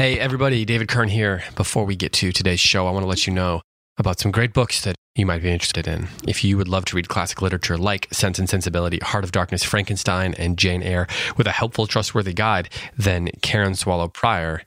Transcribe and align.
Hey, 0.00 0.18
everybody, 0.18 0.64
David 0.64 0.88
Kern 0.88 1.10
here. 1.10 1.44
Before 1.56 1.84
we 1.84 1.94
get 1.94 2.10
to 2.14 2.32
today's 2.32 2.58
show, 2.58 2.86
I 2.86 2.90
want 2.90 3.02
to 3.02 3.06
let 3.06 3.26
you 3.26 3.34
know 3.34 3.60
about 3.98 4.18
some 4.18 4.32
great 4.32 4.54
books 4.54 4.82
that 4.82 4.94
you 5.14 5.26
might 5.26 5.42
be 5.42 5.50
interested 5.50 5.86
in. 5.86 6.08
If 6.26 6.42
you 6.42 6.56
would 6.56 6.68
love 6.68 6.86
to 6.86 6.96
read 6.96 7.10
classic 7.10 7.42
literature 7.42 7.76
like 7.76 8.08
Sense 8.10 8.38
and 8.38 8.48
Sensibility, 8.48 8.98
Heart 9.02 9.24
of 9.24 9.32
Darkness, 9.32 9.62
Frankenstein, 9.62 10.32
and 10.38 10.56
Jane 10.56 10.82
Eyre 10.82 11.06
with 11.36 11.46
a 11.46 11.52
helpful, 11.52 11.86
trustworthy 11.86 12.32
guide, 12.32 12.70
then 12.96 13.28
Karen 13.42 13.74
Swallow 13.74 14.08
Prior 14.08 14.62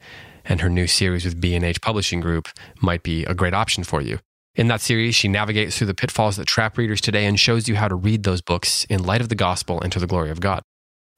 and 0.46 0.62
her 0.62 0.70
new 0.70 0.86
series 0.86 1.26
with 1.26 1.42
B&H 1.42 1.82
Publishing 1.82 2.20
Group 2.20 2.48
might 2.80 3.02
be 3.02 3.26
a 3.26 3.34
great 3.34 3.56
option 3.56 3.84
for 3.84 4.04
you. 4.04 4.20
In 4.54 4.68
that 4.68 4.82
series, 4.82 5.16
she 5.16 5.28
navigates 5.28 5.76
through 5.76 5.88
the 5.88 5.96
pitfalls 5.96 6.36
that 6.36 6.46
trap 6.46 6.78
readers 6.78 7.02
today 7.02 7.26
and 7.26 7.40
shows 7.40 7.68
you 7.68 7.74
how 7.76 7.88
to 7.88 7.96
read 7.96 8.22
those 8.22 8.44
books 8.44 8.86
in 8.88 9.02
light 9.02 9.22
of 9.22 9.30
the 9.30 9.36
gospel 9.36 9.82
and 9.82 9.92
to 9.94 10.00
the 10.00 10.06
glory 10.06 10.30
of 10.30 10.42
God. 10.42 10.62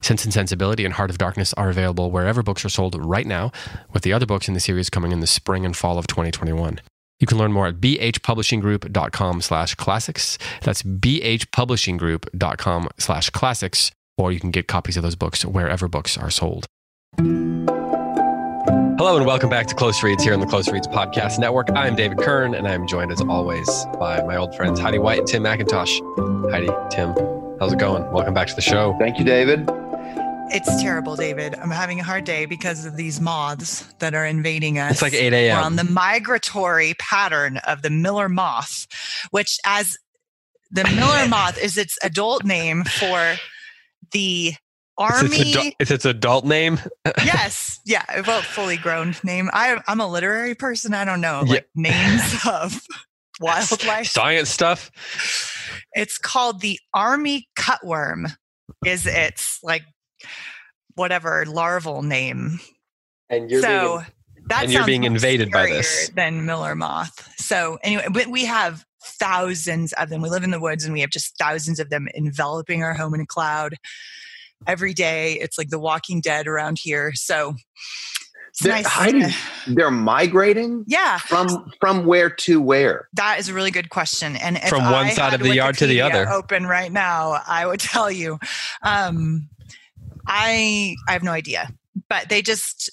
Sense 0.02 0.24
and 0.24 0.32
Sensibility 0.32 0.84
and 0.84 0.94
Heart 0.94 1.10
of 1.10 1.18
Darkness 1.18 1.52
are 1.54 1.68
available 1.68 2.10
wherever 2.10 2.42
books 2.42 2.64
are 2.64 2.68
sold 2.68 2.94
right 3.04 3.26
now, 3.26 3.50
with 3.92 4.02
the 4.04 4.12
other 4.12 4.26
books 4.26 4.46
in 4.48 4.54
the 4.54 4.60
series 4.60 4.88
coming 4.90 5.10
in 5.12 5.18
the 5.20 5.26
spring 5.26 5.64
and 5.64 5.76
fall 5.76 5.98
of 5.98 6.06
2021. 6.06 6.80
You 7.18 7.26
can 7.26 7.38
learn 7.38 7.50
more 7.52 7.66
at 7.66 7.76
bhpublishinggroup.com 7.76 9.40
slash 9.40 9.74
classics. 9.74 10.36
That's 10.62 10.82
bhpublishinggroup.com 10.82 12.88
slash 12.98 13.30
classics, 13.30 13.90
or 14.18 14.32
you 14.32 14.40
can 14.40 14.50
get 14.50 14.68
copies 14.68 14.98
of 14.98 15.02
those 15.02 15.16
books 15.16 15.44
wherever 15.46 15.88
books 15.88 16.18
are 16.18 16.30
sold. 16.30 16.66
Hello 18.98 19.16
and 19.16 19.24
welcome 19.26 19.48
back 19.50 19.66
to 19.68 19.74
Close 19.74 20.02
Reads 20.02 20.22
here 20.24 20.34
on 20.34 20.40
the 20.40 20.46
Close 20.46 20.68
Reads 20.70 20.86
Podcast 20.88 21.38
Network. 21.38 21.68
I'm 21.74 21.96
David 21.96 22.18
Kern, 22.18 22.54
and 22.54 22.68
I'm 22.68 22.86
joined 22.86 23.12
as 23.12 23.22
always 23.22 23.66
by 23.98 24.22
my 24.22 24.36
old 24.36 24.54
friends 24.54 24.78
Heidi 24.78 24.98
White 24.98 25.20
and 25.20 25.28
Tim 25.28 25.42
McIntosh. 25.42 26.50
Heidi, 26.50 26.68
Tim, 26.94 27.14
how's 27.58 27.72
it 27.72 27.78
going? 27.78 28.10
Welcome 28.12 28.34
back 28.34 28.48
to 28.48 28.54
the 28.54 28.60
show. 28.62 28.94
Thank 28.98 29.18
you, 29.18 29.24
David. 29.24 29.66
It's 30.48 30.80
terrible, 30.80 31.16
David. 31.16 31.54
I'm 31.56 31.70
having 31.70 32.00
a 32.00 32.04
hard 32.04 32.24
day 32.24 32.46
because 32.46 32.84
of 32.84 32.96
these 32.96 33.20
moths 33.20 33.82
that 33.98 34.14
are 34.14 34.24
invading 34.24 34.78
us. 34.78 34.92
It's 34.92 35.02
like 35.02 35.12
8 35.12 35.32
a.m. 35.32 35.56
We're 35.56 35.64
on 35.64 35.76
the 35.76 35.84
migratory 35.84 36.94
pattern 36.94 37.58
of 37.58 37.82
the 37.82 37.90
Miller 37.90 38.28
moth, 38.28 38.86
which, 39.32 39.58
as 39.64 39.98
the 40.70 40.84
Miller 40.84 41.26
moth 41.28 41.58
is 41.58 41.76
its 41.76 41.98
adult 42.02 42.44
name 42.44 42.84
for 42.84 43.36
the 44.12 44.54
army. 44.96 45.26
Is 45.28 45.40
its, 45.40 45.56
adu- 45.56 45.72
is 45.80 45.90
its 45.90 46.04
adult 46.04 46.44
name? 46.44 46.78
yes, 47.24 47.80
yeah, 47.84 48.04
well, 48.26 48.40
fully 48.40 48.76
grown 48.76 49.14
name. 49.24 49.50
I, 49.52 49.80
I'm 49.88 50.00
a 50.00 50.08
literary 50.08 50.54
person. 50.54 50.94
I 50.94 51.04
don't 51.04 51.20
know 51.20 51.42
like 51.46 51.68
yeah. 51.74 51.90
names 51.90 52.36
of 52.46 52.80
wildlife, 53.40 54.06
science 54.06 54.48
stuff. 54.48 54.90
It's 55.92 56.18
called 56.18 56.60
the 56.60 56.78
army 56.94 57.48
cutworm. 57.58 58.36
Is 58.84 59.06
its 59.06 59.60
like 59.62 59.82
whatever 60.96 61.46
larval 61.46 62.02
name. 62.02 62.58
And 63.30 63.50
you're 63.50 63.62
so 63.62 63.98
being, 63.98 64.46
that 64.48 64.64
and 64.64 64.72
you're 64.72 64.86
being 64.86 65.04
invaded 65.04 65.50
by 65.50 65.66
this 65.66 66.10
than 66.14 66.44
Miller 66.44 66.74
moth. 66.74 67.32
So 67.38 67.78
anyway, 67.82 68.06
but 68.10 68.26
we 68.26 68.44
have 68.44 68.84
thousands 69.02 69.92
of 69.94 70.08
them. 70.08 70.20
We 70.20 70.30
live 70.30 70.42
in 70.42 70.50
the 70.50 70.60
woods 70.60 70.84
and 70.84 70.92
we 70.92 71.00
have 71.00 71.10
just 71.10 71.38
thousands 71.38 71.78
of 71.78 71.90
them 71.90 72.08
enveloping 72.14 72.82
our 72.82 72.94
home 72.94 73.14
in 73.14 73.20
a 73.20 73.26
cloud 73.26 73.76
every 74.66 74.94
day. 74.94 75.34
It's 75.34 75.58
like 75.58 75.68
the 75.68 75.78
Walking 75.78 76.20
Dead 76.20 76.46
around 76.46 76.78
here. 76.80 77.12
So 77.14 77.54
they're 78.62 78.72
nice 78.72 78.86
hiding. 78.86 79.30
They're 79.66 79.90
migrating. 79.90 80.84
Yeah. 80.86 81.18
From 81.18 81.70
from 81.80 82.06
where 82.06 82.30
to 82.30 82.60
where? 82.60 83.08
That 83.12 83.38
is 83.38 83.48
a 83.48 83.54
really 83.54 83.70
good 83.70 83.90
question. 83.90 84.36
And 84.36 84.58
from 84.60 84.84
one 84.84 85.06
I 85.06 85.10
side 85.10 85.34
of 85.34 85.40
the 85.40 85.54
yard 85.54 85.76
to 85.78 85.86
the 85.86 86.00
other, 86.00 86.28
open 86.28 86.66
right 86.66 86.90
now, 86.90 87.42
I 87.46 87.66
would 87.66 87.80
tell 87.80 88.10
you. 88.10 88.38
Um, 88.82 89.50
I 90.26 90.96
I 91.08 91.12
have 91.12 91.22
no 91.22 91.32
idea, 91.32 91.70
but 92.08 92.28
they 92.28 92.42
just 92.42 92.90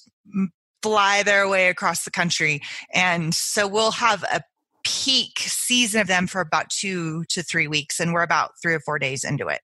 fly 0.81 1.23
their 1.23 1.47
way 1.47 1.69
across 1.69 2.03
the 2.03 2.11
country, 2.11 2.61
and 2.93 3.33
so 3.33 3.67
we'll 3.67 3.91
have 3.91 4.23
a 4.23 4.41
peak 4.83 5.39
season 5.39 6.01
of 6.01 6.07
them 6.07 6.27
for 6.27 6.41
about 6.41 6.69
two 6.69 7.23
to 7.29 7.41
three 7.41 7.67
weeks, 7.67 7.99
and 7.99 8.13
we're 8.13 8.23
about 8.23 8.51
three 8.61 8.73
or 8.73 8.79
four 8.81 8.99
days 8.99 9.23
into 9.23 9.47
it. 9.47 9.61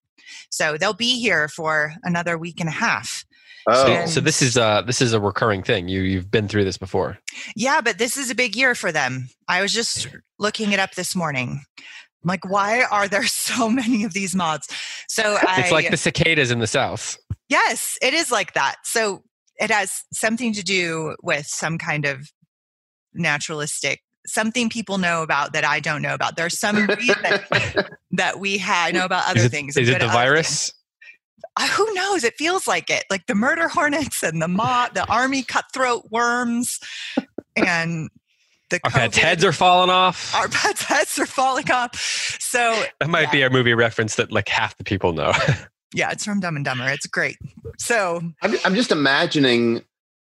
So 0.50 0.78
they'll 0.78 0.94
be 0.94 1.19
here 1.19 1.47
for 1.47 1.94
another 2.03 2.38
week 2.38 2.59
and 2.59 2.69
a 2.69 2.74
half. 2.74 3.25
Oh. 3.68 3.85
So, 3.85 4.06
so, 4.06 4.22
this 4.22 4.41
is 4.41 4.58
uh 4.58 4.81
this 4.84 5.02
is 5.02 5.13
a 5.13 5.19
recurring 5.19 5.63
thing. 5.63 5.90
You 5.90 6.02
you've 6.02 6.31
been 6.31 6.47
through 6.47 6.63
this 6.63 6.78
before. 6.78 7.19
Yeah, 7.56 7.81
but 7.81 7.97
this 7.97 8.18
is 8.18 8.31
a 8.31 8.35
big 8.35 8.56
year 8.56 8.74
for 8.74 8.91
them. 8.91 9.29
I 9.47 9.62
was 9.62 9.74
just 9.74 10.08
looking 10.40 10.72
it 10.72 10.79
up 10.79 10.96
this 10.96 11.16
morning. 11.16 11.62
I'm 12.24 12.28
like, 12.28 12.50
why 12.50 12.84
are 12.84 13.08
there 13.08 13.28
so 13.28 13.69
many 13.69 14.03
of 14.03 14.13
these 14.13 14.35
moths? 14.35 14.68
So 15.08 15.38
it's 15.41 15.72
like 15.72 15.91
the 15.91 15.97
cicadas 15.97 16.52
in 16.52 16.59
the 16.59 16.68
south. 16.68 17.18
Yes, 17.50 17.98
it 18.02 18.14
is 18.14 18.32
like 18.32 18.54
that. 18.54 18.78
So 18.84 19.24
it 19.60 19.72
has 19.72 20.04
something 20.14 20.54
to 20.54 20.64
do 20.64 21.16
with 21.22 21.46
some 21.48 21.78
kind 21.78 22.06
of 22.06 22.32
naturalistic 23.14 24.02
something 24.30 24.70
people 24.70 24.98
know 24.98 25.24
about 25.24 25.54
that 25.54 25.66
I 25.66 25.80
don't 25.80 26.02
know 26.02 26.14
about. 26.14 26.36
There's 26.36 26.59
some 26.59 26.86
reason 26.86 27.40
that 28.12 28.40
we 28.40 28.58
had 28.59 28.94
know 28.94 29.06
about 29.06 29.30
other 29.30 29.40
is 29.40 29.46
it, 29.46 29.50
things. 29.50 29.78
Is 29.78 29.90
it 29.90 30.00
the 30.00 30.08
virus? 30.08 30.74
Uh, 31.56 31.68
who 31.68 31.94
knows? 31.94 32.24
It 32.24 32.36
feels 32.38 32.68
like 32.68 32.90
it, 32.90 33.06
like 33.09 33.26
the 33.26 33.36
murder 33.36 33.68
hornets 33.68 34.24
and 34.24 34.42
the 34.42 34.48
moth, 34.48 34.94
the 34.94 35.09
army 35.09 35.44
cutthroat 35.44 36.06
worms, 36.12 36.80
and 37.56 38.09
the 38.70 38.80
our 38.84 38.92
COVID, 38.92 38.94
pets' 38.94 39.18
heads 39.18 39.44
are 39.44 39.52
falling 39.52 39.90
off. 39.90 40.36
Our 40.36 40.48
pets' 40.48 40.84
heads 40.84 41.18
are 41.20 41.26
falling 41.26 41.70
off. 41.72 41.96
So 42.40 42.84
that 43.00 43.09
might 43.09 43.24
yeah. 43.24 43.32
be 43.32 43.42
a 43.44 43.50
movie 43.50 43.74
reference 43.74 44.16
that 44.16 44.32
like 44.32 44.48
half 44.48 44.78
the 44.78 44.84
people 44.84 45.14
know. 45.14 45.34
yeah, 45.94 46.12
it's 46.12 46.26
from 46.26 46.40
Dumb 46.40 46.56
and 46.56 46.66
Dumber. 46.66 46.88
It's 46.90 47.08
great. 47.08 47.38
So 47.78 48.22
I'm, 48.42 48.56
I'm 48.66 48.76
just 48.76 48.92
imagining 48.92 49.82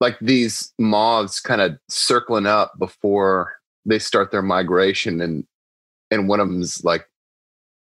like 0.00 0.18
these 0.20 0.72
moths 0.78 1.40
kind 1.40 1.60
of 1.60 1.78
circling 1.88 2.46
up 2.46 2.78
before 2.78 3.54
they 3.86 3.98
start 3.98 4.30
their 4.30 4.42
migration, 4.42 5.20
and 5.20 5.46
and 6.10 6.28
one 6.28 6.40
of 6.40 6.48
them's 6.48 6.84
like, 6.84 7.08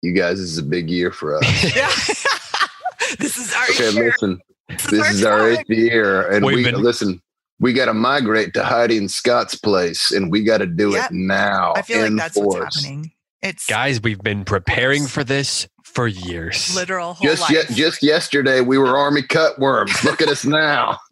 "You 0.01 0.13
guys, 0.13 0.39
this 0.39 0.49
is 0.49 0.57
a 0.57 0.63
big 0.63 0.89
year 0.89 1.11
for 1.11 1.35
us." 1.37 1.63
yeah. 1.75 1.87
this 3.19 3.37
is 3.37 3.53
our 3.53 3.63
okay. 3.69 3.91
Year. 3.91 4.05
Listen, 4.11 4.41
this, 4.69 4.87
this 4.87 5.09
is, 5.11 5.25
our 5.25 5.49
eighth 5.49 5.69
year, 5.69 6.29
and 6.31 6.45
We've 6.45 6.57
we 6.57 6.63
been- 6.63 6.81
listen 6.81 7.21
we 7.59 7.73
got 7.73 7.85
to 7.85 7.93
migrate 7.93 8.53
to 8.53 8.63
Heidi 8.63 8.97
and 8.97 9.09
Scott's 9.09 9.55
place, 9.55 10.11
and 10.11 10.31
we 10.31 10.43
got 10.43 10.57
to 10.57 10.65
do 10.65 10.91
yep. 10.91 11.11
it 11.11 11.15
now. 11.15 11.73
I 11.75 11.81
feel 11.83 12.01
like 12.01 12.15
that's 12.15 12.35
force. 12.35 12.59
what's 12.59 12.83
happening. 12.83 13.11
It's 13.41 13.65
guys, 13.67 14.01
we've 14.01 14.21
been 14.21 14.43
preparing 14.43 15.05
for 15.05 15.23
this 15.23 15.67
for 15.85 16.07
years. 16.07 16.75
Literal 16.75 17.15
just 17.21 17.41
life. 17.41 17.69
Ye- 17.69 17.75
just 17.75 18.03
yesterday, 18.03 18.61
we 18.61 18.77
were 18.77 18.97
army 18.97 19.21
cutworms. 19.21 20.03
Look 20.03 20.21
at 20.21 20.27
us 20.27 20.43
now. 20.43 20.99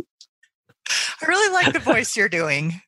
I 1.21 1.25
really 1.25 1.53
like 1.53 1.71
the 1.71 1.79
voice 1.79 2.17
you're 2.17 2.27
doing. 2.27 2.81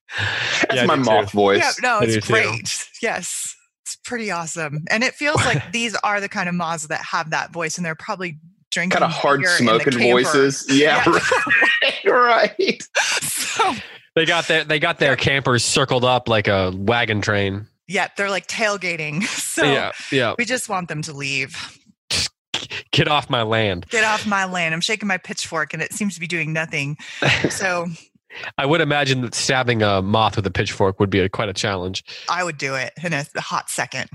That's 0.62 0.76
yeah, 0.76 0.86
my 0.86 0.96
moth 0.96 1.32
too. 1.32 1.38
voice. 1.38 1.60
Yeah, 1.60 1.72
no, 1.82 2.00
it's 2.02 2.28
great. 2.28 2.66
Too. 2.66 2.86
Yes, 3.02 3.56
it's 3.84 3.96
pretty 3.96 4.30
awesome, 4.32 4.84
and 4.90 5.04
it 5.04 5.14
feels 5.14 5.38
like 5.46 5.72
these 5.72 5.96
are 6.04 6.20
the 6.20 6.30
kind 6.30 6.50
of 6.50 6.56
moths 6.56 6.88
that 6.88 7.02
have 7.02 7.30
that 7.30 7.54
voice, 7.54 7.78
and 7.78 7.86
they're 7.86 7.96
probably 7.96 8.38
drinking 8.72 9.00
kind 9.00 9.06
of 9.06 9.12
hard 9.12 9.46
smoking 9.46 9.98
voices. 9.98 10.66
Yeah, 10.70 11.04
yeah. 12.04 12.12
right. 12.12 12.52
right. 12.60 12.84
So, 12.98 13.74
they 14.16 14.26
got 14.26 14.48
their 14.48 14.66
they 14.66 14.80
got 14.80 15.00
their 15.00 15.16
campers 15.16 15.64
circled 15.64 16.04
up 16.04 16.28
like 16.28 16.48
a 16.48 16.74
wagon 16.76 17.22
train. 17.22 17.68
Yeah, 17.88 18.08
they're 18.18 18.30
like 18.30 18.48
tailgating. 18.48 19.24
So 19.56 19.64
yeah, 19.64 19.94
yeah. 20.12 20.36
we 20.38 20.44
just 20.44 20.68
want 20.68 20.90
them 20.90 21.02
to 21.04 21.14
leave. 21.14 21.80
Get 22.92 23.08
off 23.08 23.30
my 23.30 23.42
land. 23.42 23.86
Get 23.90 24.04
off 24.04 24.28
my 24.28 24.44
land. 24.44 24.74
I'm 24.74 24.82
shaking 24.82 25.08
my 25.08 25.18
pitchfork 25.18 25.74
and 25.74 25.82
it 25.82 25.94
seems 25.94 26.14
to 26.16 26.20
be 26.20 26.28
doing 26.28 26.52
nothing. 26.52 26.98
So 27.50 27.88
I 28.58 28.66
would 28.66 28.82
imagine 28.82 29.22
that 29.22 29.34
stabbing 29.34 29.82
a 29.82 30.02
moth 30.02 30.36
with 30.36 30.46
a 30.46 30.52
pitchfork 30.52 31.00
would 31.00 31.10
be 31.10 31.20
a, 31.20 31.30
quite 31.30 31.48
a 31.48 31.54
challenge. 31.54 32.04
I 32.28 32.44
would 32.44 32.58
do 32.58 32.76
it 32.76 32.92
in 33.02 33.14
a 33.14 33.26
hot 33.38 33.70
second. 33.70 34.10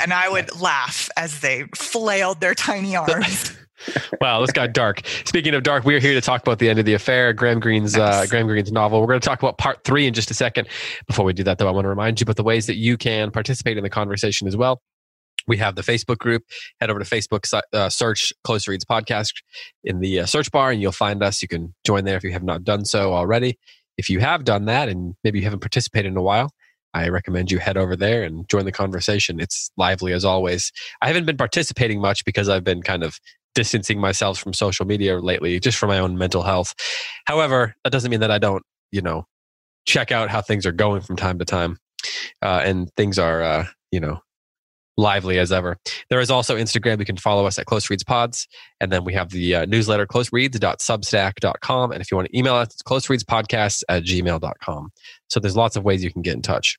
and 0.00 0.12
I 0.12 0.28
would 0.28 0.60
laugh 0.60 1.10
as 1.16 1.40
they 1.40 1.64
flailed 1.74 2.40
their 2.40 2.54
tiny 2.54 2.94
arms. 2.94 3.56
Wow, 4.20 4.40
this 4.40 4.50
got 4.52 4.72
dark. 4.72 5.06
Speaking 5.24 5.54
of 5.54 5.62
dark, 5.62 5.84
we 5.84 5.94
are 5.94 6.00
here 6.00 6.14
to 6.14 6.20
talk 6.20 6.42
about 6.42 6.58
the 6.58 6.68
end 6.68 6.78
of 6.78 6.84
the 6.84 6.94
affair, 6.94 7.32
Graham 7.32 7.60
Greene's 7.60 7.94
uh, 7.96 7.98
nice. 7.98 8.14
uh, 8.14 8.26
Graham 8.26 8.46
Greene's 8.46 8.72
novel. 8.72 9.00
We're 9.00 9.06
going 9.06 9.20
to 9.20 9.26
talk 9.26 9.40
about 9.40 9.58
part 9.58 9.84
three 9.84 10.06
in 10.06 10.14
just 10.14 10.30
a 10.30 10.34
second. 10.34 10.68
Before 11.06 11.24
we 11.24 11.32
do 11.32 11.42
that, 11.44 11.58
though, 11.58 11.68
I 11.68 11.70
want 11.70 11.84
to 11.84 11.88
remind 11.88 12.20
you 12.20 12.24
about 12.24 12.36
the 12.36 12.44
ways 12.44 12.66
that 12.66 12.76
you 12.76 12.96
can 12.96 13.30
participate 13.30 13.76
in 13.76 13.84
the 13.84 13.90
conversation 13.90 14.46
as 14.48 14.56
well. 14.56 14.82
We 15.46 15.56
have 15.58 15.74
the 15.74 15.82
Facebook 15.82 16.18
group. 16.18 16.42
Head 16.80 16.90
over 16.90 16.98
to 16.98 17.04
Facebook, 17.04 17.62
uh, 17.72 17.88
search 17.90 18.32
Close 18.44 18.66
Reads 18.66 18.84
Podcast 18.84 19.32
in 19.82 20.00
the 20.00 20.20
uh, 20.20 20.26
search 20.26 20.50
bar, 20.50 20.70
and 20.70 20.80
you'll 20.80 20.92
find 20.92 21.22
us. 21.22 21.42
You 21.42 21.48
can 21.48 21.74
join 21.84 22.04
there 22.04 22.16
if 22.16 22.24
you 22.24 22.32
have 22.32 22.44
not 22.44 22.64
done 22.64 22.84
so 22.84 23.12
already. 23.12 23.58
If 23.98 24.08
you 24.08 24.20
have 24.20 24.44
done 24.44 24.64
that 24.64 24.88
and 24.88 25.14
maybe 25.22 25.38
you 25.38 25.44
haven't 25.44 25.60
participated 25.60 26.10
in 26.10 26.16
a 26.16 26.22
while, 26.22 26.50
I 26.94 27.08
recommend 27.08 27.50
you 27.50 27.58
head 27.58 27.76
over 27.76 27.96
there 27.96 28.22
and 28.22 28.48
join 28.48 28.64
the 28.64 28.72
conversation. 28.72 29.40
It's 29.40 29.70
lively 29.76 30.12
as 30.12 30.24
always. 30.24 30.72
I 31.02 31.08
haven't 31.08 31.26
been 31.26 31.36
participating 31.36 32.00
much 32.00 32.24
because 32.24 32.48
I've 32.48 32.64
been 32.64 32.82
kind 32.82 33.02
of 33.02 33.18
distancing 33.54 34.00
myself 34.00 34.38
from 34.38 34.52
social 34.52 34.86
media 34.86 35.18
lately 35.18 35.58
just 35.60 35.78
for 35.78 35.86
my 35.86 35.98
own 35.98 36.18
mental 36.18 36.42
health. 36.42 36.74
However, 37.26 37.74
that 37.84 37.90
doesn't 37.90 38.10
mean 38.10 38.20
that 38.20 38.30
I 38.30 38.38
don't, 38.38 38.62
you 38.92 39.02
know, 39.02 39.26
check 39.86 40.12
out 40.12 40.30
how 40.30 40.40
things 40.40 40.66
are 40.66 40.72
going 40.72 41.02
from 41.02 41.16
time 41.16 41.38
to 41.38 41.44
time. 41.44 41.78
Uh, 42.42 42.60
and 42.64 42.90
things 42.96 43.18
are, 43.18 43.42
uh, 43.42 43.66
you 43.90 44.00
know, 44.00 44.20
lively 44.96 45.38
as 45.38 45.50
ever. 45.50 45.76
There 46.10 46.20
is 46.20 46.30
also 46.30 46.56
Instagram. 46.56 46.98
You 46.98 47.04
can 47.04 47.16
follow 47.16 47.46
us 47.46 47.58
at 47.58 47.66
Close 47.66 47.90
Reads 47.90 48.04
Pods. 48.04 48.46
And 48.80 48.92
then 48.92 49.04
we 49.04 49.12
have 49.14 49.30
the 49.30 49.54
uh, 49.54 49.64
newsletter, 49.66 50.06
closereads.substack.com. 50.06 51.92
And 51.92 52.00
if 52.00 52.10
you 52.10 52.16
want 52.16 52.28
to 52.28 52.38
email 52.38 52.54
us, 52.54 52.68
it's 52.68 52.82
closereadspodcasts 52.82 53.82
at 53.88 54.04
gmail.com. 54.04 54.92
So 55.28 55.40
there's 55.40 55.56
lots 55.56 55.76
of 55.76 55.84
ways 55.84 56.04
you 56.04 56.12
can 56.12 56.22
get 56.22 56.34
in 56.34 56.42
touch. 56.42 56.78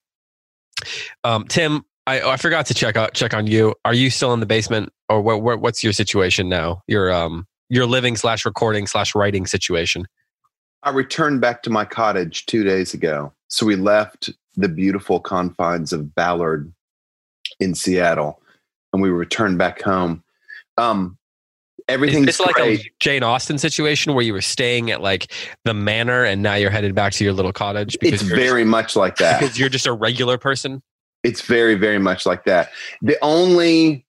Um, 1.23 1.45
Tim, 1.47 1.83
I, 2.07 2.21
I 2.21 2.37
forgot 2.37 2.65
to 2.67 2.73
check 2.73 2.95
out 2.95 3.13
check 3.13 3.33
on 3.33 3.47
you. 3.47 3.73
Are 3.83 3.93
you 3.93 4.09
still 4.09 4.33
in 4.33 4.39
the 4.39 4.45
basement, 4.45 4.91
or 5.09 5.21
what, 5.21 5.41
what, 5.41 5.59
what's 5.59 5.83
your 5.83 5.93
situation 5.93 6.49
now? 6.49 6.83
Your 6.87 7.11
um 7.11 7.47
your 7.69 7.85
living 7.85 8.15
slash 8.15 8.45
recording 8.45 8.87
slash 8.87 9.15
writing 9.15 9.45
situation. 9.45 10.07
I 10.83 10.91
returned 10.91 11.41
back 11.41 11.63
to 11.63 11.69
my 11.71 11.83
cottage 11.83 12.45
two 12.45 12.63
days 12.63 12.93
ago. 12.93 13.33
So 13.47 13.65
we 13.65 13.75
left 13.75 14.29
the 14.55 14.69
beautiful 14.69 15.19
confines 15.19 15.91
of 15.91 16.13
Ballard 16.13 16.71
in 17.59 17.73
Seattle, 17.73 18.39
and 18.93 19.01
we 19.01 19.09
returned 19.09 19.57
back 19.57 19.81
home. 19.81 20.23
Um, 20.77 21.17
everything's 21.87 22.27
Is 22.27 22.37
this 22.37 22.45
like 22.45 22.59
a 22.59 22.79
Jane 22.99 23.23
Austen 23.23 23.57
situation 23.57 24.13
where 24.13 24.23
you 24.23 24.33
were 24.33 24.41
staying 24.41 24.91
at 24.91 25.01
like 25.01 25.31
the 25.63 25.73
manor 25.73 26.23
and 26.23 26.43
now 26.43 26.55
you're 26.55 26.69
headed 26.69 26.93
back 26.93 27.13
to 27.13 27.23
your 27.23 27.33
little 27.33 27.53
cottage 27.53 27.97
it's 28.01 28.23
you're 28.23 28.35
very 28.35 28.63
much 28.63 28.95
like 28.95 29.17
that. 29.17 29.39
because 29.39 29.57
you're 29.57 29.69
just 29.69 29.87
a 29.87 29.93
regular 29.93 30.37
person? 30.37 30.81
It's 31.25 31.41
very, 31.41 31.73
very 31.73 31.97
much 31.97 32.25
like 32.27 32.45
that. 32.45 32.69
The 33.01 33.17
only 33.23 34.05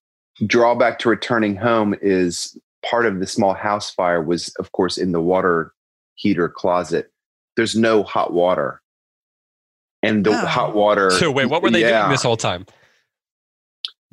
drawback 0.47 0.99
to 1.01 1.09
returning 1.09 1.57
home 1.57 1.95
is 2.03 2.59
part 2.85 3.07
of 3.07 3.21
the 3.21 3.27
small 3.27 3.55
house 3.55 3.91
fire 3.91 4.23
was, 4.23 4.55
of 4.59 4.71
course, 4.73 4.99
in 4.99 5.13
the 5.13 5.21
water 5.21 5.73
heater 6.17 6.49
closet. 6.51 7.11
There's 7.57 7.75
no 7.75 8.03
hot 8.03 8.35
water. 8.35 8.83
And 10.03 10.25
the 10.27 10.31
Oh. 10.33 10.47
hot 10.47 10.75
water. 10.75 11.11
So 11.11 11.31
wait, 11.31 11.47
what 11.47 11.63
were 11.63 11.71
they 11.71 11.81
Yeah. 11.81 12.03
doing 12.03 12.11
this 12.13 12.23
whole 12.23 12.37
time? 12.37 12.67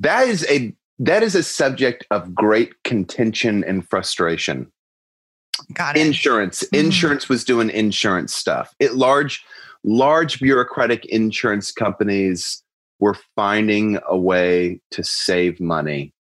That 0.00 0.26
is 0.26 0.46
a 0.48 0.74
that 1.00 1.24
is 1.24 1.34
a 1.34 1.42
subject 1.42 2.06
of 2.12 2.34
great 2.34 2.82
contention 2.84 3.64
and 3.64 3.86
frustration. 3.90 4.70
Got 5.72 5.96
it. 5.96 6.06
Insurance. 6.06 6.62
Mhm. 6.72 6.78
Insurance 6.84 7.28
was 7.28 7.44
doing 7.44 7.68
insurance 7.68 8.32
stuff. 8.32 8.74
It 8.78 8.94
large 8.94 9.44
large 9.82 10.40
bureaucratic 10.40 11.04
insurance 11.06 11.70
companies 11.72 12.62
were 13.00 13.16
finding 13.36 13.98
a 14.08 14.16
way 14.16 14.80
to 14.92 15.02
save 15.02 15.60
money. 15.60 16.12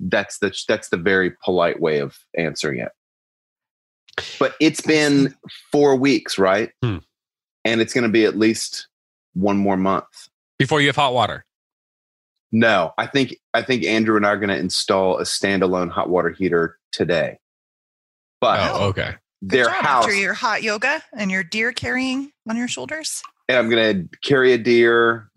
That's 0.00 0.38
the 0.38 0.54
that's 0.68 0.88
the 0.88 0.96
very 0.96 1.32
polite 1.44 1.80
way 1.80 1.98
of 1.98 2.18
answering 2.36 2.80
it. 2.80 2.92
But 4.38 4.54
it's 4.60 4.80
been 4.80 5.34
4 5.72 5.96
weeks, 5.96 6.38
right? 6.38 6.70
Hmm. 6.82 6.98
And 7.64 7.80
it's 7.80 7.94
going 7.94 8.04
to 8.04 8.10
be 8.10 8.24
at 8.24 8.36
least 8.36 8.88
one 9.32 9.56
more 9.56 9.76
month. 9.76 10.04
Before 10.58 10.80
you 10.80 10.88
have 10.88 10.96
hot 10.96 11.14
water. 11.14 11.44
No, 12.52 12.92
I 12.98 13.06
think 13.06 13.36
I 13.52 13.62
think 13.62 13.84
Andrew 13.84 14.16
and 14.16 14.24
I 14.24 14.30
are 14.30 14.36
going 14.36 14.50
to 14.50 14.56
install 14.56 15.18
a 15.18 15.22
standalone 15.22 15.90
hot 15.90 16.08
water 16.08 16.30
heater 16.30 16.78
today. 16.92 17.38
But 18.40 18.60
Oh, 18.60 18.88
okay. 18.88 19.14
Good 19.46 19.58
their 19.58 19.64
job 19.64 19.74
house, 19.74 20.04
after 20.04 20.14
your 20.14 20.34
hot 20.34 20.62
yoga 20.62 21.02
and 21.16 21.30
your 21.30 21.42
deer 21.42 21.72
carrying 21.72 22.30
on 22.48 22.56
your 22.56 22.68
shoulders. 22.68 23.22
And 23.48 23.58
I'm 23.58 23.68
going 23.70 24.08
to 24.08 24.18
carry 24.20 24.52
a 24.52 24.58
deer, 24.58 25.30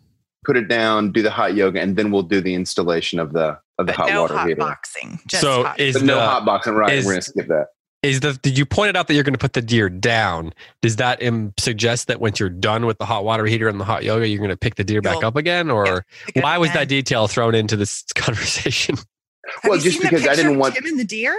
put 0.45 0.57
it 0.57 0.67
down, 0.67 1.11
do 1.11 1.21
the 1.21 1.31
hot 1.31 1.55
yoga, 1.55 1.81
and 1.81 1.95
then 1.97 2.11
we'll 2.11 2.23
do 2.23 2.41
the 2.41 2.53
installation 2.55 3.19
of 3.19 3.33
the 3.33 3.59
of 3.79 3.85
the 3.85 3.93
But 3.93 3.95
hot 3.95 4.09
no 4.09 4.21
water 4.23 4.37
hot 4.37 4.47
heater. 4.47 4.59
boxing. 4.59 5.19
Just 5.27 5.41
So 5.41 5.63
hot. 5.63 5.79
is 5.79 5.95
But 5.95 6.03
no 6.03 6.15
the- 6.15 6.21
hot 6.25 6.45
boxing, 6.45 6.73
right? 6.73 6.93
is- 6.93 7.05
We're 7.05 7.13
going 7.13 7.21
to 7.21 7.29
skip 7.29 7.47
that. 7.47 7.67
Is 8.03 8.19
the 8.19 8.33
did 8.33 8.57
you 8.57 8.65
pointed 8.65 8.95
out 8.95 9.07
that 9.07 9.15
you're 9.15 9.23
going 9.23 9.33
to 9.33 9.39
put 9.39 9.53
the 9.53 9.61
deer 9.61 9.89
down? 9.89 10.53
Does 10.83 10.97
that 10.97 11.21
um, 11.25 11.51
suggest 11.59 12.07
that 12.07 12.21
once 12.21 12.39
you're 12.39 12.47
done 12.49 12.85
with 12.85 12.99
the 12.99 13.05
hot 13.05 13.25
water 13.25 13.45
heater 13.45 13.67
and 13.67 13.79
the 13.79 13.83
hot 13.85 14.03
yoga, 14.03 14.27
you're 14.27 14.37
going 14.37 14.51
to 14.51 14.55
pick 14.57 14.75
the 14.75 14.83
deer 14.83 15.01
back 15.01 15.15
You'll- 15.15 15.25
up 15.25 15.35
again, 15.35 15.71
or 15.71 16.05
Pick 16.27 16.37
it 16.37 16.43
why 16.43 16.57
was 16.59 16.71
that 16.73 16.87
detail 16.87 17.27
thrown 17.27 17.55
into 17.55 17.75
this 17.75 18.03
conversation? 18.15 18.95
Have 18.97 19.05
Well, 19.63 19.75
you 19.77 19.81
just 19.83 19.97
seen 19.97 20.03
the 20.03 20.09
because 20.15 20.27
I 20.27 20.35
didn't 20.35 20.59
want- 20.59 20.75
Tim 20.75 20.85
and 20.85 20.99
the 20.99 21.05
deer. 21.05 21.35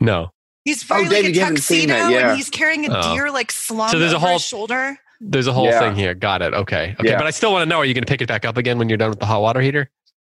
No. 0.00 0.30
He's 0.64 0.88
wearing 0.88 1.08
David, 1.08 1.26
like 1.28 1.34
you 1.36 1.42
a 1.42 1.48
tuxedo 1.48 1.94
that, 1.94 2.10
yeah. 2.10 2.28
and 2.28 2.36
he's 2.36 2.50
carrying 2.50 2.90
a 2.90 2.98
Oh. 2.98 3.14
deer 3.14 3.30
like 3.30 3.52
slung 3.52 3.88
So 3.88 3.98
there's 3.98 4.12
a 4.12 4.16
over 4.16 4.26
whole- 4.26 4.32
his 4.34 4.42
shoulder. 4.44 4.98
There's 5.20 5.46
a 5.46 5.52
whole 5.52 5.66
Yeah. 5.66 5.80
thing 5.80 5.94
here. 5.94 6.14
Got 6.14 6.42
it. 6.42 6.52
Okay. 6.54 6.94
Okay. 7.00 7.08
Yeah. 7.10 7.16
But 7.18 7.26
I 7.26 7.30
still 7.30 7.52
want 7.52 7.62
to 7.62 7.68
know: 7.68 7.78
Are 7.78 7.84
you 7.84 7.94
going 7.94 8.04
to 8.04 8.10
pick 8.10 8.20
it 8.22 8.28
back 8.28 8.44
up 8.44 8.56
again 8.56 8.78
when 8.78 8.88
you're 8.88 8.98
done 8.98 9.10
with 9.10 9.20
the 9.20 9.26
hot 9.26 9.40
water 9.42 9.60
heater? 9.60 9.90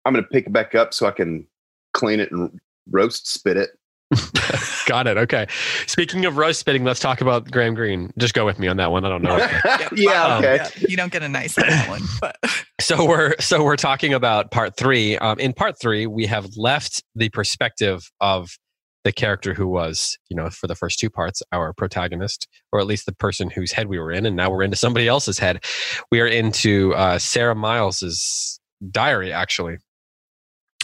I'm 0.05 0.13
going 0.13 0.23
to 0.23 0.29
pick 0.29 0.47
it 0.47 0.53
back 0.53 0.75
up 0.75 0.93
so 0.93 1.05
I 1.07 1.11
can 1.11 1.47
clean 1.93 2.19
it 2.19 2.31
and 2.31 2.59
roast 2.91 3.31
spit 3.31 3.57
it. 3.57 3.71
Got 4.85 5.07
it. 5.07 5.17
Okay. 5.17 5.47
Speaking 5.85 6.23
of 6.25 6.37
roast 6.37 6.61
spitting, 6.61 6.85
let's 6.85 7.01
talk 7.01 7.19
about 7.19 7.51
Graham 7.51 7.73
Greene. 7.75 8.13
Just 8.17 8.33
go 8.33 8.45
with 8.45 8.57
me 8.57 8.67
on 8.69 8.77
that 8.77 8.89
one. 8.89 9.03
I 9.03 9.09
don't 9.09 9.21
know. 9.21 9.35
yeah, 9.95 10.23
Um, 10.25 10.43
okay. 10.43 10.55
Yeah, 10.55 10.69
you 10.87 10.95
don't 10.95 11.11
get 11.11 11.23
a 11.23 11.27
nice 11.27 11.57
one, 11.89 12.01
but 12.21 12.37
so 12.79 13.05
we're 13.05 13.35
so 13.39 13.63
we're 13.65 13.75
talking 13.75 14.13
about 14.13 14.51
part 14.51 14.77
three. 14.77 15.17
Um, 15.17 15.39
in 15.39 15.51
part 15.51 15.75
three, 15.81 16.07
we 16.07 16.25
have 16.27 16.47
left 16.55 17.03
the 17.15 17.27
perspective 17.29 18.09
of 18.21 18.57
the 19.03 19.11
character 19.11 19.53
who 19.53 19.67
was, 19.67 20.17
you 20.29 20.35
know, 20.35 20.49
for 20.49 20.67
the 20.67 20.75
first 20.75 20.99
two 20.99 21.09
parts, 21.09 21.41
our 21.51 21.73
protagonist, 21.73 22.47
or 22.71 22.79
at 22.79 22.87
least 22.87 23.05
the 23.05 23.13
person 23.13 23.49
whose 23.49 23.71
head 23.71 23.87
we 23.87 23.99
were 23.99 24.11
in, 24.11 24.25
and 24.25 24.35
now 24.35 24.49
we're 24.49 24.63
into 24.63 24.77
somebody 24.77 25.07
else's 25.07 25.39
head. 25.39 25.63
We 26.11 26.19
are 26.21 26.27
into 26.27 26.93
uh, 26.95 27.19
Sarah 27.19 27.55
Miles's 27.55 28.59
diary. 28.91 29.31
Actually, 29.31 29.77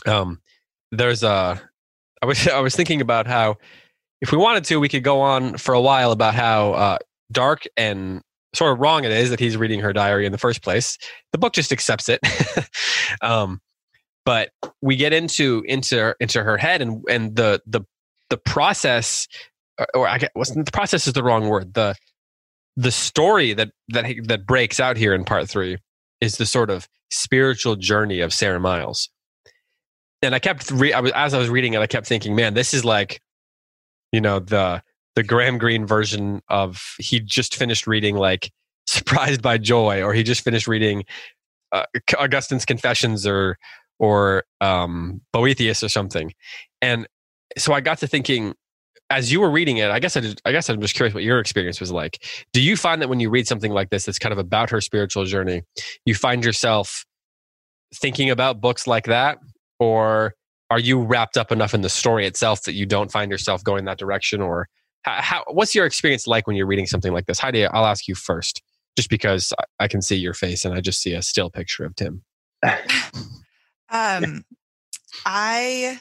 um, 0.06 0.42
there's 0.92 1.24
a. 1.24 1.62
I 2.22 2.26
was 2.26 2.48
I 2.50 2.60
was 2.60 2.76
thinking 2.76 3.02
about 3.02 3.28
how, 3.28 3.58
if 4.22 4.32
we 4.32 4.38
wanted 4.38 4.64
to, 4.66 4.80
we 4.80 4.90
could 4.90 5.04
go 5.04 5.22
on 5.22 5.58
for 5.58 5.74
a 5.74 5.82
while 5.82 6.12
about 6.12 6.34
how 6.34 6.74
uh, 6.74 6.98
dark 7.32 7.64
and 7.76 8.22
sort 8.56 8.72
of 8.72 8.80
wrong 8.80 9.04
it 9.04 9.12
is 9.12 9.30
that 9.32 9.40
he's 9.40 9.58
reading 9.58 9.80
her 9.80 9.92
diary 9.92 10.26
in 10.26 10.32
the 10.32 10.38
first 10.38 10.62
place 10.62 10.98
the 11.32 11.38
book 11.40 11.54
just 11.54 11.72
accepts 11.72 12.08
it 12.08 12.20
um, 13.22 13.60
but 14.26 14.52
we 14.82 14.96
get 14.96 15.12
into 15.12 15.64
into 15.68 16.14
into 16.20 16.44
her 16.44 16.58
head 16.58 16.82
and 16.82 17.04
and 17.10 17.36
the 17.36 17.62
the 17.66 17.82
the 18.34 18.38
process 18.38 19.28
or- 19.94 20.08
I 20.08 20.18
guess, 20.18 20.32
the 20.34 20.72
process 20.74 21.06
is 21.06 21.14
the 21.14 21.22
wrong 21.22 21.50
word 21.50 21.76
the 21.76 21.96
the 22.76 22.92
story 22.92 23.54
that 23.54 23.70
that 23.90 24.06
that 24.24 24.48
breaks 24.48 24.80
out 24.80 24.98
here 24.98 25.14
in 25.14 25.24
part 25.24 25.48
3 25.48 25.78
is 26.20 26.38
the 26.38 26.48
sort 26.48 26.72
of 26.72 26.88
spiritual 27.12 27.76
journey 27.76 28.22
of 28.22 28.34
Sarah 28.34 28.60
Miles 28.60 29.10
and 30.24 30.34
I 30.34 30.40
kept 30.40 30.72
re- 30.72 30.94
I 30.94 31.00
was 31.00 31.12
as 31.12 31.36
I 31.36 31.38
was 31.38 31.50
reading 31.50 31.74
it 31.74 31.80
I 31.80 31.86
kept 31.86 32.08
thinking 32.08 32.36
man 32.36 32.56
this 32.56 32.74
is 32.74 32.84
like 32.84 33.22
you 34.12 34.20
know 34.20 34.40
the 34.40 34.82
the 35.16 35.22
Graham 35.22 35.60
Greene 35.60 35.86
version 35.86 36.42
of 36.50 36.82
he 36.98 37.20
just 37.20 37.56
finished 37.56 37.86
reading 37.86 38.16
like 38.16 38.52
Surprised 38.88 39.44
by 39.44 39.60
Joy 39.60 40.02
or 40.02 40.14
he 40.14 40.24
just 40.24 40.44
finished 40.44 40.68
reading 40.68 41.06
uh, 41.72 41.86
Augustine's 42.20 42.66
Confessions 42.66 43.26
or 43.28 43.58
or 44.00 44.44
um, 44.60 45.22
Boethius 45.32 45.84
or 45.84 45.90
something. 45.90 46.34
And 46.82 47.08
so 47.58 47.74
I 47.74 47.82
got 47.82 48.00
to 48.00 48.08
thinking, 48.08 48.54
as 49.10 49.32
you 49.32 49.40
were 49.40 49.50
reading 49.50 49.78
it, 49.78 49.92
I 49.92 50.00
guess 50.00 50.18
I, 50.18 50.22
just, 50.22 50.42
I 50.46 50.52
guess 50.52 50.70
I'm 50.70 50.82
just 50.82 50.96
curious 50.96 51.14
what 51.14 51.24
your 51.24 51.40
experience 51.40 51.80
was 51.80 51.92
like. 51.92 52.24
Do 52.52 52.62
you 52.62 52.76
find 52.76 53.02
that 53.02 53.10
when 53.10 53.20
you 53.20 53.30
read 53.30 53.48
something 53.48 53.72
like 53.72 53.90
this, 53.90 54.06
that's 54.06 54.20
kind 54.20 54.34
of 54.34 54.40
about 54.40 54.70
her 54.70 54.82
spiritual 54.82 55.26
journey, 55.26 55.64
you 56.06 56.16
find 56.16 56.44
yourself 56.44 57.06
thinking 57.94 58.30
about 58.30 58.60
books 58.60 58.88
like 58.88 59.06
that, 59.06 59.38
or 59.80 60.34
are 60.70 60.80
you 60.80 61.02
wrapped 61.02 61.38
up 61.38 61.52
enough 61.52 61.74
in 61.74 61.82
the 61.82 61.90
story 61.90 62.26
itself 62.26 62.64
that 62.64 62.74
you 62.74 62.86
don't 62.86 63.12
find 63.12 63.30
yourself 63.30 63.64
going 63.64 63.86
that 63.86 64.00
direction? 64.00 64.42
Or 64.42 64.68
how, 65.04 65.22
how 65.22 65.44
what's 65.50 65.76
your 65.76 65.86
experience 65.86 66.26
like 66.26 66.48
when 66.48 66.56
you're 66.56 66.66
reading 66.66 66.88
something 66.88 67.14
like 67.14 67.28
this? 67.28 67.40
Heidi, 67.40 67.66
I'll 67.66 67.86
ask 67.86 68.08
you 68.08 68.16
first, 68.16 68.64
just 68.96 69.10
because 69.10 69.54
I, 69.60 69.84
I 69.84 69.88
can 69.88 70.02
see 70.02 70.16
your 70.16 70.34
face 70.34 70.66
and 70.66 70.74
I 70.74 70.82
just 70.82 71.02
see 71.02 71.14
a 71.14 71.22
still 71.22 71.50
picture 71.50 71.86
of 71.86 71.96
Tim. 71.96 72.24
um, 73.90 74.44
I 75.26 76.00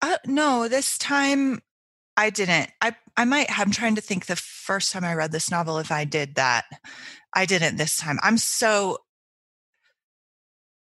uh, 0.00 0.16
no, 0.26 0.68
this 0.68 0.98
time 0.98 1.60
I 2.16 2.30
didn't. 2.30 2.70
I 2.80 2.96
I 3.16 3.24
might. 3.24 3.46
I'm 3.58 3.70
trying 3.70 3.94
to 3.94 4.00
think. 4.00 4.26
The 4.26 4.36
first 4.36 4.92
time 4.92 5.04
I 5.04 5.14
read 5.14 5.32
this 5.32 5.50
novel, 5.50 5.78
if 5.78 5.90
I 5.92 6.04
did 6.04 6.34
that, 6.34 6.64
I 7.34 7.46
didn't 7.46 7.76
this 7.76 7.96
time. 7.96 8.18
I'm 8.22 8.38
so. 8.38 8.98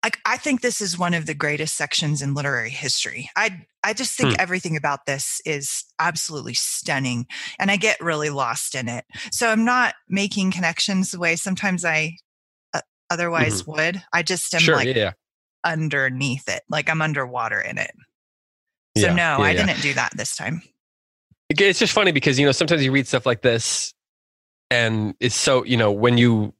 Like, 0.04 0.18
I 0.24 0.36
think 0.36 0.60
this 0.60 0.80
is 0.80 0.96
one 0.96 1.14
of 1.14 1.26
the 1.26 1.34
greatest 1.34 1.74
sections 1.76 2.22
in 2.22 2.32
literary 2.32 2.70
history. 2.70 3.28
I 3.36 3.66
I 3.82 3.92
just 3.92 4.16
think 4.16 4.30
Hmm. 4.34 4.40
everything 4.40 4.76
about 4.76 5.04
this 5.06 5.40
is 5.44 5.84
absolutely 5.98 6.54
stunning, 6.54 7.26
and 7.58 7.70
I 7.70 7.76
get 7.76 8.00
really 8.00 8.30
lost 8.30 8.74
in 8.74 8.88
it. 8.88 9.04
So 9.32 9.48
I'm 9.48 9.64
not 9.64 9.94
making 10.08 10.52
connections 10.52 11.10
the 11.10 11.18
way 11.18 11.36
sometimes 11.36 11.84
I 11.84 12.16
uh, 12.72 12.82
otherwise 13.10 13.66
would. 13.66 14.02
I 14.12 14.22
just 14.22 14.54
am 14.54 14.60
sure, 14.60 14.76
like 14.76 14.94
yeah. 14.94 15.12
underneath 15.64 16.48
it, 16.48 16.62
like 16.68 16.88
I'm 16.88 17.02
underwater 17.02 17.60
in 17.60 17.76
it. 17.78 17.90
So 18.96 19.08
Yeah, 19.08 19.14
no, 19.14 19.22
yeah, 19.22 19.38
I 19.40 19.54
yeah. 19.54 19.66
didn't 19.66 19.82
do 19.82 19.94
that 19.94 20.10
this 20.16 20.36
time. 20.36 20.62
It's 21.48 21.78
just 21.78 21.92
funny 21.92 22.12
because 22.12 22.38
you 22.38 22.46
know 22.46 22.52
sometimes 22.52 22.84
you 22.84 22.90
read 22.90 23.06
stuff 23.06 23.26
like 23.26 23.42
this, 23.42 23.94
and 24.70 25.14
it's 25.20 25.34
so 25.36 25.64
you 25.64 25.76
know 25.76 25.92
when 25.92 26.18
you 26.18 26.52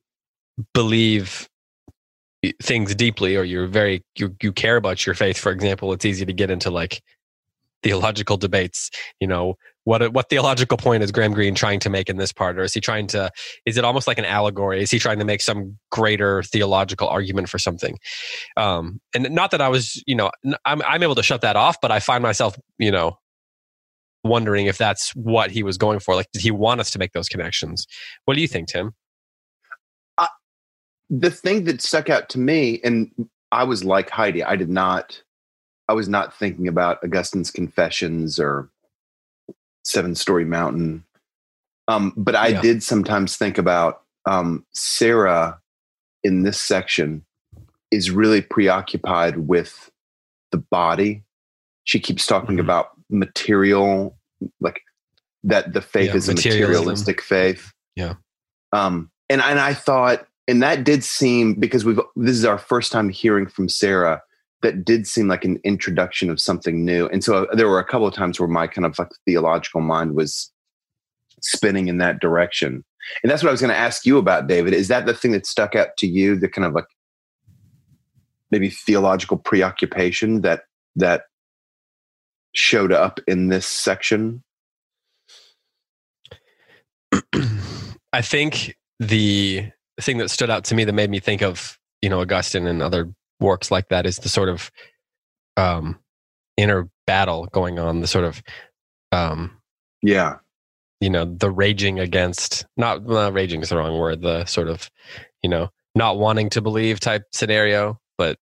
believe 0.75 1.49
things 2.63 2.95
deeply 2.95 3.37
or 3.37 3.43
you're 3.43 3.67
very 3.67 4.05
you 4.17 4.35
you 4.43 4.53
care 4.53 4.77
about 4.77 5.05
your 5.07 5.15
faith. 5.15 5.39
For 5.39 5.51
example, 5.51 5.93
it's 5.93 6.05
easy 6.05 6.25
to 6.25 6.33
get 6.33 6.51
into 6.51 6.71
like 6.71 7.03
theological 7.83 8.37
debates. 8.37 8.91
You 9.21 9.27
know, 9.27 9.57
what 9.87 10.13
what 10.13 10.29
theological 10.29 10.77
point 10.77 11.05
is 11.05 11.13
Graham 11.13 11.33
Greene 11.33 11.55
trying 11.55 11.79
to 11.81 11.89
make 11.89 12.11
in 12.11 12.17
this 12.17 12.33
part, 12.33 12.59
or 12.59 12.65
is 12.65 12.75
he 12.75 12.81
trying 12.81 13.07
to? 13.09 13.31
Is 13.67 13.77
it 13.77 13.85
almost 13.85 14.09
like 14.09 14.19
an 14.19 14.25
allegory? 14.25 14.83
Is 14.83 14.91
he 14.91 14.99
trying 14.99 15.21
to 15.21 15.25
make 15.25 15.41
some 15.41 15.79
greater 15.93 16.43
theological 16.43 17.09
argument 17.09 17.49
for 17.49 17.61
something? 17.61 17.97
Um, 18.57 19.01
and 19.15 19.31
not 19.31 19.53
that 19.53 19.61
I 19.61 19.69
was, 19.69 20.03
you 20.05 20.17
know, 20.17 20.33
I'm 20.65 20.83
I'm 20.83 21.05
able 21.05 21.15
to 21.15 21.23
shut 21.23 21.41
that 21.43 21.55
off, 21.55 21.81
but 21.81 21.93
I 21.93 22.01
find 22.01 22.21
myself, 22.21 22.59
you 22.79 22.91
know, 22.91 23.17
wondering 24.25 24.67
if 24.67 24.77
that's 24.77 25.15
what 25.15 25.53
he 25.53 25.63
was 25.63 25.79
going 25.79 26.01
for. 26.01 26.17
Like, 26.17 26.33
did 26.33 26.43
he 26.43 26.51
want 26.51 26.81
us 26.81 26.91
to 26.91 26.99
make 26.99 27.13
those 27.13 27.29
connections? 27.29 27.87
What 28.25 28.35
do 28.35 28.41
you 28.41 28.49
think, 28.49 28.67
Tim? 28.67 28.93
The 31.11 31.31
thing 31.31 31.63
that 31.65 31.81
stuck 31.81 32.11
out 32.11 32.29
to 32.31 32.41
me, 32.41 32.81
and 32.83 33.13
I 33.53 33.63
was 33.63 33.85
like 33.85 34.11
Heidi, 34.11 34.43
I 34.43 34.57
did 34.57 34.69
not, 34.69 35.23
I 35.89 35.93
was 35.93 36.09
not 36.09 36.37
thinking 36.37 36.67
about 36.67 36.99
Augustine's 37.05 37.53
Confessions 37.53 38.41
or 38.41 38.69
Seven 39.87 40.17
Storey 40.17 40.45
Mountain. 40.45 41.05
Um, 41.87 42.13
but 42.17 42.35
I 42.35 42.49
yeah. 42.49 42.61
did 42.61 42.83
sometimes 42.83 43.37
think 43.37 43.57
about 43.57 44.03
um, 44.29 44.67
Sarah 44.75 45.61
in 46.25 46.43
this 46.43 46.61
section 46.61 47.25
is 47.93 48.11
really 48.11 48.41
preoccupied 48.43 49.37
with 49.47 49.89
the 50.51 50.59
body. 50.59 51.23
She 51.85 52.01
keeps 52.01 52.27
talking 52.27 52.57
mm-hmm. 52.57 52.61
about 52.61 52.91
material, 53.11 54.17
like 54.61 54.81
that 55.45 55.73
the 55.73 55.81
faith 55.81 56.11
yeah, 56.11 56.17
is 56.17 56.29
a 56.29 56.35
materialistic 56.35 57.23
faith. 57.23 57.73
Yeah. 57.95 58.15
Um, 58.73 59.09
and 59.31 59.41
and 59.41 59.61
I 59.61 59.73
thought, 59.73 60.27
and 60.49 60.61
that 60.65 60.83
did 60.83 61.05
seem 61.05 61.55
because 61.55 61.85
we've 61.85 62.01
this 62.17 62.37
is 62.37 62.45
our 62.45 62.59
first 62.59 62.91
time 62.91 63.09
hearing 63.09 63.47
from 63.47 63.69
Sarah 63.69 64.21
that 64.63 64.85
did 64.85 65.07
seem 65.07 65.29
like 65.29 65.45
an 65.45 65.59
introduction 65.65 66.31
of 66.31 66.41
something 66.41 66.85
new. 66.85 67.07
And 67.09 67.23
so 67.23 67.45
uh, 67.45 67.55
there 67.55 67.69
were 67.69 67.79
a 67.79 67.85
couple 67.85 68.07
of 68.07 68.15
times 68.15 68.41
where 68.41 68.49
my 68.49 68.67
kind 68.67 68.87
of 68.87 68.99
like 68.99 69.11
theological 69.25 69.81
mind 69.81 70.15
was 70.15 70.51
spinning 71.43 71.89
in 71.89 71.99
that 71.99 72.21
direction. 72.21 72.85
And 73.23 73.31
that's 73.31 73.43
what 73.43 73.51
I 73.51 73.53
was 73.53 73.61
going 73.61 73.73
to 73.73 73.79
ask 73.79 74.07
you 74.07 74.19
about, 74.19 74.47
David. 74.47 74.73
Is 74.73 74.89
that 74.89 75.07
the 75.07 75.15
thing 75.15 75.33
that 75.33 75.47
stuck 75.47 75.75
out 75.77 75.89
to 75.99 76.07
you, 76.07 76.37
the 76.37 76.49
kind 76.49 76.65
of 76.65 76.73
like 76.73 76.87
maybe 78.51 78.71
theological 78.71 79.37
preoccupation 79.37 80.41
that 80.41 80.63
that 80.97 81.25
showed 82.55 82.93
up 82.93 83.21
in 83.29 83.49
this 83.49 83.67
section? 83.67 84.43
I 88.13 88.23
think 88.23 88.77
the 88.99 89.71
thing 90.01 90.19
that 90.19 90.31
stood 90.31 90.51
out 90.51 90.65
to 90.65 90.75
me 90.75 90.85
that 90.85 90.93
made 90.93 91.11
me 91.11 91.21
think 91.21 91.43
of, 91.43 91.79
you 92.01 92.09
know, 92.09 92.21
Augustine 92.21 92.67
and 92.67 92.83
other 92.83 93.13
works 93.41 93.71
like 93.71 93.89
that 93.89 94.07
is 94.07 94.19
the 94.19 94.29
sort 94.29 94.49
of 94.49 94.71
um, 95.57 95.99
inner 96.57 96.89
battle 97.07 97.47
going 97.47 97.79
on, 97.79 98.01
the 98.01 98.07
sort 98.07 98.25
of 98.25 98.43
um, 99.13 99.51
yeah, 100.03 100.37
you 101.01 101.11
know, 101.11 101.25
the 101.25 101.51
raging 101.51 101.99
against 102.01 102.67
not 102.77 103.03
well, 103.03 103.33
raging 103.33 103.63
is 103.63 103.69
the 103.69 103.77
wrong 103.77 103.99
word, 103.99 104.23
the 104.23 104.45
sort 104.47 104.69
of 104.69 104.91
you 105.43 105.51
know 105.51 105.71
not 105.95 106.19
wanting 106.19 106.51
to 106.51 106.61
believe 106.61 107.01
type 107.01 107.25
scenario, 107.33 108.01
but 108.19 108.39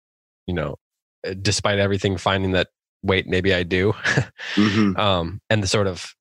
you 0.46 0.54
know, 0.54 0.76
eh, 1.24 1.34
despite 1.40 1.78
everything, 1.78 2.16
finding 2.16 2.52
that 2.52 2.68
wait, 3.02 3.26
maybe 3.26 3.54
I 3.54 3.62
do, 3.62 3.92
mm-hmm. 4.54 4.96
um, 5.00 5.40
and 5.48 5.62
the 5.62 5.66
sort 5.66 5.86
of 5.86 6.14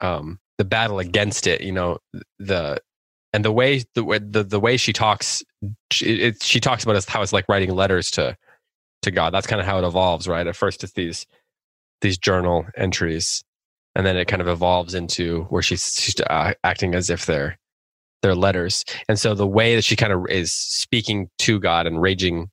um, 0.00 0.38
the 0.58 0.64
battle 0.64 0.98
against 0.98 1.46
it, 1.46 1.60
you 1.62 1.72
know, 1.72 1.98
the 2.38 2.80
and 3.32 3.44
the 3.44 3.52
way 3.52 3.82
the 3.94 4.20
the, 4.30 4.44
the 4.44 4.60
way 4.60 4.76
she 4.76 4.92
talks 4.92 5.42
she, 5.90 6.06
it, 6.20 6.42
she 6.42 6.60
talks 6.60 6.84
about 6.84 7.02
how 7.06 7.22
it's 7.22 7.32
like 7.32 7.48
writing 7.48 7.74
letters 7.74 8.10
to 8.12 8.36
to 9.02 9.10
god. 9.10 9.32
That's 9.32 9.46
kind 9.46 9.60
of 9.60 9.66
how 9.66 9.78
it 9.78 9.86
evolves 9.86 10.28
right? 10.28 10.46
At 10.46 10.56
first 10.56 10.84
it's 10.84 10.92
these 10.92 11.26
these 12.00 12.18
journal 12.18 12.66
entries 12.76 13.42
and 13.94 14.06
then 14.06 14.16
it 14.16 14.28
kind 14.28 14.40
of 14.40 14.48
evolves 14.48 14.94
into 14.94 15.42
where 15.44 15.62
she's, 15.62 15.94
she's 15.94 16.18
uh, 16.20 16.54
acting 16.64 16.94
as 16.94 17.10
if 17.10 17.26
they're 17.26 17.58
they're 18.22 18.34
letters. 18.34 18.84
And 19.08 19.18
so 19.18 19.34
the 19.34 19.46
way 19.46 19.74
that 19.74 19.84
she 19.84 19.96
kind 19.96 20.12
of 20.12 20.26
is 20.28 20.52
speaking 20.52 21.28
to 21.38 21.58
god 21.60 21.86
and 21.86 22.00
raging 22.00 22.50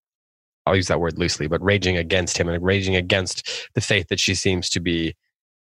i'll 0.66 0.76
use 0.76 0.88
that 0.88 1.00
word 1.00 1.18
loosely 1.18 1.48
but 1.48 1.64
raging 1.64 1.96
against 1.96 2.38
him 2.38 2.50
and 2.50 2.64
raging 2.64 2.96
against 2.96 3.70
the 3.74 3.82
faith 3.82 4.08
that 4.10 4.20
she 4.20 4.36
seems 4.36 4.70
to 4.70 4.82
be 4.82 5.16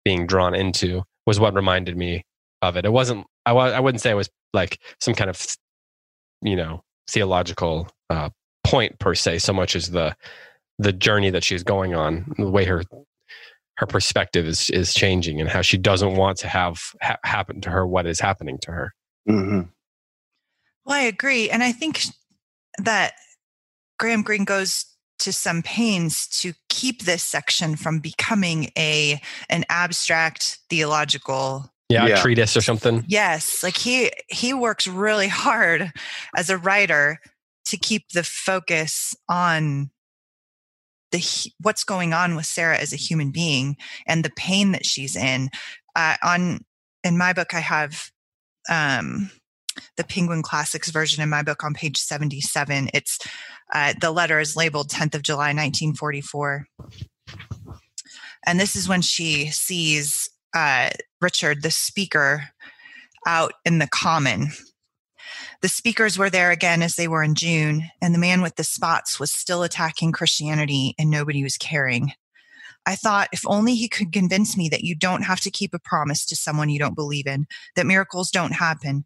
being 0.04 0.26
drawn 0.26 0.54
into 0.54 1.02
was 1.26 1.40
what 1.40 1.54
reminded 1.54 1.96
me 1.96 2.24
of 2.60 2.76
it. 2.76 2.84
It 2.84 2.92
wasn't 2.92 3.26
I, 3.46 3.52
I 3.52 3.80
wouldn't 3.80 4.00
say 4.00 4.10
it 4.10 4.14
was 4.14 4.30
like 4.52 4.80
some 5.00 5.14
kind 5.14 5.30
of 5.30 5.44
you 6.42 6.56
know 6.56 6.82
theological 7.08 7.88
uh, 8.10 8.30
point 8.64 8.98
per 8.98 9.14
se 9.14 9.38
so 9.38 9.52
much 9.52 9.76
as 9.76 9.90
the 9.90 10.14
the 10.78 10.92
journey 10.92 11.30
that 11.30 11.44
she's 11.44 11.62
going 11.62 11.94
on 11.94 12.32
the 12.38 12.50
way 12.50 12.64
her 12.64 12.82
her 13.76 13.86
perspective 13.86 14.46
is 14.46 14.70
is 14.70 14.94
changing 14.94 15.40
and 15.40 15.48
how 15.48 15.62
she 15.62 15.78
doesn't 15.78 16.16
want 16.16 16.38
to 16.38 16.48
have 16.48 16.80
ha- 17.00 17.18
happen 17.24 17.60
to 17.60 17.70
her 17.70 17.86
what 17.86 18.06
is 18.06 18.20
happening 18.20 18.58
to 18.62 18.70
her 18.70 18.94
mm-hmm. 19.28 19.62
well 20.84 20.96
i 20.96 21.02
agree 21.02 21.50
and 21.50 21.62
i 21.62 21.72
think 21.72 22.02
that 22.78 23.14
graham 23.98 24.22
greene 24.22 24.44
goes 24.44 24.86
to 25.18 25.32
some 25.32 25.62
pains 25.62 26.26
to 26.26 26.52
keep 26.68 27.02
this 27.02 27.22
section 27.22 27.76
from 27.76 28.00
becoming 28.00 28.70
a 28.76 29.20
an 29.48 29.64
abstract 29.68 30.58
theological 30.68 31.72
yeah, 31.92 32.06
yeah. 32.06 32.16
treatise 32.16 32.56
or 32.56 32.60
something. 32.60 33.04
Yes, 33.06 33.62
like 33.62 33.76
he 33.76 34.10
he 34.28 34.54
works 34.54 34.86
really 34.86 35.28
hard 35.28 35.92
as 36.36 36.50
a 36.50 36.58
writer 36.58 37.18
to 37.66 37.76
keep 37.76 38.08
the 38.10 38.22
focus 38.22 39.14
on 39.28 39.90
the 41.12 41.22
what's 41.60 41.84
going 41.84 42.12
on 42.12 42.34
with 42.34 42.46
Sarah 42.46 42.78
as 42.78 42.92
a 42.92 42.96
human 42.96 43.30
being 43.30 43.76
and 44.06 44.24
the 44.24 44.32
pain 44.36 44.72
that 44.72 44.86
she's 44.86 45.16
in. 45.16 45.50
Uh, 45.94 46.16
on 46.22 46.60
in 47.04 47.18
my 47.18 47.32
book, 47.32 47.54
I 47.54 47.60
have 47.60 48.10
um, 48.70 49.30
the 49.96 50.04
Penguin 50.04 50.42
Classics 50.42 50.90
version 50.90 51.22
in 51.22 51.28
my 51.28 51.42
book 51.42 51.62
on 51.62 51.74
page 51.74 51.98
seventy-seven. 51.98 52.90
It's 52.94 53.18
uh, 53.72 53.94
the 54.00 54.10
letter 54.10 54.38
is 54.38 54.54
labeled 54.54 54.90
10th 54.90 55.14
of 55.14 55.22
July, 55.22 55.48
1944. 55.54 56.66
And 58.46 58.60
this 58.60 58.76
is 58.76 58.88
when 58.88 59.02
she 59.02 59.46
sees 59.46 60.28
uh, 60.54 60.90
Richard, 61.20 61.62
the 61.62 61.70
speaker, 61.70 62.48
out 63.26 63.54
in 63.64 63.78
the 63.78 63.86
common. 63.86 64.48
The 65.60 65.68
speakers 65.68 66.18
were 66.18 66.30
there 66.30 66.50
again 66.50 66.82
as 66.82 66.96
they 66.96 67.06
were 67.06 67.22
in 67.22 67.34
June, 67.34 67.84
and 68.00 68.14
the 68.14 68.18
man 68.18 68.42
with 68.42 68.56
the 68.56 68.64
spots 68.64 69.20
was 69.20 69.30
still 69.30 69.62
attacking 69.62 70.12
Christianity 70.12 70.94
and 70.98 71.08
nobody 71.08 71.42
was 71.42 71.56
caring. 71.56 72.12
I 72.84 72.96
thought 72.96 73.28
if 73.32 73.42
only 73.46 73.76
he 73.76 73.88
could 73.88 74.12
convince 74.12 74.56
me 74.56 74.68
that 74.68 74.82
you 74.82 74.96
don't 74.96 75.22
have 75.22 75.40
to 75.40 75.50
keep 75.50 75.72
a 75.72 75.78
promise 75.78 76.26
to 76.26 76.36
someone 76.36 76.68
you 76.68 76.80
don't 76.80 76.96
believe 76.96 77.26
in, 77.26 77.46
that 77.76 77.86
miracles 77.86 78.30
don't 78.30 78.54
happen. 78.54 79.04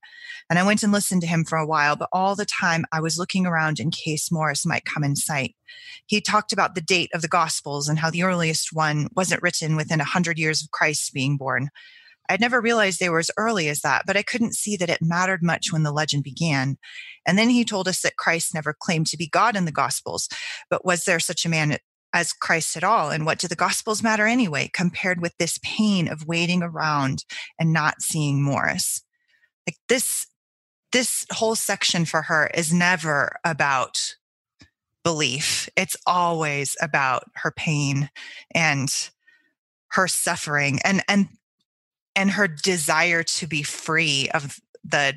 And 0.49 0.59
I 0.59 0.62
went 0.64 0.83
and 0.83 0.92
listened 0.92 1.21
to 1.23 1.26
him 1.26 1.45
for 1.45 1.59
a 1.59 1.66
while, 1.66 1.95
but 1.95 2.09
all 2.12 2.35
the 2.35 2.47
time 2.47 2.87
I 2.90 3.00
was 3.00 3.18
looking 3.18 3.45
around 3.47 3.78
in 3.78 3.90
case 3.90 4.33
Maurice 4.33 4.64
might 4.64 4.87
come 4.87 5.04
in 5.04 5.14
sight. 5.14 5.54
He 6.06 6.21
talked 6.21 6.52
about 6.52 6.75
the 6.75 6.80
date 6.80 7.11
of 7.12 7.21
the 7.21 7.28
Gospels 7.28 7.88
and 7.88 7.99
how 7.99 8.11
the 8.11 8.23
earliest 8.23 8.71
one 8.73 9.09
wasn't 9.14 9.42
written 9.42 9.76
within 9.76 10.00
a 10.00 10.04
hundred 10.04 10.38
years 10.38 10.62
of 10.62 10.71
Christ 10.71 11.12
being 11.12 11.37
born. 11.37 11.68
I'd 12.28 12.40
never 12.40 12.61
realized 12.61 12.99
they 12.99 13.09
were 13.09 13.18
as 13.18 13.30
early 13.37 13.68
as 13.68 13.80
that, 13.80 14.02
but 14.06 14.16
I 14.16 14.23
couldn't 14.23 14.54
see 14.54 14.76
that 14.76 14.90
it 14.90 15.02
mattered 15.02 15.42
much 15.42 15.73
when 15.73 15.83
the 15.83 15.92
legend 15.92 16.25
began. 16.25 16.76
And 17.26 17.38
then 17.38 17.50
he 17.50 17.64
told 17.64 17.88
us 17.88 18.00
that 18.00 18.16
Christ 18.16 18.54
never 18.54 18.75
claimed 18.78 19.06
to 19.09 19.16
be 19.16 19.28
God 19.28 19.54
in 19.54 19.64
the 19.64 19.73
Gospels, 19.73 20.28
but 20.71 20.85
was 20.85 21.04
there 21.04 21.21
such 21.21 21.45
a 21.45 21.49
man 21.49 21.78
as 22.16 22.32
Christ 22.32 22.78
at 22.78 22.85
all? 22.85 23.11
And 23.11 23.26
what 23.26 23.38
do 23.38 23.46
the 23.46 23.54
Gospels 23.54 24.02
matter 24.02 24.26
anyway, 24.26 24.70
compared 24.73 25.20
with 25.20 25.37
this 25.38 25.58
pain 25.62 26.08
of 26.08 26.26
waiting 26.26 26.62
around 26.62 27.26
and 27.61 27.75
not 27.75 28.00
seeing 28.00 28.42
Maurice? 28.42 29.02
Like 29.68 29.76
this, 29.90 30.26
this 30.92 31.26
whole 31.30 31.54
section 31.54 32.06
for 32.06 32.23
her 32.23 32.50
is 32.54 32.73
never 32.73 33.37
about 33.44 34.14
belief. 35.04 35.68
It's 35.76 35.96
always 36.06 36.75
about 36.80 37.25
her 37.35 37.52
pain 37.54 38.08
and 38.52 38.88
her 39.92 40.08
suffering 40.08 40.80
and 40.85 41.02
and 41.08 41.28
and 42.16 42.30
her 42.30 42.49
desire 42.49 43.23
to 43.23 43.46
be 43.46 43.62
free 43.62 44.28
of 44.32 44.58
the 44.85 45.14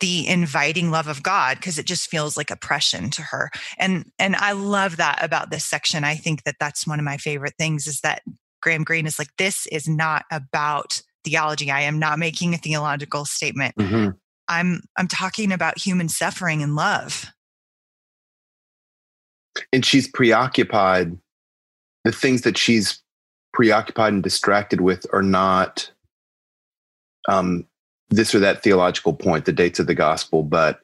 the 0.00 0.26
inviting 0.26 0.90
love 0.90 1.06
of 1.06 1.22
God 1.22 1.58
because 1.58 1.78
it 1.78 1.86
just 1.86 2.08
feels 2.08 2.36
like 2.36 2.50
oppression 2.50 3.10
to 3.10 3.22
her. 3.22 3.50
And 3.78 4.10
and 4.18 4.34
I 4.36 4.52
love 4.52 4.96
that 4.96 5.22
about 5.22 5.50
this 5.50 5.64
section. 5.64 6.04
I 6.04 6.16
think 6.16 6.44
that 6.44 6.56
that's 6.58 6.86
one 6.86 6.98
of 6.98 7.04
my 7.04 7.16
favorite 7.16 7.54
things 7.58 7.86
is 7.86 8.00
that 8.00 8.22
Graham 8.60 8.84
Greene 8.84 9.06
is 9.06 9.18
like 9.18 9.30
this 9.38 9.66
is 9.68 9.88
not 9.88 10.24
about 10.30 11.02
theology. 11.24 11.70
I 11.70 11.82
am 11.82 11.98
not 11.98 12.18
making 12.18 12.54
a 12.54 12.58
theological 12.58 13.24
statement. 13.24 13.74
Mm-hmm. 13.76 14.10
I'm 14.48 14.82
I'm 14.96 15.08
talking 15.08 15.52
about 15.52 15.78
human 15.78 16.08
suffering 16.08 16.62
and 16.62 16.74
love. 16.74 17.26
And 19.72 19.84
she's 19.84 20.08
preoccupied 20.08 21.18
the 22.04 22.12
things 22.12 22.42
that 22.42 22.56
she's 22.56 23.02
preoccupied 23.52 24.12
and 24.12 24.22
distracted 24.22 24.80
with 24.80 25.06
are 25.12 25.22
not 25.22 25.90
um, 27.28 27.66
this 28.10 28.34
or 28.34 28.40
that 28.40 28.62
theological 28.62 29.14
point, 29.14 29.44
the 29.44 29.52
dates 29.52 29.78
of 29.78 29.86
the 29.86 29.94
gospel, 29.94 30.42
but 30.42 30.80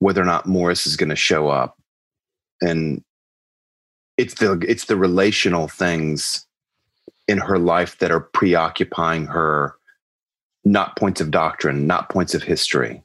whether 0.00 0.20
or 0.20 0.26
not 0.26 0.46
Maurice 0.46 0.86
is 0.86 0.96
going 0.96 1.08
to 1.08 1.16
show 1.16 1.48
up. 1.48 1.78
And 2.60 3.02
it's 4.16 4.34
the 4.34 4.64
it's 4.68 4.84
the 4.86 4.96
relational 4.96 5.68
things 5.68 6.46
in 7.26 7.38
her 7.38 7.58
life 7.58 7.98
that 7.98 8.10
are 8.10 8.20
preoccupying 8.20 9.26
her 9.26 9.76
not 10.64 10.96
points 10.96 11.20
of 11.20 11.30
doctrine, 11.30 11.86
not 11.86 12.10
points 12.10 12.34
of 12.34 12.42
history. 12.42 13.02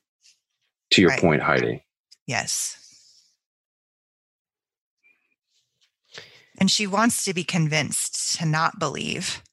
To 0.91 1.01
your 1.01 1.11
Right. 1.11 1.19
point, 1.19 1.41
Heidi. 1.43 1.85
Yes. 2.25 2.75
And 6.59 6.71
she 6.71 6.87
wants 6.87 7.23
to 7.25 7.33
be 7.33 7.43
convinced 7.43 8.37
to 8.39 8.45
not 8.45 8.79
believe 8.79 9.43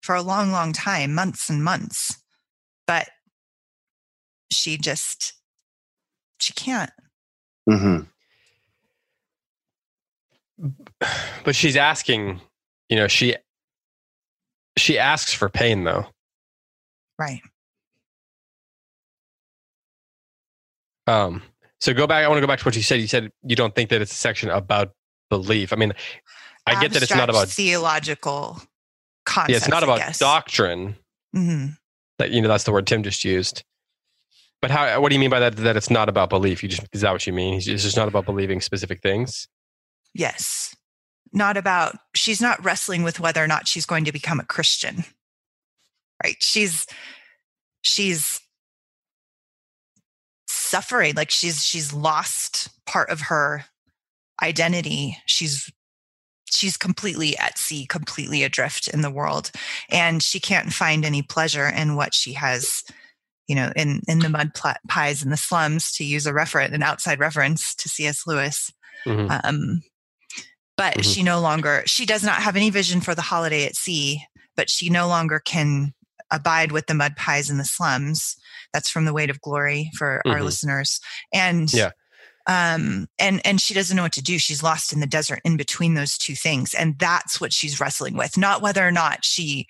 for 0.00 0.14
a 0.14 0.22
long, 0.22 0.50
long 0.50 0.72
time, 0.72 1.14
months 1.14 1.50
and 1.50 1.62
months. 1.62 2.18
But 2.86 3.08
she 4.50 4.76
just, 4.76 5.34
she 6.40 6.52
can't. 6.52 6.90
hmm 7.68 8.00
But 11.44 11.54
she's 11.56 11.76
asking, 11.76 12.40
you 12.88 12.96
know, 12.96 13.08
she 13.08 13.36
she 14.76 14.98
asks 14.98 15.32
for 15.32 15.48
pain 15.48 15.84
though. 15.84 16.06
Right. 17.18 17.40
Um, 21.06 21.42
so 21.80 21.92
go 21.92 22.06
back. 22.06 22.24
I 22.24 22.28
want 22.28 22.38
to 22.38 22.40
go 22.40 22.46
back 22.46 22.60
to 22.60 22.64
what 22.64 22.76
you 22.76 22.82
said. 22.82 23.00
You 23.00 23.06
said 23.06 23.30
you 23.42 23.56
don't 23.56 23.74
think 23.74 23.90
that 23.90 24.00
it's 24.00 24.12
a 24.12 24.16
section 24.16 24.48
about 24.50 24.92
belief. 25.30 25.72
I 25.72 25.76
mean, 25.76 25.92
I 26.66 26.80
get 26.80 26.92
that 26.92 27.02
it's 27.02 27.14
not 27.14 27.28
about. 27.30 27.48
theological 27.48 28.62
concepts. 29.26 29.50
Yeah, 29.50 29.56
it's 29.58 29.68
not 29.68 29.82
about 29.82 29.98
guess. 29.98 30.18
doctrine. 30.18 30.96
Mhm. 31.34 31.76
That 32.18 32.30
you 32.30 32.40
know, 32.40 32.48
that's 32.48 32.64
the 32.64 32.72
word 32.72 32.86
Tim 32.86 33.02
just 33.02 33.24
used. 33.24 33.64
But 34.64 34.70
how? 34.70 34.98
What 34.98 35.10
do 35.10 35.14
you 35.14 35.20
mean 35.20 35.28
by 35.28 35.40
that? 35.40 35.56
That 35.56 35.76
it's 35.76 35.90
not 35.90 36.08
about 36.08 36.30
belief? 36.30 36.62
You 36.62 36.70
just 36.70 36.86
is 36.94 37.02
that 37.02 37.12
what 37.12 37.26
you 37.26 37.34
mean? 37.34 37.56
It's 37.56 37.66
just 37.66 37.98
not 37.98 38.08
about 38.08 38.24
believing 38.24 38.62
specific 38.62 39.02
things. 39.02 39.46
Yes. 40.14 40.74
Not 41.34 41.58
about, 41.58 41.98
she's 42.14 42.40
not 42.40 42.64
wrestling 42.64 43.02
with 43.02 43.20
whether 43.20 43.44
or 43.44 43.46
not 43.46 43.68
she's 43.68 43.84
going 43.84 44.06
to 44.06 44.12
become 44.12 44.40
a 44.40 44.44
Christian. 44.44 45.04
Right. 46.22 46.36
She's, 46.40 46.86
she's 47.82 48.40
suffering. 50.46 51.14
Like 51.14 51.30
she's, 51.30 51.62
she's 51.62 51.92
lost 51.92 52.70
part 52.86 53.10
of 53.10 53.20
her 53.20 53.66
identity. 54.42 55.18
She's, 55.26 55.70
she's 56.50 56.78
completely 56.78 57.36
at 57.36 57.58
sea, 57.58 57.84
completely 57.84 58.44
adrift 58.44 58.88
in 58.88 59.02
the 59.02 59.10
world. 59.10 59.50
And 59.90 60.22
she 60.22 60.40
can't 60.40 60.72
find 60.72 61.04
any 61.04 61.20
pleasure 61.20 61.68
in 61.68 61.96
what 61.96 62.14
she 62.14 62.32
has, 62.32 62.82
you 63.48 63.54
know, 63.54 63.72
in, 63.76 64.00
in 64.08 64.20
the 64.20 64.28
mud 64.28 64.54
pla- 64.54 64.74
pies 64.88 65.22
in 65.22 65.30
the 65.30 65.36
slums, 65.36 65.92
to 65.92 66.04
use 66.04 66.26
a 66.26 66.32
reference, 66.32 66.74
an 66.74 66.82
outside 66.82 67.18
reference 67.20 67.74
to 67.76 67.88
C.S. 67.88 68.22
Lewis. 68.26 68.70
Mhm. 69.06 69.40
Um, 69.44 69.82
but 70.76 70.94
Mhm. 70.96 71.14
she 71.14 71.22
no 71.22 71.40
longer 71.40 71.82
she 71.86 72.04
does 72.06 72.22
not 72.24 72.42
have 72.42 72.56
any 72.56 72.70
vision 72.70 73.00
for 73.00 73.14
the 73.14 73.22
holiday 73.22 73.64
at 73.66 73.76
sea 73.76 74.24
but 74.56 74.70
she 74.70 74.88
no 74.88 75.06
longer 75.08 75.40
can 75.44 75.92
abide 76.30 76.72
with 76.72 76.86
the 76.86 76.94
mud 76.94 77.14
pies 77.16 77.50
in 77.50 77.58
the 77.58 77.64
slums 77.64 78.34
that's 78.72 78.88
from 78.88 79.04
the 79.04 79.12
weight 79.12 79.30
of 79.30 79.40
glory 79.40 79.90
for 79.96 80.22
our 80.26 80.38
Mhm. 80.38 80.44
listeners 80.44 81.00
and 81.32 81.72
Yeah. 81.72 81.90
um 82.48 83.06
and 83.18 83.40
and 83.46 83.60
she 83.60 83.74
doesn't 83.74 83.96
know 83.96 84.02
what 84.04 84.12
to 84.14 84.22
do 84.22 84.38
she's 84.38 84.62
lost 84.62 84.92
in 84.92 85.00
the 85.00 85.06
desert 85.06 85.40
in 85.44 85.56
between 85.56 85.94
those 85.94 86.16
two 86.18 86.34
things 86.34 86.74
and 86.74 86.98
that's 86.98 87.40
what 87.40 87.52
she's 87.52 87.78
wrestling 87.78 88.16
with 88.16 88.36
not 88.36 88.62
whether 88.62 88.86
or 88.86 88.92
not 88.92 89.24
she 89.24 89.66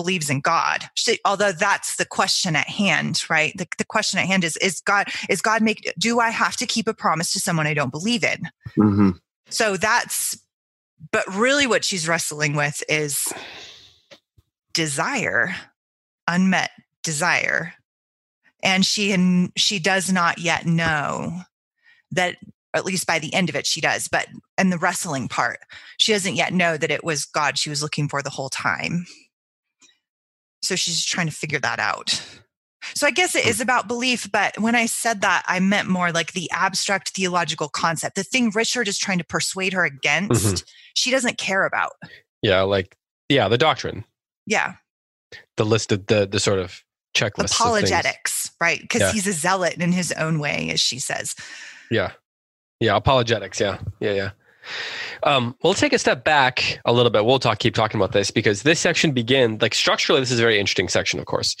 believes 0.00 0.30
in 0.30 0.40
god. 0.40 0.84
She, 0.94 1.18
although 1.24 1.52
that's 1.52 1.96
the 1.96 2.06
question 2.06 2.56
at 2.56 2.68
hand 2.68 3.24
right? 3.28 3.52
The, 3.56 3.66
the 3.78 3.84
question 3.84 4.18
at 4.18 4.26
hand 4.26 4.44
is 4.44 4.56
is 4.58 4.80
god 4.80 5.08
is 5.28 5.42
god 5.42 5.62
make 5.62 5.92
do 5.98 6.20
i 6.20 6.30
have 6.30 6.56
to 6.56 6.66
keep 6.66 6.88
a 6.88 6.94
promise 6.94 7.32
to 7.32 7.40
someone 7.40 7.66
i 7.66 7.74
don't 7.74 7.90
believe 7.90 8.24
in? 8.24 8.48
Hmm 8.74 9.10
so 9.50 9.76
that's, 9.76 10.38
but 11.10 11.26
really 11.34 11.66
what 11.66 11.84
she's 11.84 12.08
wrestling 12.08 12.54
with 12.54 12.82
is 12.88 13.32
desire, 14.74 15.54
unmet 16.26 16.70
desire. 17.02 17.74
And 18.62 18.84
she 18.84 19.12
and 19.12 19.52
she 19.56 19.78
does 19.78 20.12
not 20.12 20.38
yet 20.38 20.66
know 20.66 21.42
that 22.10 22.36
at 22.74 22.84
least 22.84 23.06
by 23.06 23.18
the 23.18 23.32
end 23.32 23.48
of 23.48 23.56
it 23.56 23.66
she 23.66 23.80
does 23.80 24.08
but 24.08 24.26
and 24.56 24.72
the 24.72 24.78
wrestling 24.78 25.28
part 25.28 25.58
she 25.96 26.12
doesn't 26.12 26.34
yet 26.34 26.52
know 26.52 26.76
that 26.76 26.90
it 26.90 27.04
was 27.04 27.24
god 27.24 27.56
she 27.56 27.70
was 27.70 27.82
looking 27.82 28.08
for 28.08 28.22
the 28.22 28.30
whole 28.30 28.48
time 28.48 29.06
so 30.62 30.76
she's 30.76 30.96
just 30.96 31.08
trying 31.08 31.26
to 31.26 31.32
figure 31.32 31.58
that 31.58 31.78
out 31.78 32.22
so 32.94 33.06
i 33.06 33.10
guess 33.10 33.34
it 33.34 33.44
hmm. 33.44 33.50
is 33.50 33.60
about 33.60 33.88
belief 33.88 34.30
but 34.30 34.58
when 34.58 34.74
i 34.74 34.86
said 34.86 35.20
that 35.20 35.42
i 35.46 35.58
meant 35.60 35.88
more 35.88 36.12
like 36.12 36.32
the 36.32 36.50
abstract 36.50 37.10
theological 37.10 37.68
concept 37.68 38.16
the 38.16 38.22
thing 38.24 38.50
richard 38.54 38.88
is 38.88 38.98
trying 38.98 39.18
to 39.18 39.24
persuade 39.24 39.72
her 39.72 39.86
mm-hmm. 39.86 39.96
against 39.96 40.64
she 40.94 41.10
doesn't 41.10 41.38
care 41.38 41.64
about 41.64 41.92
Yeah, 42.42 42.62
like 42.62 42.96
yeah, 43.28 43.48
the 43.48 43.58
doctrine, 43.58 44.04
yeah 44.46 44.74
the 45.56 45.64
list 45.64 45.92
of 45.92 46.06
the 46.06 46.26
the 46.26 46.40
sort 46.40 46.58
of 46.58 46.82
checklist. 47.16 47.54
apologetics 47.54 48.50
right 48.60 48.80
because 48.80 49.00
Yeah. 49.00 49.12
he's 49.12 49.26
a 49.26 49.32
zealot 49.32 49.74
in 49.74 49.92
his 49.92 50.12
own 50.12 50.38
way 50.38 50.70
as 50.70 50.80
she 50.80 50.98
says 50.98 51.34
Yeah. 51.90 52.12
Yeah. 52.80 52.96
Apologetics. 52.96 53.60
Yeah. 53.60 53.78
Yeah. 54.00 54.12
Yeah. 54.12 54.30
Um, 55.22 55.56
we'll 55.62 55.74
take 55.74 55.92
a 55.92 55.98
step 55.98 56.24
back 56.24 56.80
a 56.84 56.92
little 56.92 57.10
bit. 57.10 57.24
We'll 57.24 57.38
talk, 57.38 57.58
keep 57.58 57.74
talking 57.74 57.98
about 57.98 58.12
this 58.12 58.30
because 58.30 58.62
this 58.62 58.80
section 58.80 59.12
begins 59.12 59.60
like 59.62 59.74
structurally. 59.74 60.20
This 60.20 60.30
is 60.30 60.38
a 60.38 60.42
very 60.42 60.58
interesting 60.58 60.88
section, 60.88 61.18
of 61.18 61.26
course, 61.26 61.56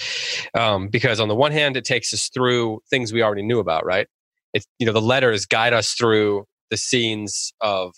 um, 0.54 0.88
because 0.88 1.20
on 1.20 1.28
the 1.28 1.34
one 1.34 1.52
hand, 1.52 1.76
it 1.76 1.84
takes 1.84 2.12
us 2.14 2.28
through 2.28 2.80
things 2.90 3.12
we 3.12 3.22
already 3.22 3.42
knew 3.42 3.58
about, 3.58 3.84
right? 3.84 4.06
It's 4.54 4.66
you 4.78 4.86
know 4.86 4.92
the 4.92 5.02
letters 5.02 5.46
guide 5.46 5.72
us 5.72 5.92
through 5.92 6.46
the 6.70 6.76
scenes 6.76 7.52
of 7.60 7.94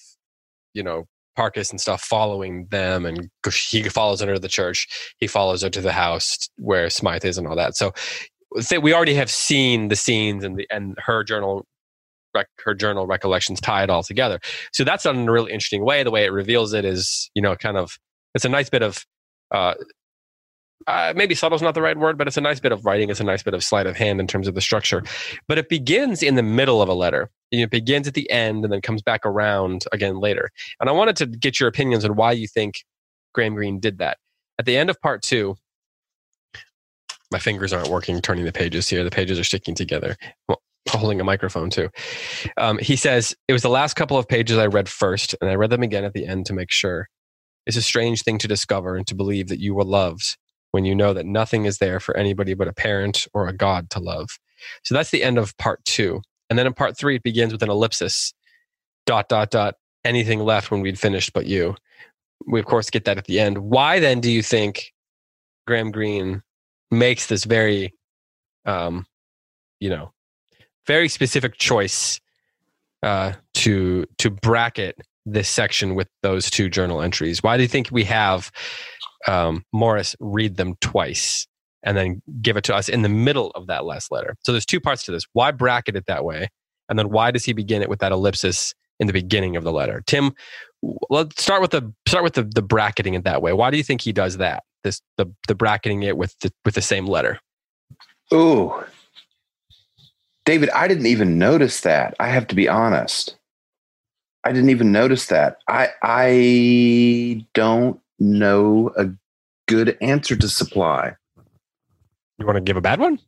you 0.75 0.83
know 0.83 1.05
Parkis 1.39 1.71
and 1.71 1.81
stuff 1.81 2.03
following 2.03 2.67
them, 2.71 3.07
and 3.07 3.29
he 3.53 3.83
follows 3.85 4.21
to 4.21 4.39
the 4.39 4.49
church. 4.49 5.15
He 5.19 5.27
follows 5.27 5.63
her 5.63 5.71
to 5.71 5.81
the 5.81 5.93
house 5.93 6.49
where 6.57 6.91
Smythe 6.91 7.25
is 7.25 7.39
and 7.39 7.47
all 7.47 7.57
that. 7.57 7.77
So 7.77 7.93
we 8.81 8.93
already 8.93 9.15
have 9.15 9.31
seen 9.31 9.89
the 9.89 9.97
scenes 9.97 10.45
and 10.45 10.57
the 10.57 10.67
and 10.71 10.97
her 10.99 11.23
journal 11.25 11.67
rec- 12.35 12.49
her 12.65 12.75
journal 12.75 13.07
recollections 13.07 13.61
tie 13.61 13.83
it 13.83 13.91
all 13.91 14.03
together. 14.03 14.41
So 14.73 14.85
that's 14.85 15.05
done 15.05 15.19
in 15.19 15.29
a 15.29 15.33
really 15.33 15.53
interesting 15.53 15.85
way. 15.85 16.03
The 16.03 16.11
way 16.11 16.25
it 16.25 16.33
reveals 16.33 16.73
it 16.73 16.85
is, 16.85 17.31
you 17.35 17.43
know, 17.43 17.57
kind 17.57 17.77
of 17.77 17.99
it's 18.35 18.45
a 18.45 18.49
nice 18.49 18.71
bit 18.71 18.83
of 18.83 19.05
uh, 19.51 19.75
uh, 20.87 21.13
maybe 21.15 21.35
subtle 21.35 21.57
is 21.57 21.63
not 21.63 21.75
the 21.75 21.83
right 21.83 21.99
word, 21.99 22.17
but 22.17 22.27
it's 22.27 22.37
a 22.37 22.41
nice 22.41 22.61
bit 22.61 22.73
of 22.73 22.85
writing. 22.87 23.11
It's 23.11 23.21
a 23.21 23.25
nice 23.25 23.43
bit 23.43 23.55
of 23.55 23.63
sleight 23.63 23.87
of 23.87 23.97
hand 23.97 24.21
in 24.21 24.27
terms 24.27 24.49
of 24.49 24.55
the 24.55 24.61
structure. 24.61 25.03
But 25.47 25.59
it 25.59 25.69
begins 25.69 26.23
in 26.23 26.37
the 26.37 26.43
middle 26.43 26.81
of 26.81 26.89
a 26.89 26.95
letter. 26.95 27.31
It 27.51 27.71
begins 27.71 28.09
at 28.09 28.15
the 28.15 28.31
end 28.31 28.65
and 28.65 28.73
then 28.73 28.81
comes 28.81 29.03
back 29.03 29.27
around 29.27 29.85
again 29.93 30.21
later. 30.21 30.51
And 30.81 30.89
I 30.89 30.93
wanted 30.93 31.17
to 31.17 31.27
get 31.27 31.61
your 31.61 31.69
opinions 31.69 32.05
on 32.05 32.17
why 32.17 32.33
you 32.33 32.47
think 32.47 32.85
Graham 33.35 33.55
Greene 33.55 33.81
did 33.81 33.99
that. 33.99 34.19
At 34.59 34.65
the 34.65 34.77
end 34.77 34.91
of 34.91 35.01
part 35.01 35.23
two, 35.23 35.57
my 37.31 37.39
fingers 37.39 37.73
aren't 37.73 37.89
working 37.89 38.21
turning 38.21 38.45
the 38.45 38.53
pages 38.53 38.89
here. 38.89 39.05
The 39.05 39.11
pages 39.11 39.39
are 39.39 39.45
sticking 39.45 39.75
together. 39.75 40.17
Holding 40.89 41.21
a 41.21 41.25
microphone 41.25 41.71
too. 41.71 41.89
Um, 42.57 42.79
he 42.79 42.97
says, 42.97 43.35
It 43.49 43.53
was 43.53 43.63
the 43.63 43.69
last 43.69 43.95
couple 43.95 44.17
of 44.17 44.29
pages 44.29 44.59
I 44.59 44.67
read 44.67 44.89
first, 44.89 45.35
and 45.41 45.51
I 45.51 45.55
read 45.55 45.71
them 45.71 45.83
again 45.83 46.05
at 46.05 46.13
the 46.13 46.27
end 46.27 46.47
to 46.47 46.53
make 46.53 46.71
sure. 46.71 47.09
It's 47.67 47.77
a 47.77 47.83
strange 47.83 48.23
thing 48.23 48.39
to 48.39 48.49
discover 48.49 48.97
and 48.97 49.07
to 49.07 49.15
believe 49.15 49.49
that 49.49 49.61
you 49.61 49.75
were 49.75 49.85
loved 49.85 50.37
when 50.73 50.85
you 50.85 50.95
know 50.95 51.13
that 51.13 51.27
nothing 51.27 51.67
is 51.67 51.79
there 51.79 52.01
for 52.01 52.17
anybody 52.17 52.55
but 52.55 52.69
a 52.69 52.73
parent 52.73 53.27
or 53.35 53.49
a 53.49 53.53
God 53.53 53.91
to 53.91 54.01
love. 54.01 54.29
So 54.83 54.95
that's 54.95 55.11
the 55.11 55.23
end 55.23 55.39
of 55.39 55.57
part 55.59 55.85
two. 55.85 56.23
And 56.49 56.59
then 56.59 56.67
in 56.67 56.75
part 56.75 56.97
three, 56.97 57.17
it 57.17 57.23
begins 57.23 57.53
with 57.53 57.63
an 57.63 57.71
ellipsis 57.71 58.33
dot, 59.07 59.29
dot, 59.29 59.51
dot, 59.51 59.75
anything 60.05 60.41
left 60.41 60.71
when 60.71 60.81
we'd 60.81 60.99
finished 60.99 61.33
but 61.33 61.47
you. 61.47 61.77
We, 62.47 62.61
of 62.61 62.67
course, 62.67 62.91
get 62.91 63.05
that 63.05 63.19
at 63.19 63.27
the 63.27 63.41
end. 63.41 63.59
Why 63.59 64.01
then 64.01 64.21
do 64.21 64.31
you 64.31 64.43
think 64.43 64.93
Graham 65.67 65.91
Greene 65.91 66.43
makes 66.91 67.27
this 67.27 67.45
very, 67.45 67.95
um, 68.65 69.07
you 69.79 69.91
know, 69.91 70.13
very 70.87 71.09
specific 71.09 71.57
choice 71.59 72.21
uh, 73.03 73.33
to 73.55 74.07
to 74.19 74.31
bracket 74.31 74.97
this 75.27 75.49
section 75.49 75.95
with 75.95 76.09
those 76.23 76.51
two 76.51 76.69
journal 76.69 77.03
entries. 77.03 77.43
Why 77.43 77.57
do 77.57 77.63
you 77.63 77.69
think 77.69 77.89
we 77.91 78.05
have 78.05 78.51
um, 79.29 79.65
Maurice 79.73 80.17
read 80.19 80.57
them 80.57 80.77
twice 80.81 81.47
and 81.83 81.97
then 81.97 82.23
give 82.43 82.57
it 82.57 82.65
to 82.65 82.75
us 82.75 82.89
in 82.89 83.03
the 83.03 83.09
middle 83.09 83.51
of 83.53 83.67
that 83.69 83.85
last 83.85 84.11
letter? 84.11 84.37
So 84.45 84.53
there's 84.53 84.67
two 84.67 84.81
parts 84.81 85.05
to 85.05 85.13
this. 85.13 85.25
Why 85.33 85.51
bracket 85.51 85.97
it 85.97 86.07
that 86.07 86.25
way, 86.25 86.49
and 86.89 86.99
then 86.99 87.11
why 87.11 87.31
does 87.31 87.45
he 87.45 87.53
begin 87.53 87.83
it 87.83 87.89
with 87.89 88.01
that 88.01 88.13
ellipsis 88.13 88.75
in 88.99 89.07
the 89.07 89.13
beginning 89.13 89.57
of 89.57 89.65
the 89.65 89.73
letter? 89.73 90.03
Tim, 90.07 90.33
let's 91.09 91.43
start 91.43 91.61
with 91.63 91.71
the 91.71 91.93
start 92.07 92.25
with 92.25 92.35
the, 92.35 92.45
the 92.45 92.63
bracketing 92.63 93.15
it 93.15 93.25
that 93.25 93.43
way. 93.43 93.53
Why 93.53 93.71
do 93.71 93.77
you 93.77 93.83
think 93.83 94.01
he 94.01 94.13
does 94.13 94.39
that? 94.39 94.65
This 94.85 95.01
the 95.17 95.27
the 95.49 95.55
bracketing 95.55 96.03
it 96.03 96.17
with 96.17 96.39
the 96.41 96.53
with 96.65 96.75
the 96.75 96.83
same 96.83 97.07
letter. 97.07 97.39
Ooh. 98.33 98.73
David, 100.51 100.71
I 100.71 100.89
didn't 100.89 101.07
even 101.07 101.39
notice 101.39 101.83
that. 101.83 102.17
I 102.19 102.27
have 102.27 102.49
to 102.49 102.57
be 102.57 102.69
honest. 102.69 103.37
I 104.43 104.51
didn't 104.51 104.71
even 104.71 104.91
notice 104.91 105.27
that. 105.27 105.59
I 105.69 105.91
I 106.03 107.47
don't 107.55 108.01
know 108.19 108.93
a 108.97 109.11
good 109.69 109.97
answer 110.01 110.35
to 110.35 110.49
supply. 110.49 111.15
You 112.39 112.47
want 112.47 112.57
to 112.57 112.61
give 112.63 112.77
a 112.77 112.81
bad 112.81 112.99
one? 112.99 113.21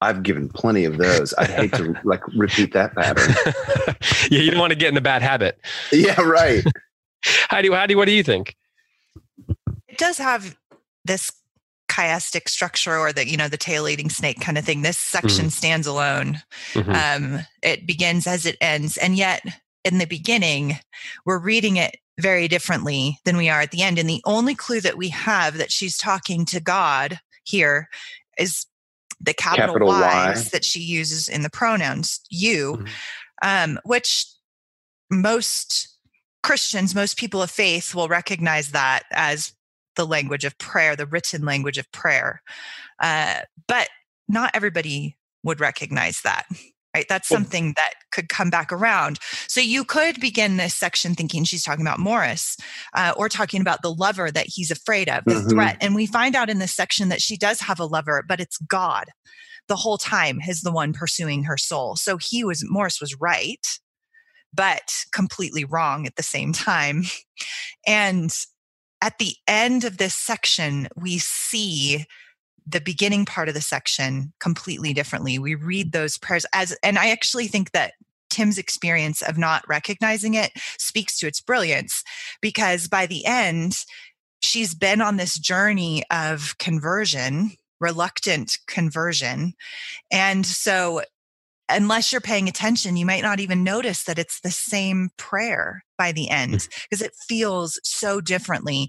I've 0.00 0.22
given 0.22 0.48
plenty 0.48 0.86
of 0.86 0.96
those. 0.96 1.34
I'd 1.36 1.50
hate 1.50 1.74
to 1.74 1.94
like 2.04 2.26
repeat 2.28 2.72
that 2.72 2.94
pattern. 2.94 3.34
yeah, 4.30 4.40
you 4.40 4.52
don't 4.52 4.60
want 4.60 4.70
to 4.70 4.78
get 4.78 4.88
in 4.88 4.94
the 4.94 5.02
bad 5.02 5.20
habit. 5.20 5.60
Yeah, 5.92 6.18
right. 6.22 6.64
Heidi, 7.50 7.68
Heidi, 7.68 7.94
what 7.94 8.06
do 8.06 8.12
you 8.12 8.22
think? 8.22 8.56
it 9.86 9.98
does 9.98 10.16
have 10.16 10.56
this 11.04 11.30
chiastic 11.90 12.48
structure 12.48 12.96
or 12.96 13.12
the 13.12 13.28
you 13.28 13.36
know 13.36 13.48
the 13.48 13.56
tail 13.56 13.88
eating 13.88 14.08
snake 14.08 14.40
kind 14.40 14.56
of 14.56 14.64
thing 14.64 14.82
this 14.82 14.96
section 14.96 15.46
mm. 15.46 15.50
stands 15.50 15.86
alone 15.86 16.40
mm-hmm. 16.72 16.90
um, 16.90 17.40
it 17.62 17.86
begins 17.86 18.26
as 18.26 18.46
it 18.46 18.56
ends 18.60 18.96
and 18.96 19.16
yet 19.16 19.42
in 19.84 19.98
the 19.98 20.06
beginning 20.06 20.78
we're 21.26 21.38
reading 21.38 21.76
it 21.76 21.96
very 22.20 22.46
differently 22.46 23.18
than 23.24 23.36
we 23.36 23.48
are 23.48 23.60
at 23.60 23.72
the 23.72 23.82
end 23.82 23.98
and 23.98 24.08
the 24.08 24.22
only 24.24 24.54
clue 24.54 24.80
that 24.80 24.96
we 24.96 25.08
have 25.08 25.58
that 25.58 25.72
she's 25.72 25.98
talking 25.98 26.44
to 26.44 26.60
god 26.60 27.18
here 27.42 27.88
is 28.38 28.66
the 29.20 29.34
capital, 29.34 29.74
capital 29.74 29.88
Y's 29.88 30.44
y. 30.44 30.48
that 30.52 30.64
she 30.64 30.80
uses 30.80 31.28
in 31.28 31.42
the 31.42 31.50
pronouns 31.50 32.20
you 32.30 32.74
mm-hmm. 32.74 33.72
um, 33.72 33.80
which 33.84 34.26
most 35.10 35.88
christians 36.44 36.94
most 36.94 37.18
people 37.18 37.42
of 37.42 37.50
faith 37.50 37.96
will 37.96 38.06
recognize 38.06 38.70
that 38.70 39.02
as 39.10 39.54
the 39.96 40.06
language 40.06 40.44
of 40.44 40.56
prayer, 40.58 40.96
the 40.96 41.06
written 41.06 41.44
language 41.44 41.78
of 41.78 41.90
prayer. 41.92 42.42
Uh, 43.00 43.40
but 43.66 43.88
not 44.28 44.50
everybody 44.54 45.16
would 45.42 45.60
recognize 45.60 46.20
that. 46.22 46.46
Right. 46.94 47.06
That's 47.08 47.28
something 47.28 47.74
that 47.76 47.92
could 48.10 48.28
come 48.28 48.50
back 48.50 48.72
around. 48.72 49.20
So 49.46 49.60
you 49.60 49.84
could 49.84 50.20
begin 50.20 50.56
this 50.56 50.74
section 50.74 51.14
thinking 51.14 51.44
she's 51.44 51.62
talking 51.62 51.86
about 51.86 52.00
Maurice 52.00 52.56
uh, 52.94 53.14
or 53.16 53.28
talking 53.28 53.60
about 53.60 53.82
the 53.82 53.94
lover 53.94 54.28
that 54.32 54.46
he's 54.48 54.72
afraid 54.72 55.08
of, 55.08 55.22
the 55.24 55.34
mm-hmm. 55.34 55.50
threat. 55.50 55.76
And 55.80 55.94
we 55.94 56.06
find 56.06 56.34
out 56.34 56.50
in 56.50 56.58
this 56.58 56.74
section 56.74 57.08
that 57.10 57.22
she 57.22 57.36
does 57.36 57.60
have 57.60 57.78
a 57.78 57.84
lover, 57.84 58.24
but 58.26 58.40
it's 58.40 58.58
God 58.58 59.06
the 59.70 59.76
whole 59.76 59.98
time 59.98 60.40
is 60.46 60.62
the 60.62 60.72
one 60.72 60.92
pursuing 60.92 61.44
her 61.44 61.56
soul. 61.56 61.94
So 61.94 62.18
he 62.18 62.42
was, 62.44 62.64
Maurice 62.68 63.00
was 63.00 63.18
right, 63.20 63.64
but 64.52 64.92
completely 65.14 65.64
wrong 65.64 66.06
at 66.06 66.16
the 66.16 66.22
same 66.22 66.52
time. 66.52 67.04
And 67.86 68.30
at 69.02 69.18
the 69.18 69.34
end 69.46 69.84
of 69.84 69.98
this 69.98 70.14
section, 70.14 70.88
we 70.96 71.18
see 71.18 72.06
the 72.66 72.80
beginning 72.80 73.24
part 73.24 73.48
of 73.48 73.54
the 73.54 73.60
section 73.60 74.32
completely 74.38 74.92
differently. 74.92 75.38
We 75.38 75.54
read 75.54 75.92
those 75.92 76.18
prayers 76.18 76.46
as, 76.52 76.76
and 76.82 76.98
I 76.98 77.10
actually 77.10 77.48
think 77.48 77.72
that 77.72 77.94
Tim's 78.28 78.58
experience 78.58 79.22
of 79.22 79.36
not 79.36 79.64
recognizing 79.68 80.34
it 80.34 80.52
speaks 80.78 81.18
to 81.18 81.26
its 81.26 81.40
brilliance 81.40 82.04
because 82.40 82.86
by 82.86 83.06
the 83.06 83.26
end, 83.26 83.84
she's 84.40 84.74
been 84.74 85.00
on 85.00 85.16
this 85.16 85.38
journey 85.38 86.04
of 86.10 86.56
conversion, 86.58 87.52
reluctant 87.80 88.58
conversion. 88.66 89.54
And 90.12 90.46
so 90.46 91.02
unless 91.70 92.12
you're 92.12 92.20
paying 92.20 92.48
attention, 92.48 92.96
you 92.96 93.06
might 93.06 93.22
not 93.22 93.40
even 93.40 93.64
notice 93.64 94.04
that 94.04 94.18
it's 94.18 94.40
the 94.40 94.50
same 94.50 95.10
prayer 95.16 95.84
by 95.98 96.12
the 96.12 96.30
end 96.30 96.68
because 96.88 97.02
mm. 97.02 97.06
it 97.06 97.14
feels 97.28 97.80
so 97.84 98.20
differently 98.20 98.88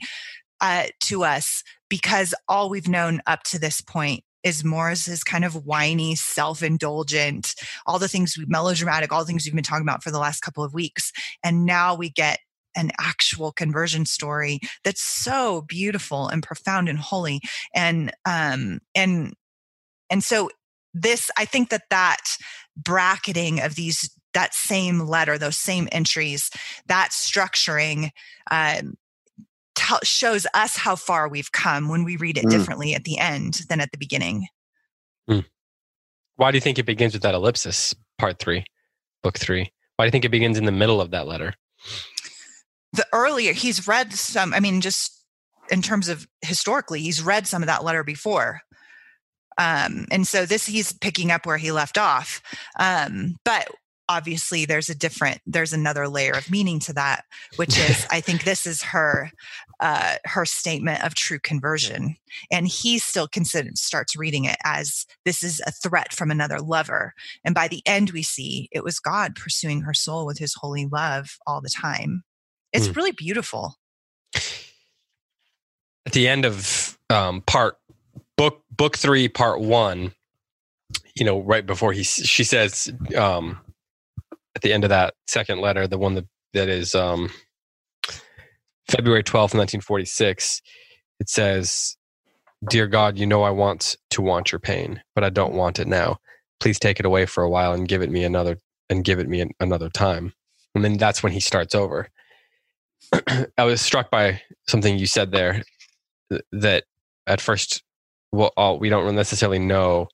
uh, 0.61 0.85
to 1.01 1.23
us 1.23 1.63
because 1.89 2.33
all 2.47 2.69
we've 2.69 2.87
known 2.87 3.21
up 3.27 3.43
to 3.43 3.59
this 3.59 3.81
point 3.81 4.23
is 4.43 4.63
Maurice's 4.63 5.23
kind 5.23 5.45
of 5.45 5.65
whiny, 5.65 6.15
self-indulgent, 6.15 7.53
all 7.85 7.99
the 7.99 8.07
things 8.07 8.35
we 8.37 8.45
melodramatic, 8.47 9.11
all 9.11 9.19
the 9.19 9.25
things 9.25 9.45
we've 9.45 9.53
been 9.53 9.63
talking 9.63 9.85
about 9.87 10.03
for 10.03 10.11
the 10.11 10.19
last 10.19 10.41
couple 10.41 10.63
of 10.63 10.73
weeks. 10.73 11.11
And 11.43 11.65
now 11.65 11.95
we 11.95 12.09
get 12.09 12.39
an 12.75 12.91
actual 12.99 13.51
conversion 13.51 14.05
story 14.05 14.59
that's 14.83 15.01
so 15.01 15.63
beautiful 15.67 16.27
and 16.27 16.41
profound 16.41 16.89
and 16.89 16.97
holy. 16.97 17.41
And 17.75 18.11
um 18.25 18.79
and 18.95 19.33
and 20.09 20.23
so 20.23 20.49
this 20.93 21.29
I 21.37 21.45
think 21.45 21.69
that 21.69 21.83
that 21.89 22.37
bracketing 22.75 23.59
of 23.59 23.75
these 23.75 24.09
that 24.33 24.53
same 24.53 24.99
letter 24.99 25.37
those 25.37 25.57
same 25.57 25.89
entries 25.91 26.49
that 26.87 27.09
structuring 27.11 28.09
um, 28.49 28.95
t- 29.75 29.95
shows 30.03 30.47
us 30.53 30.77
how 30.77 30.95
far 30.95 31.27
we've 31.27 31.51
come 31.51 31.89
when 31.89 32.03
we 32.03 32.15
read 32.15 32.37
it 32.37 32.45
mm. 32.45 32.49
differently 32.49 32.93
at 32.93 33.03
the 33.03 33.17
end 33.17 33.61
than 33.69 33.81
at 33.81 33.91
the 33.91 33.97
beginning 33.97 34.47
mm. 35.29 35.45
why 36.37 36.51
do 36.51 36.57
you 36.57 36.61
think 36.61 36.79
it 36.79 36.85
begins 36.85 37.13
with 37.13 37.23
that 37.23 37.35
ellipsis 37.35 37.93
part 38.17 38.39
three 38.39 38.63
book 39.21 39.37
three 39.37 39.69
why 39.97 40.05
do 40.05 40.07
you 40.07 40.11
think 40.11 40.25
it 40.25 40.29
begins 40.29 40.57
in 40.57 40.65
the 40.65 40.71
middle 40.71 41.01
of 41.01 41.11
that 41.11 41.27
letter 41.27 41.53
the 42.93 43.05
earlier 43.13 43.53
he's 43.53 43.87
read 43.87 44.13
some 44.13 44.53
i 44.53 44.59
mean 44.59 44.81
just 44.81 45.25
in 45.69 45.81
terms 45.81 46.07
of 46.09 46.27
historically 46.41 47.01
he's 47.01 47.21
read 47.21 47.47
some 47.47 47.61
of 47.61 47.67
that 47.67 47.83
letter 47.83 48.03
before 48.03 48.61
um, 49.57 50.05
and 50.11 50.27
so 50.27 50.45
this 50.45 50.65
he's 50.65 50.93
picking 50.93 51.31
up 51.31 51.45
where 51.45 51.57
he 51.57 51.71
left 51.71 51.97
off. 51.97 52.41
Um, 52.79 53.35
but 53.43 53.67
obviously 54.11 54.65
there's 54.65 54.89
a 54.89 54.95
different 54.95 55.39
there's 55.45 55.71
another 55.71 56.07
layer 56.07 56.33
of 56.33 56.51
meaning 56.51 56.79
to 56.79 56.91
that 56.91 57.23
which 57.55 57.77
is 57.79 58.05
i 58.11 58.19
think 58.19 58.43
this 58.43 58.67
is 58.67 58.81
her 58.81 59.31
uh, 59.79 60.17
her 60.25 60.45
statement 60.45 61.03
of 61.03 61.15
true 61.15 61.39
conversion 61.39 62.15
and 62.51 62.67
he 62.67 62.99
still 62.99 63.27
considers 63.27 63.81
starts 63.81 64.15
reading 64.15 64.45
it 64.45 64.57
as 64.63 65.05
this 65.25 65.41
is 65.41 65.61
a 65.65 65.71
threat 65.71 66.13
from 66.13 66.29
another 66.29 66.59
lover 66.59 67.13
and 67.45 67.55
by 67.55 67.67
the 67.69 67.81
end 67.85 68.11
we 68.11 68.21
see 68.21 68.67
it 68.71 68.83
was 68.83 68.99
god 68.99 69.33
pursuing 69.35 69.81
her 69.81 69.93
soul 69.93 70.25
with 70.25 70.37
his 70.37 70.53
holy 70.59 70.87
love 70.91 71.37
all 71.47 71.61
the 71.61 71.69
time 71.69 72.21
it's 72.73 72.89
mm. 72.89 72.95
really 72.95 73.13
beautiful 73.13 73.75
at 74.35 76.11
the 76.11 76.27
end 76.27 76.45
of 76.45 76.97
um, 77.09 77.41
part 77.41 77.77
book 78.41 78.63
book 78.71 78.97
three, 78.97 79.27
part 79.27 79.61
one. 79.61 80.13
You 81.15 81.25
know, 81.25 81.41
right 81.41 81.63
before 81.63 81.93
he 81.93 82.01
she 82.01 82.43
says 82.43 82.91
um, 83.15 83.59
at 84.55 84.63
the 84.63 84.73
end 84.73 84.83
of 84.83 84.89
that 84.89 85.13
second 85.27 85.61
letter, 85.61 85.87
the 85.87 85.99
one 85.99 86.15
that 86.15 86.25
that 86.53 86.67
is 86.67 86.95
um, 86.95 87.29
February 88.89 89.21
twelfth, 89.21 89.53
nineteen 89.53 89.81
forty 89.81 90.05
six. 90.05 90.59
It 91.19 91.29
says, 91.29 91.95
"Dear 92.67 92.87
God, 92.87 93.19
you 93.19 93.27
know 93.27 93.43
I 93.43 93.51
want 93.51 93.95
to 94.09 94.23
want 94.23 94.51
your 94.51 94.59
pain, 94.59 95.03
but 95.13 95.23
I 95.23 95.29
don't 95.29 95.53
want 95.53 95.77
it 95.77 95.87
now. 95.87 96.17
Please 96.59 96.79
take 96.79 96.99
it 96.99 97.05
away 97.05 97.27
for 97.27 97.43
a 97.43 97.49
while 97.49 97.73
and 97.73 97.87
give 97.87 98.01
it 98.01 98.09
me 98.09 98.23
another 98.23 98.57
and 98.89 99.03
give 99.03 99.19
it 99.19 99.29
me 99.29 99.41
an, 99.41 99.51
another 99.59 99.89
time." 99.89 100.33
And 100.73 100.83
then 100.83 100.97
that's 100.97 101.21
when 101.21 101.31
he 101.31 101.39
starts 101.39 101.75
over. 101.75 102.09
I 103.59 103.65
was 103.65 103.81
struck 103.81 104.09
by 104.09 104.41
something 104.67 104.97
you 104.97 105.05
said 105.05 105.31
there 105.31 105.61
that 106.51 106.85
at 107.27 107.39
first 107.39 107.83
well, 108.31 108.51
all, 108.57 108.79
we 108.79 108.89
don't 108.89 109.13
necessarily 109.15 109.59
know. 109.59 110.07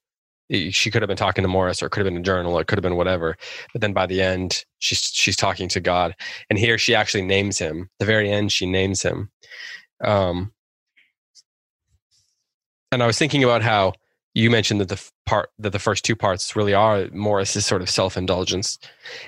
She 0.50 0.90
could 0.90 1.02
have 1.02 1.08
been 1.08 1.16
talking 1.16 1.42
to 1.42 1.48
Maurice, 1.48 1.82
or 1.82 1.86
it 1.86 1.90
could 1.90 2.04
have 2.04 2.12
been 2.12 2.20
a 2.20 2.24
journal, 2.24 2.54
or 2.54 2.62
it 2.62 2.66
could 2.66 2.78
have 2.78 2.82
been 2.82 2.96
whatever. 2.96 3.36
But 3.72 3.82
then 3.82 3.92
by 3.92 4.06
the 4.06 4.22
end, 4.22 4.64
she's 4.78 5.02
she's 5.02 5.36
talking 5.36 5.68
to 5.68 5.80
God, 5.80 6.14
and 6.48 6.58
here 6.58 6.78
she 6.78 6.94
actually 6.94 7.22
names 7.22 7.58
him. 7.58 7.90
the 7.98 8.06
very 8.06 8.30
end, 8.30 8.50
she 8.50 8.64
names 8.64 9.02
him. 9.02 9.30
Um, 10.02 10.52
and 12.90 13.02
I 13.02 13.06
was 13.06 13.18
thinking 13.18 13.44
about 13.44 13.62
how 13.62 13.92
you 14.32 14.50
mentioned 14.50 14.80
that 14.80 14.88
the 14.88 15.10
part 15.26 15.50
that 15.58 15.70
the 15.70 15.78
first 15.78 16.04
two 16.04 16.16
parts 16.16 16.56
really 16.56 16.72
are 16.72 17.08
Maurice's 17.12 17.66
sort 17.66 17.82
of 17.82 17.90
self 17.90 18.16
indulgence, 18.16 18.78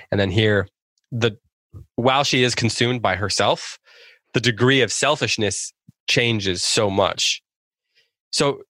and 0.09 0.19
then 0.19 0.31
here 0.31 0.67
the 1.11 1.37
while 1.95 2.23
she 2.23 2.43
is 2.43 2.55
consumed 2.55 3.01
by 3.01 3.15
herself, 3.15 3.77
the 4.33 4.41
degree 4.41 4.81
of 4.81 4.91
selfishness 4.91 5.71
changes 6.07 6.63
so 6.63 6.89
much. 6.89 7.41
So 8.31 8.61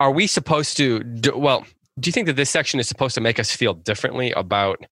are 0.00 0.10
we 0.10 0.26
supposed 0.26 0.76
to 0.76 1.02
do, 1.02 1.36
well 1.36 1.64
do 1.98 2.08
you 2.08 2.12
think 2.12 2.26
that 2.26 2.36
this 2.36 2.50
section 2.50 2.78
is 2.78 2.88
supposed 2.88 3.14
to 3.14 3.20
make 3.20 3.38
us 3.38 3.50
feel 3.50 3.74
differently 3.74 4.32
about 4.32 4.84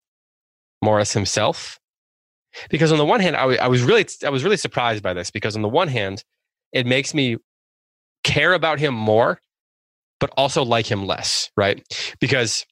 maurice 0.82 1.12
himself? 1.12 1.78
Because 2.70 2.92
on 2.92 2.98
the 2.98 3.04
one 3.04 3.20
hand 3.20 3.36
I, 3.36 3.40
w- 3.40 3.58
I 3.58 3.68
was 3.68 3.82
really 3.82 4.06
i 4.24 4.30
was 4.30 4.44
really 4.44 4.56
surprised 4.56 5.02
by 5.02 5.12
this 5.12 5.30
because 5.30 5.56
on 5.56 5.62
the 5.62 5.68
one 5.68 5.88
hand 5.88 6.24
it 6.72 6.86
makes 6.86 7.12
me 7.12 7.36
care 8.22 8.54
about 8.54 8.78
him 8.78 8.94
more 8.94 9.40
but 10.20 10.30
also 10.36 10.64
like 10.64 10.90
him 10.90 11.06
less 11.06 11.50
right? 11.56 11.82
Because 12.20 12.64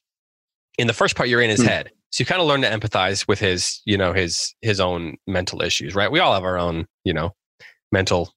in 0.77 0.87
the 0.87 0.93
first 0.93 1.15
part 1.15 1.29
you're 1.29 1.41
in 1.41 1.49
his 1.49 1.59
mm. 1.59 1.67
head. 1.67 1.91
So 2.11 2.21
you 2.21 2.25
kind 2.25 2.41
of 2.41 2.47
learn 2.47 2.61
to 2.61 2.69
empathize 2.69 3.27
with 3.27 3.39
his 3.39 3.81
you 3.85 3.97
know 3.97 4.13
his 4.13 4.55
his 4.61 4.79
own 4.79 5.17
mental 5.27 5.61
issues 5.61 5.95
right? 5.95 6.11
We 6.11 6.19
all 6.19 6.33
have 6.33 6.45
our 6.45 6.57
own 6.57 6.87
you 7.03 7.13
know 7.13 7.31
mental 7.91 8.33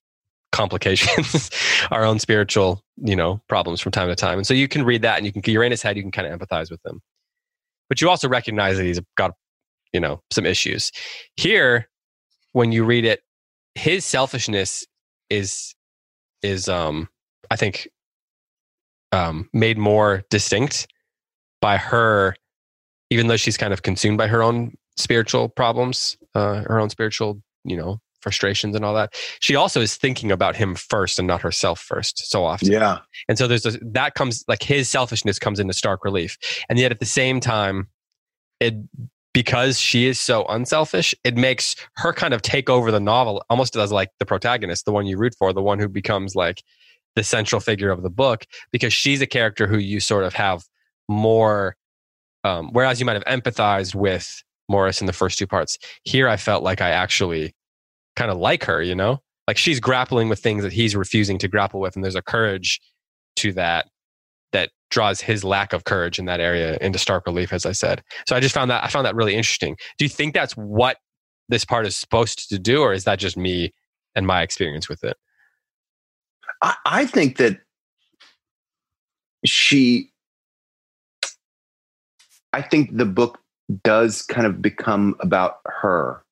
complications, 0.53 1.51
our 1.91 2.05
own 2.05 2.19
spiritual, 2.19 2.83
you 2.97 3.17
know, 3.17 3.41
problems 3.49 3.81
from 3.81 3.93
time 3.93 4.09
to 4.09 4.15
time. 4.15 4.39
And 4.39 4.47
so 4.47 4.55
you 4.55 4.69
can 4.69 4.85
read 4.85 5.03
that 5.03 5.17
and 5.19 5.27
you 5.27 5.33
can, 5.33 5.71
his 5.71 5.83
head, 5.83 5.97
you 5.97 6.03
can 6.03 6.13
kind 6.13 6.27
of 6.27 6.39
empathize 6.39 6.71
with 6.71 6.85
him. 6.85 7.01
But 7.89 8.01
you 8.01 8.09
also 8.09 8.29
recognize 8.29 8.77
that 8.77 8.85
he's 8.85 9.01
got, 9.17 9.33
you 9.93 10.01
know, 10.01 10.21
some 10.33 10.47
issues. 10.47 10.91
Here, 11.37 11.89
when 12.53 12.73
you 12.73 12.85
read 12.85 13.05
it, 13.05 13.21
his 13.75 14.05
selfishness 14.05 14.87
is, 15.31 15.75
is, 16.43 16.69
um, 16.69 17.09
I 17.51 17.57
think, 17.57 17.89
um, 19.13 19.49
made 19.53 19.79
more 19.79 20.25
distinct 20.31 20.87
by 21.61 21.77
her, 21.77 22.35
even 23.11 23.29
though 23.29 23.37
she's 23.37 23.57
kind 23.57 23.73
of 23.73 23.83
consumed 23.83 24.19
by 24.19 24.27
her 24.27 24.43
own 24.43 24.75
spiritual 24.97 25.49
problems, 25.49 26.17
uh, 26.35 26.63
her 26.63 26.81
own 26.81 26.91
spiritual, 26.91 27.41
you 27.65 27.77
know, 27.77 28.01
frustrations 28.27 28.75
and 28.75 28.85
all 28.85 28.93
that. 28.93 29.15
She 29.39 29.55
also 29.55 29.81
is 29.81 29.95
thinking 29.95 30.33
about 30.33 30.57
him 30.57 30.75
first 30.75 31.21
and 31.21 31.29
not 31.29 31.41
herself 31.43 31.79
first 31.79 32.29
so 32.29 32.45
often. 32.45 32.73
Yeah. 32.73 32.99
And 33.29 33.39
so 33.39 33.47
there's 33.47 33.65
a, 33.65 33.79
that 33.83 34.15
comes 34.15 34.45
like 34.49 34.65
his 34.65 34.89
selfishness 34.89 35.39
comes 35.39 35.61
into 35.61 35.73
stark 35.73 36.05
relief. 36.05 36.37
And 36.69 36.77
yet 36.77 36.91
at 36.91 36.99
the 36.99 37.07
same 37.07 37.39
time 37.39 37.87
it 38.59 38.75
because 39.33 39.79
she 39.79 40.07
is 40.07 40.19
so 40.19 40.45
unselfish 40.47 41.15
it 41.23 41.37
makes 41.37 41.77
her 41.95 42.13
kind 42.13 42.35
of 42.35 42.43
take 42.43 42.69
over 42.69 42.91
the 42.91 42.99
novel 42.99 43.45
almost 43.49 43.77
as 43.77 43.93
like 43.93 44.11
the 44.19 44.27
protagonist 44.27 44.87
the 44.87 44.93
one 44.93 45.07
you 45.07 45.17
root 45.19 45.35
for 45.39 45.53
the 45.53 45.63
one 45.63 45.79
who 45.79 45.89
becomes 45.89 46.35
like 46.35 46.65
the 47.15 47.23
central 47.23 47.61
figure 47.61 47.91
of 47.91 48.03
the 48.03 48.11
book 48.11 48.47
because 48.73 48.93
she's 48.95 49.21
a 49.21 49.27
character 49.27 49.67
who 49.67 49.77
you 49.77 50.01
sort 50.01 50.25
of 50.25 50.33
have 50.33 50.65
more 51.07 51.77
um, 52.45 52.71
whereas 52.73 52.99
you 52.99 53.07
might 53.07 53.23
have 53.23 53.25
empathized 53.25 53.95
with 53.95 54.43
Maurice 54.69 55.01
in 55.01 55.07
the 55.07 55.13
first 55.13 55.39
two 55.39 55.47
parts. 55.47 55.79
Here, 56.05 56.29
I 56.29 56.37
felt 56.37 56.63
like 56.63 56.81
I 56.81 56.91
actually 56.91 57.55
kind 58.17 58.31
of 58.31 58.39
like 58.39 58.65
her, 58.65 58.83
you 58.83 58.95
know? 58.95 59.21
Like 59.47 59.59
she's 59.59 59.79
grappling 59.79 60.29
with 60.29 60.41
things 60.41 60.65
that 60.65 60.73
he's 60.73 60.97
refusing 60.97 61.39
to 61.39 61.49
grapple 61.49 61.79
with. 61.81 61.95
And 61.95 62.05
there's 62.05 62.17
a 62.17 62.23
courage 62.23 62.81
to 63.37 63.53
that 63.53 63.89
that 64.53 64.71
draws 64.91 65.21
his 65.21 65.45
lack 65.45 65.73
of 65.73 65.85
courage 65.85 66.19
in 66.19 66.25
that 66.25 66.41
area 66.41 66.79
into 66.81 66.99
stark 66.99 67.27
relief, 67.27 67.53
as 67.53 67.67
I 67.67 67.73
said. 67.73 68.03
So 68.27 68.35
I 68.35 68.41
just 68.41 68.55
found 68.55 68.71
that, 68.71 68.83
I 68.83 68.89
found 68.89 69.07
that 69.07 69.15
really 69.15 69.35
interesting. 69.35 69.77
Do 69.99 70.05
you 70.05 70.09
think 70.09 70.35
that's 70.35 70.57
what 70.57 70.97
this 71.49 71.65
part 71.65 71.87
is 71.87 71.97
supposed 71.97 72.49
to 72.49 72.59
do, 72.59 72.81
or 72.81 72.93
is 72.93 73.05
that 73.05 73.19
just 73.19 73.37
me 73.37 73.73
and 74.17 74.27
my 74.27 74.43
experience 74.43 74.89
with 74.89 75.05
it? 75.05 75.17
I, 76.63 76.75
I 76.85 77.07
think 77.07 77.37
that 77.37 77.61
she, 79.45 80.11
I 82.53 82.63
think 82.63 82.97
the 82.97 83.05
book 83.05 83.39
does 83.85 84.23
kind 84.23 84.47
of 84.47 84.63
become 84.63 85.15
about 85.21 85.59
her 85.67 86.25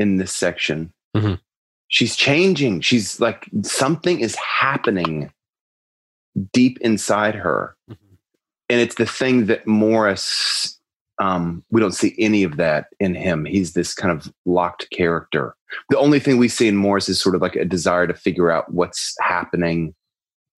in 0.00 0.16
this 0.16 0.32
section. 0.32 0.92
Mm-hmm. 1.14 1.34
She's 1.88 2.16
changing. 2.16 2.80
She's 2.80 3.20
like 3.20 3.48
something 3.62 4.20
is 4.20 4.34
happening 4.36 5.30
deep 6.52 6.78
inside 6.80 7.34
her. 7.34 7.76
Mm-hmm. 7.90 8.14
And 8.70 8.80
it's 8.80 8.94
the 8.94 9.06
thing 9.06 9.46
that 9.46 9.66
Maurice, 9.66 10.78
um, 11.20 11.64
we 11.70 11.80
don't 11.80 11.92
see 11.92 12.14
any 12.18 12.44
of 12.44 12.56
that 12.56 12.86
in 12.98 13.14
him. 13.14 13.44
He's 13.44 13.74
this 13.74 13.92
kind 13.92 14.12
of 14.16 14.32
locked 14.46 14.88
character. 14.90 15.54
The 15.90 15.98
only 15.98 16.18
thing 16.18 16.38
we 16.38 16.48
see 16.48 16.68
in 16.68 16.76
Maurice 16.76 17.08
is 17.08 17.20
sort 17.20 17.34
of 17.34 17.42
like 17.42 17.56
a 17.56 17.64
desire 17.64 18.06
to 18.06 18.14
figure 18.14 18.50
out 18.50 18.72
what's 18.72 19.14
happening 19.20 19.94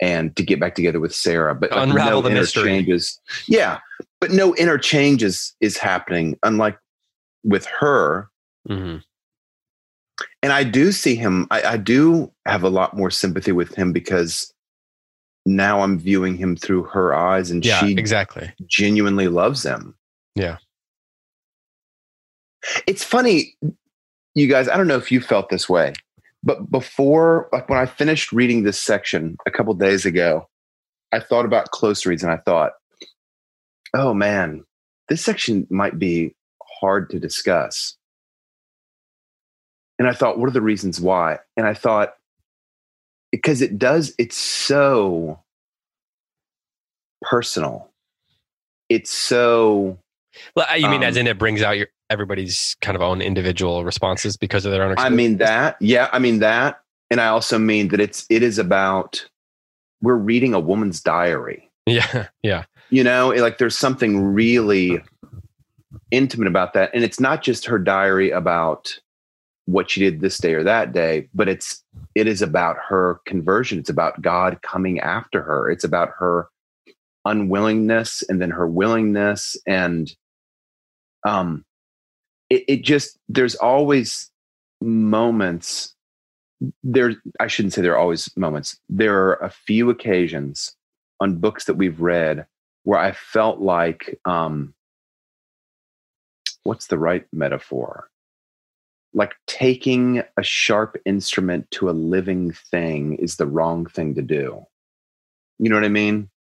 and 0.01 0.37
to 0.37 0.43
get 0.43 0.61
back 0.61 0.75
together 0.75 1.01
with 1.01 1.15
Sarah. 1.15 1.55
But 1.55 1.71
like 1.73 1.89
unravel 1.89 2.23
no 2.23 2.29
the 2.29 2.35
mystery. 2.35 2.87
Yeah, 3.47 3.79
but 4.21 4.31
no 4.31 4.55
interchanges 4.55 5.55
is 5.61 5.79
happening, 5.79 6.39
unlike 6.43 6.79
with 7.43 7.67
her. 7.67 8.29
Mm-hmm. 8.69 8.99
And 10.43 10.53
I 10.53 10.65
do 10.65 10.91
see 10.91 11.15
him. 11.15 11.47
I, 11.51 11.63
I 11.63 11.77
do 11.77 12.33
have 12.47 12.65
a 12.65 12.69
lot 12.69 12.97
more 12.97 13.11
sympathy 13.11 13.53
with 13.53 13.75
him 13.75 13.93
because 13.93 14.53
now 15.47 15.81
I'm 15.81 15.99
viewing 15.99 16.37
him 16.37 16.57
through 16.57 16.85
her 16.85 17.15
eyes, 17.15 17.51
and 17.51 17.65
yeah, 17.65 17.81
she 17.81 17.93
exactly 17.93 18.53
genuinely 18.67 19.29
loves 19.29 19.65
him. 19.65 19.95
Yeah. 20.35 20.59
It's 22.87 23.03
funny, 23.03 23.57
you 24.35 24.47
guys. 24.47 24.69
I 24.69 24.77
don't 24.77 24.87
know 24.87 24.97
if 24.97 25.11
you 25.11 25.21
felt 25.21 25.49
this 25.49 25.69
way, 25.69 25.95
but 26.43 26.71
before, 26.71 27.49
like 27.53 27.69
when 27.69 27.79
I 27.79 27.87
finished 27.87 28.33
reading 28.33 28.63
this 28.63 28.81
section 28.81 29.37
a 29.47 29.51
couple 29.51 29.75
days 29.75 30.07
ago, 30.07 30.49
I 31.13 31.21
thought 31.21 31.45
about 31.45 31.71
close 31.71 32.07
reads, 32.07 32.23
and 32.23 32.33
I 32.33 32.39
thought, 32.39 32.73
oh 33.95 34.15
man, 34.15 34.65
this 35.09 35.25
section 35.25 35.67
might 35.71 35.99
be 35.99 36.35
hard 36.81 37.11
to 37.11 37.19
discuss. 37.19 37.97
And 40.03 40.09
I 40.11 40.15
thought, 40.15 40.37
what 40.37 40.49
are 40.49 40.53
the 40.53 40.61
reasons 40.61 41.01
why? 41.01 41.39
And 41.57 41.65
I 41.65 41.75
thought, 41.75 42.15
because 43.31 43.63
it 43.63 43.79
does, 43.79 44.13
it's 44.19 44.37
so 44.37 45.39
personal. 47.23 47.89
It's 48.89 49.13
so. 49.13 49.97
Well, 50.57 50.67
you 50.77 50.89
mean 50.89 51.03
um, 51.03 51.09
as 51.09 51.17
in 51.17 51.29
it 51.29 51.39
brings 51.39 51.63
out 51.63 51.77
your 51.79 51.87
everybody's 52.11 52.77
kind 52.81 52.97
of 52.97 53.03
own 53.03 53.23
individual 53.23 53.85
responses 53.85 54.37
because 54.37 54.67
of 54.67 54.73
their 54.73 54.83
own. 54.83 54.97
I 54.99 55.09
mean 55.09 55.39
that, 55.39 55.77
yeah. 55.81 56.09
I 56.13 56.19
mean 56.19 56.41
that, 56.41 56.81
and 57.09 57.21
I 57.21 57.29
also 57.29 57.59
mean 57.59 57.89
that 57.89 58.01
it's 58.01 58.27
it 58.29 58.43
is 58.43 58.59
about 58.59 59.25
we're 60.01 60.17
reading 60.17 60.53
a 60.53 60.61
woman's 60.61 61.01
diary. 61.01 61.69
Yeah, 61.85 62.29
yeah 62.45 62.65
you 62.93 63.03
know 63.03 63.31
like 63.31 63.59
there's 63.59 63.77
something 63.77 64.21
really 64.23 65.03
intimate 66.11 66.47
about 66.47 66.75
that 66.75 66.91
and 66.93 67.03
it's 67.03 67.19
not 67.19 67.43
just 67.43 67.65
her 67.65 67.79
diary 67.79 68.31
about 68.31 68.99
what 69.67 69.91
she 69.91 70.01
did 70.01 70.21
this 70.21 70.39
day 70.39 70.55
or 70.55 70.65
that 70.65 70.93
day 70.93 71.29
but 71.35 71.49
it's 71.49 71.85
it 72.15 72.27
is 72.27 72.43
about 72.43 72.77
her 72.89 73.21
conversion. 73.27 73.79
It's 73.79 73.91
about 73.91 74.21
god 74.21 74.61
coming 74.63 75.01
after 75.01 75.43
her. 75.43 75.71
It's 75.71 75.85
about 75.85 76.11
her 76.19 76.49
unwillingness 77.25 78.23
and 78.29 78.43
then 78.43 78.51
her 78.51 78.67
willingness 78.67 79.57
and 79.67 80.13
um 81.27 81.65
it, 82.51 82.65
it 82.67 82.83
just 82.83 83.17
there's 83.29 83.55
always 83.55 84.31
moments 84.81 85.95
there 86.83 87.15
i 87.39 87.47
shouldn't 87.47 87.73
say 87.73 87.81
there 87.83 87.93
are 87.93 87.99
always 87.99 88.31
moments. 88.37 88.79
There 88.89 89.17
are 89.17 89.35
a 89.35 89.51
few 89.51 89.91
occasions 89.91 90.77
on 91.21 91.39
books 91.39 91.65
that 91.65 91.75
we've 91.75 92.01
read 92.01 92.47
where 92.85 92.99
I 92.99 93.13
felt 93.13 93.61
like, 93.61 94.19
um, 94.25 94.75
what's 96.65 96.89
the 96.89 96.99
right 96.99 97.25
metaphor? 97.33 98.09
Like 99.15 99.35
taking 99.47 100.23
a 100.39 100.43
sharp 100.43 100.97
instrument 101.05 101.71
to 101.73 101.91
a 101.91 101.93
living 101.93 102.53
thing 102.53 103.15
is 103.17 103.37
the 103.37 103.47
wrong 103.47 103.87
thing 103.87 104.15
to 104.15 104.23
do. 104.23 104.65
You 105.59 105.69
know 105.69 105.77
what 105.77 105.85
I 105.85 105.89
mean? 105.89 106.31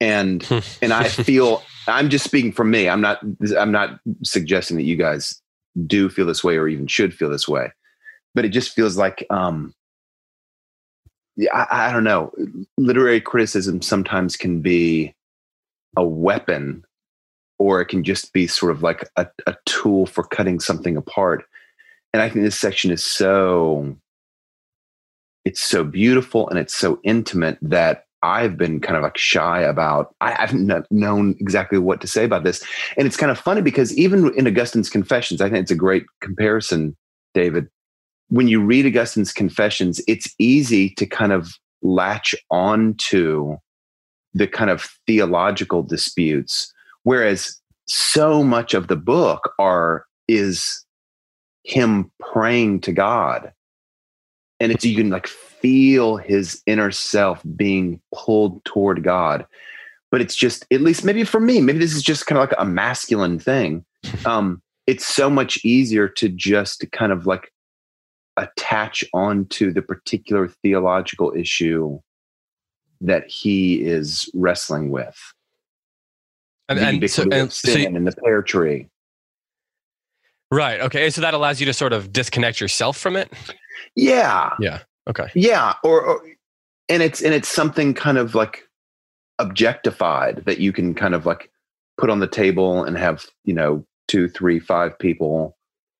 And 0.00 0.46
and 0.82 0.92
I 0.92 1.08
feel 1.08 1.62
I'm 1.86 2.08
just 2.08 2.24
speaking 2.24 2.52
for 2.52 2.64
me. 2.64 2.88
I'm 2.88 3.00
not 3.00 3.20
I'm 3.56 3.72
not 3.72 4.00
suggesting 4.24 4.76
that 4.76 4.84
you 4.84 4.96
guys 4.96 5.40
do 5.86 6.08
feel 6.08 6.26
this 6.26 6.44
way 6.44 6.56
or 6.56 6.68
even 6.68 6.86
should 6.86 7.14
feel 7.14 7.30
this 7.30 7.48
way. 7.48 7.70
But 8.34 8.44
it 8.44 8.50
just 8.50 8.74
feels 8.74 8.96
like 8.96 9.26
um 9.30 9.74
yeah, 11.36 11.54
I, 11.54 11.88
I, 11.88 11.92
don't 11.92 12.04
know. 12.04 12.30
Literary 12.76 13.20
criticism 13.20 13.80
sometimes 13.80 14.36
can 14.36 14.60
be 14.60 15.14
a 15.96 16.04
weapon, 16.04 16.84
or 17.58 17.80
it 17.80 17.86
can 17.86 18.04
just 18.04 18.32
be 18.32 18.46
sort 18.46 18.72
of 18.72 18.82
like 18.82 19.08
a, 19.16 19.26
a 19.46 19.54
tool 19.66 20.06
for 20.06 20.24
cutting 20.24 20.60
something 20.60 20.96
apart. 20.96 21.44
And 22.12 22.22
I 22.22 22.28
think 22.28 22.44
this 22.44 22.58
section 22.58 22.90
is 22.90 23.04
so 23.04 23.96
it's 25.44 25.60
so 25.60 25.82
beautiful 25.82 26.48
and 26.48 26.58
it's 26.58 26.76
so 26.76 27.00
intimate 27.02 27.58
that 27.62 28.04
I've 28.22 28.56
been 28.56 28.80
kind 28.80 28.96
of 28.96 29.02
like 29.02 29.18
shy 29.18 29.60
about. 29.60 30.14
I 30.20 30.30
haven't 30.32 30.86
known 30.92 31.34
exactly 31.40 31.78
what 31.78 32.00
to 32.02 32.06
say 32.06 32.24
about 32.24 32.44
this, 32.44 32.62
and 32.96 33.06
it's 33.06 33.16
kind 33.16 33.32
of 33.32 33.38
funny 33.38 33.62
because 33.62 33.96
even 33.98 34.32
in 34.34 34.46
Augustine's 34.46 34.88
Confessions, 34.88 35.40
I 35.40 35.48
think 35.48 35.62
it's 35.62 35.72
a 35.72 35.76
great 35.76 36.04
comparison, 36.20 36.96
David 37.34 37.68
when 38.32 38.48
you 38.48 38.62
read 38.64 38.86
Augustine's 38.86 39.30
Confessions, 39.30 40.00
it's 40.08 40.34
easy 40.38 40.88
to 40.94 41.04
kind 41.04 41.32
of 41.32 41.52
latch 41.82 42.34
on 42.50 42.94
to 42.96 43.58
the 44.32 44.46
kind 44.46 44.70
of 44.70 44.88
theological 45.06 45.82
disputes, 45.82 46.72
whereas 47.04 47.60
so 47.86 48.42
much 48.42 48.74
of 48.74 48.88
the 48.88 48.96
book 48.96 49.52
are 49.58 50.06
is 50.28 50.84
him 51.64 52.10
praying 52.20 52.80
to 52.82 52.92
God. 52.92 53.52
And 54.60 54.70
it's 54.70 54.84
you 54.84 54.96
can 54.96 55.10
like 55.10 55.26
feel 55.26 56.16
his 56.16 56.62
inner 56.66 56.90
self 56.90 57.42
being 57.56 58.00
pulled 58.14 58.64
toward 58.64 59.02
God. 59.02 59.46
But 60.10 60.20
it's 60.20 60.36
just, 60.36 60.66
at 60.70 60.82
least 60.82 61.04
maybe 61.04 61.24
for 61.24 61.40
me, 61.40 61.60
maybe 61.60 61.78
this 61.78 61.94
is 61.94 62.02
just 62.02 62.26
kind 62.26 62.38
of 62.38 62.48
like 62.48 62.58
a 62.58 62.64
masculine 62.64 63.38
thing. 63.38 63.84
Um, 64.26 64.60
it's 64.88 65.06
so 65.06 65.30
much 65.30 65.64
easier 65.64 66.08
to 66.08 66.28
just 66.28 66.84
kind 66.90 67.12
of 67.12 67.24
like 67.24 67.52
attach 68.36 69.04
onto 69.14 69.72
the 69.72 69.80
particular 69.80 70.48
theological 70.48 71.32
issue 71.36 72.00
that 73.00 73.28
he 73.28 73.82
is 73.82 74.28
wrestling 74.34 74.90
with. 74.90 75.16
And, 76.68 76.78
and, 76.78 77.10
so, 77.10 77.24
and 77.30 77.52
so 77.52 77.72
you, 77.72 77.86
in 77.86 78.04
the 78.04 78.12
pear 78.12 78.42
tree. 78.42 78.88
Right. 80.50 80.80
Okay. 80.80 81.10
So 81.10 81.20
that 81.20 81.34
allows 81.34 81.60
you 81.60 81.66
to 81.66 81.72
sort 81.72 81.92
of 81.92 82.12
disconnect 82.12 82.60
yourself 82.60 82.96
from 82.96 83.16
it. 83.16 83.32
Yeah. 83.96 84.50
Yeah. 84.60 84.80
Okay. 85.08 85.28
Yeah. 85.34 85.74
Or, 85.82 86.02
or 86.02 86.22
and 86.88 87.02
it's 87.02 87.22
and 87.22 87.34
it's 87.34 87.48
something 87.48 87.94
kind 87.94 88.18
of 88.18 88.34
like 88.34 88.68
objectified 89.38 90.44
that 90.44 90.58
you 90.58 90.72
can 90.72 90.94
kind 90.94 91.14
of 91.14 91.26
like 91.26 91.50
put 91.98 92.10
on 92.10 92.20
the 92.20 92.26
table 92.26 92.84
and 92.84 92.96
have 92.98 93.26
you 93.44 93.54
know 93.54 93.84
two, 94.08 94.28
three, 94.28 94.58
five 94.58 94.98
people 94.98 95.56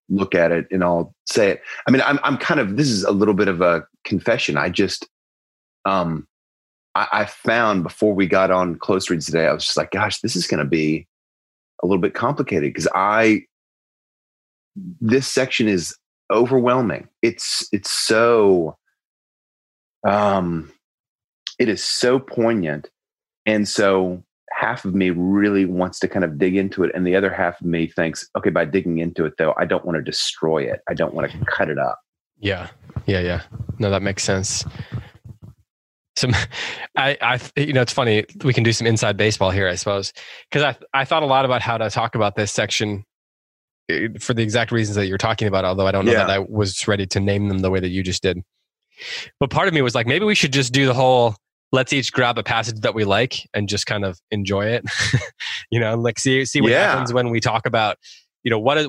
look 0.08 0.34
at 0.34 0.52
it 0.52 0.66
and 0.70 0.84
I'll 0.84 1.14
say 1.26 1.50
it. 1.50 1.62
I 1.86 1.90
mean, 1.90 2.02
I'm 2.02 2.18
I'm 2.22 2.36
kind 2.36 2.60
of 2.60 2.76
this 2.76 2.88
is 2.88 3.04
a 3.04 3.12
little 3.12 3.34
bit 3.34 3.48
of 3.48 3.60
a 3.60 3.86
confession. 4.04 4.56
I 4.56 4.68
just 4.68 5.08
um 5.84 6.26
I, 6.94 7.08
I 7.12 7.24
found 7.24 7.82
before 7.82 8.14
we 8.14 8.26
got 8.26 8.50
on 8.50 8.76
close 8.76 9.10
reads 9.10 9.26
today, 9.26 9.46
I 9.46 9.52
was 9.52 9.64
just 9.64 9.76
like, 9.76 9.90
gosh, 9.90 10.20
this 10.20 10.36
is 10.36 10.46
gonna 10.46 10.64
be 10.64 11.06
a 11.82 11.86
little 11.86 12.00
bit 12.00 12.14
complicated 12.14 12.72
because 12.72 12.88
I 12.94 13.44
this 15.00 15.28
section 15.28 15.68
is 15.68 15.96
overwhelming. 16.30 17.08
It's 17.20 17.68
it's 17.72 17.90
so 17.90 18.76
um 20.06 20.72
it 21.58 21.68
is 21.68 21.82
so 21.82 22.18
poignant. 22.18 22.90
And 23.44 23.68
so 23.68 24.22
half 24.52 24.84
of 24.84 24.94
me 24.94 25.10
really 25.10 25.64
wants 25.64 25.98
to 26.00 26.08
kind 26.08 26.24
of 26.24 26.38
dig 26.38 26.56
into 26.56 26.84
it 26.84 26.92
and 26.94 27.06
the 27.06 27.16
other 27.16 27.32
half 27.32 27.60
of 27.60 27.66
me 27.66 27.86
thinks 27.86 28.28
okay 28.36 28.50
by 28.50 28.64
digging 28.64 28.98
into 28.98 29.24
it 29.24 29.32
though 29.38 29.54
i 29.56 29.64
don't 29.64 29.84
want 29.84 29.96
to 29.96 30.02
destroy 30.02 30.62
it. 30.62 30.80
I 30.88 30.94
don't 30.94 31.14
want 31.14 31.30
to 31.30 31.38
cut 31.46 31.70
it 31.70 31.78
up. 31.78 31.98
Yeah. 32.38 32.68
Yeah 33.06 33.20
yeah. 33.20 33.42
No 33.78 33.90
that 33.90 34.02
makes 34.02 34.22
sense 34.22 34.64
some 36.22 36.32
I, 36.96 37.16
I 37.20 37.40
you 37.60 37.72
know 37.74 37.82
it's 37.82 37.92
funny 37.92 38.24
we 38.44 38.52
can 38.54 38.64
do 38.64 38.72
some 38.72 38.86
inside 38.86 39.16
baseball 39.16 39.50
here 39.50 39.68
i 39.68 39.74
suppose 39.74 40.12
because 40.50 40.62
i 40.62 41.00
i 41.00 41.04
thought 41.04 41.22
a 41.22 41.26
lot 41.26 41.44
about 41.44 41.60
how 41.62 41.76
to 41.78 41.90
talk 41.90 42.14
about 42.14 42.34
this 42.36 42.50
section 42.52 43.04
eh, 43.90 44.08
for 44.18 44.32
the 44.34 44.42
exact 44.42 44.72
reasons 44.72 44.96
that 44.96 45.06
you're 45.06 45.18
talking 45.18 45.48
about 45.48 45.64
although 45.64 45.86
i 45.86 45.92
don't 45.92 46.06
know 46.06 46.12
Yeah. 46.12 46.18
that 46.26 46.30
i 46.30 46.38
was 46.38 46.88
ready 46.88 47.06
to 47.08 47.20
name 47.20 47.48
them 47.48 47.58
the 47.58 47.70
way 47.70 47.80
that 47.80 47.90
you 47.90 48.02
just 48.02 48.22
did 48.22 48.38
but 49.40 49.50
part 49.50 49.68
of 49.68 49.74
me 49.74 49.82
was 49.82 49.94
like 49.94 50.06
maybe 50.06 50.24
we 50.24 50.34
should 50.34 50.52
just 50.52 50.72
do 50.72 50.86
the 50.86 50.94
whole 50.94 51.34
let's 51.72 51.92
each 51.92 52.12
grab 52.12 52.38
a 52.38 52.42
passage 52.42 52.80
that 52.80 52.94
we 52.94 53.04
like 53.04 53.48
and 53.54 53.68
just 53.68 53.86
kind 53.86 54.04
of 54.04 54.18
enjoy 54.30 54.66
it 54.66 54.84
you 55.70 55.80
know 55.80 55.96
like 55.96 56.18
see 56.18 56.44
see 56.44 56.60
what 56.60 56.70
Yeah. 56.70 56.88
happens 56.90 57.12
when 57.12 57.30
we 57.30 57.40
talk 57.40 57.66
about 57.66 57.96
you 58.44 58.50
know 58.50 58.58
what 58.58 58.76
is, 58.78 58.88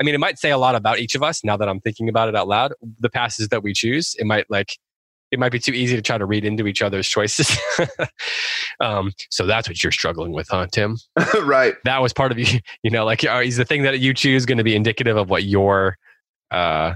i 0.00 0.04
mean 0.04 0.14
it 0.14 0.18
might 0.18 0.38
say 0.38 0.50
a 0.50 0.58
lot 0.58 0.74
about 0.74 0.98
each 0.98 1.14
of 1.14 1.22
us 1.22 1.42
now 1.44 1.56
that 1.56 1.68
i'm 1.68 1.80
thinking 1.80 2.08
about 2.08 2.28
it 2.28 2.36
out 2.36 2.48
loud 2.48 2.72
the 2.98 3.08
passages 3.10 3.48
that 3.48 3.62
we 3.62 3.72
choose 3.72 4.14
it 4.18 4.26
might 4.26 4.44
like 4.50 4.76
it 5.30 5.38
might 5.38 5.52
be 5.52 5.58
too 5.58 5.72
easy 5.72 5.94
to 5.96 6.02
try 6.02 6.16
to 6.18 6.24
read 6.24 6.44
into 6.44 6.66
each 6.66 6.80
other's 6.82 7.08
choices 7.08 7.58
um, 8.80 9.12
so 9.30 9.46
that's 9.46 9.68
what 9.68 9.82
you're 9.82 9.92
struggling 9.92 10.32
with 10.32 10.48
huh 10.50 10.66
tim 10.72 10.96
right. 11.44 11.74
that 11.84 12.00
was 12.00 12.12
part 12.12 12.32
of 12.32 12.38
you 12.42 12.60
you 12.82 12.90
know 12.90 13.04
like 13.04 13.24
are, 13.24 13.42
is 13.42 13.56
the 13.56 13.64
thing 13.64 13.82
that 13.82 13.98
you 14.00 14.14
choose 14.14 14.46
going 14.46 14.58
to 14.58 14.64
be 14.64 14.74
indicative 14.76 15.16
of 15.16 15.30
what 15.30 15.44
your 15.44 15.96
uh 16.50 16.94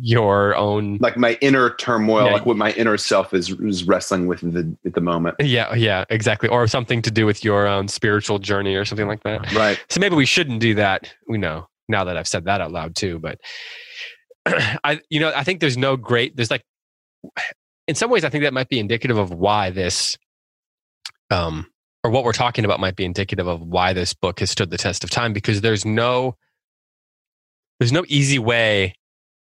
your 0.00 0.54
own 0.54 0.98
Like 1.00 1.16
my 1.16 1.38
inner 1.40 1.74
turmoil, 1.76 2.26
Yeah. 2.26 2.32
like 2.32 2.44
what 2.44 2.58
my 2.58 2.72
inner 2.72 2.98
self 2.98 3.32
is, 3.32 3.50
is 3.60 3.84
wrestling 3.84 4.26
with 4.26 4.40
the, 4.40 4.76
at 4.84 4.92
the 4.94 5.00
moment. 5.00 5.36
yeah 5.40 5.72
yeah 5.74 6.04
exactly 6.10 6.48
or 6.48 6.66
something 6.66 7.00
to 7.02 7.10
do 7.10 7.24
with 7.24 7.42
your 7.42 7.66
own 7.66 7.88
spiritual 7.88 8.38
journey 8.38 8.74
or 8.74 8.84
something 8.84 9.06
like 9.08 9.22
that 9.22 9.50
Right. 9.54 9.82
so 9.88 9.98
maybe 10.00 10.14
we 10.14 10.26
shouldn't 10.26 10.60
do 10.60 10.74
that 10.74 11.10
we 11.26 11.38
know 11.38 11.68
now 11.88 12.04
that 12.04 12.16
i've 12.18 12.28
said 12.28 12.44
that 12.44 12.60
out 12.60 12.70
loud 12.72 12.94
too 12.96 13.18
but 13.18 13.38
i 14.84 15.00
you 15.08 15.20
know 15.20 15.32
i 15.34 15.42
think 15.42 15.60
there's 15.60 15.78
no 15.78 15.96
great 15.96 16.36
there's 16.36 16.50
like 16.50 16.62
in 17.86 17.94
some 17.94 18.10
ways 18.10 18.24
i 18.24 18.28
think 18.28 18.44
that 18.44 18.54
might 18.54 18.68
be 18.68 18.78
indicative 18.78 19.18
of 19.18 19.30
why 19.30 19.70
this 19.70 20.18
um 21.30 21.66
or 22.04 22.10
what 22.10 22.24
we're 22.24 22.32
talking 22.32 22.64
about 22.64 22.80
might 22.80 22.96
be 22.96 23.04
indicative 23.04 23.46
of 23.46 23.60
why 23.60 23.92
this 23.92 24.14
book 24.14 24.40
has 24.40 24.50
stood 24.50 24.70
the 24.70 24.78
test 24.78 25.02
of 25.02 25.10
time 25.10 25.32
because 25.32 25.60
there's 25.60 25.84
no 25.84 26.36
there's 27.78 27.92
no 27.92 28.04
easy 28.08 28.38
way 28.38 28.94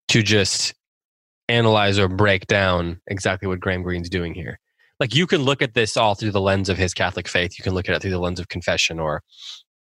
to 0.09 0.21
just 0.21 0.73
analyze 1.47 1.99
or 1.99 2.07
break 2.07 2.47
down 2.47 2.99
exactly 3.07 3.47
what 3.47 3.59
Graham 3.59 3.83
Greene's 3.83 4.09
doing 4.09 4.33
here. 4.33 4.59
Like 4.99 5.13
you 5.13 5.27
can 5.27 5.41
look 5.43 5.61
at 5.61 5.73
this 5.73 5.97
all 5.97 6.15
through 6.15 6.31
the 6.31 6.41
lens 6.41 6.69
of 6.69 6.77
his 6.77 6.93
Catholic 6.93 7.27
faith. 7.27 7.57
You 7.57 7.63
can 7.63 7.73
look 7.73 7.89
at 7.89 7.95
it 7.95 8.01
through 8.01 8.11
the 8.11 8.19
lens 8.19 8.39
of 8.39 8.47
confession, 8.47 8.99
or 8.99 9.21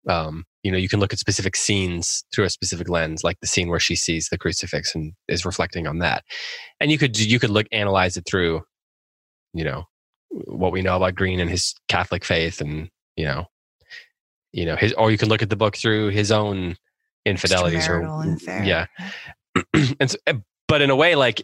um, 0.08 0.44
you 0.62 0.72
know, 0.72 0.78
you 0.78 0.88
can 0.88 1.00
look 1.00 1.12
at 1.12 1.18
specific 1.18 1.56
scenes 1.56 2.24
through 2.32 2.44
a 2.44 2.50
specific 2.50 2.88
lens, 2.88 3.22
like 3.24 3.38
the 3.40 3.46
scene 3.46 3.68
where 3.68 3.80
she 3.80 3.96
sees 3.96 4.28
the 4.28 4.38
crucifix 4.38 4.94
and 4.94 5.12
is 5.28 5.44
reflecting 5.44 5.86
on 5.86 5.98
that. 5.98 6.24
And 6.80 6.90
you 6.90 6.98
could 6.98 7.18
you 7.18 7.38
could 7.38 7.50
look 7.50 7.66
analyze 7.72 8.16
it 8.16 8.24
through, 8.26 8.62
you 9.52 9.64
know, 9.64 9.84
what 10.30 10.72
we 10.72 10.82
know 10.82 10.96
about 10.96 11.14
Greene 11.14 11.40
and 11.40 11.50
his 11.50 11.74
Catholic 11.88 12.24
faith, 12.24 12.60
and 12.60 12.90
you 13.16 13.24
know, 13.24 13.46
you 14.52 14.66
know 14.66 14.76
his, 14.76 14.92
or 14.94 15.10
you 15.10 15.18
can 15.18 15.28
look 15.28 15.42
at 15.42 15.50
the 15.50 15.56
book 15.56 15.76
through 15.76 16.08
his 16.08 16.32
own 16.32 16.76
infidelities 17.26 17.88
or 17.88 18.02
affair. 18.02 18.64
yeah 18.64 18.86
and 20.00 20.10
so, 20.10 20.16
eh, 20.26 20.32
but 20.68 20.80
in 20.80 20.90
a 20.90 20.96
way 20.96 21.14
like 21.14 21.42